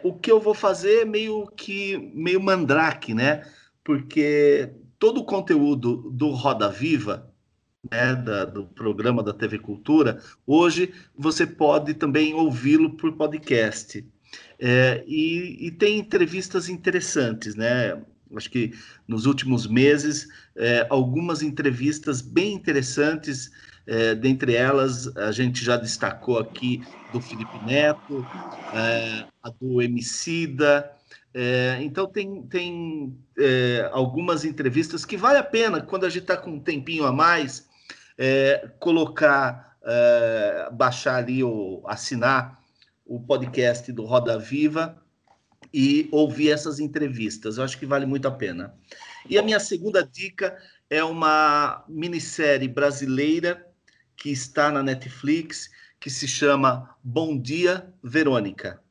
o 0.03 0.13
que 0.13 0.31
eu 0.31 0.39
vou 0.39 0.55
fazer 0.55 1.01
é 1.01 1.05
meio 1.05 1.45
que 1.55 2.11
meio 2.15 2.41
mandrake, 2.41 3.13
né? 3.13 3.43
Porque 3.83 4.71
todo 4.97 5.19
o 5.19 5.25
conteúdo 5.25 6.09
do 6.09 6.31
Roda 6.31 6.69
Viva, 6.69 7.28
né, 7.89 8.15
da, 8.15 8.45
do 8.45 8.65
programa 8.65 9.23
da 9.23 9.33
TV 9.33 9.59
Cultura, 9.59 10.21
hoje 10.45 10.93
você 11.17 11.45
pode 11.45 11.93
também 11.93 12.33
ouvi-lo 12.33 12.91
por 12.91 13.13
podcast. 13.13 14.05
É, 14.59 15.03
e, 15.07 15.67
e, 15.67 15.71
tem 15.71 15.99
entrevistas 15.99 16.69
interessantes, 16.69 17.55
né? 17.55 17.99
acho 18.35 18.49
que 18.49 18.73
nos 19.07 19.25
últimos 19.25 19.65
meses, 19.65 20.27
é, 20.55 20.85
algumas 20.89 21.41
entrevistas 21.41 22.21
bem 22.21 22.53
interessantes, 22.53 23.49
é, 23.87 24.13
dentre 24.13 24.53
elas 24.53 25.15
a 25.17 25.31
gente 25.31 25.63
já 25.63 25.77
destacou 25.77 26.37
aqui 26.37 26.83
do 27.11 27.19
Felipe 27.19 27.57
Neto, 27.65 28.23
é, 28.73 29.25
a 29.41 29.49
do 29.49 29.81
Emicida, 29.81 30.91
é, 31.33 31.77
então 31.81 32.07
tem, 32.07 32.43
tem 32.43 33.17
é, 33.37 33.89
algumas 33.91 34.43
entrevistas 34.43 35.05
que 35.05 35.15
vale 35.15 35.37
a 35.37 35.43
pena, 35.43 35.81
quando 35.81 36.05
a 36.05 36.09
gente 36.09 36.23
está 36.23 36.35
com 36.35 36.51
um 36.51 36.59
tempinho 36.59 37.05
a 37.05 37.11
mais, 37.11 37.68
é, 38.19 38.69
colocar, 38.79 39.79
baixar 40.73 41.15
ali 41.15 41.43
ou 41.43 41.81
assinar 41.87 42.61
o 43.05 43.19
podcast 43.19 43.91
do 43.91 44.05
Roda 44.05 44.37
Viva, 44.37 45.01
e 45.73 46.07
ouvir 46.11 46.49
essas 46.51 46.79
entrevistas. 46.79 47.57
Eu 47.57 47.63
acho 47.63 47.77
que 47.77 47.85
vale 47.85 48.05
muito 48.05 48.27
a 48.27 48.31
pena. 48.31 48.73
E 49.29 49.37
a 49.37 49.43
minha 49.43 49.59
segunda 49.59 50.03
dica 50.03 50.57
é 50.89 51.03
uma 51.03 51.83
minissérie 51.87 52.67
brasileira 52.67 53.65
que 54.15 54.31
está 54.31 54.71
na 54.71 54.83
Netflix, 54.83 55.69
que 55.99 56.09
se 56.09 56.27
chama 56.27 56.95
Bom 57.03 57.39
Dia, 57.39 57.93
Verônica. 58.03 58.81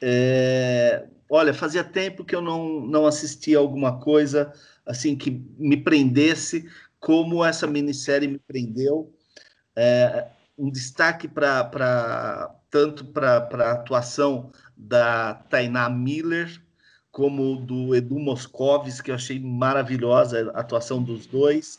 É... 0.00 1.06
Olha, 1.28 1.52
fazia 1.52 1.82
tempo 1.82 2.24
que 2.24 2.34
eu 2.34 2.40
não, 2.40 2.80
não 2.80 3.06
assistia 3.06 3.58
alguma 3.58 3.98
coisa 3.98 4.52
assim 4.86 5.16
que 5.16 5.30
me 5.58 5.78
prendesse 5.78 6.68
como 7.04 7.44
essa 7.44 7.66
minissérie 7.66 8.26
me 8.26 8.38
prendeu. 8.38 9.14
É, 9.76 10.26
um 10.56 10.70
destaque 10.70 11.28
para 11.28 12.50
tanto 12.70 13.04
para 13.04 13.36
a 13.36 13.72
atuação 13.72 14.50
da 14.74 15.34
Tainá 15.34 15.90
Miller, 15.90 16.62
como 17.12 17.56
do 17.56 17.94
Edu 17.94 18.18
Moscovis, 18.18 19.02
que 19.02 19.10
eu 19.10 19.16
achei 19.16 19.38
maravilhosa 19.38 20.50
a 20.54 20.60
atuação 20.60 21.02
dos 21.02 21.26
dois, 21.26 21.78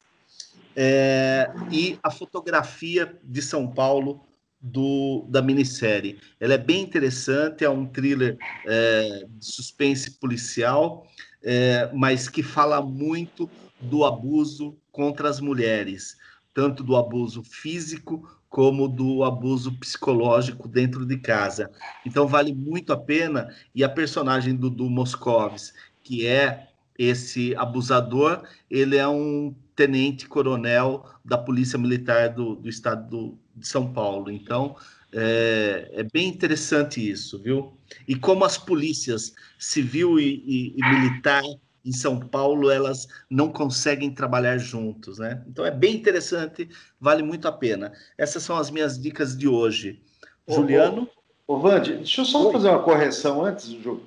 é, 0.75 1.51
e 1.71 1.97
a 2.03 2.11
fotografia 2.11 3.17
de 3.23 3.41
São 3.41 3.67
Paulo 3.67 4.23
do, 4.61 5.25
da 5.27 5.41
minissérie. 5.41 6.19
Ela 6.39 6.53
é 6.53 6.59
bem 6.59 6.83
interessante, 6.83 7.65
é 7.65 7.69
um 7.69 7.87
thriller 7.87 8.37
é, 8.67 9.25
de 9.27 9.45
suspense 9.45 10.19
policial, 10.19 11.07
é, 11.43 11.89
mas 11.95 12.29
que 12.29 12.43
fala 12.43 12.79
muito 12.79 13.49
do 13.81 14.05
abuso 14.05 14.77
contra 14.95 15.29
as 15.29 15.41
mulheres, 15.41 16.15
tanto 16.53 16.81
do 16.81 16.95
abuso 16.95 17.43
físico 17.43 18.29
como 18.49 18.87
do 18.87 19.25
abuso 19.25 19.77
psicológico 19.77 20.69
dentro 20.69 21.05
de 21.05 21.17
casa. 21.17 21.69
Então 22.05 22.25
vale 22.25 22.53
muito 22.53 22.93
a 22.93 22.97
pena 22.97 23.53
e 23.75 23.83
a 23.83 23.89
personagem 23.89 24.55
do, 24.55 24.69
do 24.69 24.89
Moscovis, 24.89 25.73
que 26.01 26.25
é 26.25 26.69
esse 26.97 27.53
abusador, 27.57 28.43
ele 28.71 28.95
é 28.95 29.05
um 29.05 29.53
tenente 29.75 30.25
coronel 30.29 31.05
da 31.25 31.37
Polícia 31.37 31.77
Militar 31.77 32.29
do, 32.29 32.55
do 32.55 32.69
Estado 32.69 33.09
do, 33.09 33.37
de 33.53 33.67
São 33.67 33.91
Paulo. 33.91 34.31
Então 34.31 34.77
é, 35.11 35.89
é, 35.91 36.03
bem 36.03 36.29
interessante 36.29 37.05
isso, 37.05 37.37
viu? 37.41 37.77
E 38.07 38.15
como 38.15 38.45
as 38.45 38.57
polícias 38.57 39.33
civil 39.59 40.17
e, 40.17 40.41
e, 40.45 40.75
e 40.77 40.89
militar 40.89 41.43
em 41.85 41.91
São 41.91 42.19
Paulo 42.19 42.71
elas 42.71 43.07
não 43.29 43.49
conseguem 43.49 44.11
trabalhar 44.11 44.57
juntos, 44.57 45.19
né? 45.19 45.43
Então 45.47 45.63
é 45.63 45.71
bem 45.71 45.95
interessante, 45.95 46.67
vale 46.99 47.21
muito 47.21 47.47
a 47.47 47.51
pena. 47.51 47.93
Essas 48.17 48.41
são 48.41 48.57
as 48.57 48.71
minhas 48.71 48.99
dicas 48.99 49.37
de 49.37 49.47
hoje. 49.47 50.01
Ô, 50.47 50.55
Juliano? 50.55 51.07
Ô, 51.47 51.57
Vande, 51.59 51.93
deixa 51.97 52.21
eu 52.21 52.25
só 52.25 52.47
Oi. 52.47 52.53
fazer 52.53 52.69
uma 52.69 52.81
correção 52.81 53.45
antes, 53.45 53.67
Ju. 53.67 54.01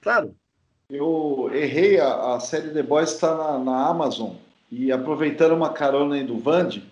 Claro. 0.00 0.34
Eu 0.88 1.50
errei, 1.52 1.98
a, 1.98 2.34
a 2.34 2.40
série 2.40 2.70
The 2.70 2.82
Boys 2.82 3.12
está 3.12 3.34
na, 3.34 3.58
na, 3.58 3.86
Amazon 3.88 4.32
e 4.70 4.90
aproveitando 4.92 5.52
uma 5.52 5.70
carona 5.70 6.14
aí 6.14 6.24
do 6.24 6.38
Vande, 6.38 6.84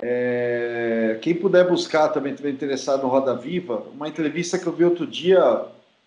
é, 0.00 1.18
quem 1.20 1.34
puder 1.34 1.68
buscar 1.68 2.08
também, 2.08 2.32
estiver 2.32 2.50
interessado 2.50 3.02
no 3.02 3.08
Roda 3.08 3.34
Viva, 3.34 3.84
uma 3.92 4.08
entrevista 4.08 4.58
que 4.58 4.66
eu 4.66 4.72
vi 4.72 4.84
outro 4.84 5.06
dia, 5.06 5.66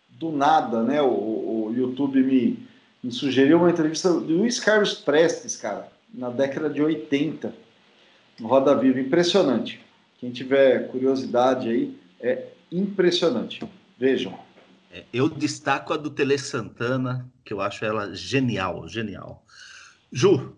do 0.09 0.31
nada, 0.31 0.84
né? 0.84 1.01
O, 1.01 1.07
o 1.07 1.73
YouTube 1.76 2.23
me, 2.23 2.68
me, 3.03 3.11
sugeriu 3.11 3.57
uma 3.57 3.69
entrevista 3.69 4.11
do 4.11 4.19
Luiz 4.19 4.60
Carlos 4.60 4.94
Prestes, 4.94 5.56
cara, 5.56 5.91
na 6.14 6.30
década 6.30 6.69
de 6.69 6.82
80, 6.82 7.53
no 8.40 8.48
Roda 8.48 8.76
Viva. 8.76 8.99
Impressionante. 8.99 9.82
Quem 10.19 10.32
tiver 10.32 10.88
curiosidade 10.90 11.69
aí, 11.69 11.98
é 12.19 12.48
impressionante. 12.72 13.68
Vejam. 13.98 14.38
É, 14.91 15.06
eu 15.14 15.30
destaco 15.30 15.94
a 15.94 15.98
do 15.98 16.10
Tele 16.10 16.38
Santana, 16.38 17.30
que 17.44 17.53
eu 17.53 17.61
acho 17.61 17.84
ela 17.86 18.14
genial, 18.14 18.88
genial. 18.88 19.44
Ju. 20.11 20.56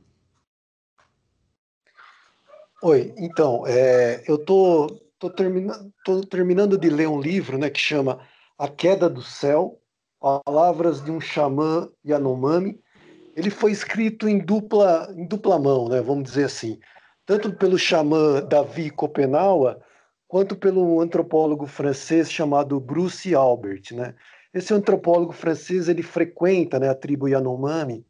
Oi, 2.82 3.14
então, 3.18 3.64
é, 3.65 4.24
eu 4.28 4.38
tô, 4.38 4.88
tô, 5.18 5.30
termina, 5.30 5.74
tô 6.03 6.22
terminando 6.22 6.78
de 6.78 6.90
ler 6.90 7.07
um 7.07 7.22
livro 7.22 7.57
né, 7.57 7.70
que 7.70 7.80
chama 7.80 8.20
A 8.57 8.68
Queda 8.68 9.10
do 9.10 9.22
Céu, 9.22 9.80
Palavras 10.24 11.04
de 11.04 11.12
um 11.12 11.20
Xamã 11.20 11.90
Yanomami. 12.08 12.80
Ele 13.36 13.50
foi 13.50 13.74
escrito 13.74 14.26
em 14.26 14.40
dupla, 14.40 15.14
em 15.18 15.28
dupla 15.28 15.60
mão, 15.60 15.90
né, 15.90 16.00
vamos 16.00 16.24
dizer 16.24 16.45
assim, 16.45 16.80
tanto 17.26 17.52
pelo 17.52 17.78
xamã 17.78 18.41
Davi 18.41 18.90
Copenaua, 18.90 19.82
quanto 20.26 20.56
pelo 20.56 21.02
antropólogo 21.02 21.66
francês 21.66 22.32
chamado 22.32 22.80
Bruce 22.80 23.36
Albert. 23.36 23.91
Né? 23.91 24.16
Esse 24.54 24.74
antropólogo 24.74 25.34
francês 25.34 25.90
ele 25.90 26.04
frequenta 26.04 26.80
né, 26.80 26.88
a 26.90 26.95
tribo 26.95 27.28
Yanomami 27.28 28.06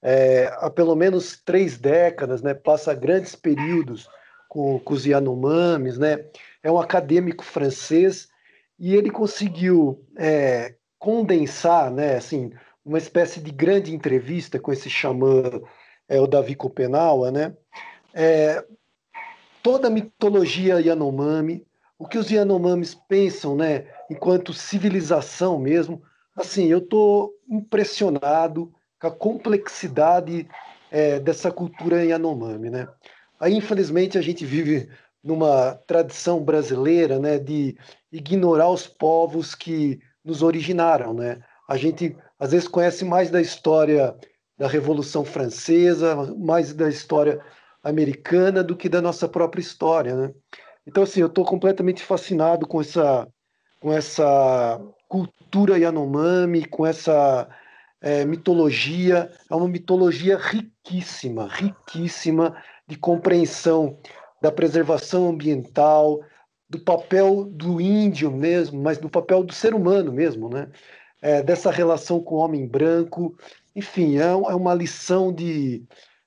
é, 0.00 0.46
há 0.58 0.70
pelo 0.70 0.94
menos 0.94 1.42
três 1.44 1.76
décadas, 1.76 2.40
né, 2.40 2.54
passa 2.54 2.94
grandes 2.94 3.34
períodos 3.34 4.08
com, 4.48 4.78
com 4.78 4.94
os 4.94 5.04
Yanomamis, 5.04 5.98
né, 5.98 6.24
é 6.62 6.70
um 6.70 6.78
acadêmico 6.78 7.44
francês 7.44 8.28
e 8.78 8.94
ele 8.94 9.10
conseguiu 9.10 10.06
é, 10.16 10.77
condensar, 10.98 11.90
né, 11.90 12.16
assim, 12.16 12.52
uma 12.84 12.98
espécie 12.98 13.40
de 13.40 13.50
grande 13.50 13.94
entrevista 13.94 14.58
com 14.58 14.72
esse 14.72 14.90
xamã, 14.90 15.60
é, 16.08 16.20
o 16.20 16.26
Davi 16.26 16.54
Copenaua, 16.54 17.30
né, 17.30 17.54
é, 18.14 18.64
toda 19.62 19.88
a 19.88 19.90
mitologia 19.90 20.80
Yanomami, 20.80 21.66
o 21.98 22.06
que 22.06 22.18
os 22.18 22.30
Yanomamis 22.30 22.94
pensam, 22.94 23.56
né, 23.56 23.86
enquanto 24.10 24.52
civilização 24.52 25.58
mesmo. 25.58 26.02
Assim, 26.36 26.68
eu 26.68 26.78
estou 26.78 27.34
impressionado 27.50 28.72
com 29.00 29.06
a 29.08 29.10
complexidade 29.10 30.48
é, 30.90 31.18
dessa 31.18 31.50
cultura 31.50 32.04
Yanomami, 32.04 32.70
né? 32.70 32.88
Aí, 33.40 33.54
infelizmente, 33.54 34.16
a 34.16 34.22
gente 34.22 34.44
vive 34.46 34.88
numa 35.22 35.74
tradição 35.86 36.42
brasileira, 36.42 37.18
né, 37.18 37.38
de 37.38 37.76
ignorar 38.10 38.70
os 38.70 38.86
povos 38.86 39.54
que 39.54 40.00
nos 40.24 40.42
originaram, 40.42 41.14
né? 41.14 41.40
A 41.68 41.76
gente 41.76 42.16
às 42.38 42.52
vezes 42.52 42.68
conhece 42.68 43.04
mais 43.04 43.30
da 43.30 43.40
história 43.40 44.14
da 44.56 44.66
Revolução 44.66 45.24
Francesa, 45.24 46.34
mais 46.36 46.72
da 46.72 46.88
história 46.88 47.40
americana 47.82 48.62
do 48.62 48.76
que 48.76 48.88
da 48.88 49.00
nossa 49.00 49.28
própria 49.28 49.60
história, 49.60 50.14
né? 50.14 50.34
Então, 50.86 51.02
assim, 51.02 51.20
eu 51.20 51.26
estou 51.26 51.44
completamente 51.44 52.02
fascinado 52.02 52.66
com 52.66 52.80
essa, 52.80 53.28
com 53.80 53.92
essa 53.92 54.80
cultura 55.06 55.78
Yanomami, 55.78 56.64
com 56.64 56.86
essa 56.86 57.46
é, 58.00 58.24
mitologia. 58.24 59.30
É 59.50 59.54
uma 59.54 59.68
mitologia 59.68 60.38
riquíssima, 60.38 61.46
riquíssima 61.46 62.56
de 62.86 62.96
compreensão 62.96 63.98
da 64.40 64.50
preservação 64.50 65.28
ambiental, 65.28 66.20
do 66.68 66.78
papel 66.78 67.44
do 67.44 67.80
índio 67.80 68.30
mesmo, 68.30 68.80
mas 68.82 68.98
do 68.98 69.08
papel 69.08 69.42
do 69.42 69.52
ser 69.52 69.74
humano 69.74 70.12
mesmo, 70.12 70.48
né? 70.48 70.68
É, 71.20 71.42
dessa 71.42 71.70
relação 71.70 72.20
com 72.20 72.36
o 72.36 72.38
homem 72.38 72.66
branco. 72.66 73.36
Enfim, 73.74 74.18
é, 74.18 74.26
é 74.26 74.34
uma 74.34 74.74
lição 74.74 75.32
de, 75.32 75.82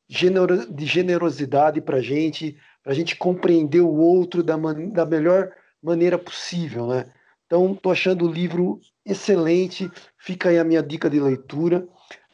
de 0.07 0.85
generosidade 0.85 1.80
para 1.80 1.97
a 1.97 2.01
gente, 2.01 2.57
para 2.84 2.91
a 2.91 2.95
gente 2.95 3.15
compreender 3.15 3.81
o 3.81 3.95
outro 3.95 4.43
da, 4.43 4.57
man 4.57 4.89
da 4.89 5.05
melhor 5.05 5.51
maneira 5.81 6.18
possível, 6.18 6.88
né? 6.88 7.05
Então, 7.45 7.73
estou 7.73 7.91
achando 7.91 8.26
o 8.26 8.31
livro 8.31 8.80
excelente. 9.05 9.91
Fica 10.18 10.49
aí 10.49 10.57
a 10.57 10.63
minha 10.63 10.81
dica 10.81 11.09
de 11.09 11.19
leitura. 11.19 11.85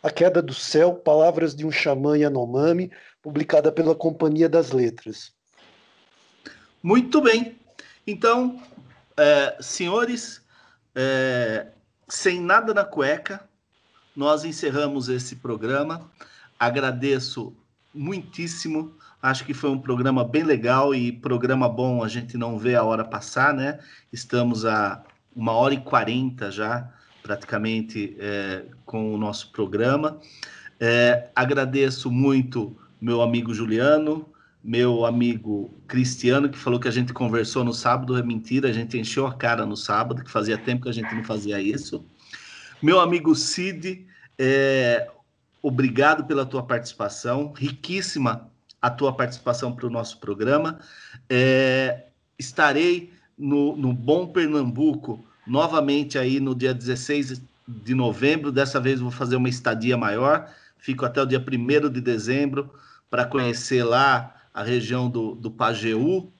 A 0.03 0.11
Queda 0.11 0.43
do 0.43 0.53
Céu, 0.53 0.93
Palavras 0.93 1.55
de 1.55 1.65
um 1.65 1.71
Xamã 1.71 2.15
Yanomami, 2.17 2.91
publicada 3.21 3.71
pela 3.71 3.95
Companhia 3.95 4.47
das 4.47 4.71
Letras. 4.71 5.34
Muito 6.84 7.19
bem. 7.19 7.57
Então, 8.07 8.61
é, 9.17 9.57
senhores, 9.59 10.41
é, 10.95 11.67
sem 12.07 12.39
nada 12.39 12.73
na 12.73 12.85
cueca, 12.85 13.45
nós 14.15 14.45
encerramos 14.45 15.09
esse 15.09 15.35
programa. 15.35 16.09
Agradeço 16.57 17.53
muitíssimo. 17.93 18.95
Acho 19.21 19.43
que 19.43 19.53
foi 19.53 19.69
um 19.69 19.79
programa 19.79 20.23
bem 20.23 20.43
legal 20.43 20.95
e 20.95 21.11
programa 21.11 21.67
bom 21.67 22.01
a 22.01 22.07
gente 22.07 22.38
não 22.38 22.57
vê 22.57 22.75
a 22.75 22.84
hora 22.84 23.03
passar, 23.03 23.53
né? 23.53 23.79
Estamos 24.13 24.65
a 24.65 25.03
uma 25.35 25.51
hora 25.51 25.73
e 25.73 25.81
quarenta 25.81 26.49
já, 26.49 26.89
praticamente, 27.21 28.15
é, 28.19 28.65
com 28.85 29.13
o 29.13 29.17
nosso 29.17 29.51
programa. 29.51 30.19
É, 30.79 31.29
agradeço 31.35 32.09
muito 32.09 32.75
meu 33.01 33.21
amigo 33.21 33.53
Juliano, 33.53 34.25
meu 34.68 35.06
amigo 35.06 35.73
Cristiano, 35.88 36.49
que 36.49 36.57
falou 36.57 36.77
que 36.77 36.89
a 36.89 36.91
gente 36.91 37.14
conversou 37.14 37.64
no 37.64 37.73
sábado, 37.73 38.18
é 38.18 38.22
mentira, 38.22 38.68
a 38.68 38.73
gente 38.73 38.98
encheu 38.98 39.26
a 39.26 39.34
cara 39.34 39.65
no 39.65 39.77
sábado, 39.77 40.22
que 40.22 40.30
fazia 40.30 40.57
tempo 40.57 40.84
que 40.84 40.89
a 40.89 40.94
gente 40.94 41.15
não 41.15 41.23
fazia 41.23 41.61
isso. 41.61 42.06
Meu 42.84 42.99
amigo 42.99 43.34
Cid, 43.34 44.06
é, 44.38 45.10
obrigado 45.64 46.26
pela 46.26 46.45
tua 46.45 46.64
participação, 46.64 47.53
riquíssima 47.56 48.52
a 48.81 48.89
tua 48.89 49.14
participação 49.14 49.73
para 49.73 49.88
o 49.88 49.89
nosso 49.89 50.19
programa. 50.19 50.80
É, 51.30 52.07
estarei 52.38 53.14
no, 53.38 53.73
no 53.77 53.94
Bom 53.94 54.27
Pernambuco 54.27 55.23
novamente 55.48 56.19
aí 56.19 56.41
no 56.41 56.53
dia 56.53 56.73
16 56.73 57.41
de 57.65 57.95
novembro. 57.95 58.52
Dessa 58.52 58.81
vez 58.81 58.99
vou 58.99 59.11
fazer 59.11 59.38
uma 59.38 59.48
estadia 59.48 59.95
maior, 59.95 60.53
fico 60.77 61.06
até 61.06 61.22
o 61.22 61.26
dia 61.26 61.39
1 61.39 61.89
de 61.89 62.02
dezembro 62.02 62.69
para 63.10 63.23
conhecer 63.23 63.81
lá 63.85 64.34
a 64.57 64.63
região 64.63 65.09
do, 65.09 65.35
do 65.35 65.51
Pajeú. 65.51 66.31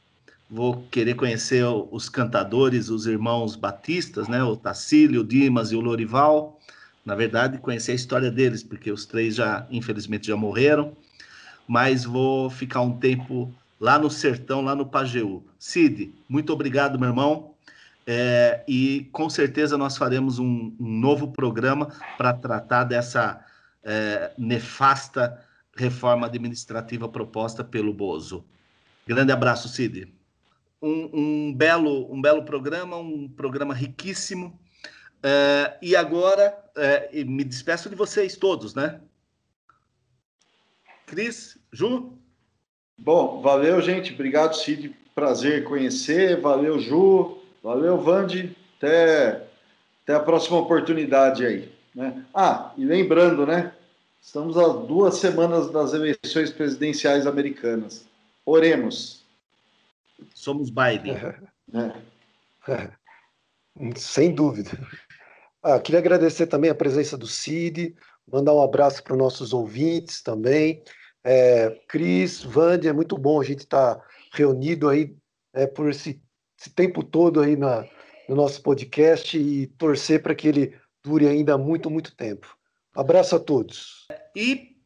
Vou 0.50 0.84
querer 0.90 1.16
conhecer 1.16 1.64
os 1.92 2.10
cantadores, 2.10 2.90
os 2.90 3.06
irmãos 3.06 3.56
batistas, 3.56 4.28
né? 4.28 4.44
O 4.44 4.56
Tacílio, 4.56 5.22
o 5.22 5.24
Dimas 5.24 5.72
e 5.72 5.76
o 5.76 5.82
Lorival 5.82 6.58
na 7.08 7.16
verdade, 7.16 7.58
conhecer 7.60 7.94
a 7.94 7.96
história 7.96 8.30
deles, 8.30 8.62
porque 8.62 8.92
os 8.92 9.06
três 9.06 9.36
já, 9.36 9.66
infelizmente, 9.72 10.28
já 10.28 10.36
morreram. 10.36 10.92
Mas 11.66 12.04
vou 12.04 12.50
ficar 12.50 12.82
um 12.82 12.98
tempo 12.98 13.50
lá 13.80 13.98
no 13.98 14.10
sertão, 14.10 14.60
lá 14.60 14.76
no 14.76 14.86
Pajeú. 14.86 15.42
Cid, 15.58 16.14
muito 16.28 16.52
obrigado, 16.52 17.00
meu 17.00 17.08
irmão. 17.08 17.54
É, 18.06 18.62
e 18.68 19.08
com 19.14 19.30
certeza 19.30 19.78
nós 19.78 19.96
faremos 19.96 20.38
um, 20.38 20.76
um 20.78 21.00
novo 21.00 21.32
programa 21.32 21.88
para 22.18 22.34
tratar 22.34 22.84
dessa 22.84 23.40
é, 23.82 24.34
nefasta 24.38 25.42
reforma 25.78 26.28
administrativa 26.28 27.08
proposta 27.08 27.64
pelo 27.64 27.94
Bozo. 27.94 28.46
Grande 29.06 29.32
abraço, 29.32 29.70
Cid. 29.70 30.14
Um, 30.82 31.10
um, 31.14 31.54
belo, 31.54 32.12
um 32.12 32.22
belo 32.22 32.44
programa, 32.44 32.98
um 32.98 33.28
programa 33.30 33.74
riquíssimo. 33.74 34.60
É, 35.24 35.78
e 35.82 35.96
agora, 35.96 36.58
é, 36.76 37.24
me 37.24 37.44
despeço 37.44 37.90
de 37.90 37.96
vocês 37.96 38.36
todos, 38.36 38.76
né? 38.76 39.00
Cris, 41.06 41.58
Ju? 41.72 42.18
Bom, 42.98 43.42
valeu, 43.42 43.80
gente. 43.82 44.14
Obrigado, 44.14 44.56
Cid. 44.56 44.94
Prazer 45.16 45.64
conhecer. 45.64 46.42
Valeu, 46.42 46.80
Ju. 46.80 47.38
Valeu, 47.64 47.98
Vande. 47.98 48.56
Até, 48.78 49.48
até 50.04 50.16
a 50.16 50.20
próxima 50.20 50.58
oportunidade 50.58 51.46
aí. 51.46 51.72
Né? 51.96 52.26
Ah, 52.34 52.74
e 52.78 52.86
lembrando, 52.86 53.46
né? 53.46 53.74
Estamos 54.22 54.58
a 54.58 54.68
duas 54.68 55.16
semanas 55.16 55.70
das 55.72 55.94
eleições 55.94 56.52
presidenciais 56.52 57.26
americanas. 57.26 58.06
Oremos. 58.46 59.26
Somos 60.34 60.70
Biden. 60.70 61.16
É. 62.68 62.92
Sem 63.96 64.34
dúvida. 64.34 64.72
Ah, 65.62 65.80
queria 65.80 66.00
agradecer 66.00 66.48
também 66.48 66.70
a 66.70 66.76
presença 66.76 67.18
do 67.18 67.28
Cid, 67.28 67.96
mandar 68.32 68.54
um 68.54 68.62
abraço 68.62 69.04
para 69.04 69.14
os 69.14 69.20
nossos 69.20 69.54
ouvintes 69.54 70.22
também. 70.22 70.84
É, 71.24 71.72
Cris, 71.88 72.42
Vande, 72.44 72.88
é 72.88 72.94
muito 72.94 73.18
bom 73.18 73.42
a 73.42 73.44
gente 73.44 73.60
estar 73.60 73.96
tá 73.96 74.08
reunido 74.32 74.88
aí 74.88 75.16
é, 75.54 75.68
por 75.68 75.90
esse, 75.90 76.22
esse, 76.60 76.70
tempo 76.70 77.04
todo 77.04 77.42
aí 77.42 77.56
na, 77.56 77.86
no 78.30 78.36
nosso 78.36 78.62
podcast 78.62 79.38
e 79.38 79.68
torcer 79.68 80.22
para 80.22 80.36
que 80.36 80.48
ele 80.48 80.80
dure 81.04 81.28
ainda 81.28 81.58
muito, 81.58 81.90
muito 81.90 82.16
tempo. 82.16 82.57
Abraço 82.98 83.36
a 83.36 83.40
todos. 83.40 84.08
E 84.36 84.78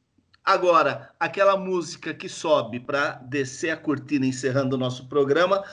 Agora, 0.43 1.13
aquela 1.19 1.55
música 1.55 2.15
que 2.15 2.27
sobe 2.27 2.79
para 2.79 3.11
descer 3.11 3.69
a 3.69 3.77
cortina 3.77 4.25
encerrando 4.25 4.75
o 4.75 4.79
nosso 4.79 5.07
programa, 5.07 5.63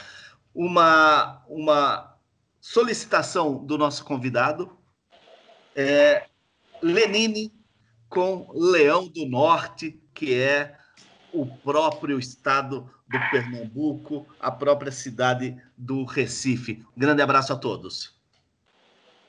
uma, 0.54 1.42
uma 1.48 2.18
solicitação 2.60 3.64
do 3.64 3.78
nosso 3.78 4.04
convidado, 4.04 4.76
é 5.74 6.26
Lenine 6.82 7.52
com 8.10 8.46
Leão 8.52 9.08
do 9.08 9.24
Norte, 9.26 9.98
que 10.12 10.34
é 10.34 10.76
o 11.32 11.46
próprio 11.46 12.18
estado 12.18 12.90
do 13.08 13.18
Pernambuco, 13.30 14.26
a 14.38 14.50
própria 14.50 14.92
cidade 14.92 15.56
do 15.76 16.04
Recife. 16.04 16.84
Grande 16.94 17.22
abraço 17.22 17.54
a 17.54 17.56
todos. 17.56 18.17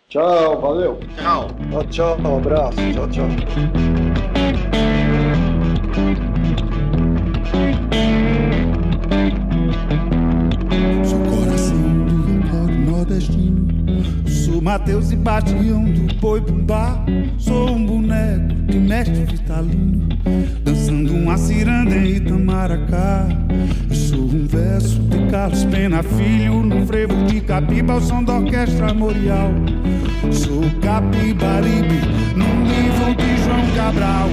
Tchau, 0.10 0.60
valeu. 0.60 0.99
Tchau. 1.15 1.48
Tchau, 1.69 1.84
tchau, 1.86 2.18
um 2.26 2.38
abraço. 2.38 2.77
Tchau, 2.94 3.07
tchau. 3.10 3.99
Mateus 14.70 15.06
Sebastião 15.06 15.84
do 15.84 16.14
Boi 16.18 16.41
Bumbá. 16.41 17.04
Sou 17.40 17.72
um 17.72 17.84
boneco 17.84 18.54
de 18.68 18.78
mestre 18.78 19.26
vitalino. 19.26 20.08
Dançando 20.64 21.16
uma 21.16 21.40
ciranda 21.40 21.96
em 21.96 22.18
Itamaracá. 22.18 23.28
Eu 23.90 23.96
sou 23.96 24.20
um 24.20 24.46
verso 24.46 25.00
de 25.02 25.26
Carlos 25.32 25.66
Pena 25.66 26.04
Filho. 26.04 26.62
No 26.64 26.86
frevo 26.86 27.16
de 27.26 27.41
Capiba, 27.41 27.94
ao 27.94 28.02
som 28.02 28.24
da 28.24 28.38
orquestra 28.38 28.94
Morial. 28.94 29.50
Sou 30.32 30.62
Capibaribe, 30.84 32.02
no 32.36 32.46
livro 32.68 33.16
de 33.16 33.44
João 33.44 33.76
Cabral. 33.76 34.30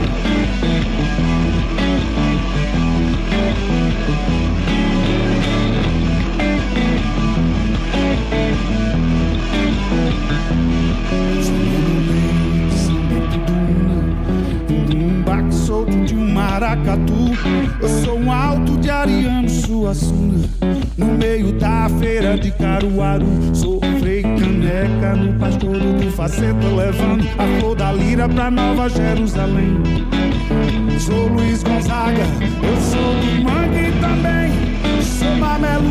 solto 15.76 16.04
de 16.04 16.14
um 16.14 16.32
maracatu. 16.32 17.36
Eu 17.80 17.88
sou 18.02 18.18
um 18.18 18.32
alto 18.32 18.78
de 18.78 18.88
Ariano 18.88 19.48
Suassuna, 19.48 20.48
no 20.96 21.06
meio 21.06 21.52
da 21.52 21.88
feira 22.00 22.38
de 22.38 22.50
Caruaru. 22.52 23.26
sou 23.52 23.80
Sofrei 23.80 24.22
caneca 24.22 25.14
no 25.16 25.38
pastor 25.38 25.78
do 25.78 26.10
faceta, 26.12 26.66
levando 26.74 27.26
a 27.36 27.60
flor 27.60 27.76
da 27.76 27.92
lira 27.92 28.26
pra 28.28 28.50
Nova 28.50 28.88
Jerusalém. 28.88 29.82
Sou 30.98 31.28
Luiz 31.28 31.62
Gonzaga, 31.62 32.22
eu 32.62 32.76
sou 32.80 33.14
do 33.20 33.44
Mangue 33.44 33.92
também. 34.00 34.52
Sou 35.02 35.36
mamelo, 35.36 35.90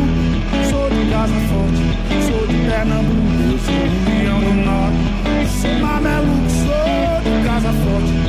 sou 0.68 0.90
de 0.90 1.10
Casa 1.10 1.34
Forte, 1.48 2.26
sou 2.26 2.46
de 2.48 2.56
Pernambuco, 2.68 3.36
eu 3.52 3.58
sou 3.58 3.86
do 3.88 4.10
Leão 4.10 4.40
do 4.40 4.54
Norte. 4.64 5.16
Sou 5.60 5.78
mameluco, 5.78 6.50
sou 6.50 7.22
de 7.22 7.46
Casa 7.46 7.72
Forte. 7.72 8.25